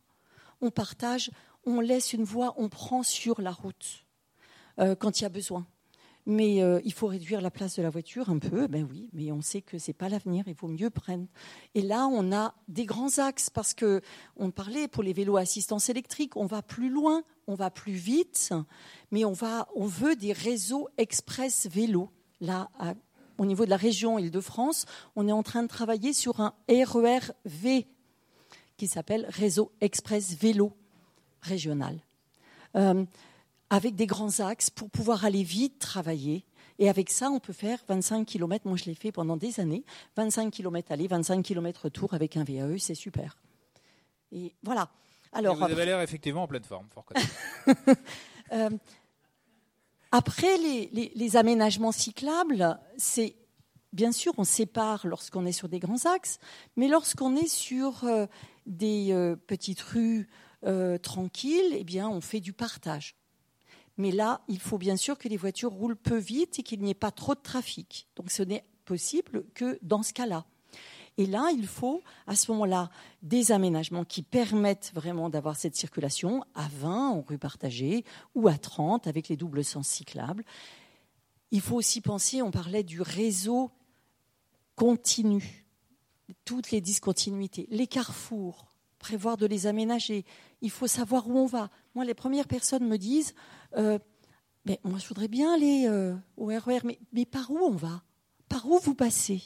On 0.61 0.69
partage, 0.69 1.31
on 1.65 1.79
laisse 1.79 2.13
une 2.13 2.23
voie, 2.23 2.53
on 2.57 2.69
prend 2.69 3.01
sur 3.01 3.41
la 3.41 3.51
route 3.51 4.05
quand 4.77 5.19
il 5.19 5.23
y 5.23 5.25
a 5.25 5.29
besoin 5.29 5.67
mais 6.25 6.55
il 6.85 6.93
faut 6.93 7.07
réduire 7.07 7.41
la 7.41 7.51
place 7.51 7.75
de 7.75 7.83
la 7.83 7.89
voiture 7.89 8.29
un 8.29 8.39
peu, 8.39 8.67
ben 8.67 8.87
oui, 8.89 9.09
mais 9.11 9.33
on 9.33 9.41
sait 9.41 9.61
que 9.61 9.77
c'est 9.77 9.91
pas 9.91 10.07
l'avenir, 10.07 10.45
il 10.47 10.53
vaut 10.53 10.69
mieux 10.69 10.89
prendre. 10.89 11.27
Et 11.75 11.81
là, 11.81 12.07
on 12.07 12.31
a 12.31 12.55
des 12.69 12.85
grands 12.85 13.19
axes 13.19 13.49
parce 13.49 13.73
que 13.73 14.01
on 14.37 14.49
parlait 14.49 14.87
pour 14.87 15.03
les 15.03 15.11
vélos 15.11 15.35
à 15.35 15.41
assistance 15.41 15.89
électrique, 15.89 16.37
on 16.37 16.45
va 16.45 16.61
plus 16.61 16.89
loin, 16.89 17.23
on 17.47 17.55
va 17.55 17.69
plus 17.69 17.93
vite, 17.93 18.53
mais 19.11 19.25
on 19.25 19.33
va, 19.33 19.67
on 19.75 19.85
veut 19.85 20.15
des 20.15 20.33
réseaux 20.33 20.89
express 20.97 21.67
vélo. 21.67 22.09
Là, 22.41 22.69
au 23.37 23.45
niveau 23.45 23.65
de 23.65 23.69
la 23.69 23.77
région 23.77 24.19
Île-de-France, 24.19 24.85
on 25.15 25.27
est 25.27 25.31
en 25.31 25.43
train 25.43 25.63
de 25.63 25.67
travailler 25.67 26.13
sur 26.13 26.39
un 26.39 26.53
RER-V 26.69 27.87
qui 28.77 28.87
s'appelle 28.87 29.25
Réseau 29.29 29.71
Express 29.81 30.35
Vélo 30.35 30.73
régional. 31.41 31.99
Euh, 32.75 33.05
avec 33.69 33.95
des 33.95 34.07
grands 34.07 34.39
axes 34.39 34.69
pour 34.69 34.89
pouvoir 34.89 35.25
aller 35.25 35.43
vite 35.43 35.79
travailler. 35.79 36.45
Et 36.79 36.89
avec 36.89 37.09
ça, 37.09 37.29
on 37.29 37.39
peut 37.39 37.53
faire 37.53 37.79
25 37.87 38.25
km. 38.25 38.67
Moi, 38.67 38.77
je 38.77 38.85
l'ai 38.85 38.95
fait 38.95 39.11
pendant 39.11 39.37
des 39.37 39.59
années. 39.59 39.83
25 40.15 40.51
km 40.51 40.91
aller, 40.91 41.07
25 41.07 41.43
km 41.43 41.83
retour 41.83 42.13
avec 42.13 42.37
un 42.37 42.43
VAE, 42.43 42.77
c'est 42.77 42.95
super. 42.95 43.37
Et 44.31 44.53
voilà. 44.63 44.89
Alors, 45.33 45.55
vous 45.55 45.63
avez 45.63 45.85
l'air 45.85 46.01
effectivement 46.01 46.43
en 46.43 46.47
pleine 46.47 46.63
forme, 46.63 46.87
fort 46.93 47.05
euh, 48.53 48.69
Après, 50.11 50.57
les, 50.57 51.11
les, 51.15 51.37
aménagements 51.37 51.91
cyclables, 51.91 52.79
c'est 52.97 53.35
bien 53.91 54.11
sûr, 54.11 54.33
on 54.37 54.43
sépare 54.43 55.07
lorsqu'on 55.07 55.45
est 55.45 55.51
sur 55.51 55.69
des 55.69 55.79
grands 55.79 56.05
axes, 56.05 56.39
mais 56.75 56.87
lorsqu'on 56.87 57.35
est 57.35 57.47
sur 57.47 58.03
euh, 58.03 58.25
des 58.65 59.11
euh, 59.11 59.35
petites 59.35 59.81
rues 59.81 60.29
tranquilles, 61.01 61.75
eh 61.77 61.83
bien, 61.83 62.07
on 62.07 62.21
fait 62.21 62.39
du 62.39 62.53
partage. 62.53 63.17
Mais 63.97 64.11
là, 64.11 64.39
il 64.47 64.61
faut 64.61 64.77
bien 64.77 64.95
sûr 64.95 65.17
que 65.17 65.27
les 65.27 65.35
voitures 65.35 65.71
roulent 65.71 65.97
peu 65.97 66.17
vite 66.17 66.59
et 66.59 66.63
qu'il 66.63 66.81
n'y 66.81 66.91
ait 66.91 66.93
pas 66.93 67.11
trop 67.11 67.35
de 67.35 67.41
trafic. 67.41 68.07
Donc 68.15 68.31
ce 68.31 68.43
n'est 68.43 68.63
possible 68.85 69.43
que 69.53 69.77
dans 69.81 70.03
ce 70.03 70.13
cas-là. 70.13 70.45
Et 71.17 71.25
là, 71.25 71.49
il 71.55 71.67
faut 71.67 72.01
à 72.27 72.35
ce 72.35 72.51
moment-là 72.51 72.89
des 73.21 73.51
aménagements 73.51 74.03
qui 74.03 74.23
permettent 74.23 74.91
vraiment 74.93 75.29
d'avoir 75.29 75.55
cette 75.55 75.75
circulation 75.75 76.43
à 76.55 76.67
20 76.67 77.09
en 77.09 77.21
rue 77.21 77.37
partagée 77.37 78.03
ou 78.35 78.47
à 78.47 78.57
30 78.57 79.07
avec 79.07 79.27
les 79.27 79.37
doubles 79.37 79.63
sens 79.63 79.87
cyclables. 79.87 80.43
Il 81.51 81.61
faut 81.61 81.75
aussi 81.75 82.01
penser, 82.01 82.41
on 82.41 82.51
parlait 82.51 82.83
du 82.83 83.01
réseau 83.01 83.71
continu, 84.75 85.67
toutes 86.45 86.71
les 86.71 86.81
discontinuités, 86.81 87.67
les 87.69 87.85
carrefours, 87.85 88.73
prévoir 88.97 89.37
de 89.37 89.45
les 89.45 89.67
aménager. 89.67 90.25
Il 90.61 90.71
faut 90.71 90.87
savoir 90.87 91.27
où 91.27 91.37
on 91.37 91.45
va. 91.45 91.69
Moi, 91.93 92.05
les 92.05 92.15
premières 92.15 92.47
personnes 92.47 92.87
me 92.87 92.97
disent 92.97 93.35
euh, 93.77 93.99
mais 94.65 94.79
moi, 94.83 94.97
je 94.97 95.07
voudrais 95.07 95.27
bien 95.27 95.53
aller 95.53 95.87
euh, 95.87 96.15
au 96.37 96.45
RER, 96.45 96.79
mais, 96.83 96.99
mais 97.11 97.25
par 97.25 97.51
où 97.51 97.57
on 97.57 97.75
va? 97.75 98.01
Par 98.47 98.65
où 98.69 98.79
vous 98.79 98.95
passez? 98.95 99.43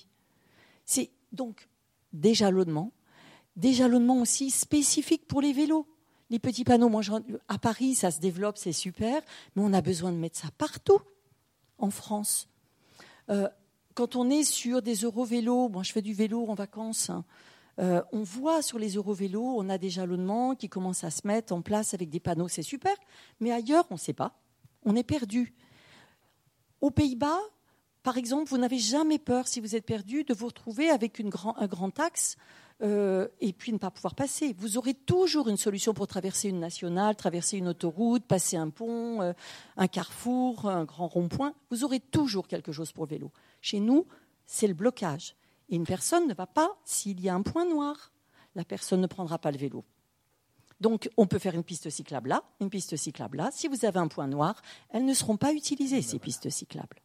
C'est 0.86 1.10
donc 1.32 1.68
des 2.14 2.34
jalonnements, 2.34 2.92
des 3.56 3.74
jalonnements 3.74 4.22
aussi 4.22 4.50
spécifiques 4.50 5.28
pour 5.28 5.42
les 5.42 5.54
vélos. 5.54 5.88
Les 6.30 6.40
petits 6.40 6.64
panneaux, 6.64 6.90
moi, 6.90 7.02
à 7.48 7.58
Paris, 7.58 7.96
ça 7.96 8.12
se 8.12 8.20
développe, 8.20 8.58
c'est 8.58 8.74
super, 8.74 9.22
mais 9.56 9.62
on 9.64 9.74
a 9.74 9.82
besoin 9.82 10.12
de 10.12 10.18
mettre 10.18 10.38
ça 10.38 10.50
partout 10.58 11.00
en 11.78 11.90
France. 11.90 12.50
Euh, 13.30 13.48
quand 13.94 14.16
on 14.16 14.30
est 14.30 14.44
sur 14.44 14.82
des 14.82 14.96
eurovélos, 14.96 15.70
moi 15.70 15.84
je 15.84 15.92
fais 15.92 16.02
du 16.02 16.14
vélo 16.14 16.46
en 16.48 16.54
vacances, 16.54 17.10
hein, 17.10 17.26
euh, 17.80 18.02
on 18.12 18.24
voit 18.24 18.62
sur 18.62 18.80
les 18.80 18.96
eurovélos, 18.96 19.56
on 19.58 19.70
a 19.70 19.78
des 19.78 19.90
jalonnements 19.90 20.56
qui 20.56 20.68
commencent 20.68 21.04
à 21.04 21.12
se 21.12 21.26
mettre 21.26 21.54
en 21.54 21.62
place 21.62 21.94
avec 21.94 22.10
des 22.10 22.20
panneaux, 22.20 22.48
c'est 22.48 22.64
super, 22.64 22.94
mais 23.40 23.52
ailleurs, 23.52 23.86
on 23.90 23.96
ne 23.96 24.00
sait 24.00 24.14
pas. 24.14 24.40
On 24.84 24.96
est 24.96 25.04
perdu. 25.04 25.54
Aux 26.82 26.92
Pays-Bas, 26.92 27.40
par 28.08 28.16
exemple, 28.16 28.50
vous 28.50 28.58
n'avez 28.58 28.80
jamais 28.80 29.20
peur, 29.20 29.50
si 29.50 29.60
vous 29.60 29.76
êtes 29.76 29.86
perdu, 29.86 30.24
de 30.24 30.34
vous 30.34 30.46
retrouver 30.46 30.90
avec 30.90 31.20
une 31.20 31.28
grand, 31.28 31.58
un 31.58 31.68
grand 31.68 32.00
axe 32.00 32.38
euh, 32.82 33.28
et 33.42 33.52
puis 33.52 33.74
ne 33.74 33.78
pas 33.78 33.92
pouvoir 33.92 34.16
passer. 34.16 34.56
Vous 34.58 34.78
aurez 34.78 34.94
toujours 34.94 35.50
une 35.50 35.58
solution 35.58 35.94
pour 35.94 36.08
traverser 36.08 36.48
une 36.48 36.62
nationale, 36.62 37.18
traverser 37.18 37.58
une 37.58 37.68
autoroute, 37.68 38.24
passer 38.24 38.56
un 38.56 38.70
pont, 38.70 39.22
euh, 39.22 39.34
un 39.76 39.88
carrefour, 39.90 40.70
un 40.70 40.86
grand 40.86 41.10
rond-point. 41.10 41.54
Vous 41.70 41.84
aurez 41.84 42.00
toujours 42.00 42.48
quelque 42.48 42.72
chose 42.72 42.94
pour 42.94 43.04
le 43.04 43.10
vélo. 43.10 43.30
Chez 43.60 43.82
nous, 43.82 44.08
c'est 44.46 44.68
le 44.68 44.74
blocage. 44.74 45.36
Et 45.68 45.76
une 45.76 45.86
personne 45.86 46.30
ne 46.30 46.34
va 46.34 46.48
pas 46.48 46.78
s'il 46.86 47.20
y 47.20 47.28
a 47.28 47.36
un 47.36 47.42
point 47.42 47.66
noir. 47.66 48.14
La 48.56 48.64
personne 48.64 49.02
ne 49.02 49.08
prendra 49.08 49.38
pas 49.38 49.52
le 49.52 49.58
vélo. 49.58 49.84
Donc, 50.80 51.10
on 51.18 51.28
peut 51.28 51.40
faire 51.40 51.56
une 51.56 51.64
piste 51.66 51.90
cyclable 51.90 52.30
là, 52.30 52.44
une 52.62 52.70
piste 52.70 52.96
cyclable 52.96 53.36
là. 53.36 53.50
Si 53.52 53.68
vous 53.68 53.84
avez 53.84 54.00
un 54.00 54.08
point 54.08 54.28
noir, 54.28 54.62
elles 54.92 55.04
ne 55.04 55.14
seront 55.14 55.36
pas 55.36 55.52
utilisées, 55.52 56.02
ces 56.02 56.20
pistes 56.20 56.50
cyclables. 56.50 57.02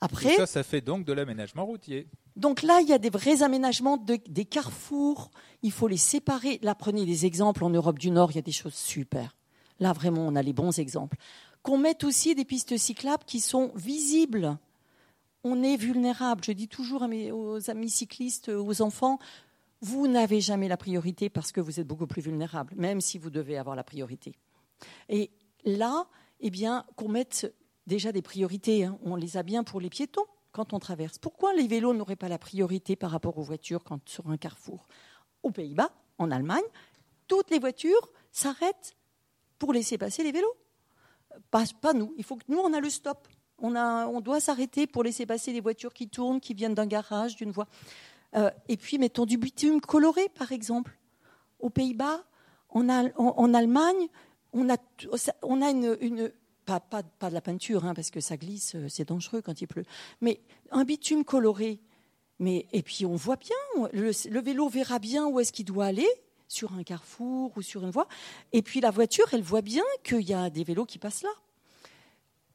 Après, 0.00 0.36
ça, 0.36 0.46
ça 0.46 0.62
fait 0.62 0.80
donc 0.80 1.04
de 1.04 1.12
l'aménagement 1.12 1.66
routier. 1.66 2.08
Donc 2.36 2.62
là, 2.62 2.80
il 2.80 2.88
y 2.88 2.92
a 2.92 2.98
des 2.98 3.10
vrais 3.10 3.42
aménagements 3.42 3.98
des 3.98 4.44
carrefours. 4.44 5.30
Il 5.62 5.72
faut 5.72 5.88
les 5.88 5.98
séparer. 5.98 6.58
Là, 6.62 6.74
prenez 6.74 7.04
des 7.04 7.26
exemples. 7.26 7.64
En 7.64 7.70
Europe 7.70 7.98
du 7.98 8.10
Nord, 8.10 8.30
il 8.32 8.36
y 8.36 8.38
a 8.38 8.42
des 8.42 8.52
choses 8.52 8.74
super. 8.74 9.36
Là, 9.78 9.92
vraiment, 9.92 10.26
on 10.26 10.36
a 10.36 10.42
les 10.42 10.54
bons 10.54 10.78
exemples. 10.78 11.16
Qu'on 11.62 11.76
mette 11.76 12.04
aussi 12.04 12.34
des 12.34 12.46
pistes 12.46 12.76
cyclables 12.78 13.24
qui 13.24 13.40
sont 13.40 13.72
visibles. 13.74 14.56
On 15.44 15.62
est 15.62 15.76
vulnérable. 15.76 16.42
Je 16.44 16.52
dis 16.52 16.68
toujours 16.68 17.02
à 17.02 17.08
mes, 17.08 17.30
aux 17.30 17.70
amis 17.70 17.90
cyclistes, 17.90 18.48
aux 18.48 18.80
enfants, 18.80 19.18
vous 19.82 20.08
n'avez 20.08 20.40
jamais 20.40 20.68
la 20.68 20.76
priorité 20.76 21.30
parce 21.30 21.52
que 21.52 21.60
vous 21.60 21.80
êtes 21.80 21.86
beaucoup 21.86 22.06
plus 22.06 22.22
vulnérable, 22.22 22.74
même 22.76 23.00
si 23.00 23.18
vous 23.18 23.30
devez 23.30 23.56
avoir 23.56 23.76
la 23.76 23.84
priorité. 23.84 24.34
Et 25.08 25.30
là, 25.64 26.06
eh 26.40 26.50
bien, 26.50 26.84
qu'on 26.96 27.08
mette 27.08 27.54
déjà 27.86 28.12
des 28.12 28.22
priorités. 28.22 28.84
Hein. 28.84 28.98
On 29.02 29.16
les 29.16 29.36
a 29.36 29.42
bien 29.42 29.64
pour 29.64 29.80
les 29.80 29.90
piétons 29.90 30.26
quand 30.52 30.72
on 30.72 30.78
traverse. 30.78 31.18
Pourquoi 31.18 31.54
les 31.54 31.66
vélos 31.66 31.94
n'auraient 31.94 32.16
pas 32.16 32.28
la 32.28 32.38
priorité 32.38 32.96
par 32.96 33.10
rapport 33.10 33.38
aux 33.38 33.42
voitures 33.42 33.84
quand, 33.84 34.00
sur 34.08 34.28
un 34.28 34.36
carrefour? 34.36 34.86
Aux 35.42 35.50
Pays-Bas, 35.50 35.90
en 36.18 36.30
Allemagne, 36.30 36.64
toutes 37.28 37.50
les 37.50 37.58
voitures 37.58 38.10
s'arrêtent 38.32 38.96
pour 39.58 39.72
laisser 39.72 39.98
passer 39.98 40.22
les 40.22 40.32
vélos. 40.32 40.56
Pas, 41.50 41.64
nous. 41.94 42.14
Il 42.16 42.24
faut 42.24 42.36
que 42.36 42.44
nous, 42.48 42.58
on 42.58 42.72
a 42.72 42.80
le 42.80 42.90
stop. 42.90 43.28
On, 43.58 44.20
doit 44.20 44.40
s'arrêter 44.40 44.86
pour 44.86 45.04
laisser 45.04 45.26
passer 45.26 45.52
les 45.52 45.60
voitures 45.60 45.92
qui 45.92 46.08
tournent, 46.08 46.40
qui 46.40 46.54
viennent 46.54 46.74
d'un 46.74 46.86
garage, 46.86 47.36
d'une 47.36 47.52
voie. 47.52 47.68
Euh, 48.34 48.50
et 48.68 48.76
puis, 48.76 48.98
mettons 48.98 49.26
du 49.26 49.36
bitume 49.36 49.80
coloré, 49.80 50.28
par 50.30 50.50
exemple. 50.50 50.98
Aux 51.58 51.70
Pays-Bas, 51.70 52.24
en, 52.70 52.88
Allemagne, 53.54 54.08
on 54.52 54.70
a, 54.70 54.76
on 55.42 55.62
a 55.62 55.70
une, 55.70 56.32
pas, 56.78 57.02
de 57.02 57.34
la 57.34 57.40
peinture, 57.40 57.84
hein, 57.84 57.94
parce 57.94 58.10
que 58.10 58.20
ça 58.20 58.36
glisse, 58.36 58.76
euh, 58.76 58.86
c'est 58.88 59.08
dangereux 59.08 59.42
quand 59.42 59.60
il 59.60 59.66
pleut, 59.66 59.84
mais 60.20 60.40
un 60.70 60.84
bitume 60.84 61.24
coloré. 61.24 61.80
Mais, 62.38 62.66
et 62.72 62.82
puis 62.82 63.04
on 63.04 63.16
voit 63.16 63.36
bien, 63.36 63.56
le, 63.92 64.40
vélo 64.40 64.68
verra 64.68 64.98
bien 64.98 65.26
où 65.26 65.40
est-ce 65.40 65.52
qu'il 65.52 65.64
doit 65.64 65.86
aller, 65.86 66.08
sur 66.48 66.72
un 66.74 66.82
carrefour 66.82 67.52
ou 67.56 67.62
sur 67.62 67.82
une 67.84 67.90
voie. 67.90 68.08
Et 68.52 68.62
puis 68.62 68.80
la 68.80 68.90
voiture, 68.90 69.26
elle 69.32 69.42
voit 69.42 69.62
bien 69.62 69.84
qu'il 70.04 70.22
y 70.22 70.34
a 70.34 70.50
des 70.50 70.64
vélos 70.64 70.86
qui 70.86 70.98
passent 70.98 71.22
là. 71.22 71.30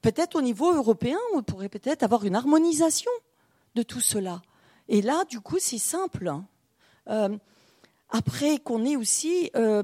Peut-être 0.01 0.35
au 0.35 0.41
niveau 0.41 0.73
européen, 0.73 1.17
on 1.33 1.43
pourrait 1.43 1.69
peut-être 1.69 2.03
avoir 2.03 2.25
une 2.25 2.35
harmonisation 2.35 3.11
de 3.75 3.83
tout 3.83 4.01
cela. 4.01 4.41
Et 4.87 5.01
là, 5.01 5.23
du 5.25 5.39
coup, 5.39 5.57
c'est 5.59 5.77
simple. 5.77 6.27
Hein. 6.27 6.45
Euh, 7.09 7.37
après, 8.09 8.59
qu'on 8.59 8.85
ait 8.85 8.95
aussi 8.95 9.49
euh, 9.55 9.83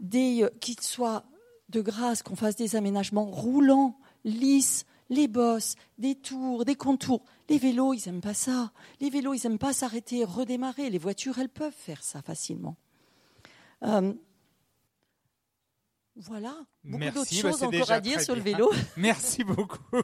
des, 0.00 0.48
qu'ils 0.60 0.80
soient 0.80 1.24
de 1.68 1.80
grâce 1.80 2.22
qu'on 2.22 2.36
fasse 2.36 2.56
des 2.56 2.76
aménagements 2.76 3.26
roulants, 3.26 3.98
lisses, 4.24 4.84
les 5.10 5.28
bosses, 5.28 5.74
des 5.98 6.14
tours, 6.14 6.64
des 6.64 6.74
contours. 6.74 7.24
Les 7.48 7.58
vélos, 7.58 7.94
ils 7.94 8.02
n'aiment 8.06 8.20
pas 8.20 8.34
ça. 8.34 8.72
Les 9.00 9.10
vélos, 9.10 9.34
ils 9.34 9.40
n'aiment 9.44 9.58
pas 9.58 9.72
s'arrêter, 9.72 10.24
redémarrer. 10.24 10.90
Les 10.90 10.98
voitures, 10.98 11.38
elles 11.38 11.48
peuvent 11.48 11.72
faire 11.72 12.02
ça 12.02 12.22
facilement. 12.22 12.76
Euh, 13.84 14.12
voilà. 16.20 16.52
Beaucoup 16.82 17.04
d'autres 17.04 17.30
bah, 17.30 17.50
choses 17.50 17.62
encore 17.62 17.90
à 17.92 18.00
dire 18.00 18.20
sur 18.20 18.34
le 18.34 18.40
vélo. 18.40 18.72
Merci 18.96 19.44
beaucoup. 19.44 19.78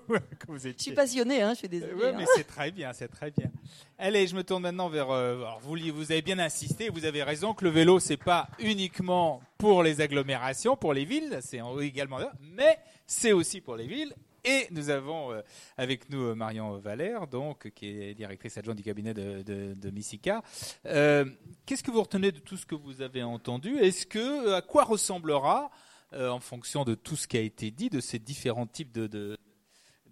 je 0.56 0.72
suis 0.76 0.92
passionnée, 0.92 1.42
hein, 1.42 1.54
je 1.54 1.58
suis 1.58 1.68
désolée. 1.68 1.92
Oui, 1.92 2.06
mais 2.16 2.22
hein. 2.22 2.26
c'est 2.36 2.44
très 2.44 2.70
bien, 2.70 2.92
c'est 2.92 3.08
très 3.08 3.32
bien. 3.32 3.50
Allez, 3.98 4.28
je 4.28 4.36
me 4.36 4.44
tourne 4.44 4.62
maintenant 4.62 4.88
vers. 4.88 5.10
Euh, 5.10 5.44
vous, 5.62 5.76
vous 5.92 6.12
avez 6.12 6.22
bien 6.22 6.38
insisté, 6.38 6.88
vous 6.88 7.04
avez 7.04 7.24
raison 7.24 7.52
que 7.52 7.64
le 7.64 7.70
vélo, 7.70 7.98
c'est 7.98 8.16
pas 8.16 8.48
uniquement 8.60 9.42
pour 9.58 9.82
les 9.82 10.00
agglomérations, 10.00 10.76
pour 10.76 10.94
les 10.94 11.04
villes, 11.04 11.40
c'est 11.42 11.60
également, 11.80 12.18
mais 12.40 12.78
c'est 13.06 13.32
aussi 13.32 13.60
pour 13.60 13.74
les 13.74 13.88
villes. 13.88 14.14
Et 14.44 14.68
nous 14.70 14.90
avons 14.90 15.32
euh, 15.32 15.40
avec 15.78 16.10
nous 16.10 16.22
euh, 16.22 16.34
Marion 16.34 16.78
Valère, 16.78 17.26
donc 17.26 17.70
qui 17.70 17.86
est 17.88 18.14
directrice 18.14 18.56
adjointe 18.58 18.76
du 18.76 18.82
cabinet 18.84 19.14
de, 19.14 19.42
de, 19.42 19.74
de 19.74 19.90
Missica. 19.90 20.42
Qu'est-ce 20.84 21.82
que 21.82 21.90
vous 21.90 22.02
retenez 22.02 22.30
de 22.30 22.38
tout 22.38 22.56
ce 22.56 22.66
que 22.66 22.74
vous 22.74 23.02
avez 23.02 23.22
entendu? 23.24 23.78
Est-ce 23.78 24.06
que 24.06 24.52
à 24.52 24.62
quoi 24.62 24.84
ressemblera 24.84 25.72
euh, 26.14 26.30
en 26.30 26.40
fonction 26.40 26.84
de 26.84 26.94
tout 26.94 27.16
ce 27.16 27.26
qui 27.26 27.36
a 27.36 27.40
été 27.40 27.70
dit, 27.70 27.90
de 27.90 28.00
ces 28.00 28.18
différents 28.18 28.66
types 28.66 28.92
de, 28.92 29.36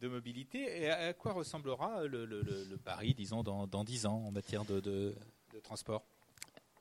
mobilité. 0.03 0.83
Et 0.83 0.91
à 0.91 1.13
quoi 1.13 1.33
ressemblera 1.33 2.05
le, 2.07 2.77
Paris, 2.85 3.15
disons, 3.15 3.45
dans, 3.45 3.69
dans 3.69 3.85
10 3.85 4.07
ans 4.07 4.25
en 4.27 4.33
matière 4.33 4.65
de, 4.65 5.15
transport? 5.63 6.03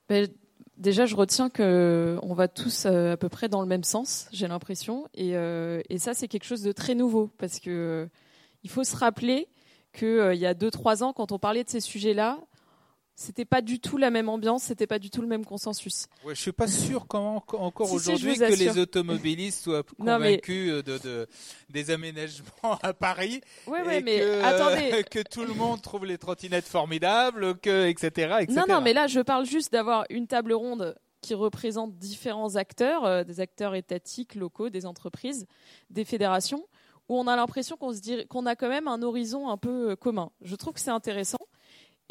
Ben, 0.08 0.28
Déjà, 0.76 1.06
je 1.06 1.14
retiens 1.14 1.50
qu'on 1.50 2.34
va 2.34 2.48
tous 2.48 2.86
euh, 2.86 3.12
à 3.12 3.16
peu 3.16 3.28
près 3.28 3.48
dans 3.48 3.60
le 3.60 3.66
même 3.66 3.84
sens, 3.84 4.28
j'ai 4.32 4.48
l'impression. 4.48 5.06
Et, 5.14 5.36
euh, 5.36 5.82
ça, 5.98 6.14
c'est 6.14 6.28
quelque 6.28 6.44
chose 6.44 6.62
de 6.62 6.72
très 6.72 6.94
nouveau, 6.94 7.30
parce 7.38 7.60
que 7.60 8.08
il 8.64 8.70
faut 8.70 8.84
se 8.84 8.96
rappeler 8.96 9.48
qu'il 9.92 10.34
y 10.34 10.46
a 10.46 10.54
2-3 10.54 11.02
ans, 11.02 11.12
quand 11.12 11.32
on 11.32 11.38
parlait 11.38 11.64
de 11.64 11.68
ces 11.68 11.80
sujets-là, 11.80 12.38
c'était 13.22 13.44
pas 13.44 13.62
du 13.62 13.80
tout 13.80 13.96
la 13.96 14.10
même 14.10 14.28
ambiance, 14.28 14.64
c'était 14.64 14.86
pas 14.86 14.98
du 14.98 15.10
tout 15.10 15.22
le 15.22 15.28
même 15.28 15.44
consensus. 15.44 16.06
Ouais, 16.24 16.34
je 16.34 16.40
suis 16.40 16.52
pas 16.52 16.66
sûr 16.66 17.06
comment 17.06 17.36
encore 17.36 17.92
aujourd'hui 17.92 18.36
que 18.36 18.58
les 18.58 18.78
automobilistes 18.78 19.62
soient 19.62 19.82
convaincus 19.98 20.84
de, 20.84 21.28
des 21.70 21.90
aménagements 21.90 22.78
à 22.82 22.92
Paris. 22.92 23.40
Ouais, 23.66 24.00
mais 24.02 24.18
que, 24.20 24.42
attendez, 24.42 25.04
que 25.10 25.20
tout 25.20 25.44
le 25.44 25.54
monde 25.54 25.80
trouve 25.80 26.04
les 26.04 26.18
trottinettes 26.18 26.66
formidables, 26.66 27.58
que 27.58 27.86
etc., 27.88 28.36
etc. 28.40 28.46
Non, 28.50 28.64
non, 28.68 28.80
mais 28.80 28.92
là 28.92 29.06
je 29.06 29.20
parle 29.20 29.46
juste 29.46 29.72
d'avoir 29.72 30.04
une 30.10 30.26
table 30.26 30.52
ronde 30.52 30.96
qui 31.20 31.34
représente 31.34 31.96
différents 31.96 32.56
acteurs, 32.56 33.04
euh, 33.04 33.24
des 33.24 33.40
acteurs 33.40 33.74
étatiques, 33.74 34.34
locaux, 34.34 34.68
des 34.68 34.84
entreprises, 34.86 35.46
des 35.88 36.04
fédérations, 36.04 36.66
où 37.08 37.16
on 37.18 37.26
a 37.28 37.36
l'impression 37.36 37.76
qu'on 37.76 37.92
se 37.92 38.26
qu'on 38.26 38.44
a 38.44 38.56
quand 38.56 38.68
même 38.68 38.88
un 38.88 39.02
horizon 39.02 39.48
un 39.48 39.56
peu 39.56 39.90
euh, 39.92 39.96
commun. 39.96 40.30
Je 40.42 40.56
trouve 40.56 40.74
que 40.74 40.80
c'est 40.80 40.90
intéressant. 40.90 41.38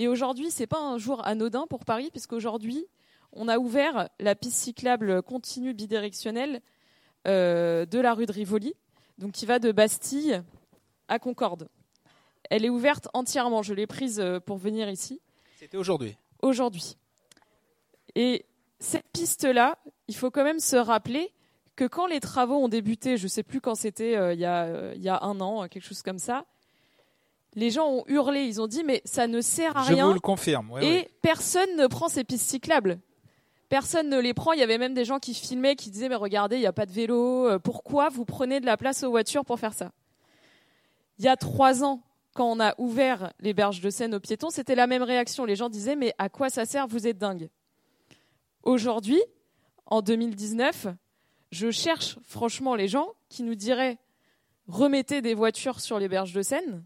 Et 0.01 0.07
aujourd'hui, 0.07 0.49
c'est 0.49 0.65
pas 0.65 0.79
un 0.79 0.97
jour 0.97 1.23
anodin 1.27 1.67
pour 1.69 1.85
Paris, 1.85 2.09
puisqu'aujourd'hui, 2.09 2.87
on 3.33 3.47
a 3.47 3.59
ouvert 3.59 4.09
la 4.19 4.33
piste 4.33 4.57
cyclable 4.57 5.21
continue 5.21 5.75
bidirectionnelle 5.75 6.63
euh, 7.27 7.85
de 7.85 7.99
la 7.99 8.15
rue 8.15 8.25
de 8.25 8.31
Rivoli, 8.31 8.73
donc 9.19 9.33
qui 9.33 9.45
va 9.45 9.59
de 9.59 9.71
Bastille 9.71 10.41
à 11.07 11.19
Concorde. 11.19 11.69
Elle 12.49 12.65
est 12.65 12.69
ouverte 12.69 13.09
entièrement. 13.13 13.61
Je 13.61 13.75
l'ai 13.75 13.85
prise 13.85 14.19
euh, 14.19 14.39
pour 14.39 14.57
venir 14.57 14.89
ici. 14.89 15.21
C'était 15.59 15.77
aujourd'hui. 15.77 16.17
Aujourd'hui. 16.41 16.97
Et 18.15 18.47
cette 18.79 19.07
piste-là, 19.13 19.77
il 20.07 20.15
faut 20.15 20.31
quand 20.31 20.43
même 20.43 20.59
se 20.59 20.77
rappeler 20.77 21.31
que 21.75 21.85
quand 21.85 22.07
les 22.07 22.19
travaux 22.19 22.55
ont 22.55 22.69
débuté, 22.69 23.17
je 23.17 23.25
ne 23.25 23.29
sais 23.29 23.43
plus 23.43 23.61
quand 23.61 23.75
c'était, 23.75 24.17
euh, 24.17 24.33
il, 24.33 24.39
il, 24.39 25.03
y 25.03 25.09
a 25.09 25.19
un 25.21 25.39
an, 25.41 25.67
quelque 25.67 25.85
chose 25.85 26.01
comme 26.01 26.17
ça, 26.17 26.47
les 27.53 27.69
gens 27.69 27.87
ont 27.89 28.03
hurlé, 28.07 28.43
ils 28.43 28.61
ont 28.61 28.67
dit 28.67 28.83
mais 28.83 29.01
ça 29.05 29.27
ne 29.27 29.41
sert 29.41 29.75
à 29.75 29.83
rien. 29.83 30.05
Je 30.05 30.07
vous 30.07 30.13
le 30.13 30.19
confirme. 30.19 30.79
et 30.81 31.09
personne 31.21 31.75
ne 31.77 31.87
prend 31.87 32.07
ces 32.07 32.23
pistes 32.23 32.49
cyclables. 32.49 32.99
Personne 33.69 34.09
ne 34.09 34.19
les 34.19 34.33
prend. 34.33 34.51
Il 34.51 34.59
y 34.59 34.63
avait 34.63 34.77
même 34.77 34.93
des 34.93 35.05
gens 35.05 35.19
qui 35.19 35.33
filmaient, 35.33 35.75
qui 35.75 35.91
disaient 35.91 36.09
mais 36.09 36.15
regardez, 36.15 36.57
il 36.57 36.59
n'y 36.59 36.65
a 36.65 36.73
pas 36.73 36.85
de 36.85 36.91
vélo. 36.91 37.47
Euh, 37.47 37.59
pourquoi 37.59 38.09
vous 38.09 38.25
prenez 38.25 38.59
de 38.59 38.65
la 38.65 38.77
place 38.77 39.03
aux 39.03 39.09
voitures 39.09 39.45
pour 39.45 39.59
faire 39.59 39.73
ça? 39.73 39.91
Il 41.19 41.25
y 41.25 41.29
a 41.29 41.37
trois 41.37 41.83
ans, 41.83 42.01
quand 42.33 42.51
on 42.51 42.59
a 42.59 42.73
ouvert 42.77 43.31
les 43.39 43.53
berges 43.53 43.81
de 43.81 43.89
Seine 43.89 44.15
aux 44.15 44.19
piétons, 44.19 44.49
c'était 44.49 44.75
la 44.75 44.87
même 44.87 45.03
réaction. 45.03 45.45
Les 45.45 45.55
gens 45.55 45.69
disaient 45.69 45.95
mais 45.95 46.13
à 46.17 46.29
quoi 46.29 46.49
ça 46.49 46.65
sert 46.65 46.87
Vous 46.87 47.07
êtes 47.07 47.17
dingue? 47.17 47.49
Aujourd'hui, 48.63 49.21
en 49.85 50.01
2019, 50.01 50.87
je 51.51 51.71
cherche 51.71 52.17
franchement 52.23 52.75
les 52.75 52.87
gens 52.87 53.09
qui 53.29 53.43
nous 53.43 53.55
diraient 53.55 53.97
remettez 54.67 55.21
des 55.21 55.33
voitures 55.33 55.79
sur 55.79 55.99
les 55.99 56.07
berges 56.07 56.33
de 56.33 56.41
Seine 56.41 56.83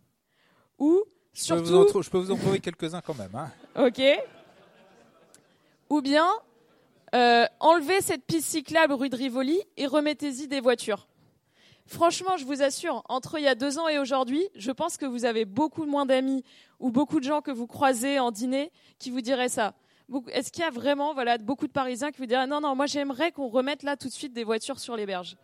ou 0.79 1.03
surtout. 1.33 2.01
Je 2.01 2.09
peux 2.09 2.17
vous 2.17 2.31
en, 2.31 2.37
trouver 2.37 2.59
quelques-uns 2.59 3.01
quand 3.01 3.17
même. 3.17 3.35
Hein. 3.35 3.51
Ok. 3.75 4.01
Ou 5.89 6.01
bien 6.01 6.27
euh, 7.13 7.45
enlevez 7.59 8.01
cette 8.01 8.25
piste 8.25 8.49
cyclable 8.49 8.93
rue 8.93 9.09
de 9.09 9.15
Rivoli 9.15 9.61
et 9.77 9.87
remettez-y 9.87 10.47
des 10.47 10.59
voitures. 10.59 11.07
Franchement, 11.87 12.35
je 12.37 12.45
vous 12.45 12.63
assure, 12.63 13.03
entre 13.09 13.37
il 13.37 13.43
y 13.43 13.47
a 13.47 13.55
deux 13.55 13.77
ans 13.77 13.87
et 13.87 13.99
aujourd'hui, 13.99 14.49
je 14.55 14.71
pense 14.71 14.97
que 14.97 15.05
vous 15.05 15.23
avez 15.23 15.45
beaucoup 15.45 15.85
moins 15.85 16.05
d'amis 16.05 16.43
ou 16.79 16.91
beaucoup 16.91 17.19
de 17.19 17.25
gens 17.25 17.41
que 17.41 17.51
vous 17.51 17.67
croisez 17.67 18.19
en 18.19 18.31
dîner 18.31 18.71
qui 18.97 19.11
vous 19.11 19.21
diraient 19.21 19.49
ça. 19.49 19.75
Est-ce 20.31 20.51
qu'il 20.51 20.63
y 20.63 20.67
a 20.67 20.71
vraiment 20.71 21.13
voilà, 21.13 21.37
beaucoup 21.37 21.67
de 21.67 21.71
Parisiens 21.71 22.11
qui 22.11 22.17
vous 22.17 22.25
diraient 22.25 22.47
non, 22.47 22.59
non, 22.59 22.75
moi 22.75 22.87
j'aimerais 22.87 23.31
qu'on 23.31 23.47
remette 23.47 23.83
là 23.83 23.95
tout 23.95 24.07
de 24.07 24.13
suite 24.13 24.33
des 24.33 24.43
voitures 24.43 24.79
sur 24.79 24.95
les 24.95 25.05
berges? 25.05 25.37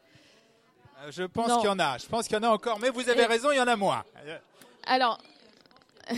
Euh, 1.04 1.12
Je 1.12 1.24
pense 1.24 1.54
qu'il 1.58 1.66
y 1.66 1.74
en 1.74 1.80
a. 1.80 1.98
Je 2.00 2.08
pense 2.08 2.28
qu'il 2.28 2.36
y 2.36 2.40
en 2.40 2.44
a 2.44 2.50
encore, 2.50 2.80
mais 2.80 2.90
vous 2.90 3.08
avez 3.08 3.26
raison, 3.26 3.52
il 3.52 3.58
y 3.58 3.62
en 3.62 3.68
a 3.68 3.76
moins. 3.76 4.04
Alors. 4.86 5.20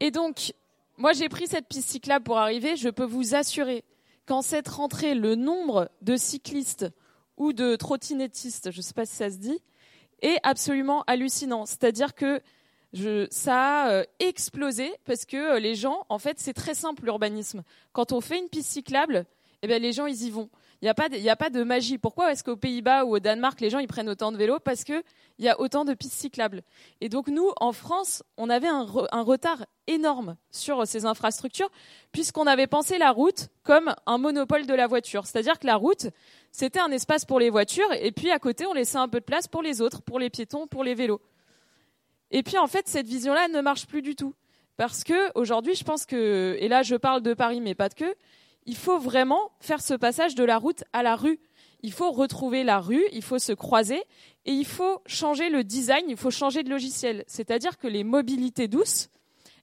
et 0.00 0.10
donc, 0.10 0.54
moi 0.96 1.12
j'ai 1.12 1.28
pris 1.28 1.46
cette 1.46 1.66
piste 1.66 1.88
cyclable 1.88 2.24
pour 2.24 2.38
arriver. 2.38 2.76
Je 2.76 2.88
peux 2.88 3.04
vous 3.04 3.34
assurer 3.34 3.84
qu'en 4.26 4.42
cette 4.42 4.68
rentrée, 4.68 5.14
le 5.14 5.34
nombre 5.34 5.90
de 6.00 6.16
cyclistes 6.16 6.86
ou 7.36 7.52
de 7.52 7.76
trottinettistes, 7.76 8.70
je 8.70 8.76
ne 8.76 8.82
sais 8.82 8.94
pas 8.94 9.06
si 9.06 9.16
ça 9.16 9.30
se 9.30 9.36
dit, 9.36 9.58
est 10.20 10.38
absolument 10.42 11.02
hallucinant. 11.06 11.66
C'est-à-dire 11.66 12.14
que 12.14 12.40
ça 13.30 13.84
a 13.84 13.90
euh, 13.90 14.04
explosé 14.18 14.92
parce 15.04 15.24
que 15.24 15.36
euh, 15.36 15.58
les 15.58 15.74
gens, 15.74 16.06
en 16.08 16.18
fait, 16.18 16.38
c'est 16.38 16.52
très 16.52 16.74
simple 16.74 17.04
l'urbanisme. 17.04 17.62
Quand 17.92 18.12
on 18.12 18.20
fait 18.20 18.38
une 18.38 18.48
piste 18.48 18.70
cyclable, 18.70 19.24
eh 19.62 19.66
bien, 19.66 19.78
les 19.78 19.92
gens, 19.92 20.06
ils 20.06 20.24
y 20.24 20.30
vont. 20.30 20.50
Il 20.82 20.86
n'y 20.86 20.88
a, 21.30 21.36
pas 21.36 21.48
de, 21.48 21.62
magie. 21.62 21.96
Pourquoi 21.96 22.32
est-ce 22.32 22.42
qu'aux 22.42 22.56
Pays-Bas 22.56 23.04
ou 23.04 23.14
au 23.14 23.20
Danemark, 23.20 23.60
les 23.60 23.70
gens 23.70 23.78
ils 23.78 23.86
prennent 23.86 24.08
autant 24.08 24.32
de 24.32 24.36
vélos? 24.36 24.58
Parce 24.58 24.82
qu'il 24.82 25.00
y 25.38 25.48
a 25.48 25.60
autant 25.60 25.84
de 25.84 25.94
pistes 25.94 26.14
cyclables. 26.14 26.62
Et 27.00 27.08
donc 27.08 27.28
nous, 27.28 27.52
en 27.60 27.70
France, 27.70 28.24
on 28.36 28.50
avait 28.50 28.66
un, 28.66 28.84
un 29.12 29.22
retard 29.22 29.64
énorme 29.86 30.36
sur 30.50 30.84
ces 30.84 31.06
infrastructures, 31.06 31.70
puisqu'on 32.10 32.48
avait 32.48 32.66
pensé 32.66 32.98
la 32.98 33.12
route 33.12 33.48
comme 33.62 33.94
un 34.06 34.18
monopole 34.18 34.66
de 34.66 34.74
la 34.74 34.88
voiture. 34.88 35.24
C'est-à-dire 35.24 35.60
que 35.60 35.68
la 35.68 35.76
route, 35.76 36.08
c'était 36.50 36.80
un 36.80 36.90
espace 36.90 37.24
pour 37.24 37.38
les 37.38 37.48
voitures, 37.48 37.92
et 37.92 38.10
puis 38.10 38.32
à 38.32 38.40
côté, 38.40 38.66
on 38.66 38.72
laissait 38.72 38.98
un 38.98 39.08
peu 39.08 39.20
de 39.20 39.24
place 39.24 39.46
pour 39.46 39.62
les 39.62 39.80
autres, 39.80 40.02
pour 40.02 40.18
les 40.18 40.30
piétons, 40.30 40.66
pour 40.66 40.82
les 40.82 40.96
vélos. 40.96 41.20
Et 42.32 42.42
puis 42.42 42.58
en 42.58 42.66
fait, 42.66 42.88
cette 42.88 43.06
vision-là 43.06 43.46
ne 43.46 43.60
marche 43.60 43.86
plus 43.86 44.02
du 44.02 44.16
tout. 44.16 44.34
Parce 44.76 45.04
que 45.04 45.30
aujourd'hui, 45.38 45.76
je 45.76 45.84
pense 45.84 46.06
que, 46.06 46.56
et 46.58 46.66
là 46.66 46.82
je 46.82 46.96
parle 46.96 47.22
de 47.22 47.34
Paris, 47.34 47.60
mais 47.60 47.76
pas 47.76 47.88
de 47.88 47.94
que, 47.94 48.16
il 48.66 48.76
faut 48.76 48.98
vraiment 48.98 49.50
faire 49.60 49.80
ce 49.80 49.94
passage 49.94 50.34
de 50.34 50.44
la 50.44 50.58
route 50.58 50.84
à 50.92 51.02
la 51.02 51.16
rue. 51.16 51.40
Il 51.82 51.92
faut 51.92 52.12
retrouver 52.12 52.62
la 52.62 52.78
rue, 52.78 53.04
il 53.12 53.22
faut 53.22 53.40
se 53.40 53.52
croiser 53.52 54.02
et 54.44 54.52
il 54.52 54.64
faut 54.64 55.02
changer 55.06 55.48
le 55.48 55.64
design, 55.64 56.04
il 56.08 56.16
faut 56.16 56.30
changer 56.30 56.62
de 56.62 56.70
logiciel. 56.70 57.24
C'est-à-dire 57.26 57.76
que 57.76 57.88
les 57.88 58.04
mobilités 58.04 58.68
douces, 58.68 59.08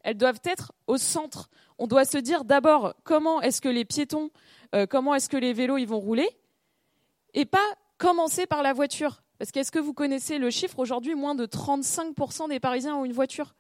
elles 0.03 0.17
doivent 0.17 0.41
être 0.43 0.73
au 0.88 0.97
centre. 0.97 1.49
On 1.77 1.88
doit 1.88 2.05
se 2.05 2.17
dire 2.17 2.43
d'abord 2.43 2.93
comment 3.05 3.41
est-ce 3.41 3.61
que 3.61 3.69
les 3.69 3.85
piétons, 3.85 4.31
euh, 4.76 4.85
comment 4.85 5.15
est-ce 5.15 5.30
que 5.30 5.38
les 5.38 5.53
vélos 5.53 5.77
ils 5.77 5.88
vont 5.88 5.99
rouler 5.99 6.30
et 7.34 7.45
pas 7.45 7.65
commencer 7.97 8.45
par 8.47 8.63
la 8.63 8.73
voiture. 8.73 9.21
Parce 9.38 9.51
qu'est-ce 9.51 9.71
que 9.71 9.80
vous 9.80 9.93
connaissez 9.93 10.38
le 10.38 10.49
chiffre 10.49 10.80
aujourd'hui? 10.80 11.15
Moins 11.15 11.35
de 11.35 11.45
35% 11.45 12.49
des 12.49 12.59
Parisiens 12.59 12.95
ont 12.95 13.05
une 13.05 13.13
voiture. 13.13 13.55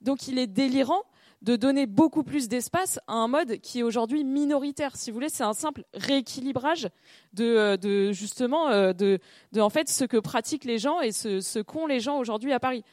Donc 0.00 0.26
il 0.26 0.38
est 0.38 0.48
délirant 0.48 1.02
de 1.42 1.56
donner 1.56 1.86
beaucoup 1.86 2.22
plus 2.22 2.48
d'espace 2.48 3.00
à 3.08 3.14
un 3.14 3.26
mode 3.26 3.58
qui 3.58 3.80
est 3.80 3.82
aujourd'hui 3.82 4.22
minoritaire. 4.22 4.96
Si 4.96 5.10
vous 5.10 5.16
voulez, 5.16 5.28
c'est 5.28 5.42
un 5.42 5.52
simple 5.52 5.84
rééquilibrage 5.92 6.88
de, 7.32 7.44
euh, 7.44 8.12
justement 8.12 8.68
euh, 8.68 8.92
de, 8.92 9.18
en 9.58 9.68
fait 9.68 9.88
ce 9.88 10.04
que 10.04 10.16
pratiquent 10.16 10.64
les 10.64 10.78
gens 10.78 11.00
et 11.00 11.10
ce, 11.10 11.60
qu'ont 11.60 11.86
les 11.86 11.98
gens 11.98 12.18
aujourd'hui 12.18 12.52
à 12.52 12.60
Paris. 12.60 12.84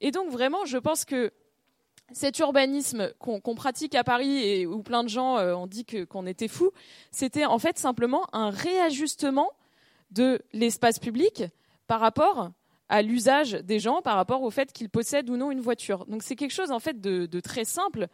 Et 0.00 0.10
donc 0.12 0.30
vraiment, 0.30 0.64
je 0.64 0.78
pense 0.78 1.04
que 1.04 1.30
cet 2.12 2.38
urbanisme 2.38 3.12
qu'on 3.18 3.54
pratique 3.54 3.94
à 3.94 4.02
Paris 4.02 4.38
et 4.38 4.66
où 4.66 4.82
plein 4.82 5.04
de 5.04 5.08
gens 5.08 5.36
euh, 5.36 5.54
ont 5.54 5.66
dit 5.66 5.84
qu'on 5.84 6.26
était 6.26 6.48
fou, 6.48 6.70
c'était 7.10 7.44
en 7.44 7.58
fait 7.58 7.78
simplement 7.78 8.26
un 8.32 8.50
réajustement 8.50 9.50
de 10.10 10.40
l'espace 10.52 10.98
public 10.98 11.44
par 11.86 12.00
rapport 12.00 12.50
à 12.90 13.02
l'usage 13.02 13.52
des 13.52 13.78
gens 13.78 14.02
par 14.02 14.16
rapport 14.16 14.42
au 14.42 14.50
fait 14.50 14.72
qu'ils 14.72 14.90
possèdent 14.90 15.30
ou 15.30 15.36
non 15.36 15.52
une 15.52 15.60
voiture. 15.60 16.04
Donc 16.06 16.24
c'est 16.24 16.34
quelque 16.34 16.52
chose 16.52 16.72
en 16.72 16.80
fait 16.80 17.00
de, 17.00 17.40
très 17.40 17.64
simple 17.64 18.08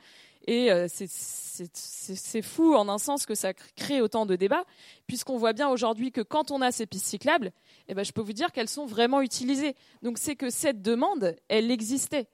et 0.46 0.70
euh, 0.70 0.86
c'est 0.88 2.42
fou 2.42 2.74
en 2.74 2.88
un 2.90 2.98
sens 2.98 3.24
que 3.24 3.34
ça 3.34 3.54
crée 3.54 4.02
autant 4.02 4.26
de 4.26 4.36
débats 4.36 4.64
puisqu'on 5.06 5.38
voit 5.38 5.54
bien 5.54 5.70
aujourd'hui 5.70 6.12
que 6.12 6.20
quand 6.20 6.50
on 6.50 6.60
a 6.60 6.70
ces 6.72 6.84
pistes 6.84 7.06
cyclables, 7.06 7.52
eh 7.88 7.94
ben, 7.94 8.04
je 8.04 8.12
peux 8.12 8.20
vous 8.20 8.34
dire 8.34 8.52
qu'elles 8.52 8.68
sont 8.68 8.84
vraiment 8.84 9.22
utilisées. 9.22 9.74
Donc 10.02 10.18
c'est 10.18 10.36
que 10.36 10.50
cette 10.50 10.82
demande, 10.82 11.34
elle 11.48 11.70
existait. 11.70 12.28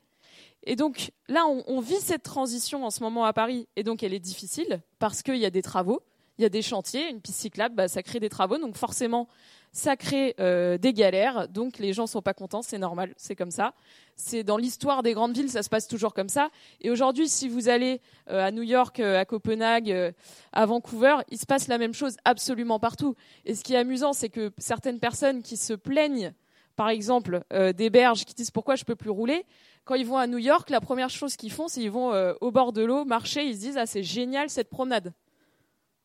Et 0.65 0.75
donc 0.75 1.13
là, 1.29 1.47
on, 1.47 1.63
on, 1.69 1.81
vit 1.81 2.01
cette 2.01 2.25
transition 2.25 2.85
en 2.85 2.91
ce 2.91 3.05
moment 3.05 3.25
à 3.25 3.33
Paris 3.33 3.69
et 3.77 3.85
donc 3.85 4.03
elle 4.03 4.15
est 4.15 4.21
difficile 4.21 4.83
parce 4.99 5.23
qu'il 5.23 5.37
y 5.37 5.47
a 5.47 5.51
des 5.51 5.63
travaux, 5.63 6.03
il 6.39 6.43
y 6.43 6.45
a 6.45 6.49
des 6.49 6.63
chantiers, 6.63 7.09
une 7.09 7.21
piste 7.21 7.39
cyclable, 7.39 7.77
bah, 7.77 7.87
ça 7.87 8.03
crée 8.03 8.19
des 8.19 8.29
travaux, 8.29 8.59
donc 8.59 8.77
forcément 8.77 9.29
ça 9.73 9.97
crée 9.97 10.35
euh, 10.39 10.77
des 10.77 10.93
galères, 10.93 11.49
donc 11.49 11.79
les 11.79 11.95
gens 11.95 12.07
sont 12.07 12.21
pas 12.21 12.35
contents, 12.35 12.61
c'est 12.61 12.79
normal, 12.79 13.15
c'est 13.17 13.35
comme 13.35 13.51
ça. 13.51 13.73
C'est 14.17 14.45
dans 14.45 14.59
l'histoire 14.59 15.03
des 15.03 15.15
grandes 15.15 15.35
villes, 15.35 15.51
ça 15.51 15.63
se 15.63 15.71
passe 15.71 15.89
toujours 15.89 16.13
comme 16.13 16.29
ça. 16.29 16.51
Et 16.83 16.91
aujourd'hui, 16.91 17.27
si 17.27 17.49
vous 17.49 17.71
allez 17.71 18.03
euh, 18.29 18.47
à 18.47 18.51
New 18.51 18.63
York, 18.63 19.01
euh, 19.01 19.19
à 19.19 19.25
Copenhague, 19.25 20.15
à 20.53 20.67
Vancouver, 20.67 21.17
il 21.31 21.39
se 21.39 21.47
passe 21.47 21.69
la 21.69 21.79
même 21.79 21.95
chose 21.95 22.17
absolument 22.27 22.79
partout. 22.79 23.15
Et 23.47 23.55
ce 23.55 23.65
qui 23.65 23.73
est 23.73 23.79
amusant, 23.79 24.13
c'est 24.13 24.29
que 24.29 24.53
certaines 24.59 25.01
personnes 25.01 25.43
qui 25.43 25.57
se 25.57 25.73
plaignent, 25.73 26.35
par 26.77 26.91
exemple, 26.91 27.43
des 27.75 27.91
berges, 27.91 28.25
qui 28.25 28.35
disent 28.35 28.51
pourquoi 28.51 28.77
je 28.77 28.85
peux 28.85 28.97
plus 28.97 29.11
rouler, 29.11 29.45
quand 29.85 29.95
ils 29.95 30.07
vont 30.07 30.17
à 30.17 30.27
New 30.27 30.39
York, 30.39 30.71
la 30.71 30.81
première 30.81 31.11
chose 31.11 31.37
qu'ils 31.37 31.53
font, 31.53 31.69
c'est 31.69 31.81
qu'ils 31.81 31.91
vont 31.91 32.13
au 32.41 32.51
bord 32.51 32.73
de 32.73 32.83
l'eau 32.83 33.05
marcher, 33.05 33.45
ils 33.45 33.55
se 33.55 33.61
disent 33.61 33.77
ah 33.77 33.87
c'est 33.87 34.03
génial 34.03 34.49
cette 34.49 34.71
promenade. 34.71 35.13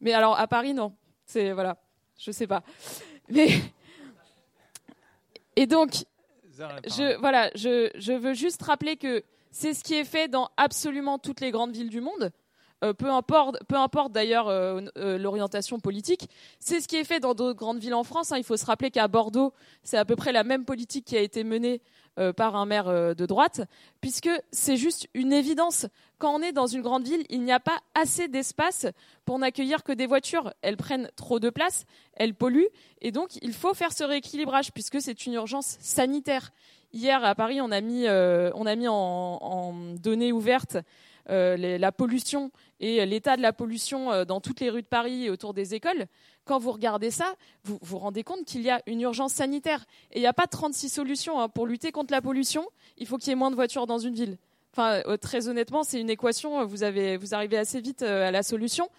Mais 0.01 0.13
alors 0.13 0.37
à 0.37 0.47
Paris 0.47 0.73
non, 0.73 0.93
c'est 1.25 1.51
voilà, 1.53 1.77
je 2.17 2.31
sais 2.31 2.47
pas. 2.47 2.63
Mais 3.29 3.49
et 5.55 5.67
donc, 5.67 5.91
je, 6.57 7.19
voilà, 7.19 7.51
je, 7.55 7.89
je, 7.95 8.13
veux 8.13 8.33
juste 8.33 8.61
rappeler 8.63 8.97
que 8.97 9.23
c'est 9.51 9.73
ce 9.73 9.83
qui 9.83 9.95
est 9.95 10.05
fait 10.05 10.27
dans 10.27 10.49
absolument 10.57 11.19
toutes 11.19 11.41
les 11.41 11.51
grandes 11.51 11.71
villes 11.71 11.89
du 11.89 12.01
monde. 12.01 12.31
Euh, 12.83 12.93
peu 12.93 13.09
importe, 13.09 13.57
peu 13.67 13.75
importe 13.75 14.11
d'ailleurs 14.11 14.49
euh, 14.49 14.81
euh, 14.97 15.17
l'orientation 15.17 15.79
politique. 15.79 16.29
C'est 16.59 16.79
ce 16.79 16.87
qui 16.87 16.97
est 16.97 17.03
fait 17.03 17.19
dans 17.19 17.33
d'autres 17.33 17.57
grandes 17.57 17.79
villes 17.79 17.95
en 17.95 18.03
France. 18.03 18.31
Hein. 18.31 18.37
Il 18.37 18.43
faut 18.43 18.57
se 18.57 18.65
rappeler 18.65 18.91
qu'à 18.91 19.07
Bordeaux, 19.07 19.51
c'est 19.83 19.97
à 19.97 20.05
peu 20.05 20.15
près 20.15 20.31
la 20.31 20.43
même 20.43 20.63
politique 20.63 21.05
qui 21.05 21.17
a 21.17 21.21
été 21.21 21.43
menée 21.43 21.81
par 22.35 22.55
un 22.55 22.65
maire 22.65 23.15
de 23.15 23.25
droite, 23.25 23.61
puisque 24.01 24.29
c'est 24.51 24.77
juste 24.77 25.07
une 25.13 25.33
évidence. 25.33 25.85
Quand 26.17 26.33
on 26.33 26.41
est 26.41 26.51
dans 26.51 26.67
une 26.67 26.81
grande 26.81 27.03
ville, 27.03 27.23
il 27.29 27.43
n'y 27.43 27.51
a 27.51 27.59
pas 27.59 27.79
assez 27.93 28.27
d'espace 28.27 28.87
pour 29.25 29.37
n'accueillir 29.37 29.83
que 29.83 29.91
des 29.91 30.07
voitures. 30.07 30.53
Elles 30.61 30.77
prennent 30.77 31.09
trop 31.15 31.39
de 31.39 31.49
place, 31.49 31.85
elles 32.13 32.33
polluent, 32.33 32.69
et 33.01 33.11
donc 33.11 33.37
il 33.41 33.53
faut 33.53 33.73
faire 33.73 33.93
ce 33.93 34.03
rééquilibrage, 34.03 34.71
puisque 34.71 35.01
c'est 35.01 35.25
une 35.25 35.33
urgence 35.33 35.77
sanitaire. 35.79 36.51
Hier 36.93 37.23
à 37.23 37.35
Paris, 37.35 37.61
on 37.61 37.71
a 37.71 37.81
mis, 37.81 38.07
on 38.07 38.65
a 38.65 38.75
mis 38.75 38.87
en, 38.87 38.93
en 38.95 39.73
données 39.95 40.31
ouvertes 40.31 40.77
la 41.27 41.91
pollution 41.91 42.51
et 42.79 43.05
l'état 43.05 43.37
de 43.37 43.41
la 43.41 43.53
pollution 43.53 44.11
euh, 44.11 44.25
dans 44.25 44.39
toutes 44.39 44.59
les 44.59 44.69
rues 44.69 44.83
de 44.83 44.87
Paris 44.87 45.25
et 45.25 45.29
autour 45.29 45.53
des 45.53 45.73
écoles, 45.73 46.05
quand 46.45 46.59
vous 46.59 46.71
regardez 46.71 47.11
ça, 47.11 47.33
vous 47.63 47.79
vous 47.81 47.97
rendez 47.97 48.23
compte 48.23 48.45
qu'il 48.45 48.61
y 48.61 48.69
a 48.69 48.81
une 48.85 49.01
urgence 49.01 49.33
sanitaire. 49.33 49.85
Et 50.11 50.19
il 50.19 50.21
n'y 50.21 50.27
a 50.27 50.33
pas 50.33 50.47
36 50.47 50.89
solutions. 50.89 51.39
Hein. 51.41 51.49
Pour 51.49 51.65
lutter 51.65 51.91
contre 51.91 52.13
la 52.13 52.21
pollution, 52.21 52.67
il 52.97 53.07
faut 53.07 53.17
qu'il 53.17 53.29
y 53.29 53.31
ait 53.31 53.35
moins 53.35 53.51
de 53.51 53.55
voitures 53.55 53.87
dans 53.87 53.99
une 53.99 54.13
ville. 54.13 54.37
Enfin, 54.73 55.01
euh, 55.07 55.17
très 55.17 55.47
honnêtement, 55.47 55.83
c'est 55.83 55.99
une 55.99 56.09
équation, 56.09 56.59
euh, 56.59 56.65
vous, 56.65 56.83
avez, 56.83 57.17
vous 57.17 57.33
arrivez 57.33 57.57
assez 57.57 57.81
vite 57.81 58.03
à 58.03 58.31
la 58.31 58.43
solution. 58.43 58.89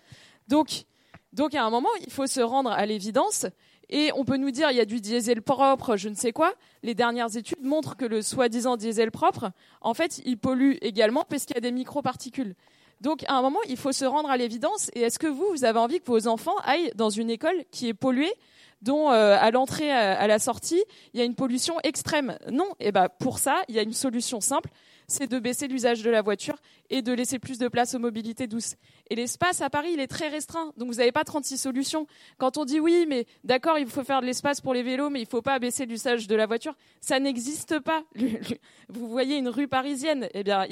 Donc, 0.48 0.84
donc, 1.32 1.54
à 1.54 1.62
un 1.62 1.70
moment, 1.70 1.90
il 2.04 2.10
faut 2.10 2.26
se 2.26 2.40
rendre 2.40 2.70
à 2.70 2.84
l'évidence. 2.86 3.46
Et 3.90 4.10
on 4.14 4.24
peut 4.24 4.36
nous 4.36 4.50
dire 4.50 4.70
il 4.70 4.76
y 4.76 4.80
a 4.80 4.84
du 4.84 5.00
diesel 5.00 5.42
propre, 5.42 5.96
je 5.96 6.08
ne 6.08 6.14
sais 6.14 6.32
quoi. 6.32 6.52
Les 6.82 6.94
dernières 6.94 7.36
études 7.36 7.62
montrent 7.62 7.96
que 7.96 8.04
le 8.04 8.22
soi-disant 8.22 8.76
diesel 8.76 9.10
propre, 9.10 9.50
en 9.80 9.94
fait, 9.94 10.20
il 10.24 10.38
pollue 10.38 10.74
également 10.82 11.24
parce 11.28 11.44
qu'il 11.44 11.54
y 11.54 11.58
a 11.58 11.62
des 11.62 11.72
microparticules. 11.72 12.54
Donc, 13.00 13.24
à 13.28 13.34
un 13.34 13.42
moment, 13.42 13.60
il 13.68 13.76
faut 13.76 13.92
se 13.92 14.04
rendre 14.04 14.28
à 14.28 14.36
l'évidence. 14.36 14.90
Et 14.94 15.02
est-ce 15.02 15.18
que 15.18 15.28
vous, 15.28 15.46
vous 15.52 15.64
avez 15.64 15.78
envie 15.78 16.00
que 16.00 16.06
vos 16.06 16.26
enfants 16.26 16.56
aillent 16.64 16.90
dans 16.96 17.10
une 17.10 17.30
école 17.30 17.64
qui 17.70 17.88
est 17.88 17.94
polluée, 17.94 18.32
dont 18.82 19.10
euh, 19.10 19.36
à 19.40 19.50
l'entrée, 19.50 19.90
à, 19.92 20.26
la 20.26 20.38
sortie, 20.38 20.82
il 21.14 21.20
y 21.20 21.22
a 21.22 21.24
une 21.24 21.36
pollution 21.36 21.76
extrême? 21.84 22.36
Non. 22.50 22.66
Et 22.80 22.88
eh 22.88 22.92
ben, 22.92 23.08
pour 23.20 23.38
ça, 23.38 23.62
il 23.68 23.76
y 23.76 23.78
a 23.78 23.82
une 23.82 23.92
solution 23.92 24.40
simple 24.40 24.70
c'est 25.08 25.26
de 25.26 25.38
baisser 25.38 25.66
l'usage 25.68 26.02
de 26.02 26.10
la 26.10 26.20
voiture 26.20 26.56
et 26.90 27.00
de 27.00 27.12
laisser 27.12 27.38
plus 27.38 27.58
de 27.58 27.66
place 27.68 27.94
aux 27.94 27.98
mobilités 27.98 28.46
douces. 28.46 28.76
Et 29.10 29.14
l'espace 29.14 29.60
à 29.60 29.70
Paris, 29.70 29.90
il 29.94 30.00
est 30.00 30.06
très 30.06 30.28
restreint, 30.28 30.72
donc 30.76 30.88
vous 30.88 30.98
n'avez 30.98 31.12
pas 31.12 31.24
36 31.24 31.56
solutions. 31.58 32.06
Quand 32.36 32.58
on 32.58 32.64
dit 32.64 32.80
oui, 32.80 33.06
mais 33.08 33.26
d'accord, 33.44 33.78
il 33.78 33.88
faut 33.88 34.04
faire 34.04 34.20
de 34.20 34.26
l'espace 34.26 34.60
pour 34.60 34.74
les 34.74 34.82
vélos, 34.82 35.08
mais 35.08 35.20
il 35.20 35.24
ne 35.24 35.28
faut 35.28 35.42
pas 35.42 35.58
baisser 35.58 35.86
l'usage 35.86 36.26
de 36.26 36.36
la 36.36 36.46
voiture, 36.46 36.74
ça 37.00 37.18
n'existe 37.18 37.78
pas. 37.80 38.04
Vous 38.88 39.08
voyez 39.08 39.36
une 39.36 39.48
rue 39.48 39.68
parisienne, 39.68 40.28
eh 40.34 40.42
bien, 40.42 40.66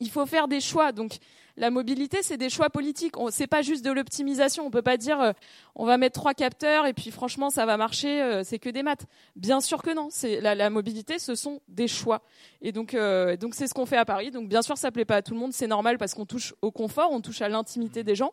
il 0.00 0.10
faut 0.10 0.26
faire 0.26 0.48
des 0.48 0.60
choix. 0.60 0.92
Donc 0.92 1.18
la 1.58 1.70
mobilité, 1.70 2.18
c'est 2.22 2.36
des 2.36 2.50
choix 2.50 2.70
politiques. 2.70 3.14
C'est 3.30 3.46
pas 3.46 3.62
juste 3.62 3.84
de 3.84 3.90
l'optimisation. 3.90 4.64
On 4.64 4.70
peut 4.70 4.82
pas 4.82 4.96
dire 4.96 5.20
euh, 5.20 5.32
on 5.74 5.84
va 5.84 5.98
mettre 5.98 6.18
trois 6.18 6.32
capteurs 6.32 6.86
et 6.86 6.94
puis 6.94 7.10
franchement 7.10 7.50
ça 7.50 7.66
va 7.66 7.76
marcher. 7.76 8.22
Euh, 8.22 8.42
c'est 8.44 8.58
que 8.58 8.70
des 8.70 8.82
maths. 8.82 9.06
Bien 9.36 9.60
sûr 9.60 9.82
que 9.82 9.92
non. 9.92 10.08
La, 10.40 10.54
la, 10.54 10.70
mobilité, 10.70 11.18
ce 11.18 11.34
sont 11.34 11.60
des 11.68 11.88
choix. 11.88 12.22
Et 12.62 12.72
donc 12.72 12.94
euh, 12.94 13.36
donc 13.36 13.54
c'est 13.54 13.66
ce 13.66 13.74
qu'on 13.74 13.86
fait 13.86 13.96
à 13.96 14.04
Paris. 14.04 14.30
Donc 14.30 14.48
bien 14.48 14.62
sûr 14.62 14.78
ça 14.78 14.90
plaît 14.92 15.04
pas 15.04 15.16
à 15.16 15.22
tout 15.22 15.34
le 15.34 15.40
monde. 15.40 15.52
C'est 15.52 15.66
normal 15.66 15.98
parce 15.98 16.14
qu'on 16.14 16.26
touche 16.26 16.54
au 16.62 16.70
confort, 16.70 17.10
on 17.10 17.20
touche 17.20 17.42
à 17.42 17.48
l'intimité 17.48 18.04
des 18.04 18.14
gens. 18.14 18.32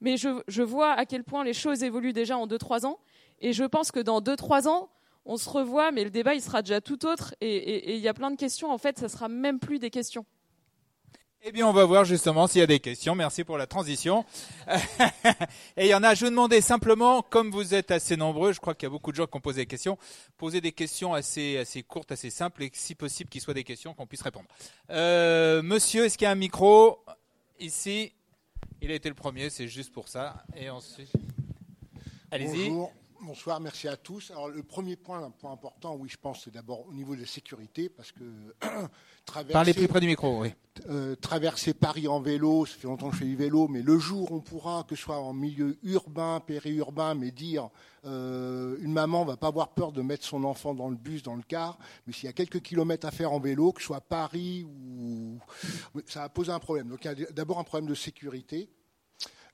Mais 0.00 0.16
je, 0.16 0.42
je 0.48 0.62
vois 0.62 0.92
à 0.92 1.04
quel 1.04 1.22
point 1.22 1.44
les 1.44 1.54
choses 1.54 1.82
évoluent 1.82 2.12
déjà 2.12 2.36
en 2.36 2.46
2-3 2.46 2.86
ans. 2.86 2.98
Et 3.40 3.52
je 3.52 3.64
pense 3.64 3.92
que 3.92 4.00
dans 4.00 4.20
2-3 4.20 4.68
ans, 4.68 4.88
on 5.26 5.36
se 5.36 5.48
revoit, 5.48 5.92
mais 5.92 6.04
le 6.04 6.10
débat 6.10 6.34
il 6.34 6.42
sera 6.42 6.62
déjà 6.62 6.80
tout 6.80 7.06
autre. 7.06 7.34
Et 7.40 7.94
il 7.94 8.00
y 8.00 8.08
a 8.08 8.14
plein 8.14 8.30
de 8.30 8.36
questions. 8.36 8.72
En 8.72 8.78
fait, 8.78 8.98
ça 8.98 9.08
sera 9.08 9.28
même 9.28 9.58
plus 9.58 9.78
des 9.78 9.90
questions. 9.90 10.24
Eh 11.46 11.52
bien, 11.52 11.68
on 11.68 11.74
va 11.74 11.84
voir 11.84 12.06
justement 12.06 12.46
s'il 12.46 12.60
y 12.60 12.64
a 12.64 12.66
des 12.66 12.80
questions. 12.80 13.14
Merci 13.14 13.44
pour 13.44 13.58
la 13.58 13.66
transition. 13.66 14.24
et 15.76 15.84
il 15.84 15.88
y 15.88 15.94
en 15.94 16.02
a, 16.02 16.14
je 16.14 16.24
vous 16.24 16.30
demandais 16.30 16.62
simplement, 16.62 17.20
comme 17.20 17.50
vous 17.50 17.74
êtes 17.74 17.90
assez 17.90 18.16
nombreux, 18.16 18.54
je 18.54 18.60
crois 18.60 18.74
qu'il 18.74 18.86
y 18.86 18.86
a 18.86 18.90
beaucoup 18.90 19.10
de 19.10 19.16
gens 19.16 19.26
qui 19.26 19.36
ont 19.36 19.42
posé 19.42 19.60
des 19.60 19.66
questions, 19.66 19.98
poser 20.38 20.62
des 20.62 20.72
questions 20.72 21.12
assez, 21.12 21.58
assez 21.58 21.82
courtes, 21.82 22.12
assez 22.12 22.30
simples, 22.30 22.62
et 22.62 22.70
si 22.72 22.94
possible 22.94 23.28
qu'ils 23.28 23.42
soient 23.42 23.52
des 23.52 23.62
questions 23.62 23.92
qu'on 23.92 24.06
puisse 24.06 24.22
répondre. 24.22 24.46
Euh, 24.88 25.60
monsieur, 25.60 26.06
est-ce 26.06 26.16
qu'il 26.16 26.24
y 26.24 26.28
a 26.28 26.30
un 26.30 26.34
micro 26.34 27.04
ici? 27.60 28.14
Il 28.80 28.90
a 28.90 28.94
été 28.94 29.10
le 29.10 29.14
premier, 29.14 29.50
c'est 29.50 29.68
juste 29.68 29.92
pour 29.92 30.08
ça. 30.08 30.46
Et 30.56 30.70
ensuite, 30.70 31.12
allez-y. 32.30 32.72
Bonsoir, 33.26 33.58
merci 33.58 33.88
à 33.88 33.96
tous. 33.96 34.30
Alors 34.32 34.48
le 34.48 34.62
premier 34.62 34.96
point, 34.96 35.24
un 35.24 35.30
point 35.30 35.50
important, 35.50 35.96
oui, 35.96 36.10
je 36.10 36.18
pense, 36.18 36.42
c'est 36.44 36.52
d'abord 36.52 36.86
au 36.86 36.92
niveau 36.92 37.14
de 37.14 37.22
la 37.22 37.26
sécurité, 37.26 37.88
parce 37.88 38.12
que 38.12 38.22
traverser, 39.24 39.52
parlez 39.52 39.72
plus 39.72 39.88
près 39.88 40.00
du 40.00 40.06
micro, 40.06 40.42
oui. 40.42 40.52
Euh, 40.90 41.16
traverser 41.16 41.72
Paris 41.72 42.06
en 42.06 42.20
vélo, 42.20 42.66
ça 42.66 42.76
fait 42.76 42.86
longtemps 42.86 43.08
que 43.08 43.14
je 43.14 43.20
fais 43.20 43.24
du 43.24 43.36
vélo, 43.36 43.66
mais 43.66 43.80
le 43.80 43.98
jour 43.98 44.30
on 44.30 44.40
pourra, 44.40 44.84
que 44.86 44.94
ce 44.94 45.02
soit 45.02 45.18
en 45.18 45.32
milieu 45.32 45.78
urbain, 45.84 46.40
périurbain, 46.40 47.14
mais 47.14 47.30
dire 47.30 47.70
euh, 48.04 48.76
une 48.80 48.92
maman 48.92 49.24
va 49.24 49.38
pas 49.38 49.48
avoir 49.48 49.68
peur 49.70 49.92
de 49.92 50.02
mettre 50.02 50.26
son 50.26 50.44
enfant 50.44 50.74
dans 50.74 50.90
le 50.90 50.96
bus, 50.96 51.22
dans 51.22 51.36
le 51.36 51.42
car, 51.42 51.78
mais 52.06 52.12
s'il 52.12 52.26
y 52.26 52.28
a 52.28 52.34
quelques 52.34 52.60
kilomètres 52.60 53.06
à 53.06 53.10
faire 53.10 53.32
en 53.32 53.40
vélo, 53.40 53.72
que 53.72 53.80
ce 53.80 53.86
soit 53.86 54.02
Paris 54.02 54.64
ou 54.64 55.38
ça 56.06 56.20
va 56.20 56.28
poser 56.28 56.52
un 56.52 56.58
problème. 56.60 56.88
Donc 56.88 57.04
il 57.04 57.20
y 57.20 57.24
a 57.24 57.30
d'abord 57.30 57.58
un 57.58 57.64
problème 57.64 57.88
de 57.88 57.94
sécurité. 57.94 58.68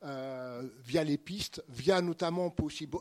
Euh, 0.02 0.66
via 0.82 1.04
les 1.04 1.18
pistes, 1.18 1.62
via 1.68 2.00
notamment, 2.00 2.46
on 2.46 2.50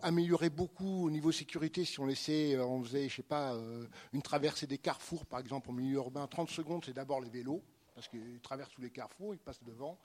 améliorer 0.02 0.50
beaucoup 0.50 1.06
au 1.06 1.10
niveau 1.10 1.32
sécurité 1.32 1.86
si 1.86 1.98
on 2.02 2.06
laissait, 2.06 2.56
euh, 2.56 2.66
on 2.66 2.84
faisait, 2.84 3.08
je 3.08 3.16
sais 3.16 3.24
pas, 3.24 3.54
euh, 3.54 3.86
une 4.12 4.22
traversée 4.22 4.68
des 4.68 4.78
carrefours, 4.78 5.26
par 5.26 5.40
exemple, 5.40 5.70
en 5.70 5.74
milieu 5.74 5.96
urbain. 5.96 6.28
30 6.28 6.50
secondes, 6.50 6.84
c'est 6.86 6.94
d'abord 6.94 7.22
les 7.22 7.30
vélos, 7.30 7.64
parce 7.96 8.10
qu'ils 8.10 8.42
traversent 8.42 8.72
tous 8.72 8.82
les 8.82 8.90
carrefours, 8.90 9.34
ils 9.34 9.40
passent 9.40 9.64
devant. 9.64 9.98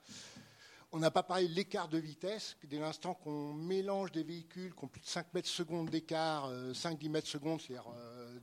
On 0.97 1.01
n'a 1.01 1.11
pas 1.11 1.25
parlé 1.25 1.49
de 1.49 1.55
l'écart 1.55 1.89
de 1.89 1.99
vitesse. 1.99 2.57
Dès 2.62 2.79
l'instant 2.79 3.15
qu'on 3.15 3.53
mélange 3.53 4.12
des 4.12 4.23
véhicules 4.23 4.73
qui 4.73 4.85
ont 4.85 4.87
plus 4.87 5.01
de 5.01 5.07
5 5.07 5.35
mètres 5.35 5.49
secondes 5.49 5.91
d'écart, 5.91 6.49
5-10 6.73 7.11
mètres 7.11 7.27
secondes, 7.27 7.61
c'est-à-dire 7.61 7.93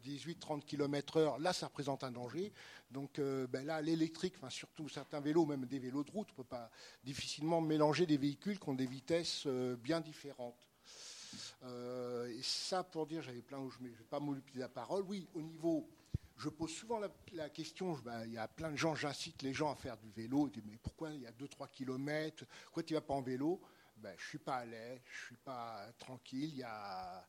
18-30 0.03 0.65
km 0.65 1.15
heure, 1.15 1.39
là, 1.39 1.53
ça 1.53 1.67
représente 1.67 2.03
un 2.03 2.11
danger. 2.11 2.51
Donc 2.89 3.19
euh, 3.19 3.47
ben 3.47 3.65
là, 3.65 3.81
l'électrique, 3.81 4.33
enfin, 4.35 4.49
surtout 4.49 4.89
certains 4.89 5.21
vélos, 5.21 5.45
même 5.45 5.65
des 5.65 5.79
vélos 5.79 6.03
de 6.03 6.11
route, 6.11 6.27
on 6.27 6.33
ne 6.33 6.43
peut 6.43 6.49
pas 6.49 6.69
difficilement 7.05 7.61
mélanger 7.61 8.05
des 8.05 8.17
véhicules 8.17 8.59
qui 8.59 8.67
ont 8.67 8.73
des 8.73 8.85
vitesses 8.85 9.43
euh, 9.45 9.77
bien 9.77 10.01
différentes. 10.01 10.69
Euh, 11.63 12.27
et 12.37 12.41
ça, 12.43 12.83
pour 12.83 13.07
dire, 13.07 13.21
j'avais 13.21 13.43
plein 13.43 13.59
où 13.59 13.69
je 13.69 13.79
ne 13.79 13.87
vais 13.87 13.95
pas 14.09 14.19
multiplier 14.19 14.59
la 14.59 14.67
parole. 14.67 15.05
Oui, 15.07 15.25
au 15.35 15.41
niveau, 15.41 15.87
je 16.41 16.49
pose 16.49 16.71
souvent 16.71 16.99
la, 17.33 17.49
question, 17.49 17.93
ben, 18.03 18.25
il 18.25 18.33
y 18.33 18.37
a 18.37 18.47
plein 18.47 18.71
de 18.71 18.75
gens, 18.75 18.95
j'incite 18.95 19.43
les 19.43 19.53
gens 19.53 19.71
à 19.71 19.75
faire 19.75 19.95
du 19.97 20.09
vélo, 20.09 20.49
mais 20.65 20.77
pourquoi 20.81 21.11
il 21.11 21.21
y 21.21 21.27
a 21.27 21.31
2-3 21.31 21.69
km, 21.69 22.45
pourquoi 22.63 22.81
tu 22.81 22.93
ne 22.93 22.97
vas 22.97 23.05
pas 23.05 23.13
en 23.13 23.21
vélo? 23.21 23.61
Ben, 23.97 24.11
je 24.17 24.23
ne 24.23 24.29
suis 24.29 24.37
pas 24.39 24.55
à 24.55 24.65
l'aise, 24.65 24.99
je 25.05 25.21
ne 25.21 25.25
suis 25.27 25.35
pas 25.35 25.85
tranquille. 25.99 26.49
Il 26.49 26.57
y, 26.57 26.63
a, 26.63 27.27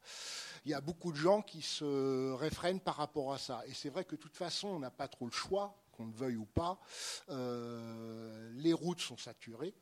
il 0.64 0.70
y 0.70 0.74
a 0.74 0.80
beaucoup 0.80 1.12
de 1.12 1.18
gens 1.18 1.42
qui 1.42 1.60
se 1.60 2.32
réfrènent 2.32 2.80
par 2.80 2.96
rapport 2.96 3.34
à 3.34 3.38
ça. 3.38 3.62
Et 3.66 3.74
c'est 3.74 3.90
vrai 3.90 4.06
que 4.06 4.16
de 4.16 4.20
toute 4.20 4.36
façon, 4.36 4.68
on 4.68 4.78
n'a 4.78 4.90
pas 4.90 5.08
trop 5.08 5.26
le 5.26 5.32
choix, 5.32 5.78
qu'on 5.92 6.06
le 6.06 6.14
veuille 6.14 6.36
ou 6.36 6.46
pas. 6.46 6.80
Euh, 7.28 8.50
les 8.54 8.72
routes 8.72 9.00
sont 9.00 9.18
saturées. 9.18 9.74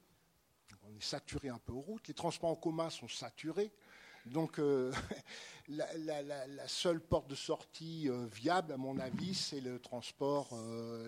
On 0.82 0.96
est 0.96 1.04
saturé 1.04 1.48
un 1.48 1.58
peu 1.58 1.72
aux 1.72 1.80
routes. 1.80 2.08
Les 2.08 2.14
transports 2.14 2.50
en 2.50 2.56
commun 2.56 2.90
sont 2.90 3.06
saturés. 3.06 3.70
Donc 4.26 4.58
euh, 4.58 4.92
la, 5.68 6.68
seule 6.68 7.00
porte 7.00 7.28
de 7.28 7.34
sortie 7.34 8.08
euh, 8.08 8.26
viable, 8.26 8.72
à 8.72 8.76
mon 8.76 8.98
avis, 8.98 9.34
c'est 9.34 9.60
le 9.60 9.78
transport 9.78 10.50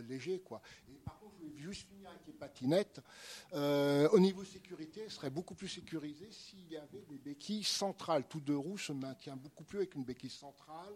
léger. 0.09 0.41
Quoi. 0.41 0.61
Et 0.89 0.99
par 1.05 1.19
contre, 1.19 1.35
je 1.39 1.47
voulais 1.47 1.57
juste 1.57 1.89
finir 1.89 2.11
avec 2.11 2.27
les 2.27 2.33
patinettes. 2.33 3.01
au 3.53 4.19
niveau 4.19 4.45
sécurité, 4.45 5.05
ce 5.09 5.17
serait 5.17 5.31
beaucoup 5.31 5.55
plus 5.55 5.69
sécurisé 5.69 6.29
s'il 6.31 6.71
y 6.71 6.77
avait 6.77 7.05
des 7.09 7.19
béquilles 7.19 7.65
centrales. 7.65 8.25
Tout 8.29 8.41
deux 8.41 8.57
roues 8.57 8.79
se 8.79 8.93
maintient 8.93 9.37
beaucoup 9.37 9.65
plus 9.65 9.79
avec 9.79 9.95
une 9.95 10.05
béquille 10.05 10.31
centrale. 10.31 10.95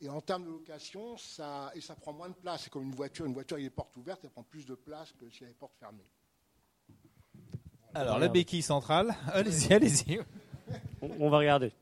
Et 0.00 0.08
en 0.10 0.20
termes 0.20 0.44
de 0.44 0.50
location, 0.50 1.16
ça, 1.16 1.70
et 1.74 1.80
ça 1.80 1.94
prend 1.94 2.12
moins 2.12 2.28
de 2.28 2.34
place. 2.34 2.64
C'est 2.64 2.70
comme 2.70 2.82
une 2.82 2.94
voiture. 2.94 3.24
Une 3.24 3.32
voiture, 3.32 3.58
il 3.58 3.62
y 3.62 3.66
a 3.66 3.68
des 3.70 3.74
portes 3.74 3.96
ouvertes, 3.96 4.20
elle 4.24 4.30
prend 4.30 4.42
plus 4.42 4.66
de 4.66 4.74
place 4.74 5.12
que 5.12 5.28
s'il 5.30 5.42
y 5.42 5.44
a 5.44 5.48
des 5.48 5.54
portes 5.54 5.76
fermées. 5.78 6.06
Alors, 7.94 8.18
la 8.18 8.28
béquille 8.28 8.62
centrale, 8.62 9.16
allez-y, 9.32 9.72
allez-y. 9.72 10.20
On 11.18 11.30
va 11.30 11.38
regarder. 11.38 11.72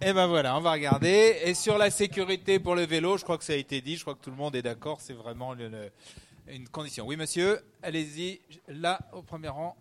Et 0.00 0.10
eh 0.10 0.12
ben 0.12 0.28
voilà, 0.28 0.56
on 0.56 0.60
va 0.60 0.72
regarder. 0.72 1.38
Et 1.44 1.54
sur 1.54 1.76
la 1.76 1.90
sécurité 1.90 2.60
pour 2.60 2.76
le 2.76 2.86
vélo, 2.86 3.16
je 3.18 3.24
crois 3.24 3.36
que 3.36 3.42
ça 3.42 3.54
a 3.54 3.56
été 3.56 3.80
dit, 3.80 3.96
je 3.96 4.02
crois 4.02 4.14
que 4.14 4.22
tout 4.22 4.30
le 4.30 4.36
monde 4.36 4.54
est 4.54 4.62
d'accord, 4.62 5.00
c'est 5.00 5.12
vraiment 5.12 5.54
une 5.54 6.68
condition. 6.68 7.04
Oui, 7.04 7.16
monsieur, 7.16 7.58
allez-y, 7.82 8.40
là, 8.68 9.00
au 9.12 9.22
premier 9.22 9.48
rang. 9.48 9.76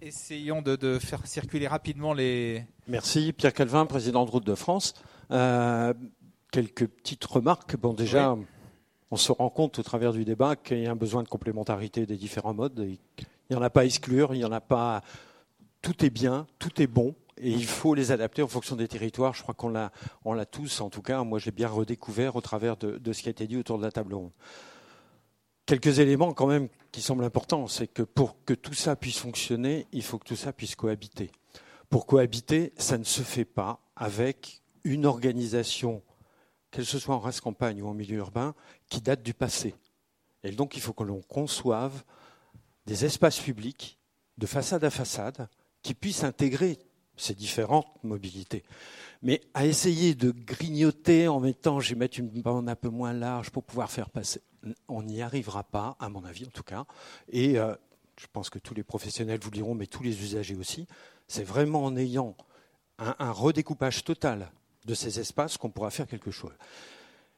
Essayons 0.00 0.62
de, 0.62 0.98
faire 0.98 1.26
circuler 1.26 1.68
rapidement 1.68 2.14
les. 2.14 2.64
Merci, 2.88 3.34
Pierre 3.34 3.52
Calvin, 3.52 3.84
président 3.84 4.24
de 4.24 4.30
Route 4.30 4.46
de 4.46 4.54
France. 4.54 4.94
Euh, 5.30 5.92
quelques 6.50 6.86
petites 6.86 7.24
remarques. 7.26 7.76
Bon, 7.76 7.92
déjà, 7.92 8.34
on 9.10 9.16
se 9.16 9.30
rend 9.30 9.50
compte 9.50 9.78
au 9.78 9.82
travers 9.82 10.14
du 10.14 10.24
débat 10.24 10.56
qu'il 10.56 10.80
y 10.80 10.86
a 10.86 10.90
un 10.90 10.96
besoin 10.96 11.22
de 11.22 11.28
complémentarité 11.28 12.06
des 12.06 12.16
différents 12.16 12.54
modes. 12.54 12.78
Il 12.78 12.98
n'y 13.50 13.56
en 13.56 13.62
a 13.62 13.68
pas 13.68 13.82
à 13.82 13.84
exclure, 13.84 14.34
il 14.34 14.38
n'y 14.38 14.44
en 14.44 14.52
a 14.52 14.62
pas 14.62 15.02
tout 15.84 16.02
est 16.02 16.10
bien, 16.10 16.46
tout 16.58 16.80
est 16.80 16.86
bon, 16.86 17.14
et 17.36 17.50
il 17.50 17.66
faut 17.66 17.94
les 17.94 18.10
adapter 18.10 18.40
en 18.40 18.48
fonction 18.48 18.74
des 18.74 18.88
territoires. 18.88 19.34
Je 19.34 19.42
crois 19.42 19.52
qu'on 19.52 19.68
l'a, 19.68 19.92
on 20.24 20.42
tous, 20.46 20.80
en 20.80 20.88
tout 20.88 21.02
cas, 21.02 21.22
moi 21.24 21.38
j'ai 21.38 21.50
bien 21.50 21.68
redécouvert 21.68 22.36
au 22.36 22.40
travers 22.40 22.78
de, 22.78 23.12
ce 23.12 23.22
qui 23.22 23.28
a 23.28 23.30
été 23.30 23.46
dit 23.46 23.58
autour 23.58 23.76
de 23.76 23.82
la 23.82 23.92
table 23.92 24.14
ronde. 24.14 24.32
Quelques 25.66 25.98
éléments 25.98 26.32
quand 26.32 26.46
même 26.46 26.68
qui 26.90 27.02
semblent 27.02 27.22
importants, 27.22 27.68
c'est 27.68 27.86
que 27.86 28.02
pour 28.02 28.42
que 28.46 28.54
tout 28.54 28.72
ça 28.72 28.96
puisse 28.96 29.18
fonctionner, 29.18 29.86
il 29.92 30.02
faut 30.02 30.18
que 30.18 30.24
tout 30.24 30.36
ça 30.36 30.54
puisse 30.54 30.74
cohabiter. 30.74 31.30
Pour 31.90 32.06
cohabiter, 32.06 32.72
ça 32.78 32.96
ne 32.96 33.04
se 33.04 33.20
fait 33.20 33.44
pas 33.44 33.80
avec 33.94 34.62
une 34.84 35.04
organisation, 35.04 36.02
qu'elle 36.70 36.86
se 36.86 36.98
soit 36.98 37.14
en 37.14 37.20
race 37.20 37.42
campagne 37.42 37.82
ou 37.82 37.88
en 37.88 37.94
milieu 37.94 38.16
urbain, 38.16 38.54
qui 38.88 39.02
date 39.02 39.22
du 39.22 39.34
passé. 39.34 39.74
Et 40.44 40.50
donc 40.50 40.76
il 40.76 40.80
faut 40.80 40.94
que 40.94 41.04
l'on 41.04 41.20
conçoive 41.20 42.04
des 42.86 43.04
espaces 43.04 43.38
publics 43.38 43.98
de 44.38 44.46
façade 44.46 44.82
à 44.82 44.90
façade, 44.90 45.46
qui 45.84 45.94
puisse 45.94 46.24
intégrer 46.24 46.78
ces 47.16 47.34
différentes 47.34 47.86
mobilités. 48.02 48.64
Mais 49.22 49.40
à 49.54 49.66
essayer 49.66 50.16
de 50.16 50.32
grignoter 50.32 51.28
en 51.28 51.38
mettant, 51.38 51.78
je 51.78 51.90
vais 51.90 51.98
mettre 51.98 52.18
une 52.18 52.28
bande 52.28 52.68
un 52.68 52.74
peu 52.74 52.88
moins 52.88 53.12
large 53.12 53.50
pour 53.50 53.62
pouvoir 53.62 53.90
faire 53.90 54.10
passer, 54.10 54.42
on 54.88 55.02
n'y 55.02 55.22
arrivera 55.22 55.62
pas, 55.62 55.96
à 56.00 56.08
mon 56.08 56.24
avis 56.24 56.46
en 56.46 56.50
tout 56.50 56.64
cas. 56.64 56.86
Et 57.28 57.58
euh, 57.58 57.74
je 58.18 58.26
pense 58.32 58.50
que 58.50 58.58
tous 58.58 58.74
les 58.74 58.82
professionnels 58.82 59.38
vous 59.40 59.50
le 59.50 59.56
diront, 59.56 59.74
mais 59.74 59.86
tous 59.86 60.02
les 60.02 60.20
usagers 60.22 60.56
aussi. 60.56 60.86
C'est 61.28 61.44
vraiment 61.44 61.84
en 61.84 61.96
ayant 61.96 62.36
un, 62.98 63.32
redécoupage 63.32 64.04
total 64.04 64.50
de 64.84 64.94
ces 64.94 65.20
espaces 65.20 65.56
qu'on 65.56 65.70
pourra 65.70 65.90
faire 65.90 66.06
quelque 66.06 66.30
chose. 66.30 66.52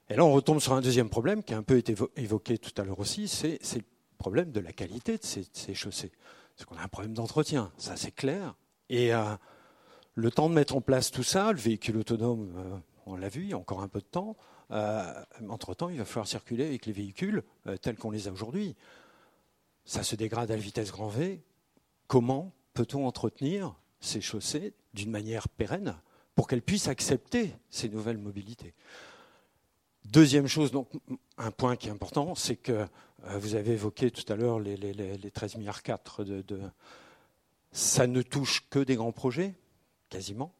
Et 0.09 0.15
là, 0.15 0.25
on 0.25 0.33
retombe 0.33 0.61
sur 0.61 0.73
un 0.73 0.81
deuxième 0.81 1.09
problème 1.09 1.43
qui 1.43 1.55
a 1.55 1.57
un 1.57 1.63
peu 1.63 1.79
été 1.79 1.95
évoqué 2.17 2.59
tout 2.59 2.73
à 2.81 2.85
l'heure 2.85 3.01
aussi, 3.01 3.27
c'est 3.29 3.59
le 3.75 3.85
problème 4.19 4.53
de 4.53 4.61
la 4.61 4.73
qualité 4.73 5.19
de 5.19 5.25
ces 5.25 5.75
chaussées 5.75 6.13
c'est 6.57 6.65
qu'on 6.65 6.77
a 6.77 6.83
un 6.83 6.89
problème 6.89 7.15
d'entretien, 7.15 7.71
ça 7.77 7.97
c'est 7.97 8.13
clair. 8.13 8.55
Et 8.89 9.15
euh, 9.15 9.37
le 10.15 10.31
temps 10.31 10.49
de 10.49 10.55
mettre 10.55 10.75
en 10.77 10.81
place 10.81 11.11
tout 11.11 11.23
ça, 11.23 11.53
le 11.53 11.59
véhicule 11.59 11.99
autonome, 11.99 12.53
euh, 12.57 12.77
on 13.05 13.17
l'a 13.17 13.29
vu, 13.29 13.43
il 13.43 13.51
y 13.51 13.53
a 13.53 13.59
encore 13.59 13.83
un 13.83 13.89
peu 13.89 14.01
de 14.01 14.07
temps. 14.07 14.37
Euh, 14.73 15.13
entre-temps, 15.49 15.91
il 15.91 15.99
va 15.99 16.05
falloir 16.05 16.27
circuler 16.27 16.67
avec 16.67 16.87
les 16.87 16.93
véhicules 16.93 17.45
tels 17.83 17.97
qu'on 17.97 18.11
les 18.11 18.27
a 18.27 18.33
aujourd'hui. 18.33 18.75
Ça 19.85 20.03
se 20.03 20.17
dégrade 20.17 20.51
à 20.51 20.57
la 20.57 20.61
vitesse 20.61 20.91
grand 20.91 21.09
V. 21.09 21.45
Comment 22.09 22.53
peut-on 22.75 23.07
entretenir 23.07 23.77
ces 24.01 24.21
chaussées 24.21 24.75
d'une 24.95 25.11
manière 25.11 25.49
pérenne 25.49 25.97
pour 26.35 26.49
qu'elles 26.49 26.63
puissent 26.63 26.89
accepter 26.89 27.55
ces 27.71 27.89
nouvelles 27.89 28.19
mobilités? 28.19 28.75
Deuxième 30.05 30.49
chose, 30.49 30.73
donc, 30.73 30.89
un 31.39 31.51
point 31.53 31.77
qui 31.77 31.89
est 31.89 31.93
important, 31.93 32.35
c'est 32.35 32.57
que 32.57 32.87
vous 33.23 33.55
avez 33.55 33.73
évoqué 33.73 34.11
tout 34.11 34.31
à 34.33 34.37
l'heure 34.37 34.61
les, 34.61 34.77
les, 34.77 35.31
13 35.31 35.57
milliards 35.57 35.83
4 35.83 36.25
de, 36.25 36.61
Ça 37.73 38.07
ne 38.07 38.23
touche 38.23 38.69
que 38.69 38.79
des 38.79 38.97
grands 38.97 39.13
projets, 39.13 39.55
quasiment. 40.09 40.55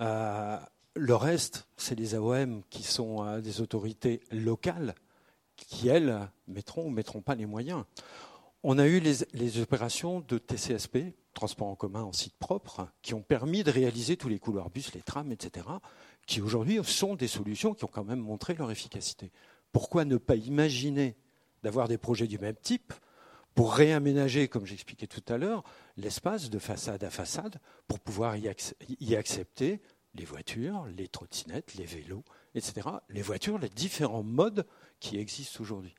Euh, 0.00 0.58
le 0.94 1.14
reste, 1.14 1.68
c'est 1.76 1.94
les 1.94 2.14
AOM 2.14 2.62
qui 2.70 2.82
sont 2.82 3.24
euh, 3.24 3.40
des 3.40 3.60
autorités 3.60 4.20
locales 4.30 4.94
qui, 5.56 5.88
elles, 5.88 6.28
mettront 6.46 6.86
ou 6.86 6.90
mettront 6.90 7.20
pas 7.20 7.34
les 7.34 7.46
moyens. 7.46 7.84
On 8.64 8.78
a 8.78 8.86
eu 8.86 9.00
les, 9.00 9.60
opérations 9.60 10.20
de 10.20 10.38
TCSP, 10.38 11.14
transport 11.32 11.68
en 11.68 11.76
commun 11.76 12.02
en 12.02 12.12
site 12.12 12.36
propre, 12.38 12.88
qui 13.02 13.14
ont 13.14 13.22
permis 13.22 13.62
de 13.62 13.70
réaliser 13.70 14.16
tous 14.16 14.28
les 14.28 14.38
couloirs 14.38 14.70
bus, 14.70 14.92
les 14.94 15.02
trams, 15.02 15.30
etc., 15.30 15.66
qui 16.26 16.40
aujourd'hui 16.40 16.80
sont 16.82 17.14
des 17.14 17.28
solutions 17.28 17.74
qui 17.74 17.84
ont 17.84 17.90
quand 17.92 18.04
même 18.04 18.20
montré 18.20 18.54
leur 18.54 18.70
efficacité. 18.70 19.30
Pourquoi 19.72 20.04
ne 20.04 20.16
pas 20.16 20.34
imaginer 20.36 21.16
d'avoir 21.62 21.88
des 21.88 21.98
projets 21.98 22.26
du 22.26 22.38
même 22.38 22.56
type 22.56 22.92
pour 23.54 23.74
réaménager, 23.74 24.46
comme 24.46 24.66
j'expliquais 24.66 25.08
tout 25.08 25.24
à 25.26 25.36
l'heure, 25.36 25.64
l'espace 25.96 26.48
de 26.48 26.60
façade 26.60 27.02
à 27.02 27.10
façade 27.10 27.58
pour 27.88 27.98
pouvoir 27.98 28.36
y, 28.36 28.46
accepter 29.16 29.80
les 30.14 30.24
voitures, 30.24 30.86
les 30.96 31.08
trottinettes, 31.08 31.74
les 31.74 31.84
vélos, 31.84 32.22
etc. 32.54 32.88
Les 33.08 33.20
voitures, 33.20 33.58
les 33.58 33.68
différents 33.68 34.22
modes 34.22 34.64
qui 35.00 35.18
existent 35.18 35.60
aujourd'hui. 35.60 35.94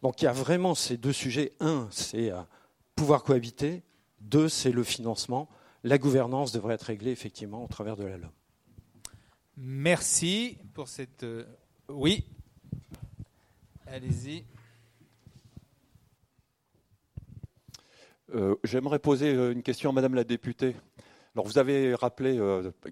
Donc 0.00 0.22
il 0.22 0.24
y 0.24 0.28
a 0.28 0.32
vraiment 0.32 0.74
ces 0.74 0.96
deux 0.96 1.12
sujets. 1.12 1.52
Un, 1.60 1.88
c'est 1.90 2.30
euh, 2.30 2.40
pouvoir 2.94 3.22
cohabiter. 3.22 3.82
Deux, 4.20 4.48
c'est 4.48 4.72
le 4.72 4.82
financement. 4.82 5.50
La 5.82 5.98
gouvernance 5.98 6.52
devrait 6.52 6.76
être 6.76 6.84
réglée 6.84 7.10
effectivement 7.10 7.62
au 7.62 7.68
travers 7.68 7.96
de 7.96 8.04
la 8.04 8.16
LOM. 8.16 8.30
Merci 9.58 10.56
pour 10.72 10.88
cette. 10.88 11.22
Euh, 11.22 11.44
oui. 11.88 12.24
Allez-y. 13.86 14.44
Euh, 18.32 18.54
j'aimerais 18.64 18.98
poser 18.98 19.32
une 19.32 19.62
question 19.62 19.90
à 19.90 19.92
Madame 19.92 20.14
la 20.14 20.24
députée. 20.24 20.76
Alors 21.34 21.46
vous 21.46 21.58
avez 21.58 21.94
rappelé 21.94 22.36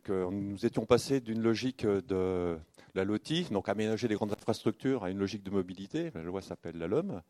que 0.02 0.28
nous 0.30 0.66
étions 0.66 0.84
passés 0.84 1.20
d'une 1.20 1.40
logique 1.40 1.86
de 1.86 2.59
la 2.94 3.04
LOTI, 3.04 3.46
donc 3.50 3.68
aménager 3.68 4.09
les 4.09 4.16
grandes 4.16 4.32
infrastructures, 4.32 5.04
à 5.04 5.10
une 5.10 5.18
logique 5.18 5.44
de 5.44 5.50
mobilité. 5.50 6.10
La 6.14 6.22
loi 6.22 6.42
s'appelle 6.42 6.76
la 6.76 6.88
LOM. 6.88 7.22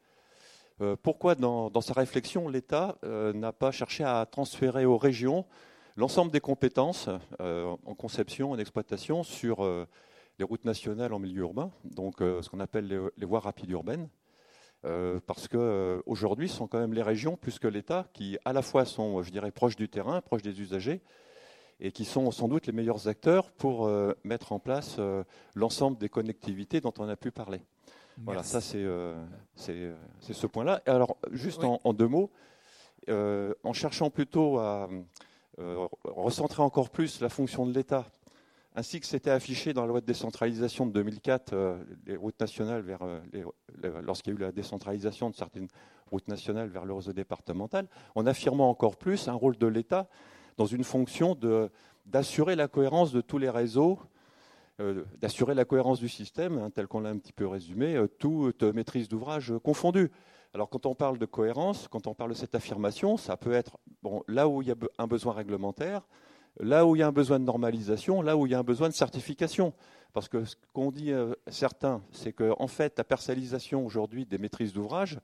Euh, 0.80 0.96
pourquoi, 1.00 1.34
dans, 1.34 1.80
sa 1.80 1.92
réflexion, 1.92 2.48
l'État 2.48 2.96
euh, 3.04 3.32
n'a 3.32 3.52
pas 3.52 3.70
cherché 3.70 4.04
à 4.04 4.26
transférer 4.26 4.84
aux 4.84 4.98
régions 4.98 5.44
l'ensemble 5.96 6.32
des 6.32 6.40
compétences 6.40 7.08
euh, 7.40 7.76
en 7.84 7.94
conception, 7.94 8.50
en 8.52 8.58
exploitation 8.58 9.22
sur 9.22 9.68
les 10.38 10.44
routes 10.44 10.64
nationales 10.64 11.12
en 11.12 11.18
milieu 11.18 11.42
urbain, 11.42 11.70
donc 11.84 12.16
ce 12.18 12.48
qu'on 12.48 12.60
appelle 12.60 13.10
les, 13.16 13.26
voies 13.26 13.40
rapides 13.40 13.70
urbaines 13.70 14.08
parce 15.26 15.48
qu'aujourd'hui, 15.48 16.48
ce 16.48 16.56
sont 16.56 16.66
quand 16.66 16.80
même 16.80 16.92
les 16.92 17.02
régions, 17.02 17.36
plus 17.36 17.58
que 17.58 17.68
l'État, 17.68 18.06
qui 18.12 18.38
à 18.44 18.52
la 18.52 18.62
fois 18.62 18.84
sont, 18.84 19.22
je 19.22 19.30
dirais, 19.30 19.50
proches 19.50 19.76
du 19.76 19.88
terrain, 19.88 20.20
proches 20.20 20.42
des 20.42 20.60
usagers, 20.60 21.02
et 21.82 21.90
qui 21.90 22.04
sont 22.04 22.30
sans 22.30 22.48
doute 22.48 22.66
les 22.66 22.72
meilleurs 22.72 23.08
acteurs 23.08 23.50
pour 23.50 23.86
euh, 23.86 24.16
mettre 24.22 24.52
en 24.52 24.60
place 24.60 24.96
euh, 25.00 25.24
l'ensemble 25.54 25.98
des 25.98 26.08
connectivités 26.08 26.80
dont 26.80 26.94
on 26.98 27.08
a 27.08 27.16
pu 27.16 27.32
parler. 27.32 27.60
Voilà, 28.18 28.44
ça 28.44 28.60
c'est 28.60 28.84
euh, 28.84 29.20
c'est 29.56 30.32
ce 30.32 30.46
point-là. 30.46 30.80
Alors, 30.86 31.16
juste 31.32 31.64
en, 31.64 31.92
deux 31.92 32.06
mots, 32.06 32.30
en 33.08 33.72
cherchant 33.72 34.10
plutôt 34.10 34.58
à 34.58 34.88
recentrer 36.04 36.62
encore 36.62 36.90
plus 36.90 37.20
la 37.20 37.30
fonction 37.30 37.66
de 37.66 37.72
l'État, 37.72 38.06
ainsi 38.74 39.00
que 39.00 39.06
c'était 39.06 39.30
affiché 39.30 39.72
dans 39.72 39.82
la 39.82 39.88
loi 39.88 40.00
de 40.00 40.06
décentralisation 40.06 40.86
de 40.86 40.92
2004, 40.92 41.54
les 42.06 42.16
routes 42.16 42.40
nationales 42.40 42.82
vers 42.82 43.00
lorsqu'il 44.02 44.32
y 44.32 44.36
a 44.36 44.38
eu 44.38 44.42
la 44.42 44.52
décentralisation 44.52 45.30
de 45.30 45.34
certaines 45.34 45.68
routes 46.10 46.28
nationales 46.28 46.68
vers 46.68 46.84
le 46.84 46.92
réseau 46.92 47.12
départemental, 47.12 47.88
en 48.14 48.26
affirmant 48.26 48.68
encore 48.68 48.96
plus 48.96 49.28
un 49.28 49.32
rôle 49.32 49.56
de 49.56 49.66
l'État 49.66 50.08
dans 50.56 50.66
une 50.66 50.84
fonction 50.84 51.36
d'assurer 52.06 52.56
la 52.56 52.68
cohérence 52.68 53.12
de 53.12 53.20
tous 53.20 53.38
les 53.38 53.50
réseaux, 53.50 53.98
euh, 54.80 55.04
d'assurer 55.18 55.54
la 55.54 55.64
cohérence 55.64 55.98
du 55.98 56.08
système, 56.08 56.58
hein, 56.58 56.70
tel 56.70 56.86
qu'on 56.86 57.00
l'a 57.00 57.10
un 57.10 57.18
petit 57.18 57.32
peu 57.32 57.46
résumé, 57.46 57.96
euh, 57.96 58.06
toute 58.06 58.62
maîtrise 58.62 59.08
d'ouvrage 59.08 59.52
confondue. 59.62 60.10
Alors 60.54 60.68
quand 60.68 60.86
on 60.86 60.94
parle 60.94 61.18
de 61.18 61.26
cohérence, 61.26 61.88
quand 61.88 62.06
on 62.06 62.14
parle 62.14 62.30
de 62.30 62.36
cette 62.36 62.54
affirmation, 62.54 63.16
ça 63.16 63.36
peut 63.36 63.52
être 63.52 63.78
bon, 64.02 64.22
là 64.28 64.48
où 64.48 64.60
il 64.60 64.68
y 64.68 64.70
a 64.70 64.76
un 64.98 65.06
besoin 65.06 65.32
réglementaire, 65.32 66.02
là 66.60 66.86
où 66.86 66.96
il 66.96 67.00
y 67.00 67.02
a 67.02 67.06
un 67.06 67.12
besoin 67.12 67.38
de 67.38 67.44
normalisation, 67.44 68.22
là 68.22 68.36
où 68.36 68.46
il 68.46 68.52
y 68.52 68.54
a 68.54 68.58
un 68.58 68.64
besoin 68.64 68.88
de 68.88 68.94
certification. 68.94 69.72
Parce 70.12 70.28
que 70.28 70.44
ce 70.44 70.56
qu'on 70.72 70.90
dit 70.90 71.10
euh, 71.10 71.34
certains, 71.46 72.02
c'est 72.12 72.32
qu'en 72.32 72.56
en 72.58 72.66
fait, 72.66 72.98
la 72.98 73.04
personnalisation 73.04 73.84
aujourd'hui 73.84 74.26
des 74.26 74.38
maîtrises 74.38 74.72
d'ouvrage 74.72 75.18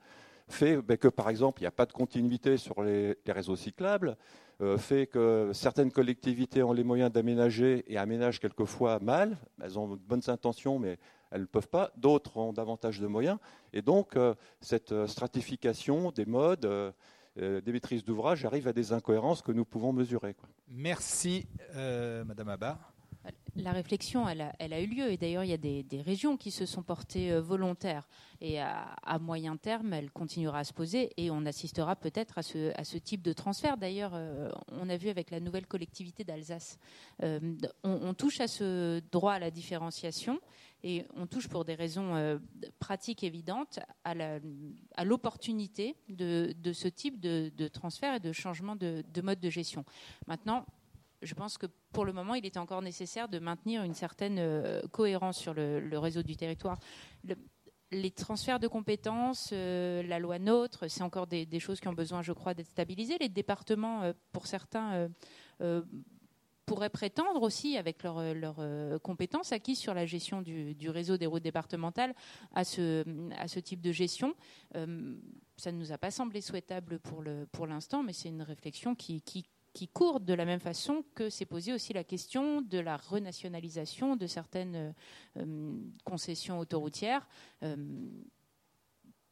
fait 0.49 0.79
ben, 0.79 0.97
que, 0.97 1.09
par 1.09 1.29
exemple, 1.29 1.61
il 1.61 1.65
n'y 1.65 1.69
a 1.69 1.73
pas 1.73 1.85
de 1.85 1.93
continuité 1.93 2.57
sur 2.57 2.83
les 2.83 3.17
réseaux 3.27 3.57
cyclables, 3.57 4.17
euh, 4.63 4.79
fait 4.79 5.07
que 5.07 5.51
certaines 5.53 5.93
collectivités 5.93 6.63
ont 6.63 6.73
les 6.73 6.85
moyens 6.85 7.13
d'aménager 7.13 7.85
et 7.87 7.99
aménagent 7.99 8.41
quelquefois 8.41 8.99
mal. 9.01 9.37
Elles 9.63 9.79
ont 9.79 9.89
de 9.89 10.01
bonnes 10.01 10.23
intentions, 10.29 10.79
mais 10.79 10.99
elles 11.31 11.43
ne 11.43 11.47
peuvent 11.47 11.69
pas. 11.69 11.93
D'autres 11.99 12.39
ont 12.39 12.55
davantage 12.55 12.99
de 12.99 13.07
moyens. 13.07 13.39
Et 13.75 13.83
donc, 13.83 14.17
euh, 14.17 14.35
cette 14.63 15.07
stratification 15.07 16.11
des 16.13 16.25
modes, 16.25 16.95
des 17.37 17.73
maîtrises 17.73 18.03
d'ouvrage 18.03 18.45
arrive 18.47 18.67
à 18.67 18.73
des 18.73 18.93
incohérences 18.93 19.43
que 19.43 19.53
nous 19.53 19.67
pouvons 19.67 19.93
mesurer. 19.93 20.35
Merci, 20.71 21.47
Madame 21.75 22.49
Abba 22.49 22.79
la 23.57 23.73
réflexion, 23.73 24.29
elle 24.29 24.73
a, 24.73 24.81
eu 24.81 24.87
lieu. 24.87 25.11
Et 25.11 25.17
d'ailleurs, 25.17 25.45
il 25.45 25.51
y 25.51 25.53
a 25.53 25.57
des, 25.57 26.03
régions 26.03 26.37
qui 26.37 26.51
se 26.51 26.67
sont 26.67 26.83
portées 26.83 27.33
euh, 27.33 27.41
volontaires. 27.41 28.09
Et 28.41 28.61
à, 28.61 29.19
moyen 29.21 29.57
terme, 29.57 29.93
elle 29.93 30.11
continuera 30.11 30.61
à 30.61 30.65
se 30.65 30.73
poser. 30.73 31.11
Et 31.17 31.31
on 31.31 31.45
assistera 31.45 31.97
peut-être 31.97 32.39
à 32.39 32.43
ce, 32.43 32.99
type 32.99 33.23
de 33.23 33.33
transfert. 33.33 33.77
D'ailleurs, 33.77 34.13
euh, 34.15 34.51
on 34.69 34.89
a 34.89 34.97
vu 34.97 35.09
avec 35.09 35.31
la 35.31 35.41
nouvelle 35.41 35.67
collectivité 35.67 36.25
d'Alsace. 36.25 36.79
Euh, 37.23 37.41
on, 37.83 38.15
touche 38.15 38.41
à 38.41 38.47
ce 38.47 39.01
droit 39.11 39.35
à 39.35 39.39
la 39.39 39.51
différenciation. 39.51 40.41
Et 40.85 41.05
on 41.17 41.27
touche 41.27 41.49
pour 41.49 41.65
des 41.65 41.75
raisons 41.75 42.41
pratiques 42.79 43.25
évidentes 43.25 43.81
à 44.05 45.05
l'opportunité 45.05 45.97
de, 46.09 46.55
ce 46.73 46.89
type 46.89 47.21
de, 47.21 47.69
transfert 47.69 48.15
et 48.15 48.21
de 48.21 48.33
changement 48.33 48.77
de, 48.77 49.05
de 49.13 49.21
mode 49.21 49.41
de 49.41 49.51
gestion. 49.51 49.85
Maintenant, 50.27 50.65
je 51.23 51.35
pense 51.35 51.59
que 51.59 51.67
pour 51.93 52.05
le 52.05 52.13
moment, 52.13 52.35
il 52.35 52.47
était 52.47 52.59
encore 52.59 52.83
nécessaire 52.83 53.29
de 53.29 53.39
maintenir 53.39 53.83
une 53.83 53.95
certaine 53.95 54.39
euh, 54.39 54.83
cohérence 54.93 55.39
sur 55.39 55.55
le, 55.55 55.99
réseau 55.99 56.23
du 56.23 56.37
territoire. 56.37 56.79
les 57.91 58.11
transferts 58.11 58.61
de 58.61 58.69
compétences, 58.69 59.51
euh, 59.53 60.03
la 60.03 60.19
loi 60.19 60.39
NOTRe, 60.39 60.89
c'est 60.89 61.03
encore 61.03 61.27
des, 61.27 61.61
choses 61.61 61.81
qui 61.81 61.89
ont 61.89 61.95
besoin, 61.95 62.23
je 62.23 62.33
crois, 62.33 62.55
d'être 62.55 62.69
stabilisées. 62.69 63.17
Les 63.21 63.29
départements, 63.29 64.03
euh, 64.03 64.13
pour 64.33 64.47
certains, 64.47 65.09
pourraient 66.69 66.91
prétendre 66.91 67.43
aussi, 67.43 67.77
avec 67.77 68.03
leurs 68.03 69.01
compétences 69.03 69.53
acquises 69.53 69.79
sur 69.79 69.95
la 69.95 70.07
gestion 70.07 70.43
du, 70.43 70.91
réseau 70.91 71.17
des 71.17 71.27
routes 71.27 71.43
départementales, 71.43 72.15
à 72.55 72.65
ce, 72.65 73.59
type 73.59 73.81
de 73.81 73.91
gestion. 73.91 74.35
ça 74.75 75.73
ne 75.73 75.79
nous 75.79 75.93
a 75.93 75.99
pas 75.99 76.11
semblé 76.11 76.41
souhaitable 76.41 77.01
pour 77.01 77.67
l'instant, 77.67 78.03
mais 78.03 78.13
c'est 78.13 78.29
une 78.29 78.43
réflexion 78.43 78.95
qui, 78.95 79.23
court 79.93 80.21
de 80.21 80.35
la 80.35 80.45
même 80.45 80.61
façon 80.61 81.05
que 81.15 81.31
s'est 81.31 81.47
posée 81.47 81.73
aussi 81.73 81.93
la 81.93 82.05
question 82.05 82.61
de 82.63 82.79
la 82.79 82.97
renationalisation 82.97 84.17
de 84.17 84.27
certaines 84.27 84.95
euh, 85.37 85.81
concessions 86.05 86.59
autoroutières. 86.59 87.27
Euh, 87.63 87.77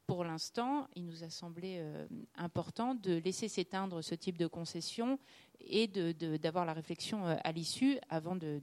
pour 0.06 0.22
l'instant, 0.22 0.86
il 0.94 1.04
nous 1.04 1.24
a 1.24 1.30
semblé 1.30 1.78
euh, 1.80 2.06
important 2.36 2.94
de 2.94 3.14
laisser 3.14 3.48
s'éteindre 3.48 4.02
ce 4.02 4.14
type 4.14 4.38
de 4.38 4.46
concession 4.46 5.18
et 5.60 5.86
d'avoir 5.86 6.64
la 6.64 6.72
réflexion 6.72 7.24
à 7.24 7.52
l'issue 7.52 7.98
avant 8.08 8.36
de, 8.36 8.60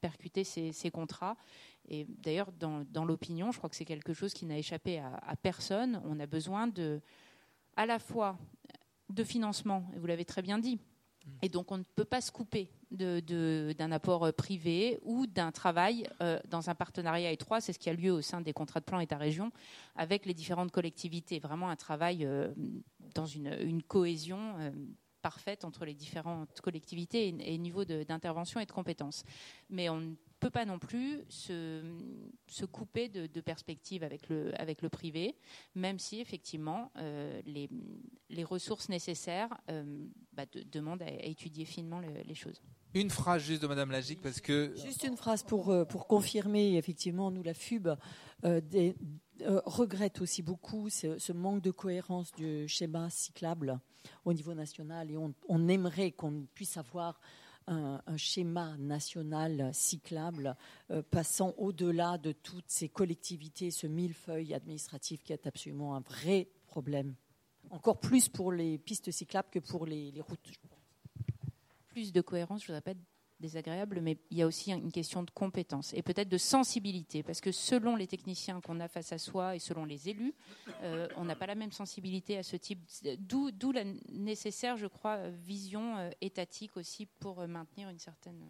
percuter 0.00 0.44
ces, 0.44 0.90
contrats. 0.90 1.36
Et 1.88 2.06
d'ailleurs, 2.08 2.52
dans, 2.52 3.04
l'opinion, 3.04 3.52
je 3.52 3.58
crois 3.58 3.68
que 3.68 3.76
c'est 3.76 3.84
quelque 3.84 4.14
chose 4.14 4.32
qui 4.32 4.46
n'a 4.46 4.58
échappé 4.58 4.98
à, 4.98 5.16
à, 5.26 5.36
personne. 5.36 6.00
On 6.04 6.18
a 6.20 6.26
besoin 6.26 6.66
de, 6.66 7.00
à 7.76 7.86
la 7.86 7.98
fois 7.98 8.38
de 9.10 9.24
financement, 9.24 9.90
et 9.94 9.98
vous 9.98 10.06
l'avez 10.06 10.24
très 10.24 10.42
bien 10.42 10.58
dit. 10.58 10.78
Et 11.42 11.48
donc 11.48 11.70
on 11.72 11.78
ne 11.78 11.82
peut 11.82 12.04
pas 12.04 12.20
se 12.20 12.30
couper 12.30 12.70
d'un 12.90 13.92
apport 13.92 14.24
euh, 14.24 14.32
privé 14.32 14.98
ou 15.02 15.26
d'un 15.26 15.52
travail 15.52 16.08
euh, 16.20 16.40
dans 16.48 16.70
un 16.70 16.74
partenariat 16.74 17.30
étroit. 17.30 17.60
C'est 17.60 17.72
ce 17.72 17.78
qui 17.78 17.90
a 17.90 17.92
lieu 17.92 18.10
au 18.10 18.20
sein 18.20 18.40
des 18.40 18.52
contrats 18.52 18.80
de 18.80 18.84
plan 18.84 19.00
État-région 19.00 19.52
avec 19.96 20.26
les 20.26 20.34
différentes 20.34 20.72
collectivités. 20.72 21.38
Vraiment 21.38 21.68
un 21.68 21.76
travail 21.76 22.24
euh, 22.24 22.52
dans 23.14 23.26
une, 23.26 23.82
cohésion 23.82 24.72
parfaite 25.20 25.64
entre 25.64 25.84
les 25.84 25.94
différentes 25.94 26.60
collectivités 26.60 27.28
et, 27.28 27.54
et 27.54 27.58
niveau 27.58 27.84
d'intervention 27.84 28.60
et 28.60 28.66
de 28.66 28.72
compétences. 28.72 29.24
Mais 29.68 29.88
on 29.88 30.16
peut 30.40 30.50
pas 30.50 30.64
non 30.64 30.78
plus 30.78 31.22
se, 31.28 31.82
se 32.46 32.64
couper 32.64 33.08
de, 33.08 33.26
de, 33.26 33.40
perspective 33.40 34.02
avec 34.02 34.28
le, 34.28 34.58
avec 34.58 34.82
le 34.82 34.88
privé, 34.88 35.36
même 35.74 35.98
si 35.98 36.18
effectivement 36.20 36.90
euh, 36.96 37.40
les, 37.44 37.68
les, 38.30 38.44
ressources 38.44 38.88
nécessaires 38.88 39.56
euh, 39.70 40.06
bah, 40.32 40.46
demandent 40.72 41.02
à, 41.02 41.10
étudier 41.10 41.66
finement 41.66 42.00
les 42.00 42.34
choses. 42.34 42.62
Une 42.94 43.10
phrase 43.10 43.42
juste 43.42 43.62
de 43.62 43.66
Madame 43.68 43.92
Lagique 43.92 44.20
parce 44.20 44.40
que 44.40 44.74
juste 44.76 45.04
une 45.04 45.16
phrase 45.16 45.44
pour 45.44 45.70
euh, 45.70 45.84
confirmer 45.84 46.76
effectivement 46.76 47.30
nous 47.30 47.42
la 47.42 47.54
FUB 47.54 47.88
des, 48.42 48.96
regrette 49.64 50.20
aussi 50.20 50.42
beaucoup 50.42 50.88
ce, 50.90 51.32
manque 51.32 51.62
de 51.62 51.70
cohérence 51.70 52.32
du 52.32 52.66
schéma 52.68 53.08
cyclable 53.10 53.78
au 54.24 54.32
niveau 54.32 54.54
national 54.54 55.10
et 55.10 55.16
on, 55.16 55.68
aimerait 55.68 56.10
qu'on 56.10 56.46
puisse 56.54 56.76
avoir 56.76 57.20
un, 57.66 58.00
schéma 58.16 58.76
national 58.78 59.70
cyclable 59.72 60.56
passant 61.10 61.54
au-delà 61.58 62.18
de 62.18 62.32
toutes 62.32 62.68
ces 62.68 62.88
collectivités, 62.88 63.70
ce 63.70 63.86
millefeuille 63.86 64.52
administratif 64.52 65.22
qui 65.22 65.32
est 65.32 65.46
absolument 65.46 65.94
un 65.94 66.00
vrai 66.00 66.48
problème. 66.66 67.14
Encore 67.70 68.00
plus 68.00 68.28
pour 68.28 68.52
les 68.52 68.78
pistes 68.78 69.10
cyclables 69.10 69.48
que 69.50 69.60
pour 69.60 69.86
les 69.86 70.12
routes. 70.20 70.50
Plus 71.90 72.12
de 72.12 72.20
cohérence, 72.20 72.62
je 72.62 72.68
vous 72.68 72.74
répète, 72.74 72.98
désagréable, 73.40 74.00
mais 74.00 74.18
il 74.30 74.38
y 74.38 74.42
a 74.42 74.46
aussi 74.46 74.70
une 74.70 74.92
question 74.92 75.22
de 75.22 75.30
compétence 75.30 75.92
et 75.94 76.02
peut-être 76.02 76.28
de 76.28 76.38
sensibilité, 76.38 77.22
parce 77.22 77.40
que 77.40 77.52
selon 77.52 77.96
les 77.96 78.06
techniciens 78.06 78.60
qu'on 78.60 78.78
a 78.80 78.88
face 78.88 79.12
à 79.12 79.18
soi 79.18 79.56
et 79.56 79.58
selon 79.58 79.84
les 79.84 80.08
élus, 80.08 80.34
euh, 80.82 81.08
on 81.16 81.24
n'a 81.24 81.34
pas 81.34 81.46
la 81.46 81.54
même 81.54 81.72
sensibilité 81.72 82.36
à 82.36 82.42
ce 82.42 82.56
type. 82.56 82.80
D'où 83.18 83.72
la 83.72 83.84
nécessaire, 84.10 84.76
je 84.76 84.86
crois, 84.86 85.28
vision 85.30 85.96
euh, 85.96 86.10
étatique 86.20 86.76
aussi 86.76 87.06
pour 87.06 87.40
euh, 87.40 87.46
maintenir 87.46 87.88
une 87.88 87.98
certaine 87.98 88.40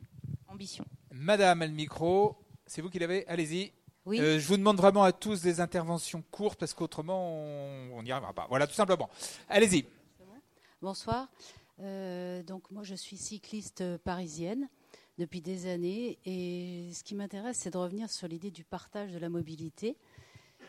ambition. 0.48 0.84
Madame, 1.12 1.60
le 1.60 1.68
micro, 1.68 2.36
c'est 2.66 2.82
vous 2.82 2.90
qui 2.90 2.98
l'avez, 2.98 3.26
allez-y. 3.26 3.72
Oui. 4.06 4.16
je 4.16 4.46
vous 4.46 4.56
demande 4.56 4.78
vraiment 4.78 5.02
à 5.02 5.12
tous 5.12 5.42
des 5.42 5.60
interventions 5.60 6.24
courtes 6.30 6.58
parce 6.58 6.72
qu'autrement 6.72 7.36
on 7.92 8.02
n'y 8.02 8.10
arrivera 8.10 8.32
pas. 8.32 8.46
Voilà, 8.48 8.66
tout 8.66 8.72
simplement. 8.72 9.10
Allez-y. 9.46 9.84
Bonsoir. 10.80 11.28
Donc 11.80 12.70
moi 12.70 12.82
je 12.82 12.94
suis 12.94 13.16
cycliste 13.16 13.96
parisienne 13.98 14.68
depuis 15.18 15.40
des 15.40 15.66
années. 15.66 16.18
Et 16.24 16.90
ce 16.92 17.04
qui 17.04 17.14
m'intéresse, 17.14 17.58
c'est 17.58 17.70
de 17.70 17.78
revenir 17.78 18.10
sur 18.10 18.26
l'idée 18.28 18.50
du 18.50 18.64
partage 18.64 19.12
de 19.12 19.18
la 19.18 19.28
mobilité 19.28 19.96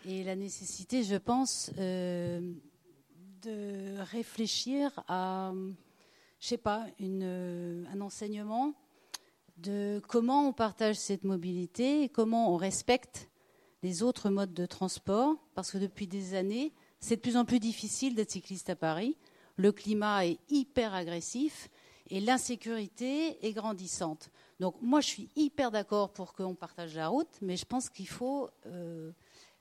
et 0.06 0.24
la 0.24 0.36
nécessité, 0.36 1.04
je 1.04 1.16
pense, 1.16 1.72
euh, 1.78 2.54
de 3.44 4.00
réfléchir 4.00 5.04
à, 5.08 5.54
je 6.40 6.48
sais 6.48 6.58
pas, 6.58 6.86
un 7.00 8.02
enseignement 8.02 8.74
de 9.58 10.02
comment 10.08 10.48
on 10.48 10.54
partage 10.54 10.96
cette 10.96 11.24
mobilité 11.24 12.04
et 12.04 12.10
comment 12.10 12.54
on 12.54 12.58
respecte 12.58 13.30
les 13.84 14.04
autres 14.04 14.30
modes 14.30 14.54
de 14.54 14.66
transport, 14.66 15.36
parce 15.56 15.72
que 15.72 15.78
depuis 15.78 16.08
des 16.08 16.36
années, 16.36 16.74
c'est 17.00 17.16
de 17.16 17.22
plus 17.22 17.38
en 17.38 17.46
plus 17.46 17.60
difficile 17.60 18.16
d'être 18.16 18.32
cycliste 18.32 18.70
à 18.70 18.76
Paris. 18.76 19.18
Le 19.58 19.72
climat 19.72 20.26
est 20.26 20.40
hyper 20.50 20.94
agressif 20.94 21.70
et 22.10 22.20
l'insécurité 22.20 23.46
est 23.46 23.54
grandissante. 23.54 24.30
Donc 24.60 24.76
moi, 24.82 25.02
je 25.02 25.08
suis 25.08 25.30
hyper 25.36 25.72
d'accord 25.72 26.12
pour 26.12 26.34
qu'on 26.34 26.56
partage 26.56 26.96
la 26.96 27.08
route, 27.08 27.38
mais 27.42 27.58
je 27.58 27.66
pense 27.66 27.90
qu'il 27.90 28.08
faut 28.08 28.50
euh, 28.66 29.12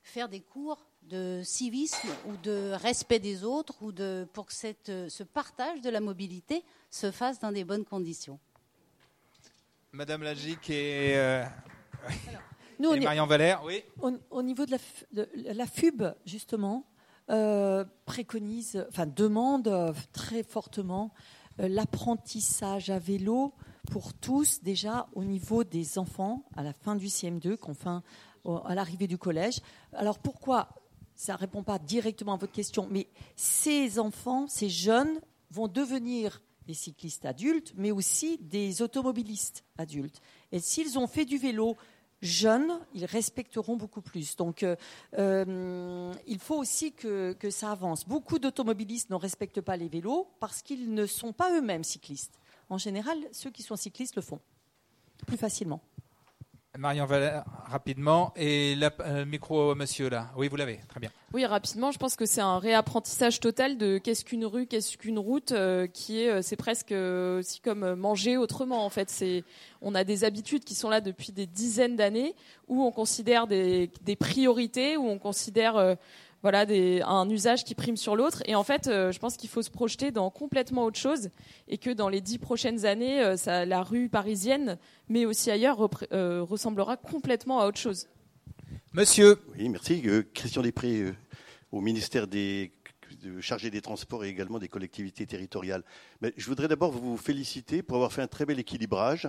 faire 0.03 0.29
des 0.29 0.41
cours 0.41 0.87
de 1.03 1.43
civisme 1.45 2.09
ou 2.27 2.37
de 2.43 2.73
respect 2.73 3.19
des 3.19 3.45
autres 3.45 3.83
ou 3.83 3.93
de, 3.93 4.27
pour 4.33 4.47
que 4.47 4.53
cette, 4.53 4.93
ce 5.09 5.23
partage 5.23 5.81
de 5.81 5.91
la 5.91 6.01
mobilité 6.01 6.63
se 6.91 7.11
fasse 7.11 7.39
dans 7.39 7.53
des 7.53 7.65
bonnes 7.65 7.85
conditions. 7.85 8.39
Madame 9.93 10.23
Lagic 10.23 10.71
et, 10.71 11.17
euh, 11.17 11.45
Marion 12.79 13.27
Valère, 13.27 13.63
oui. 13.65 13.83
Au, 14.31 14.43
niveau 14.43 14.65
de 14.65 14.77
la, 15.35 15.67
FUB, 15.67 16.05
justement, 16.25 16.85
euh, 17.31 17.85
préconise, 18.05 18.85
enfin 18.89 19.07
demande 19.07 19.95
très 20.13 20.43
fortement 20.43 21.13
l'apprentissage 21.59 22.91
à 22.91 22.99
vélo 22.99 23.53
pour 23.91 24.15
tous 24.15 24.63
déjà 24.63 25.09
au 25.15 25.25
niveau 25.25 25.65
des 25.65 25.99
enfants 25.99 26.45
à 26.57 26.63
la 26.63 26.73
fin 26.73 26.97
du 26.97 27.07
CM2, 27.07 27.59
enfin 27.63 28.03
à 28.65 28.75
l'arrivée 28.75 29.07
du 29.07 29.19
collège. 29.19 29.61
Alors 29.93 30.19
pourquoi 30.19 30.71
ça 31.21 31.35
ne 31.35 31.39
répond 31.39 31.63
pas 31.63 31.79
directement 31.79 32.33
à 32.33 32.37
votre 32.37 32.53
question, 32.53 32.89
mais 32.91 33.07
ces 33.37 33.99
enfants, 33.99 34.47
ces 34.49 34.71
jeunes 34.71 35.21
vont 35.51 35.69
devenir 35.69 36.41
des 36.67 36.73
cyclistes 36.73 37.27
adultes, 37.27 37.75
mais 37.77 37.91
aussi 37.91 38.39
des 38.39 38.81
automobilistes 38.81 39.65
adultes. 39.77 40.23
Et 40.51 40.61
s'ils 40.61 40.99
ont 40.99 41.07
fait 41.07 41.27
du 41.27 41.37
vélo 41.37 41.77
jeunes, 42.23 42.81
ils 42.95 43.05
respecteront 43.05 43.77
beaucoup 43.77 44.03
plus. 44.03 44.37
Donc, 44.37 44.63
euh, 44.63 44.77
euh, 45.19 46.13
il 46.27 46.39
faut 46.39 46.57
aussi 46.57 46.93
que, 46.93 47.33
que 47.33 47.51
ça 47.51 47.71
avance. 47.73 48.07
Beaucoup 48.07 48.39
d'automobilistes 48.39 49.11
ne 49.11 49.17
respectent 49.17 49.61
pas 49.61 49.77
les 49.77 49.89
vélos 49.89 50.29
parce 50.41 50.63
qu'ils 50.63 50.93
ne 50.93 51.07
sont 51.07 51.33
pas 51.33 51.57
eux-mêmes 51.57 51.85
cyclistes 51.85 52.39
en 52.71 52.79
général, 52.79 53.19
ceux 53.33 53.51
qui 53.51 53.63
sont 53.63 53.77
cyclistes 53.77 54.17
le 54.17 54.23
font 54.23 54.41
plus 55.27 55.37
facilement. 55.37 55.83
Marion 56.79 57.05
Valère, 57.05 57.45
rapidement. 57.67 58.33
Et 58.37 58.77
le 58.77 58.89
euh, 59.01 59.25
micro, 59.25 59.75
monsieur, 59.75 60.09
là. 60.09 60.29
Oui, 60.37 60.49
vous 60.49 60.57
l'avez. 60.57 60.79
Très 60.89 61.01
bien. 61.01 61.11
Oui, 61.33 61.45
rapidement. 61.45 61.91
Je 61.91 61.99
pense 61.99 62.15
que 62.15 62.27
c'est 62.27 62.41
un 62.41 62.59
réapprentissage 62.59 63.41
total 63.41 63.77
de 63.77 63.99
qu'est-ce 63.99 64.25
qu'une 64.25 64.47
rue, 64.47 64.67
qu'est-ce 64.67 64.97
qu'une 64.97 65.19
route, 65.19 65.53
euh, 65.53 65.89
qui 65.89 66.23
est, 66.23 66.31
euh, 66.31 66.43
c'est 66.43 66.57
presque 66.57 66.93
aussi 66.93 67.61
comme 67.61 67.95
manger 67.95 68.37
autrement. 68.37 68.85
En 68.85 68.91
fait, 68.91 69.11
c'est, 69.11 69.43
on 69.83 69.95
a 69.95 70.05
des 70.05 70.23
habitudes 70.23 70.65
qui 70.65 70.75
sont 70.75 70.89
là 70.89 71.01
depuis 71.01 71.33
des 71.33 71.47
dizaines 71.47 71.97
d'années 71.97 72.35
où 72.69 72.85
on 72.85 72.93
considère 72.93 73.49
des, 73.49 73.91
des 74.03 74.17
priorités, 74.17 74.97
où 74.97 75.09
on 75.09 75.19
considère 75.19 75.97
voilà, 76.43 76.65
des, 76.65 77.03
un 77.03 77.29
usage 77.29 77.65
qui 77.65 77.75
prime 77.75 77.97
sur 77.97 78.17
l'autre. 78.17 78.43
Et 78.47 78.55
en 78.55 78.65
fait, 78.65 78.87
euh, 78.87 79.13
je 79.13 79.19
pense 79.19 79.37
qu'il 79.37 79.51
faut 79.51 79.63
se 79.63 79.71
projeter 79.71 80.11
dans 80.11 80.31
complètement 80.31 80.85
autre 80.85 80.99
chose 80.99 81.31
et 81.69 81.79
que 81.79 81.91
dans 81.91 82.09
les 82.09 82.21
dix 82.21 82.39
prochaines 82.39 82.87
années, 82.87 83.23
euh, 83.23 83.37
ça, 83.37 83.67
la 83.67 83.83
rue 83.83 84.09
parisienne, 84.09 84.79
mais 85.09 85.27
aussi 85.27 85.51
ailleurs, 85.51 85.89
euh, 86.13 86.43
ressemblera 86.43 86.97
complètement 86.97 87.61
à 87.61 87.67
autre 87.67 87.79
chose. 87.79 88.09
Monsieur. 88.93 89.39
Oui, 89.57 89.69
merci. 89.69 90.03
Christian 90.35 90.63
Després, 90.63 91.13
au 91.71 91.81
ministère 91.81 92.27
des 92.27 92.73
chargé 93.41 93.71
des 93.71 93.83
transports 93.83 94.25
et 94.25 94.29
également 94.29 94.59
des 94.59 94.69
collectivités 94.69 95.27
territoriales. 95.27 95.83
Mais 96.23 96.33
je 96.37 96.47
voudrais 96.47 96.69
d'abord 96.69 96.91
vous 96.91 97.17
féliciter 97.17 97.83
pour 97.83 97.97
avoir 97.97 98.13
fait 98.13 98.23
un 98.23 98.29
très 98.29 98.47
bel 98.47 98.59
équilibrage. 98.59 99.29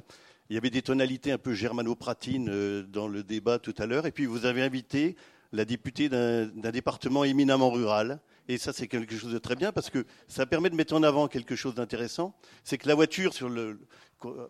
Il 0.50 0.54
y 0.54 0.58
avait 0.58 0.70
des 0.70 0.82
tonalités 0.82 1.32
un 1.32 1.38
peu 1.38 1.54
germano-pratines 1.54 2.84
dans 2.84 3.08
le 3.08 3.24
débat 3.24 3.60
tout 3.60 3.74
à 3.80 3.88
l'heure, 3.88 4.06
et 4.06 4.12
puis 4.12 4.26
vous 4.26 4.46
avez 4.46 4.62
invité 4.62 5.16
la 5.52 5.66
députée 5.66 6.10
d'un 6.10 6.72
département 6.72 7.24
éminemment 7.24 7.70
rural. 7.70 8.20
Et 8.48 8.58
ça, 8.58 8.74
c'est 8.74 8.88
quelque 8.88 9.16
chose 9.16 9.34
de 9.34 9.38
très 9.38 9.56
bien 9.56 9.72
parce 9.72 9.90
que 9.90 10.06
ça 10.28 10.46
permet 10.46 10.70
de 10.70 10.76
mettre 10.76 10.94
en 10.94 11.04
avant 11.04 11.28
quelque 11.28 11.56
chose 11.56 11.76
d'intéressant. 11.76 12.36
C'est 12.64 12.78
que 12.78 12.88
la 12.88 12.96
voiture, 12.96 13.34
sur 13.34 13.50
le, 13.50 13.80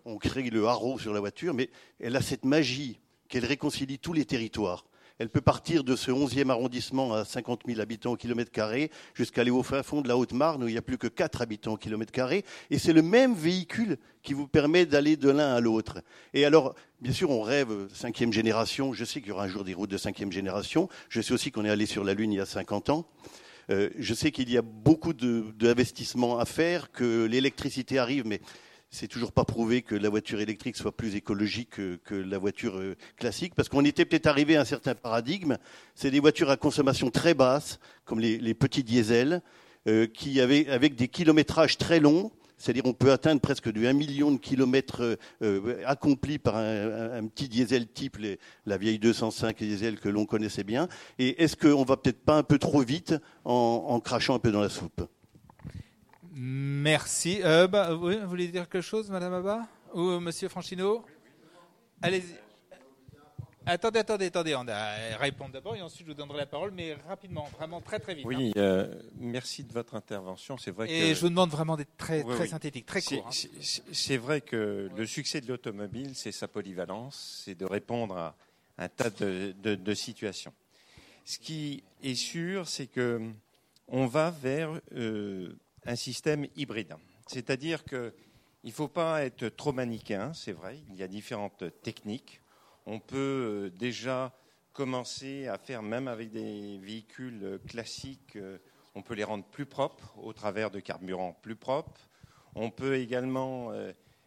on 0.06 0.18
crée 0.18 0.50
le 0.50 0.68
haro 0.68 1.00
sur 1.00 1.14
la 1.14 1.20
voiture, 1.20 1.54
mais 1.54 1.70
elle 2.00 2.16
a 2.16 2.22
cette 2.22 2.46
magie 2.46 3.00
qu'elle 3.28 3.46
réconcilie 3.46 4.00
tous 4.00 4.14
les 4.14 4.26
territoires. 4.26 4.86
Elle 5.22 5.30
peut 5.30 5.40
partir 5.40 5.84
de 5.84 5.96
ce 5.96 6.10
11e 6.10 6.50
arrondissement 6.50 7.14
à 7.14 7.26
50 7.26 7.62
000 7.68 7.80
habitants 7.80 8.14
au 8.14 8.16
kilomètre 8.16 8.50
carré 8.50 8.90
jusqu'à 9.14 9.42
aller 9.42 9.52
au 9.52 9.62
fin 9.62 9.84
fond 9.84 10.02
de 10.02 10.08
la 10.08 10.18
Haute-Marne 10.18 10.64
où 10.64 10.68
il 10.68 10.72
n'y 10.72 10.80
a 10.80 10.82
plus 10.82 10.98
que 10.98 11.06
4 11.06 11.44
habitants 11.44 11.74
au 11.74 11.78
kilomètre 11.78 12.12
carré. 12.12 12.44
Et 12.72 12.80
c'est 12.80 12.92
le 12.92 13.04
même 13.04 13.36
véhicule 13.36 14.00
qui 14.24 14.34
vous 14.34 14.48
permet 14.48 14.88
d'aller 14.88 15.18
de 15.18 15.30
l'un 15.30 15.54
à 15.54 15.60
l'autre. 15.60 16.02
Et 16.34 16.44
alors, 16.44 16.74
bien 17.02 17.14
sûr, 17.14 17.30
on 17.30 17.44
rêve 17.44 17.88
cinquième 17.94 18.34
génération. 18.34 18.94
Je 18.94 19.06
sais 19.06 19.20
qu'il 19.20 19.30
y 19.30 19.32
aura 19.32 19.44
un 19.44 19.48
jour 19.48 19.64
des 19.64 19.76
routes 19.76 19.92
de 19.92 19.98
cinquième 19.98 20.32
génération. 20.32 20.90
Je 21.08 21.22
sais 21.22 21.34
aussi 21.34 21.52
qu'on 21.52 21.66
est 21.66 21.70
allé 21.70 21.86
sur 21.86 22.04
la 22.04 22.16
Lune 22.16 22.34
il 22.34 22.38
y 22.38 22.42
a 22.42 22.48
50 22.48 22.90
ans. 22.90 23.06
Euh, 23.70 23.92
je 24.00 24.16
sais 24.16 24.32
qu'il 24.32 24.50
y 24.50 24.58
a 24.58 24.64
beaucoup 24.64 25.14
d'investissements 25.14 26.40
à 26.40 26.46
faire, 26.46 26.92
que 26.92 27.26
l'électricité 27.26 28.00
arrive, 28.00 28.26
mais 28.26 28.42
c'est 28.92 29.08
toujours 29.08 29.32
pas 29.32 29.46
prouvé 29.46 29.82
que 29.82 29.96
la 29.96 30.10
voiture 30.10 30.42
électrique 30.42 30.76
soit 30.76 30.96
plus 30.96 31.16
écologique 31.16 31.70
que, 31.70 32.14
la 32.14 32.38
voiture 32.38 32.78
euh, 32.78 32.96
classique, 33.16 33.56
parce 33.56 33.70
qu'on 33.70 33.86
était 33.86 34.04
peut-être 34.04 34.28
arrivé 34.28 34.58
à 34.58 34.62
un 34.62 34.66
certain 34.66 34.96
paradigme. 34.96 35.58
C'est 35.96 36.12
des 36.12 36.20
voitures 36.20 36.50
à 36.50 36.58
consommation 36.58 37.10
très 37.10 37.34
basse, 37.34 37.80
comme 38.04 38.20
les, 38.20 38.54
petits 38.54 38.84
diesels, 38.84 39.42
euh, 39.88 40.08
qui 40.08 40.42
avaient 40.42 40.68
avec 40.68 40.96
des 40.96 41.08
kilométrages 41.08 41.78
très 41.78 42.02
longs. 42.02 42.32
C'est-à-dire 42.58 42.86
on 42.86 42.94
peut 42.94 43.12
atteindre 43.12 43.42
presque 43.42 43.72
du 43.72 43.88
1 43.88 43.94
million 43.94 44.30
de 44.30 44.38
kilomètres 44.38 45.18
euh, 45.42 45.82
accomplis 45.86 46.38
par 46.38 46.58
un, 46.58 47.26
petit 47.26 47.50
diesel 47.50 47.88
type, 47.88 48.18
la 48.68 48.78
vieille 48.78 49.00
205 49.00 49.58
diesel 49.58 50.00
que 50.00 50.10
l'on 50.10 50.26
connaissait 50.26 50.66
bien. 50.66 50.88
Et 51.18 51.42
est-ce 51.42 51.56
qu'on 51.56 51.84
va 51.84 51.98
peut-être 51.98 52.24
pas 52.24 52.38
un 52.38 52.44
peu 52.44 52.60
trop 52.60 52.82
vite 52.82 53.16
en 53.46 54.00
crachant 54.02 54.36
un 54.36 54.40
peu 54.40 54.52
dans 54.52 54.62
la 54.62 54.70
soupe? 54.70 55.02
Merci. 56.34 57.42
Euh, 57.44 57.68
bah, 57.68 57.94
vous 57.94 58.12
voulez 58.28 58.48
dire 58.48 58.70
quelque 58.70 58.82
chose, 58.82 59.10
Madame 59.10 59.34
Abba 59.34 59.68
Ou 59.94 60.20
Monsieur 60.20 60.48
Franchino 60.48 61.04
Allez-y. 62.02 62.36
Attendez, 63.66 64.00
attendez, 64.00 64.26
attendez. 64.26 64.56
On 64.56 64.64
va 64.64 64.96
répondre 65.20 65.52
d'abord 65.52 65.76
et 65.76 65.82
ensuite 65.82 66.08
je 66.08 66.12
vous 66.12 66.18
donnerai 66.18 66.40
la 66.40 66.46
parole, 66.48 66.72
mais 66.72 66.98
rapidement, 67.08 67.48
vraiment 67.58 67.80
très 67.80 68.00
très 68.00 68.16
vite. 68.16 68.26
Oui, 68.26 68.52
hein. 68.56 68.60
euh, 68.60 69.02
merci 69.20 69.64
de 69.64 69.72
votre 69.72 69.94
intervention. 69.94 70.58
C'est 70.58 70.72
vrai 70.72 70.90
et 70.90 71.14
je 71.14 71.22
vous 71.22 71.30
demande 71.30 71.52
vraiment 71.52 71.78
d'être 71.78 71.96
très, 71.96 72.24
très 72.24 72.48
synthétique, 72.48 72.88
très 72.88 73.02
court. 73.02 73.28
Hein. 73.28 73.62
C'est 73.92 74.18
vrai 74.18 74.42
que 74.42 74.90
le 74.96 75.06
succès 75.06 75.42
de 75.42 75.48
l'automobile, 75.48 76.16
c'est 76.16 76.32
sa 76.32 76.48
polyvalence, 76.48 77.44
c'est 77.46 77.56
de 77.56 77.66
répondre 77.66 78.18
à 78.18 78.36
un 78.80 78.90
tas 78.90 79.12
de, 79.12 79.54
de, 79.62 79.94
situations. 79.94 80.54
Ce 81.24 81.38
qui 81.38 81.84
est 82.02 82.16
sûr, 82.16 82.68
c'est 82.68 82.88
que 82.88 83.22
on 83.88 84.08
va 84.08 84.32
vers 84.32 84.72
euh, 84.96 85.54
un 85.86 85.96
système 85.96 86.48
hybride. 86.56 86.96
C'est-à-dire 87.28 87.84
qu'il 87.84 88.14
ne 88.64 88.72
faut 88.72 88.88
pas 88.88 89.24
être 89.24 89.48
trop 89.50 89.72
manichéen, 89.72 90.34
c'est 90.34 90.52
vrai, 90.52 90.80
il 90.90 90.96
y 90.96 91.04
a 91.04 91.08
différentes 91.08 91.64
techniques. 91.82 92.42
On 92.86 93.00
peut 93.00 93.18
euh, 93.18 93.70
déjà 93.70 94.34
commencer 94.74 95.48
à 95.48 95.58
faire, 95.58 95.84
même 95.84 96.08
avec 96.08 96.32
des 96.32 96.78
véhicules 96.80 97.60
classiques, 97.68 98.36
euh, 98.36 98.58
on 98.96 99.02
peut 99.02 99.14
les 99.14 99.24
rendre 99.24 99.46
plus 99.46 99.66
propres 99.66 100.18
au 100.18 100.34
travers 100.34 100.72
de 100.72 100.80
carburants 100.80 101.38
plus 101.42 101.56
propres. 101.56 102.10
On 102.56 102.70
peut 102.70 102.96
également 102.96 103.72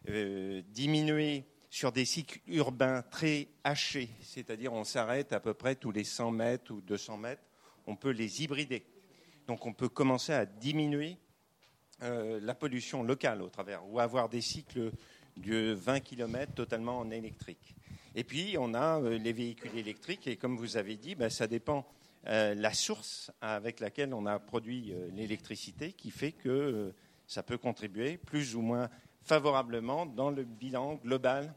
euh, 0.07 0.61
diminuer 0.69 1.45
sur 1.69 1.91
des 1.91 2.05
cycles 2.05 2.39
urbains 2.47 3.01
très 3.01 3.49
hachés, 3.63 4.09
c'est-à-dire 4.21 4.73
on 4.73 4.83
s'arrête 4.83 5.33
à 5.33 5.39
peu 5.39 5.53
près 5.53 5.75
tous 5.75 5.91
les 5.91 6.03
100 6.03 6.31
mètres 6.31 6.71
ou 6.71 6.81
200 6.81 7.17
mètres, 7.17 7.43
on 7.85 7.95
peut 7.95 8.11
les 8.11 8.43
hybrider. 8.43 8.85
Donc 9.47 9.65
on 9.65 9.73
peut 9.73 9.89
commencer 9.89 10.33
à 10.33 10.45
diminuer 10.45 11.17
la 12.01 12.55
pollution 12.55 13.03
locale 13.03 13.41
au 13.41 13.49
travers, 13.49 13.87
ou 13.87 13.99
avoir 13.99 14.29
des 14.29 14.41
cycles 14.41 14.91
de 15.37 15.73
20 15.73 15.99
km 16.01 16.53
totalement 16.53 16.99
en 16.99 17.09
électrique. 17.11 17.75
Et 18.15 18.23
puis, 18.23 18.55
on 18.57 18.73
a 18.73 19.01
euh, 19.01 19.17
les 19.17 19.33
véhicules 19.33 19.77
électriques, 19.77 20.27
et 20.27 20.37
comme 20.37 20.55
vous 20.55 20.77
avez 20.77 20.95
dit, 20.95 21.15
ben, 21.15 21.29
ça 21.29 21.47
dépend 21.47 21.85
euh, 22.27 22.55
la 22.55 22.73
source 22.73 23.29
avec 23.41 23.81
laquelle 23.81 24.13
on 24.13 24.25
a 24.25 24.39
produit 24.39 24.93
euh, 24.93 25.09
l'électricité 25.13 25.91
qui 25.91 26.11
fait 26.11 26.31
que 26.31 26.93
ça 27.27 27.43
peut 27.43 27.57
contribuer 27.57 28.17
plus 28.17 28.55
ou 28.55 28.61
moins 28.61 28.89
favorablement 29.21 30.05
dans 30.05 30.29
le 30.29 30.43
bilan 30.43 30.95
global 31.03 31.53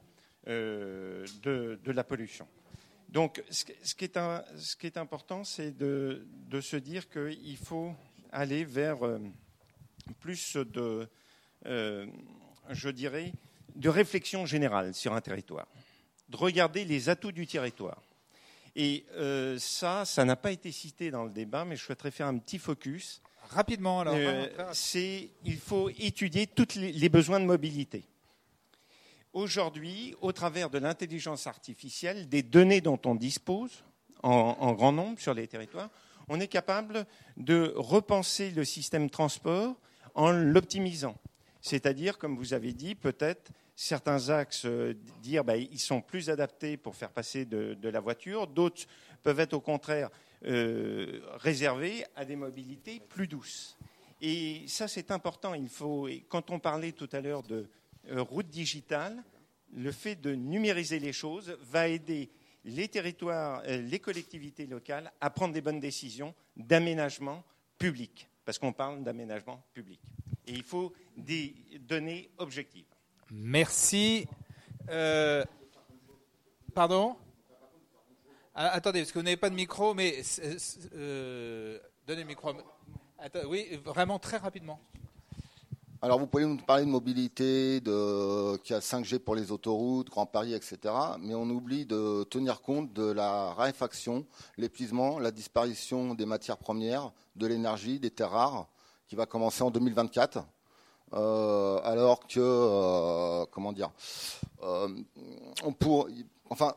de, 0.47 1.78
la 1.85 2.05
pollution. 2.05 2.48
Donc, 3.10 3.44
ce, 3.51 3.94
qui, 3.94 4.86
est 4.86 4.97
important, 4.97 5.44
c'est 5.44 5.77
de, 5.77 6.24
se 6.62 6.77
dire 6.77 7.10
qu'il 7.10 7.59
faut 7.59 7.93
aller 8.32 8.65
vers 8.65 9.01
plus 10.14 10.56
de, 10.56 11.09
je 11.64 12.89
dirais, 12.90 13.32
de 13.74 13.89
réflexion 13.89 14.47
générale 14.47 14.94
sur 14.94 15.12
un 15.12 15.20
territoire, 15.20 15.66
de 16.28 16.36
regarder 16.36 16.85
les 16.85 17.09
atouts 17.09 17.32
du 17.32 17.47
territoire. 17.47 18.02
Et 18.76 19.05
euh, 19.16 19.59
ça, 19.59 20.05
ça 20.05 20.24
n'a 20.24 20.36
pas 20.36 20.52
été 20.52 20.70
cité 20.72 21.10
dans 21.10 21.24
le 21.24 21.30
débat, 21.30 21.64
mais 21.64 21.76
je 21.76 21.82
souhaiterais 21.82 22.10
faire 22.10 22.26
un 22.26 22.39
petit 22.39 22.59
focus. 22.59 23.20
Rapidement, 23.48 24.01
alors. 24.01 24.14
Euh, 24.16 24.47
c'est, 24.72 25.30
il 25.44 25.56
faut 25.56 25.89
étudier 25.90 26.47
tous 26.47 26.76
les, 26.76 27.09
besoins 27.09 27.40
de 27.40 27.44
mobilité. 27.44 28.05
Aujourd'hui, 29.32 30.14
au 30.20 30.32
travers 30.32 30.70
de 30.70 30.78
l'intelligence 30.78 31.47
artificielle, 31.47 32.28
des 32.28 32.43
données 32.43 32.80
dont 32.80 33.01
on 33.05 33.14
dispose 33.14 33.85
en, 34.22 34.56
en, 34.60 34.72
grand 34.72 34.93
nombre 34.93 35.18
sur 35.18 35.35
les 35.35 35.47
territoires, 35.47 35.90
on 36.28 36.39
est 36.40 36.48
capable 36.48 37.06
de 37.36 37.72
repenser 37.76 38.51
le 38.51 38.64
système 38.64 39.09
transport 39.09 39.76
en 40.19 40.32
l'optimisant. 40.32 41.16
C'est-à-dire, 41.61 42.19
comme 42.19 42.36
vous 42.36 42.53
avez 42.53 42.73
dit, 42.73 42.97
peut-être 42.97 43.53
certains 43.77 44.31
axes 44.31 44.65
euh, 44.65 44.95
dire 45.23 45.45
bah, 45.45 45.57
ils 45.57 45.78
sont 45.78 46.01
plus 46.01 46.28
adaptés 46.28 46.77
pour 46.77 46.97
faire 46.97 47.11
passer 47.11 47.45
de, 47.45 47.89
la 47.89 48.01
voiture, 48.01 48.49
d'autres 48.49 48.82
peuvent 49.23 49.39
être 49.39 49.53
au 49.53 49.61
contraire 49.61 50.11
euh, 50.45 51.20
réservés 51.36 52.05
à 52.16 52.24
des 52.24 52.35
mobilités 52.35 53.01
plus 53.01 53.28
douces. 53.28 53.78
Et 54.20 54.65
ça, 54.66 54.89
c'est 54.89 55.12
important. 55.12 55.55
Il 55.55 55.69
faut, 55.69 56.09
quand 56.28 56.51
on 56.51 56.59
parlait 56.59 56.93
tout 56.93 57.09
à 57.12 57.20
l'heure 57.20 57.45
de 57.45 57.69
euh, 58.11 58.20
route 58.20 58.49
digitale, 58.49 59.23
le 59.73 59.93
fait 59.93 60.16
de 60.16 60.35
numériser 60.35 60.99
les 60.99 61.12
choses 61.12 61.57
va 61.61 61.86
aider 61.86 62.28
les 62.65 62.89
territoires, 62.89 63.62
les 63.66 64.01
collectivités 64.01 64.66
locales 64.66 65.12
à 65.20 65.31
prendre 65.31 65.55
des 65.55 65.61
bonnes 65.61 65.78
décisions 65.78 66.35
d'aménagement 66.57 67.45
public, 67.78 68.27
parce 68.48 68.58
qu'on 68.58 68.72
parle 68.72 69.04
d'aménagement 69.04 69.62
public. 69.74 70.00
Et 70.46 70.52
il 70.52 70.62
faut 70.62 70.94
des 71.18 71.54
données 71.80 72.30
objectives. 72.38 72.86
Merci. 73.30 74.26
Euh, 74.88 75.44
pardon? 76.74 77.14
Ah, 78.54 78.68
Attendez, 78.68 79.00
parce 79.00 79.12
que 79.12 79.18
vous 79.18 79.24
n'avez 79.26 79.36
pas 79.36 79.50
de 79.50 79.54
micro, 79.54 79.92
mais 79.92 80.22
euh, 80.94 81.78
donnez 82.06 82.22
le 82.22 82.26
micro. 82.26 82.54
oui, 83.44 83.78
vraiment 83.84 84.18
très 84.18 84.38
rapidement. 84.38 84.80
Alors, 86.00 86.20
vous 86.20 86.28
pouvez 86.28 86.46
nous 86.46 86.56
parler 86.58 86.84
de 86.84 86.90
mobilité, 86.90 87.80
de, 87.80 88.56
qui 88.58 88.72
a 88.72 88.78
5G 88.78 89.18
pour 89.18 89.34
les 89.34 89.50
autoroutes, 89.50 90.08
Grand 90.08 90.26
Paris, 90.26 90.54
etc. 90.54 90.78
Mais 91.18 91.34
on 91.34 91.50
oublie 91.50 91.86
de 91.86 92.22
tenir 92.22 92.62
compte 92.62 92.92
de 92.92 93.10
la 93.10 93.52
raréfaction, 93.54 94.24
l'épuisement, 94.58 95.18
la 95.18 95.32
disparition 95.32 96.14
des 96.14 96.24
matières 96.24 96.56
premières, 96.56 97.10
de 97.34 97.48
l'énergie, 97.48 97.98
des 97.98 98.10
terres 98.10 98.30
rares, 98.30 98.68
qui 99.08 99.16
va 99.16 99.26
commencer 99.26 99.64
en 99.64 99.72
2024. 99.72 100.46
Euh, 101.14 101.80
alors 101.82 102.20
que, 102.28 102.38
euh, 102.38 103.44
comment 103.50 103.72
dire, 103.72 103.90
euh, 104.62 104.88
on 105.64 105.74
enfin, 106.48 106.74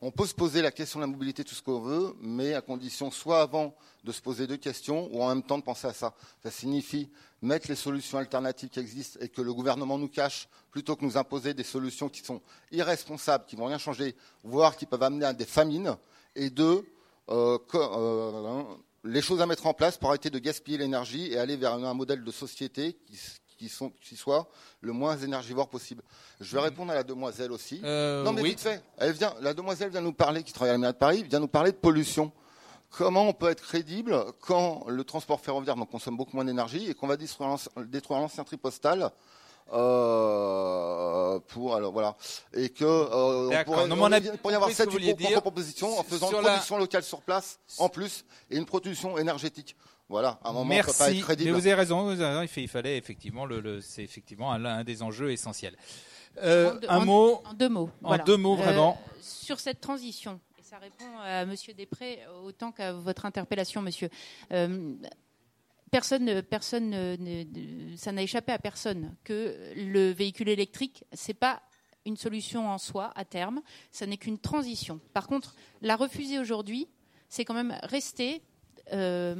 on 0.00 0.12
peut 0.12 0.26
se 0.26 0.34
poser 0.34 0.62
la 0.62 0.70
question 0.70 1.00
de 1.00 1.04
la 1.04 1.10
mobilité 1.10 1.42
tout 1.42 1.54
ce 1.56 1.62
qu'on 1.62 1.80
veut, 1.80 2.14
mais 2.20 2.54
à 2.54 2.60
condition 2.60 3.10
soit 3.10 3.40
avant 3.40 3.74
de 4.04 4.12
se 4.12 4.20
poser 4.20 4.46
deux 4.46 4.58
questions 4.58 5.08
ou 5.12 5.22
en 5.22 5.28
même 5.28 5.42
temps 5.42 5.58
de 5.58 5.64
penser 5.64 5.88
à 5.88 5.92
ça. 5.92 6.14
Ça 6.42 6.50
signifie 6.50 7.08
mettre 7.42 7.68
les 7.68 7.74
solutions 7.74 8.18
alternatives 8.18 8.68
qui 8.68 8.78
existent 8.78 9.18
et 9.20 9.28
que 9.28 9.42
le 9.42 9.52
gouvernement 9.52 9.98
nous 9.98 10.08
cache 10.08 10.48
plutôt 10.70 10.96
que 10.96 11.04
nous 11.04 11.16
imposer 11.16 11.52
des 11.52 11.64
solutions 11.64 12.08
qui 12.08 12.22
sont 12.24 12.40
irresponsables, 12.70 13.44
qui 13.46 13.56
vont 13.56 13.66
rien 13.66 13.78
changer, 13.78 14.14
voire 14.44 14.76
qui 14.76 14.86
peuvent 14.86 15.02
amener 15.02 15.26
à 15.26 15.32
des 15.32 15.44
famines. 15.44 15.96
Et 16.36 16.48
deux, 16.48 16.86
euh, 17.28 17.58
les 19.04 19.20
choses 19.20 19.40
à 19.40 19.46
mettre 19.46 19.66
en 19.66 19.74
place 19.74 19.98
pour 19.98 20.08
arrêter 20.08 20.30
de 20.30 20.38
gaspiller 20.38 20.78
l'énergie 20.78 21.32
et 21.32 21.38
aller 21.38 21.56
vers 21.56 21.74
un 21.74 21.94
modèle 21.94 22.22
de 22.22 22.30
société 22.30 22.96
qui, 23.58 23.68
soit 24.16 24.48
le 24.80 24.92
moins 24.92 25.16
énergivore 25.16 25.68
possible. 25.68 26.02
Je 26.40 26.54
vais 26.54 26.60
mm. 26.60 26.64
répondre 26.64 26.92
à 26.92 26.94
la 26.94 27.02
demoiselle 27.02 27.52
aussi. 27.52 27.80
Euh, 27.84 28.22
non, 28.22 28.32
mais 28.32 28.42
vite 28.42 28.60
fait. 28.60 28.82
Elle 28.98 29.12
vient, 29.12 29.34
la 29.40 29.52
demoiselle 29.54 29.90
vient 29.90 30.00
nous 30.00 30.12
parler, 30.12 30.42
qui 30.42 30.52
travaille 30.52 30.70
à 30.70 30.74
la 30.74 30.78
mairie 30.78 30.92
de 30.92 30.98
Paris, 30.98 31.24
vient 31.24 31.40
nous 31.40 31.48
parler 31.48 31.72
de 31.72 31.76
pollution. 31.76 32.32
Comment 32.92 33.28
on 33.28 33.32
peut 33.32 33.50
être 33.50 33.62
crédible 33.62 34.14
quand 34.40 34.84
le 34.86 35.02
transport 35.04 35.40
ferroviaire 35.40 35.76
consomme 35.90 36.16
beaucoup 36.16 36.36
moins 36.36 36.44
d'énergie 36.44 36.90
et 36.90 36.94
qu'on 36.94 37.06
va 37.06 37.16
détruire 37.16 37.58
l'ancien 38.20 38.44
tri 38.44 38.56
postal 38.56 39.10
euh, 39.72 41.38
pour 41.48 41.74
alors 41.76 41.92
voilà 41.92 42.16
et 42.52 42.68
que 42.68 42.84
euh, 42.84 43.48
on 43.48 43.64
pourrait, 43.64 43.88
non, 43.88 44.02
on, 44.02 44.10
il 44.10 44.38
pourrait 44.38 44.52
y 44.52 44.56
avoir 44.56 44.70
cette 44.70 44.90
propositions 45.40 45.98
en 45.98 46.02
faisant 46.02 46.30
une 46.30 46.42
production 46.42 46.76
locale 46.76 47.02
sur 47.02 47.22
place 47.22 47.58
en 47.78 47.88
plus 47.88 48.24
et 48.50 48.56
une 48.58 48.66
production 48.66 49.16
énergétique. 49.16 49.76
Voilà, 50.12 50.38
à 50.44 50.50
un 50.50 50.52
moment, 50.52 50.66
Merci. 50.66 50.92
peut 50.92 50.98
pas 50.98 51.10
être 51.10 51.22
crédible. 51.22 51.50
Mais 51.52 51.58
vous 51.58 51.66
avez 51.66 51.74
raison, 51.74 52.02
vous 52.02 52.20
avez 52.20 52.40
raison 52.40 52.52
il, 52.56 52.68
fallait 52.68 52.98
effectivement 52.98 53.46
le, 53.46 53.80
c'est 53.80 54.02
effectivement 54.02 54.52
un, 54.52 54.84
des 54.84 55.02
enjeux 55.02 55.32
essentiels. 55.32 55.74
Euh, 56.42 56.78
un 56.86 57.04
mot. 57.04 57.40
En 57.46 57.54
deux 57.54 57.70
mots. 57.70 57.90
En 58.02 58.18
deux 58.18 58.36
mots 58.36 58.56
vraiment. 58.56 58.98
Euh, 59.00 59.18
sur 59.22 59.58
cette 59.58 59.80
transition, 59.80 60.38
ça 60.72 60.78
répond 60.78 61.18
à 61.18 61.44
Monsieur 61.44 61.74
Després 61.74 62.20
autant 62.44 62.72
qu'à 62.72 62.94
votre 62.94 63.26
interpellation, 63.26 63.82
Monsieur. 63.82 64.08
Euh, 64.52 64.94
personne, 65.90 66.40
personne, 66.40 66.94
ça 67.98 68.10
n'a 68.10 68.22
échappé 68.22 68.52
à 68.52 68.58
personne 68.58 69.14
que 69.22 69.54
le 69.76 70.12
véhicule 70.12 70.48
électrique, 70.48 71.04
c'est 71.12 71.34
pas 71.34 71.60
une 72.06 72.16
solution 72.16 72.70
en 72.70 72.78
soi 72.78 73.12
à 73.16 73.26
terme, 73.26 73.60
ça 73.90 74.06
n'est 74.06 74.16
qu'une 74.16 74.38
transition. 74.38 74.98
Par 75.12 75.26
contre, 75.26 75.56
la 75.82 75.94
refuser 75.94 76.38
aujourd'hui, 76.38 76.88
c'est 77.28 77.44
quand 77.44 77.52
même 77.52 77.76
rester 77.82 78.40
euh, 78.92 79.34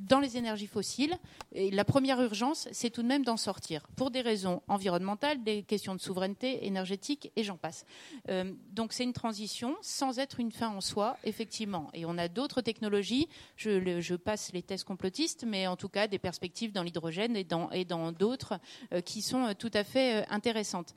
dans 0.00 0.20
les 0.20 0.36
énergies 0.36 0.68
fossiles. 0.68 1.16
La 1.52 1.84
première 1.84 2.20
urgence, 2.20 2.68
c'est 2.70 2.90
tout 2.90 3.02
de 3.02 3.08
même 3.08 3.24
d'en 3.24 3.36
sortir, 3.36 3.88
pour 3.96 4.12
des 4.12 4.20
raisons 4.20 4.62
environnementales, 4.68 5.42
des 5.42 5.64
questions 5.64 5.96
de 5.96 6.00
souveraineté 6.00 6.64
énergétique, 6.64 7.32
et 7.34 7.42
j'en 7.42 7.56
passe. 7.56 7.84
Euh, 8.28 8.52
donc 8.70 8.92
c'est 8.92 9.02
une 9.02 9.12
transition 9.12 9.76
sans 9.82 10.20
être 10.20 10.38
une 10.38 10.52
fin 10.52 10.68
en 10.68 10.80
soi, 10.80 11.16
effectivement. 11.24 11.90
Et 11.92 12.04
on 12.06 12.18
a 12.18 12.28
d'autres 12.28 12.60
technologies, 12.60 13.28
je, 13.56 14.14
passe 14.14 14.52
les 14.52 14.62
tests 14.62 14.84
complotistes, 14.84 15.44
mais 15.44 15.66
en 15.66 15.76
tout 15.76 15.88
cas 15.88 16.06
des 16.06 16.18
perspectives 16.18 16.72
dans 16.72 16.84
l'hydrogène 16.84 17.36
et 17.36 17.44
dans 17.44 18.12
d'autres 18.12 18.60
euh, 18.92 19.00
qui 19.00 19.22
sont 19.22 19.54
tout 19.58 19.70
à 19.74 19.82
fait 19.82 20.24
intéressantes. 20.28 20.94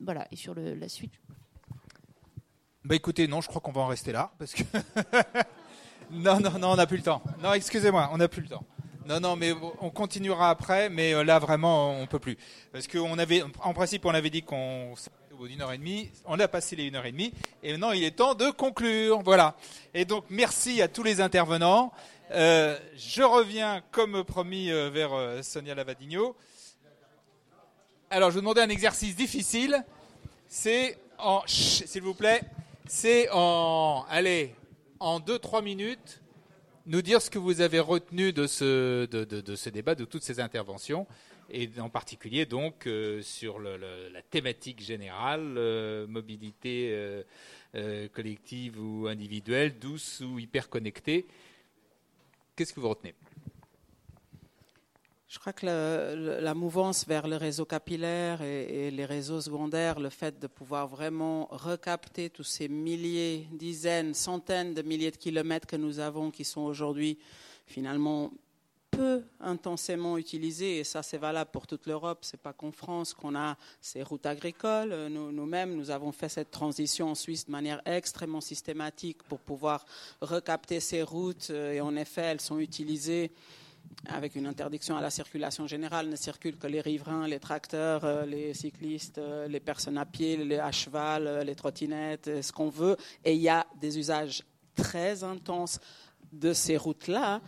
voilà, 0.00 0.26
et 0.30 0.36
sur 0.36 0.54
la 0.54 0.88
suite. 0.88 1.12
Bah 2.84 2.96
écoutez, 2.96 3.28
non, 3.28 3.40
je 3.40 3.48
crois 3.48 3.60
qu'on 3.60 3.72
va 3.72 3.82
en 3.82 3.86
rester 3.88 4.12
là, 4.12 4.32
parce 4.38 4.54
que... 4.54 4.62
Non, 6.12 6.40
non, 6.40 6.58
non, 6.58 6.72
on 6.72 6.76
n'a 6.76 6.86
plus 6.86 6.98
le 6.98 7.02
temps. 7.02 7.22
Non, 7.42 7.54
excusez-moi, 7.54 8.10
on 8.12 8.18
n'a 8.18 8.28
plus 8.28 8.42
le 8.42 8.48
temps. 8.48 8.64
Non, 9.06 9.18
non, 9.18 9.34
mais 9.34 9.52
on 9.80 9.90
continuera 9.90 10.50
après, 10.50 10.88
mais 10.88 11.12
euh, 11.12 11.24
là 11.24 11.38
vraiment 11.40 11.98
on 11.98 12.06
peut 12.06 12.20
plus, 12.20 12.38
parce 12.70 12.86
qu'on 12.86 13.18
avait, 13.18 13.42
en 13.60 13.72
principe, 13.72 14.04
on 14.04 14.14
avait 14.14 14.30
dit 14.30 14.42
qu'on 14.42 14.94
au 15.32 15.36
bout 15.36 15.48
d'une 15.48 15.60
heure 15.60 15.72
et 15.72 15.78
demie, 15.78 16.10
on 16.24 16.38
a 16.38 16.46
passé 16.46 16.76
les 16.76 16.84
une 16.84 16.94
heure 16.94 17.06
et 17.06 17.10
demie, 17.10 17.32
et 17.64 17.72
maintenant 17.72 17.90
il 17.90 18.04
est 18.04 18.12
temps 18.12 18.34
de 18.34 18.50
conclure, 18.50 19.22
voilà. 19.22 19.56
Et 19.92 20.04
donc 20.04 20.24
merci 20.30 20.80
à 20.82 20.88
tous 20.88 21.02
les 21.02 21.20
intervenants. 21.20 21.92
Euh, 22.30 22.78
je 22.96 23.22
reviens, 23.22 23.82
comme 23.90 24.22
promis, 24.22 24.70
euh, 24.70 24.88
vers 24.88 25.10
Sonia 25.42 25.74
Lavadino. 25.74 26.36
Alors 28.08 28.30
je 28.30 28.36
vous 28.36 28.40
demandais 28.42 28.62
un 28.62 28.68
exercice 28.68 29.16
difficile. 29.16 29.84
C'est 30.46 30.96
en, 31.18 31.42
s'il 31.46 32.02
vous 32.02 32.14
plaît, 32.14 32.42
c'est 32.86 33.28
en, 33.32 34.04
allez, 34.08 34.54
en 35.02 35.18
2-3 35.18 35.64
minutes, 35.64 36.22
nous 36.86 37.02
dire 37.02 37.20
ce 37.20 37.28
que 37.28 37.38
vous 37.38 37.60
avez 37.60 37.80
retenu 37.80 38.32
de 38.32 38.46
ce, 38.46 39.06
de, 39.06 39.56
ce 39.56 39.68
débat, 39.68 39.94
de 39.94 40.04
toutes 40.04 40.22
ces 40.22 40.40
interventions, 40.40 41.06
et 41.50 41.68
en 41.78 41.90
particulier 41.90 42.46
donc 42.46 42.86
euh, 42.86 43.20
sur 43.20 43.58
la 43.58 44.22
thématique 44.30 44.80
générale, 44.80 45.54
euh, 45.58 46.06
mobilité 46.06 47.24
euh, 47.74 48.08
collective 48.08 48.80
ou 48.80 49.08
individuelle, 49.08 49.78
douce 49.78 50.20
ou 50.20 50.38
hyper 50.38 50.68
connectée. 50.68 51.26
Qu'est-ce 52.54 52.72
que 52.72 52.80
vous 52.80 52.88
retenez? 52.88 53.14
Je 55.32 55.38
crois 55.38 55.54
que 55.54 55.64
la 55.64 56.52
mouvance 56.52 57.06
vers 57.06 57.26
le 57.26 57.36
réseau 57.36 57.64
capillaire 57.64 58.42
et, 58.42 58.90
les 58.90 59.06
réseaux 59.06 59.40
secondaires, 59.40 59.98
le 59.98 60.10
fait 60.10 60.38
de 60.38 60.46
pouvoir 60.46 60.86
vraiment 60.88 61.48
recapter 61.50 62.28
tous 62.28 62.44
ces 62.44 62.68
milliers, 62.68 63.48
dizaines, 63.50 64.12
centaines 64.12 64.74
de 64.74 64.82
milliers 64.82 65.10
de 65.10 65.16
kilomètres 65.16 65.66
que 65.66 65.76
nous 65.76 66.00
avons, 66.00 66.30
qui 66.30 66.44
sont 66.44 66.60
aujourd'hui 66.60 67.18
finalement 67.64 68.30
peu 68.90 69.22
intensément 69.40 70.18
utilisés, 70.18 70.80
et 70.80 70.84
ça 70.84 71.02
c'est 71.02 71.16
valable 71.16 71.50
pour 71.50 71.66
toute 71.66 71.86
l'Europe, 71.86 72.18
c'est 72.20 72.40
pas 72.40 72.52
qu'en 72.52 72.70
France 72.70 73.14
qu'on 73.14 73.34
a 73.34 73.56
ces 73.80 74.02
routes 74.02 74.26
agricoles. 74.26 75.08
Nous-mêmes, 75.08 75.74
nous 75.74 75.90
avons 75.90 76.12
fait 76.12 76.28
cette 76.28 76.50
transition 76.50 77.08
en 77.08 77.14
Suisse 77.14 77.46
de 77.46 77.52
manière 77.52 77.80
extrêmement 77.86 78.42
systématique 78.42 79.22
pour 79.22 79.38
pouvoir 79.38 79.86
recapter 80.20 80.78
ces 80.78 81.02
routes, 81.02 81.48
et 81.48 81.80
en 81.80 81.96
effet, 81.96 82.20
elles 82.20 82.42
sont 82.42 82.58
utilisées 82.58 83.32
avec 84.06 84.34
une 84.36 84.46
interdiction 84.46 84.96
à 84.96 85.00
la 85.00 85.10
circulation 85.10 85.66
générale, 85.66 86.08
ne 86.08 86.16
circulent 86.16 86.56
que 86.56 86.66
les 86.66 86.80
riverains, 86.80 87.26
les 87.26 87.38
tracteurs, 87.38 88.04
euh, 88.04 88.26
les 88.26 88.54
cyclistes, 88.54 89.18
euh, 89.18 89.46
les 89.48 89.60
personnes 89.60 89.98
à 89.98 90.06
pied, 90.06 90.36
les 90.36 90.58
à 90.58 90.72
cheval, 90.72 91.26
euh, 91.26 91.44
les 91.44 91.54
trottinettes, 91.54 92.42
ce 92.42 92.52
qu'on 92.52 92.68
veut. 92.68 92.96
Et 93.24 93.34
il 93.34 93.40
y 93.40 93.48
a 93.48 93.66
des 93.80 93.98
usages 93.98 94.42
très 94.74 95.22
intenses 95.22 95.78
de 96.32 96.52
ces 96.52 96.76
routes-là 96.76 97.40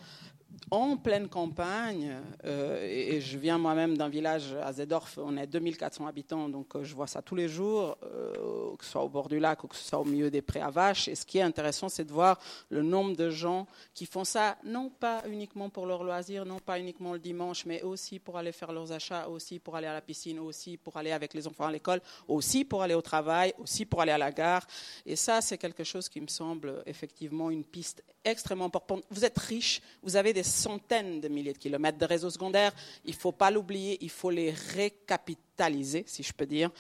en 0.71 0.97
pleine 0.97 1.29
campagne, 1.29 2.17
euh, 2.45 2.87
et, 2.89 3.21
je 3.21 3.39
viens 3.39 3.59
moi-même 3.59 3.97
d'un 3.97 4.09
village 4.09 4.55
à 4.63 4.73
Zedorf, 4.73 5.19
on 5.19 5.37
est 5.37 5.47
2400 5.47 6.07
habitants, 6.07 6.49
donc 6.49 6.75
euh, 6.75 6.85
je 6.85 6.95
vois 6.95 7.07
ça 7.07 7.23
tous 7.23 7.35
les 7.35 7.49
jours, 7.49 7.97
euh, 8.03 8.77
que 8.77 8.85
ce 8.85 8.93
soit 8.93 9.03
au 9.03 9.09
bord 9.09 9.29
du 9.29 9.39
lac 9.39 9.63
ou 9.65 9.69
que 9.69 9.77
ce 9.77 9.85
soit 9.85 9.99
au 9.99 10.05
milieu 10.05 10.31
des 10.31 10.43
prés 10.43 10.61
à 10.61 10.71
vaches. 10.71 11.09
Et 11.09 11.15
ce 11.15 11.25
qui 11.27 11.39
est 11.39 11.43
intéressant, 11.43 11.89
c'est 11.89 12.05
de 12.05 12.13
voir 12.13 12.39
le 12.71 12.83
nombre 12.83 13.17
de 13.17 13.31
gens 13.31 13.67
qui 13.95 14.07
font 14.07 14.25
ça, 14.25 14.57
non 14.65 14.91
pas 14.91 15.23
uniquement 15.29 15.71
pour 15.71 15.87
leur 15.87 16.05
loisir, 16.05 16.45
non 16.45 16.59
pas 16.59 16.79
uniquement 16.79 17.13
le 17.13 17.19
dimanche, 17.19 17.67
mais 17.67 17.83
aussi 17.83 18.19
pour 18.19 18.37
aller 18.39 18.53
faire 18.53 18.73
leurs 18.73 18.93
achats, 18.93 19.29
aussi 19.29 19.59
pour 19.59 19.77
aller 19.77 19.87
à 19.87 19.93
la 19.93 20.01
piscine, 20.01 20.39
aussi 20.39 20.77
pour 20.77 20.97
aller 20.97 21.13
avec 21.13 21.35
les 21.35 21.47
enfants 21.47 21.67
à 21.67 21.73
l'école, 21.73 22.01
aussi 22.29 22.65
pour 22.65 22.83
aller 22.83 22.95
au 22.95 23.03
travail, 23.03 23.55
aussi 23.59 23.85
pour 23.85 24.01
aller 24.01 24.13
à 24.13 24.19
la 24.19 24.33
gare. 24.33 24.67
Et 25.07 25.17
ça, 25.17 25.41
c'est 25.41 25.59
quelque 25.59 25.85
chose 25.85 26.09
qui 26.09 26.21
me 26.21 26.29
semble 26.29 26.83
effectivement 26.87 27.51
une 27.51 27.65
piste 27.65 28.03
extrêmement 28.25 28.65
importante. 28.67 29.05
Vous 29.11 29.25
êtes 29.25 29.39
riche, 29.39 29.83
vous 30.03 30.17
avez 30.17 30.33
des 30.33 30.43
centaines 30.55 31.21
de 31.21 31.29
milliers 31.29 31.53
de 31.53 31.59
kilomètres 31.59 31.99
de 31.99 32.05
réseaux 32.05 32.31
secondaires. 32.31 32.73
Il 33.05 33.13
ne 33.13 33.17
faut 33.17 33.33
pas 33.33 33.51
l'oublier, 33.51 33.99
il 34.01 34.11
faut 34.11 34.31
les 34.31 34.51
récapitaliser, 34.51 36.05
si 36.07 36.23
je 36.23 36.33
peux 36.33 36.47
dire, 36.47 36.71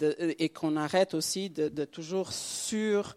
et 0.00 0.48
qu'on 0.50 0.76
arrête 0.76 1.14
aussi 1.14 1.50
de, 1.50 1.84
toujours 1.84 2.32
sur 2.32 3.16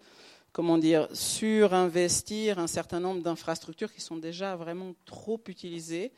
comment 0.51 0.79
surinvestir 1.11 2.59
un 2.59 2.67
certain 2.67 3.01
nombre 3.01 3.21
d'infrastructures 3.21 3.93
qui 3.93 4.01
sont 4.01 4.15
déjà 4.15 4.55
vraiment 4.55 4.93
trop 5.05 5.41
utilisées 5.47 6.13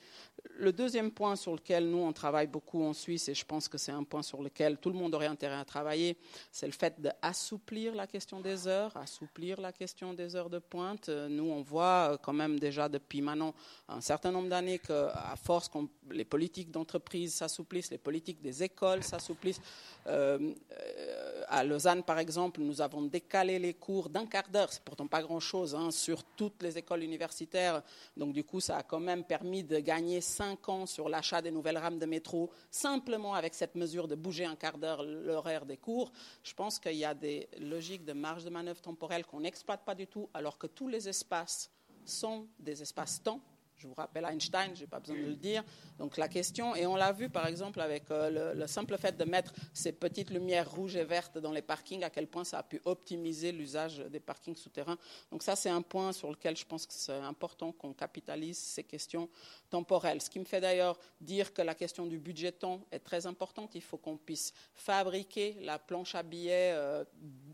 le 0.59 0.71
deuxième 0.71 1.11
point 1.11 1.35
sur 1.35 1.53
lequel 1.53 1.89
nous, 1.89 1.99
on 1.99 2.13
travaille 2.13 2.47
beaucoup 2.47 2.83
en 2.83 2.93
Suisse, 2.93 3.29
et 3.29 3.35
je 3.35 3.45
pense 3.45 3.67
que 3.67 3.77
c'est 3.77 3.91
un 3.91 4.03
point 4.03 4.23
sur 4.23 4.41
lequel 4.41 4.77
tout 4.77 4.89
le 4.89 4.97
monde 4.97 5.13
aurait 5.13 5.27
intérêt 5.27 5.55
à 5.55 5.65
travailler, 5.65 6.17
c'est 6.51 6.65
le 6.65 6.71
fait 6.71 6.99
d'assouplir 6.99 7.95
la 7.95 8.07
question 8.07 8.39
des 8.41 8.67
heures, 8.67 8.95
assouplir 8.97 9.61
la 9.61 9.71
question 9.71 10.13
des 10.13 10.35
heures 10.35 10.49
de 10.49 10.59
pointe. 10.59 11.09
Nous, 11.09 11.43
on 11.49 11.61
voit 11.61 12.13
euh, 12.13 12.17
quand 12.17 12.33
même 12.33 12.59
déjà 12.59 12.89
depuis 12.89 13.21
maintenant 13.21 13.53
un 13.87 14.01
certain 14.01 14.31
nombre 14.31 14.49
d'années 14.49 14.79
qu'à 14.79 15.35
force 15.41 15.69
que 15.69 15.77
les 16.11 16.25
politiques 16.25 16.71
d'entreprise 16.71 17.35
s'assouplissent, 17.35 17.91
les 17.91 17.97
politiques 17.97 18.41
des 18.41 18.63
écoles 18.63 19.03
s'assouplissent. 19.03 19.61
Euh, 20.07 20.53
euh, 20.71 21.43
à 21.49 21.63
Lausanne, 21.63 22.03
par 22.03 22.19
exemple, 22.19 22.61
nous 22.61 22.81
avons 22.81 23.03
décalé 23.03 23.59
les 23.59 23.73
cours 23.73 24.09
d'un 24.09 24.25
quart 24.25 24.47
d'heure, 24.49 24.71
c'est 24.71 24.83
pourtant 24.83 25.07
pas 25.07 25.21
grand-chose, 25.21 25.75
hein, 25.75 25.91
sur 25.91 26.23
toutes 26.23 26.61
les 26.61 26.77
écoles 26.77 27.03
universitaires. 27.03 27.81
Donc, 28.15 28.33
du 28.33 28.43
coup, 28.43 28.59
ça 28.59 28.77
a 28.77 28.83
quand 28.83 28.99
même 28.99 29.23
permis 29.23 29.63
de 29.63 29.79
gagner 29.79 30.21
cinq 30.27 30.69
ans 30.69 30.85
sur 30.85 31.09
l'achat 31.09 31.41
des 31.41 31.51
nouvelles 31.51 31.77
rames 31.77 31.99
de 31.99 32.05
métro, 32.05 32.51
simplement 32.69 33.33
avec 33.33 33.53
cette 33.53 33.75
mesure 33.75 34.07
de 34.07 34.15
bouger 34.15 34.45
un 34.45 34.55
quart 34.55 34.77
d'heure 34.77 35.03
l'horaire 35.03 35.65
des 35.65 35.77
cours, 35.77 36.11
je 36.43 36.53
pense 36.53 36.79
qu'il 36.79 36.95
y 36.95 37.05
a 37.05 37.13
des 37.13 37.49
logiques 37.59 38.05
de 38.05 38.13
marge 38.13 38.43
de 38.43 38.49
manœuvre 38.49 38.81
temporelle 38.81 39.25
qu'on 39.25 39.39
n'exploite 39.39 39.83
pas 39.85 39.95
du 39.95 40.07
tout, 40.07 40.29
alors 40.33 40.57
que 40.57 40.67
tous 40.67 40.87
les 40.87 41.07
espaces 41.09 41.71
sont 42.05 42.47
des 42.59 42.81
espaces-temps 42.81 43.41
je 43.77 43.87
vous 43.87 43.93
rappelle 43.93 44.25
Einstein, 44.25 44.75
je 44.75 44.81
n'ai 44.81 44.87
pas 44.87 44.99
besoin 44.99 45.15
de 45.15 45.21
le 45.21 45.35
dire. 45.35 45.63
Donc 45.99 46.17
la 46.17 46.27
question, 46.27 46.75
et 46.75 46.85
on 46.87 46.95
l'a 46.95 47.11
vu 47.11 47.29
par 47.29 47.47
exemple 47.47 47.79
avec 47.79 48.09
euh, 48.11 48.53
le, 48.55 48.67
simple 48.67 48.97
fait 48.97 49.15
de 49.15 49.23
mettre 49.23 49.53
ces 49.73 49.91
petites 49.91 50.29
lumières 50.29 50.69
rouges 50.69 50.95
et 50.95 51.03
vertes 51.03 51.37
dans 51.37 51.51
les 51.51 51.61
parkings, 51.61 52.03
à 52.03 52.09
quel 52.09 52.27
point 52.27 52.43
ça 52.43 52.59
a 52.59 52.63
pu 52.63 52.81
optimiser 52.85 53.51
l'usage 53.51 53.99
des 53.99 54.19
parkings 54.19 54.55
souterrains. 54.55 54.97
Donc 55.31 55.43
ça, 55.43 55.55
c'est 55.55 55.69
un 55.69 55.81
point 55.81 56.11
sur 56.11 56.29
lequel 56.29 56.57
je 56.57 56.65
pense 56.65 56.85
que 56.85 56.93
c'est 56.93 57.13
important 57.13 57.71
qu'on 57.71 57.93
capitalise 57.93 58.57
ces 58.57 58.83
questions 58.83 59.29
temporelles. 59.69 60.21
Ce 60.21 60.29
qui 60.29 60.39
me 60.39 60.45
fait 60.45 60.61
d'ailleurs 60.61 60.97
dire 61.21 61.53
que 61.53 61.61
la 61.61 61.75
question 61.75 62.05
du 62.05 62.17
budget 62.19 62.51
temps 62.51 62.81
est 62.91 62.99
très 62.99 63.25
importante. 63.25 63.75
Il 63.75 63.81
faut 63.81 63.97
qu'on 63.97 64.17
puisse 64.17 64.53
fabriquer 64.73 65.57
la 65.61 65.79
planche 65.79 66.15
à 66.15 66.23
billets 66.23 66.71
euh, 66.73 67.03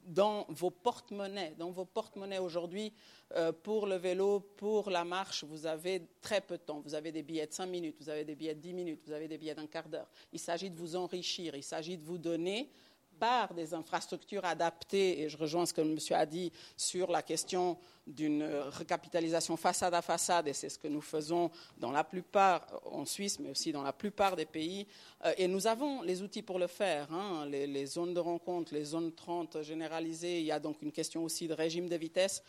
dans 0.06 0.46
vos 0.50 0.72
porte-monnaies. 0.72 1.56
Dans 1.58 1.72
vos 1.72 1.86
porte-monnaies 1.86 2.40
aujourd'hui, 2.40 2.94
euh, 3.36 3.52
pour 3.52 3.88
le 3.88 3.96
vélo, 3.96 4.40
pour 4.58 4.90
la 4.90 5.04
marche, 5.04 5.44
vous 5.44 5.66
avez 5.66 6.04
très 6.22 6.42
peu 6.42 6.58
de 6.58 6.64
temps. 6.64 6.82
Vous 6.82 6.94
avez 6.94 7.12
des 7.12 7.24
billets 7.24 7.48
de 7.48 7.54
5 7.54 7.66
minutes, 7.66 7.96
vous 8.00 8.10
avez 8.10 8.24
des 8.24 8.36
billets 8.36 8.54
de 8.54 8.60
10 8.60 8.74
minutes, 8.74 9.02
vous 9.06 9.12
avez 9.12 9.28
des 9.28 9.38
billets 9.38 9.56
d'un 9.56 9.66
quart 9.66 9.90
d'heure. 9.90 10.10
Il 10.32 10.40
s'agit 10.40 10.70
de 10.70 10.76
vous 10.76 10.96
enrichir, 10.96 11.56
il 11.56 11.64
s'agit 11.64 11.98
de 11.98 12.04
vous 12.04 12.18
donner 12.18 12.70
par 13.20 13.54
des 13.54 13.74
infrastructures 13.74 14.46
adaptées, 14.46 15.22
et 15.22 15.30
je 15.30 15.38
rejoins 15.38 15.66
ce 15.66 15.74
que 15.74 15.82
M. 15.82 15.98
a 16.12 16.26
dit 16.26 16.52
sur 16.76 17.10
la 17.12 17.22
question 17.22 17.78
d'une 18.06 18.44
recapitalisation 18.44 19.56
façade 19.56 19.94
à 19.94 20.02
façade, 20.02 20.48
et 20.48 20.54
c'est 20.54 20.70
ce 20.70 20.78
que 20.78 20.88
nous 20.88 21.02
faisons 21.02 21.50
dans 21.78 21.92
la 21.92 22.04
plupart, 22.04 22.68
en 22.86 23.06
Suisse, 23.06 23.40
mais 23.40 23.50
aussi 23.50 23.72
dans 23.72 23.82
la 23.82 23.94
plupart 23.94 24.36
des 24.36 24.46
pays. 24.46 24.86
Euh, 25.26 25.34
et 25.38 25.48
nous 25.48 25.68
avons 25.68 26.02
les 26.02 26.22
outils 26.22 26.42
pour 26.42 26.60
le 26.60 26.68
faire, 26.68 27.12
hein. 27.14 27.46
les, 27.46 27.66
les 27.66 27.86
zones 27.86 28.14
de 28.14 28.20
rencontre, 28.20 28.74
les 28.74 28.84
zones 28.84 29.14
30 29.14 29.62
généralisées. 29.62 30.40
Il 30.40 30.46
y 30.46 30.52
a 30.52 30.60
donc 30.60 30.82
une 30.82 30.92
question 30.92 31.24
aussi 31.24 31.48
de 31.48 31.54
régime 31.54 31.88
de 31.88 31.96
vitesse 31.96 32.44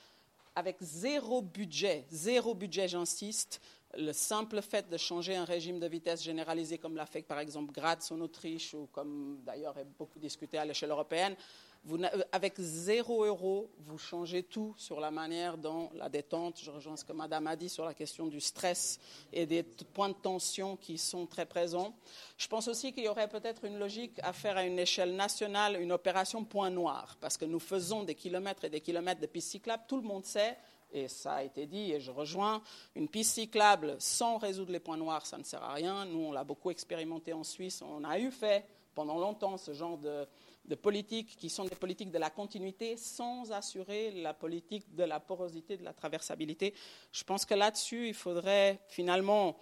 avec 0.55 0.77
zéro 0.81 1.43
budget, 1.43 2.05
zéro 2.11 2.55
budget, 2.55 2.89
j'insiste, 2.89 3.61
le 3.97 4.13
simple 4.13 4.61
fait 4.63 4.89
de 4.89 4.97
changer 4.97 5.37
un 5.37 5.45
régime 5.45 5.79
de 5.79 5.87
vitesse 5.87 6.23
généralisé 6.23 6.79
comme 6.79 6.97
l'a 6.97 7.07
fait 7.07 7.23
par 7.23 7.39
exemple 7.39 7.73
Graz 7.73 8.09
en 8.11 8.21
Autriche 8.21 8.75
ou 8.75 8.89
comme 8.93 9.41
d'ailleurs 9.45 9.79
est 9.79 9.87
beaucoup 9.99 10.19
discuté 10.19 10.59
à 10.59 10.65
l'échelle 10.65 10.91
européenne, 10.91 11.37
vous, 11.85 11.99
avec 12.33 12.55
zéro 12.59 13.25
euro, 13.25 13.71
vous 13.81 13.99
changez 13.99 14.43
tout 14.43 14.75
sur 14.79 15.01
la 15.01 15.11
manière 15.11 15.59
dont 15.59 15.91
la 15.95 16.09
détente, 16.09 16.59
je 16.63 16.71
rejoins 16.71 16.97
ce 16.97 17.05
que 17.05 17.13
Madame 17.13 17.47
a 17.47 17.57
dit 17.57 17.69
sur 17.69 17.85
la 17.85 17.93
question 17.93 18.27
du 18.27 18.41
stress 18.41 18.99
et 19.33 19.45
des 19.45 19.63
points 19.63 20.09
de 20.09 20.15
tension 20.15 20.77
qui 20.77 20.97
sont 20.97 21.27
très 21.27 21.45
présents. 21.45 21.95
Je 22.39 22.49
pense 22.49 22.69
aussi 22.69 22.93
qu'il 22.93 23.05
y 23.05 23.09
aurait 23.09 23.29
peut-être 23.29 23.65
une 23.65 23.79
logique 23.79 24.19
à 24.23 24.33
faire 24.33 24.57
à 24.57 24.65
une 24.65 24.79
échelle 24.79 25.15
nationale 25.15 25.81
une 25.81 25.93
opération 25.93 26.45
point 26.45 26.71
noir, 26.71 27.19
parce 27.21 27.37
que 27.37 27.45
nous 27.45 27.61
faisons 27.61 28.03
des 28.03 28.15
kilomètres 28.15 28.65
et 28.65 28.71
des 28.71 28.81
kilomètres 28.81 29.21
de 29.21 29.27
pistes 29.27 29.51
cyclables, 29.51 29.85
tout 29.87 29.97
le 29.97 30.09
monde 30.09 30.25
sait 30.25 30.57
et 30.95 31.09
ça 31.09 31.35
a 31.35 31.43
été 31.43 31.67
dit, 31.67 31.93
et 31.93 32.01
je 32.01 32.13
rejoins, 32.13 32.63
une 32.95 33.09
piste 33.09 33.35
cyclable 33.35 33.97
sans 33.99 34.39
résoudre 34.39 34.71
les 34.71 34.79
points 34.79 34.97
noirs, 34.97 35.27
ça 35.27 35.37
ne 35.37 35.43
sert 35.43 35.63
à 35.63 35.75
rien. 35.75 36.05
Nous, 36.05 36.21
on 36.21 36.31
l'a 36.31 36.45
beaucoup 36.45 36.71
expérimenté 36.71 37.33
en 37.33 37.43
Suisse. 37.43 37.83
On 37.83 38.05
a 38.05 38.17
eu 38.21 38.31
fait 38.31 38.65
pendant 38.95 39.19
longtemps 39.19 39.57
ce 39.57 39.73
genre 39.73 39.99
de, 39.99 40.25
de 40.65 40.75
politiques 40.75 41.37
qui 41.37 41.51
sont 41.51 41.65
des 41.65 41.75
politiques 41.75 42.11
de 42.11 42.19
la 42.19 42.31
continuité 42.31 42.97
sans 42.97 43.53
assurer 43.53 44.11
la 44.13 44.35
politique 44.35 44.95
de 44.95 45.05
la 45.05 45.21
porosité, 45.21 45.77
de 45.77 45.85
la 45.85 45.93
traversabilité. 45.93 46.75
Je 47.13 47.25
pense 47.25 47.45
que 47.45 47.55
là-dessus, 47.55 48.09
il 48.09 48.15
faudrait 48.15 48.81
finalement, 48.89 49.57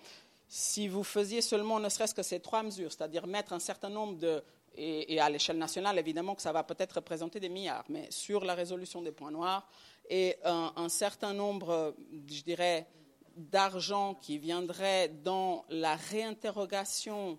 si 0.48 0.88
vous 0.88 1.04
faisiez 1.04 1.40
seulement 1.40 1.80
ne 1.80 1.88
serait-ce 1.88 2.14
que 2.14 2.22
ces 2.22 2.40
trois 2.40 2.62
mesures, 2.62 2.92
c'est-à-dire 2.92 3.26
mettre 3.26 3.52
un 3.52 3.58
certain 3.58 3.90
nombre 3.90 4.18
de 4.18 4.42
et, 4.74 5.20
à 5.20 5.28
l'échelle 5.28 5.58
nationale, 5.58 5.98
évidemment 5.98 6.34
que 6.34 6.42
ça 6.42 6.52
va 6.52 6.62
peut-être 6.62 6.94
représenter 6.94 7.40
des 7.40 7.48
milliards, 7.48 7.84
mais 7.88 8.10
sur 8.10 8.44
la 8.44 8.54
résolution 8.54 9.02
des 9.02 9.12
points 9.12 9.30
noirs, 9.30 9.68
et 10.08 10.36
un, 10.44 10.88
certain 10.88 11.32
nombre, 11.32 11.94
je 12.26 12.42
dirais, 12.42 12.86
d'argent 13.36 14.14
qui 14.14 14.38
viendrait 14.38 15.08
dans 15.08 15.64
la 15.68 15.96
réinterrogation 15.96 17.38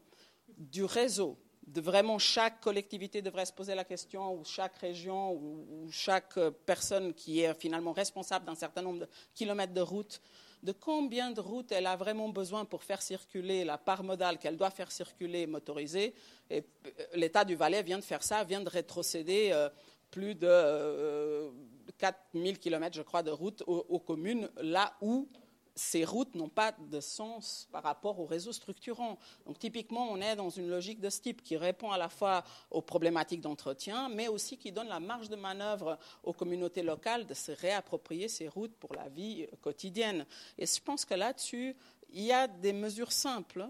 du 0.58 0.84
réseau. 0.84 1.38
De 1.68 1.82
vraiment 1.82 2.20
chaque 2.20 2.60
collectivité 2.60 3.22
devrait 3.22 3.46
se 3.46 3.54
poser 3.54 3.74
la 3.74 3.84
question, 3.84 4.34
ou 4.34 4.44
chaque 4.44 4.78
région, 4.78 5.34
ou, 5.34 5.90
chaque 5.92 6.38
personne 6.66 7.14
qui 7.14 7.42
est 7.42 7.54
finalement 7.54 7.94
responsable 7.94 8.46
d'un 8.46 8.56
certain 8.56 8.82
nombre 8.82 9.00
de 9.00 9.08
kilomètres 9.34 9.74
de 9.74 9.82
route, 9.82 10.22
de 10.64 10.72
combien 10.72 11.32
de 11.32 11.42
routes 11.42 11.72
elle 11.72 11.88
a 11.88 11.96
vraiment 11.96 12.30
besoin 12.30 12.66
pour 12.66 12.84
faire 12.84 13.02
circuler 13.02 13.66
la 13.66 13.78
part 13.78 14.04
modale 14.04 14.38
qu'elle 14.38 14.58
doit 14.58 14.72
faire 14.72 14.92
circuler 14.92 15.46
motorisée. 15.46 16.14
Et 16.50 16.64
euh, 16.86 16.90
l'État 17.16 17.44
du 17.44 17.56
Valais 17.56 17.84
vient 17.84 18.00
de 18.00 18.04
faire 18.04 18.24
ça, 18.24 18.44
vient 18.44 18.62
de 18.62 18.70
rétrocéder 18.70 19.50
euh, 19.52 19.70
plus 20.10 20.36
de 20.36 20.48
euh, 20.48 21.50
4000 21.98 22.60
km, 22.60 22.96
je 22.96 23.02
crois, 23.02 23.24
de 23.24 23.32
routes 23.32 23.64
aux, 23.68 24.00
communes, 24.00 24.50
là 24.62 24.94
où 25.02 25.28
ces 25.76 26.06
routes 26.06 26.36
n'ont 26.36 26.50
pas 26.50 26.72
de 26.72 27.00
sens 27.00 27.68
par 27.72 27.84
rapport 27.84 28.20
au 28.20 28.26
réseau 28.26 28.52
structurant. 28.52 29.18
Donc 29.46 29.60
typiquement, 29.60 30.08
on 30.12 30.22
est 30.22 30.36
dans 30.36 30.50
une 30.50 30.70
logique 30.70 31.00
de 31.00 31.10
ce 31.10 31.22
type 31.22 31.42
qui 31.42 31.58
répond 31.58 31.92
à 31.92 31.98
la 31.98 32.10
fois 32.10 32.44
aux 32.72 32.82
problématiques 32.82 33.42
d'entretien, 33.42 34.10
mais 34.10 34.28
aussi 34.28 34.58
qui 34.58 34.72
donne 34.72 34.88
la 34.88 35.00
marge 35.00 35.30
de 35.30 35.36
manœuvre 35.36 35.98
aux 36.24 36.34
communautés 36.34 36.84
locales 36.84 37.26
de 37.26 37.34
se 37.34 37.52
réapproprier 37.52 38.28
ces 38.28 38.48
routes 38.48 38.76
pour 38.76 38.94
la 38.94 39.10
vie 39.10 39.48
quotidienne. 39.62 40.26
Et 40.58 40.66
je 40.66 40.82
pense 40.82 41.06
que 41.06 41.14
là-dessus, 41.14 41.76
il 42.12 42.24
y 42.24 42.32
a 42.32 42.48
des 42.48 42.74
mesures 42.74 43.12
simples 43.12 43.68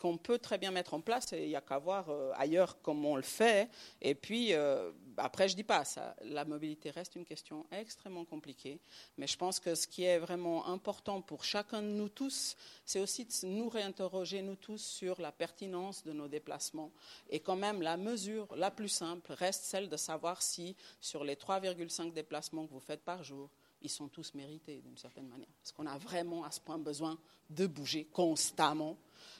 qu'on 0.00 0.16
peut 0.16 0.38
très 0.38 0.58
bien 0.58 0.70
mettre 0.70 0.94
en 0.94 1.00
place 1.00 1.32
et 1.32 1.44
il 1.44 1.48
n'y 1.48 1.56
a 1.56 1.60
qu'à 1.60 1.78
voir 1.78 2.10
euh, 2.10 2.32
ailleurs 2.36 2.80
comment 2.82 3.12
on 3.12 3.16
le 3.16 3.22
fait. 3.22 3.68
Et 4.02 4.14
puis, 4.14 4.52
euh, 4.52 4.90
après, 5.16 5.48
je 5.48 5.54
ne 5.54 5.56
dis 5.56 5.64
pas 5.64 5.84
ça. 5.84 6.14
La 6.22 6.44
mobilité 6.44 6.90
reste 6.90 7.16
une 7.16 7.24
question 7.24 7.66
extrêmement 7.70 8.24
compliquée. 8.24 8.80
Mais 9.16 9.26
je 9.26 9.36
pense 9.36 9.60
que 9.60 9.74
ce 9.74 9.86
qui 9.86 10.04
est 10.04 10.18
vraiment 10.18 10.66
important 10.66 11.20
pour 11.22 11.44
chacun 11.44 11.82
de 11.82 11.88
nous 11.88 12.08
tous, 12.08 12.56
c'est 12.84 13.00
aussi 13.00 13.24
de 13.24 13.46
nous 13.46 13.68
réinterroger, 13.68 14.42
nous 14.42 14.56
tous, 14.56 14.82
sur 14.82 15.20
la 15.20 15.32
pertinence 15.32 16.04
de 16.04 16.12
nos 16.12 16.28
déplacements. 16.28 16.92
Et 17.28 17.40
quand 17.40 17.56
même, 17.56 17.82
la 17.82 17.96
mesure 17.96 18.54
la 18.56 18.70
plus 18.70 18.88
simple 18.88 19.32
reste 19.32 19.64
celle 19.64 19.88
de 19.88 19.96
savoir 19.96 20.42
si, 20.42 20.76
sur 21.00 21.24
les 21.24 21.34
3,5 21.34 22.12
déplacements 22.12 22.66
que 22.66 22.72
vous 22.72 22.80
faites 22.80 23.04
par 23.04 23.22
jour, 23.22 23.50
ils 23.82 23.90
sont 23.90 24.08
tous 24.08 24.34
mérités 24.34 24.80
d'une 24.80 24.96
certaine 24.96 25.28
manière. 25.28 25.48
Parce 25.60 25.72
qu'on 25.72 25.86
a 25.86 25.98
vraiment 25.98 26.44
à 26.44 26.50
ce 26.50 26.60
point 26.60 26.78
besoin 26.78 27.18
de 27.48 27.66
bouger 27.66 28.04
constamment 28.04 28.96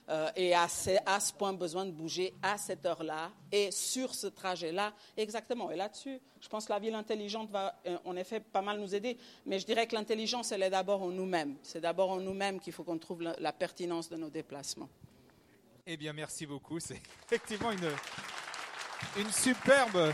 euh, 0.08 0.30
et 0.34 0.54
à 0.54 0.68
ce, 0.68 0.90
à 1.06 1.20
ce 1.20 1.32
point 1.32 1.52
besoin 1.52 1.86
de 1.86 1.92
bouger 1.92 2.34
à 2.42 2.58
cette 2.58 2.84
heure-là 2.84 3.30
et 3.52 3.70
sur 3.70 4.14
ce 4.14 4.26
trajet-là 4.26 4.92
exactement. 5.16 5.70
Et 5.70 5.76
là-dessus, 5.76 6.20
je 6.40 6.48
pense 6.48 6.66
que 6.66 6.72
la 6.72 6.78
ville 6.78 6.94
intelligente 6.94 7.50
va 7.50 7.80
euh, 7.86 7.98
en 8.04 8.16
effet 8.16 8.40
pas 8.40 8.62
mal 8.62 8.80
nous 8.80 8.94
aider, 8.94 9.16
mais 9.46 9.58
je 9.58 9.66
dirais 9.66 9.86
que 9.86 9.94
l'intelligence, 9.94 10.52
elle 10.52 10.62
est 10.62 10.70
d'abord 10.70 11.02
en 11.02 11.10
nous-mêmes. 11.10 11.56
C'est 11.62 11.80
d'abord 11.80 12.10
en 12.10 12.20
nous-mêmes 12.20 12.58
qu'il 12.60 12.72
faut 12.72 12.82
qu'on 12.82 12.98
trouve 12.98 13.22
la, 13.22 13.36
la, 13.38 13.52
pertinence 13.52 14.08
de 14.08 14.16
nos 14.16 14.30
déplacements. 14.30 14.88
Eh 15.86 15.96
bien, 15.96 16.12
merci 16.12 16.46
beaucoup. 16.46 16.80
C'est 16.80 17.00
effectivement 17.26 17.70
une, 17.70 17.90
une 19.16 19.30
superbe 19.30 20.12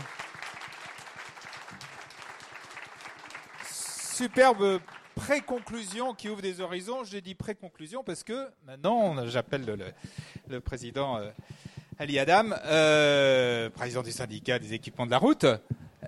superbe 4.17 4.79
pré-conclusion 5.13 6.15
qui 6.15 6.27
ouvre 6.27 6.41
des 6.41 6.59
horizons. 6.59 7.03
J'ai 7.03 7.21
dit 7.21 7.35
pré-conclusion 7.35 8.03
parce 8.03 8.23
que 8.23 8.47
maintenant, 8.65 9.27
j'appelle 9.27 9.63
le, 10.47 10.59
président 10.59 11.17
euh, 11.19 11.29
Ali 11.99 12.17
Adam, 12.17 12.49
euh, 12.65 13.69
président 13.69 14.01
du 14.01 14.11
syndicat 14.11 14.57
des 14.57 14.73
équipements 14.73 15.05
de 15.05 15.11
la 15.11 15.19
route. 15.19 15.45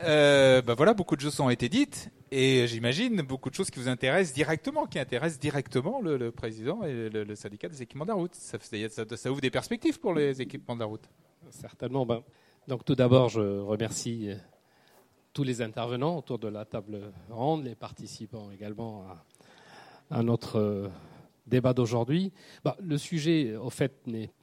Euh, 0.01 0.63
ben 0.63 0.73
voilà, 0.73 0.95
beaucoup 0.95 1.15
de 1.15 1.21
choses 1.21 1.39
ont 1.39 1.51
été 1.51 1.69
dites 1.69 2.09
et 2.31 2.65
j'imagine 2.67 3.21
beaucoup 3.21 3.51
de 3.51 3.55
choses 3.55 3.69
qui 3.69 3.77
vous 3.77 3.87
intéressent 3.89 4.33
directement, 4.33 4.87
qui 4.87 4.97
intéressent 4.97 5.39
directement 5.39 6.01
le, 6.01 6.31
président 6.31 6.81
et 6.81 7.09
le, 7.09 7.35
syndicat 7.35 7.69
des 7.69 7.83
équipements 7.83 8.05
de 8.05 8.09
la 8.09 8.15
route. 8.15 8.33
Ça, 8.33 8.57
ça, 8.59 9.31
ouvre 9.31 9.41
des 9.41 9.51
perspectives 9.51 9.99
pour 9.99 10.15
les 10.15 10.41
équipements 10.41 10.73
de 10.73 10.79
la 10.79 10.87
route. 10.87 11.07
Certainement. 11.51 12.07
Ben, 12.07 12.23
donc 12.67 12.83
tout 12.83 12.95
d'abord, 12.95 13.29
je 13.29 13.39
remercie 13.39 14.31
tous 15.39 15.45
les 15.45 15.61
intervenants 15.61 16.17
autour 16.17 16.37
de 16.37 16.49
la 16.49 16.65
table 16.65 17.13
ronde, 17.29 17.63
les 17.63 17.73
participants 17.73 18.51
également 18.51 19.05
à, 20.11 20.21
notre 20.21 20.57
euh, 20.57 20.89
débat 21.47 21.73
d'aujourd'hui. 21.73 22.33
Bah, 22.61 22.75
le 22.81 22.97
sujet, 22.97 23.55
au 23.55 23.69
fait, 23.69 24.05
n'est 24.05 24.33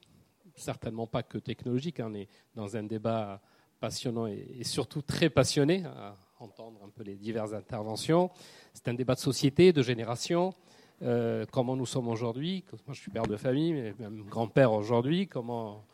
certainement 0.55 1.05
pas 1.05 1.21
que 1.21 1.37
technologique. 1.37 1.99
Hein. 1.99 2.07
on 2.09 2.15
est 2.15 2.27
dans 2.55 2.75
un 2.77 2.81
débat 2.81 3.39
passionnant 3.79 4.25
et, 4.25 4.63
surtout 4.63 5.03
très 5.03 5.29
passionné 5.29 5.85
à 5.85 6.17
entendre 6.39 6.79
un 6.83 6.89
peu 6.89 7.03
les 7.03 7.15
diverses 7.15 7.53
interventions. 7.53 8.31
C'est 8.73 8.87
un 8.87 8.95
débat 8.95 9.13
de 9.13 9.19
société, 9.19 9.71
de 9.73 9.83
génération. 9.83 10.55
Euh, 11.03 11.45
comment 11.51 11.75
nous 11.75 11.85
sommes 11.85 12.07
aujourd'hui. 12.07 12.65
Moi, 12.87 12.95
je 12.95 13.01
suis 13.01 13.11
père 13.11 13.27
de 13.27 13.37
famille, 13.37 13.71
mais 13.73 13.93
même 13.99 14.23
grand-père 14.23 14.73
aujourd'hui. 14.73 15.27
Comment 15.27 15.85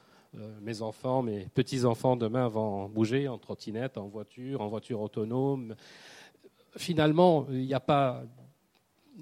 mes 0.61 0.81
enfants, 0.81 1.22
mes 1.22 1.47
petits-enfants 1.53 2.15
demain 2.15 2.47
vont 2.47 2.89
bouger 2.89 3.27
en 3.27 3.38
trottinette, 3.38 3.97
en 3.97 4.07
voiture, 4.07 4.61
en 4.61 4.68
voiture 4.68 5.01
autonome. 5.01 5.76
Finalement, 6.76 7.45
il 7.51 7.65
n'y 7.65 7.73
a 7.73 7.80
pas. 7.80 8.23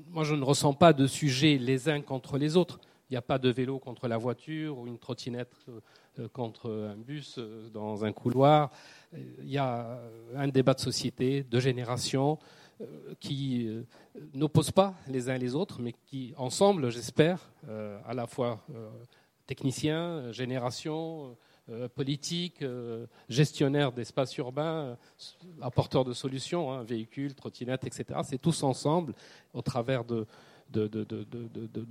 Moi, 0.09 0.23
je 0.23 0.35
ne 0.35 0.43
ressens 0.43 0.73
pas 0.73 0.93
de 0.93 1.05
sujet 1.07 1.57
les 1.57 1.89
uns 1.89 2.01
contre 2.01 2.37
les 2.37 2.55
autres. 2.55 2.79
Il 3.09 3.13
n'y 3.13 3.17
a 3.17 3.21
pas 3.21 3.37
de 3.37 3.49
vélo 3.49 3.77
contre 3.77 4.07
la 4.07 4.17
voiture 4.17 4.77
ou 4.77 4.87
une 4.87 4.97
trottinette 4.97 5.53
euh, 6.17 6.29
contre 6.29 6.71
un 6.71 6.95
bus 6.95 7.35
euh, 7.37 7.69
dans 7.69 8.05
un 8.05 8.13
couloir. 8.13 8.71
Il 9.13 9.49
y 9.49 9.57
a 9.57 9.99
un 10.33 10.47
débat 10.47 10.73
de 10.73 10.79
société, 10.79 11.43
de 11.43 11.59
génération, 11.59 12.39
qui 13.19 13.69
n'oppose 14.33 14.71
pas 14.71 14.95
les 15.07 15.29
uns 15.29 15.37
les 15.37 15.53
autres, 15.53 15.79
mais 15.79 15.93
qui, 15.93 16.33
ensemble, 16.35 16.89
j'espère, 16.89 17.51
à 18.07 18.13
la 18.15 18.25
fois 18.25 18.65
techniciens, 19.51 20.31
génération, 20.31 21.35
euh, 21.69 21.89
politique, 21.89 22.61
euh, 22.61 23.05
gestionnaire 23.27 23.91
d'espaces 23.91 24.37
urbains, 24.37 24.79
euh, 24.81 24.95
apporteurs 25.61 26.05
de 26.05 26.13
solutions, 26.13 26.71
hein, 26.71 26.83
véhicules, 26.83 27.35
trottinettes, 27.35 27.85
etc. 27.85 28.21
C'est 28.23 28.41
tous 28.41 28.63
ensemble 28.63 29.13
au 29.53 29.61
travers 29.61 30.05
de, 30.05 30.25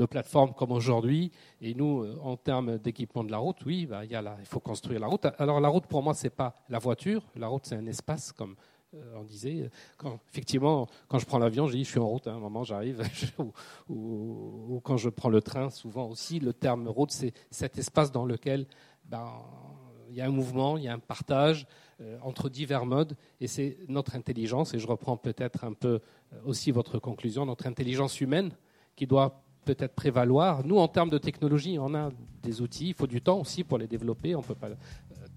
plateformes 0.06 0.54
comme 0.54 0.72
aujourd'hui. 0.72 1.32
Et 1.60 1.74
nous, 1.74 2.06
en 2.22 2.36
termes 2.38 2.78
d'équipement 2.78 3.24
de 3.24 3.30
la 3.30 3.36
route, 3.36 3.62
oui, 3.66 3.84
bah, 3.84 4.06
il, 4.06 4.46
faut 4.46 4.60
construire 4.60 5.00
la 5.00 5.06
route. 5.06 5.26
Alors 5.38 5.60
la 5.60 5.68
route, 5.68 5.86
pour 5.86 6.02
moi, 6.02 6.14
ce 6.14 6.24
n'est 6.24 6.30
pas 6.30 6.54
la 6.70 6.78
voiture. 6.78 7.22
La 7.36 7.48
route, 7.48 7.66
c'est 7.66 7.76
un 7.76 7.86
espace 7.86 8.32
comme 8.32 8.52
euh, 8.52 8.69
on 9.14 9.22
disait, 9.22 9.70
quand, 9.96 10.18
effectivement, 10.30 10.88
quand 11.08 11.18
je 11.18 11.26
prends 11.26 11.38
l'avion, 11.38 11.66
je 11.66 11.76
dis 11.76 11.84
je 11.84 11.90
suis 11.90 12.00
en 12.00 12.08
route, 12.08 12.26
à 12.26 12.32
un 12.32 12.38
moment 12.38 12.64
j'arrive, 12.64 13.02
ou, 13.88 14.80
quand 14.82 14.96
je 14.96 15.08
prends 15.08 15.28
le 15.28 15.40
train, 15.40 15.70
souvent 15.70 16.08
aussi, 16.08 16.40
le 16.40 16.52
terme 16.52 16.88
route, 16.88 17.12
c'est 17.12 17.32
cet 17.50 17.78
espace 17.78 18.10
dans 18.10 18.24
lequel 18.24 18.66
ben, 19.04 19.30
il 20.10 20.16
y 20.16 20.20
a 20.20 20.26
un 20.26 20.30
mouvement, 20.30 20.76
il 20.76 20.84
y 20.84 20.88
a 20.88 20.92
un 20.92 20.98
partage 20.98 21.66
euh, 22.00 22.18
entre 22.22 22.48
divers 22.48 22.84
modes, 22.84 23.16
et 23.40 23.46
c'est 23.46 23.78
notre 23.88 24.16
intelligence, 24.16 24.74
et 24.74 24.78
je 24.78 24.86
reprends 24.86 25.16
peut-être 25.16 25.64
un 25.64 25.72
peu 25.72 26.00
euh, 26.32 26.36
aussi 26.44 26.70
votre 26.70 26.98
conclusion, 26.98 27.46
notre 27.46 27.66
intelligence 27.66 28.20
humaine 28.20 28.50
qui 28.96 29.06
doit 29.06 29.42
peut-être 29.64 29.94
prévaloir. 29.94 30.64
Nous, 30.64 30.78
en 30.78 30.88
termes 30.88 31.10
de 31.10 31.18
technologie, 31.18 31.78
on 31.78 31.94
a 31.94 32.10
des 32.42 32.60
outils, 32.60 32.88
il 32.88 32.94
faut 32.94 33.06
du 33.06 33.20
temps 33.20 33.40
aussi 33.40 33.62
pour 33.62 33.78
les 33.78 33.86
développer, 33.86 34.34
on 34.34 34.40
ne 34.40 34.44
peut 34.44 34.54
pas 34.54 34.70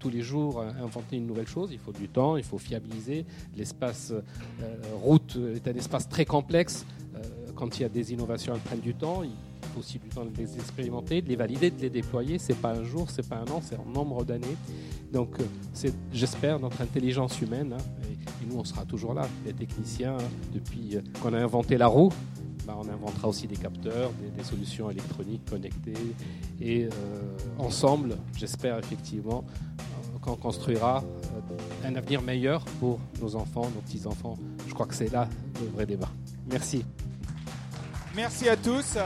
tous 0.04 0.10
les 0.10 0.20
jours 0.20 0.62
inventer 0.82 1.16
une 1.16 1.26
nouvelle 1.26 1.48
chose. 1.48 1.70
Il 1.72 1.78
faut 1.78 1.92
du 1.92 2.08
temps, 2.08 2.36
il 2.36 2.44
faut 2.44 2.58
fiabiliser. 2.58 3.24
L'espace 3.56 4.12
euh, 4.12 4.74
route 5.02 5.38
est 5.54 5.66
un 5.66 5.74
espace 5.74 6.10
très 6.10 6.26
complexe. 6.26 6.84
Euh, 7.14 7.20
quand 7.54 7.78
il 7.78 7.82
y 7.82 7.84
a 7.86 7.88
des 7.88 8.12
innovations, 8.12 8.52
elles 8.54 8.60
prennent 8.60 8.80
du 8.80 8.94
temps. 8.94 9.22
Il 9.22 9.30
faut 9.72 9.80
aussi 9.80 9.98
du 9.98 10.10
temps 10.10 10.26
de 10.26 10.36
les 10.36 10.56
expérimenter, 10.56 11.22
de 11.22 11.28
les 11.30 11.36
valider, 11.36 11.70
de 11.70 11.80
les 11.80 11.88
déployer. 11.88 12.38
C'est 12.38 12.60
pas 12.60 12.72
un 12.72 12.84
jour, 12.84 13.08
c'est 13.10 13.26
pas 13.26 13.36
un 13.36 13.50
an, 13.50 13.62
c'est 13.62 13.76
un 13.76 13.92
nombre 13.94 14.26
d'années. 14.26 14.56
Donc, 15.10 15.40
euh, 15.40 15.44
c'est, 15.72 15.94
j'espère, 16.12 16.60
notre 16.60 16.82
intelligence 16.82 17.40
humaine. 17.40 17.72
Hein, 17.72 17.82
et, 18.42 18.46
nous, 18.46 18.60
on 18.60 18.64
sera 18.64 18.84
toujours 18.84 19.14
là, 19.14 19.26
les 19.46 19.54
techniciens. 19.54 20.18
depuis 20.52 20.98
qu'on 21.22 21.32
a 21.32 21.38
inventé 21.38 21.78
la 21.78 21.86
roue, 21.86 22.12
bah, 22.66 22.76
on 22.78 22.88
inventera 22.88 23.28
aussi 23.28 23.46
des 23.46 23.56
capteurs, 23.56 24.10
des, 24.36 24.44
solutions 24.44 24.90
électroniques 24.90 25.44
connectées. 25.48 25.94
Et 26.60 26.88
ensemble, 27.58 28.16
j'espère 28.36 28.78
effectivement, 28.78 29.44
qu'on 30.24 30.36
construira 30.36 31.04
euh, 31.04 31.88
un 31.88 31.96
avenir 31.96 32.22
meilleur 32.22 32.64
pour 32.80 32.98
nos 33.20 33.36
enfants, 33.36 33.70
nos 33.74 33.80
petits-enfants. 33.82 34.38
Je 34.66 34.72
crois 34.72 34.86
que 34.86 34.94
c'est 34.94 35.12
là 35.12 35.28
le 35.60 35.68
vrai 35.68 35.86
débat. 35.86 36.08
Merci. 36.50 36.84
Merci 38.14 38.48
à 38.48 38.56
tous. 38.56 38.96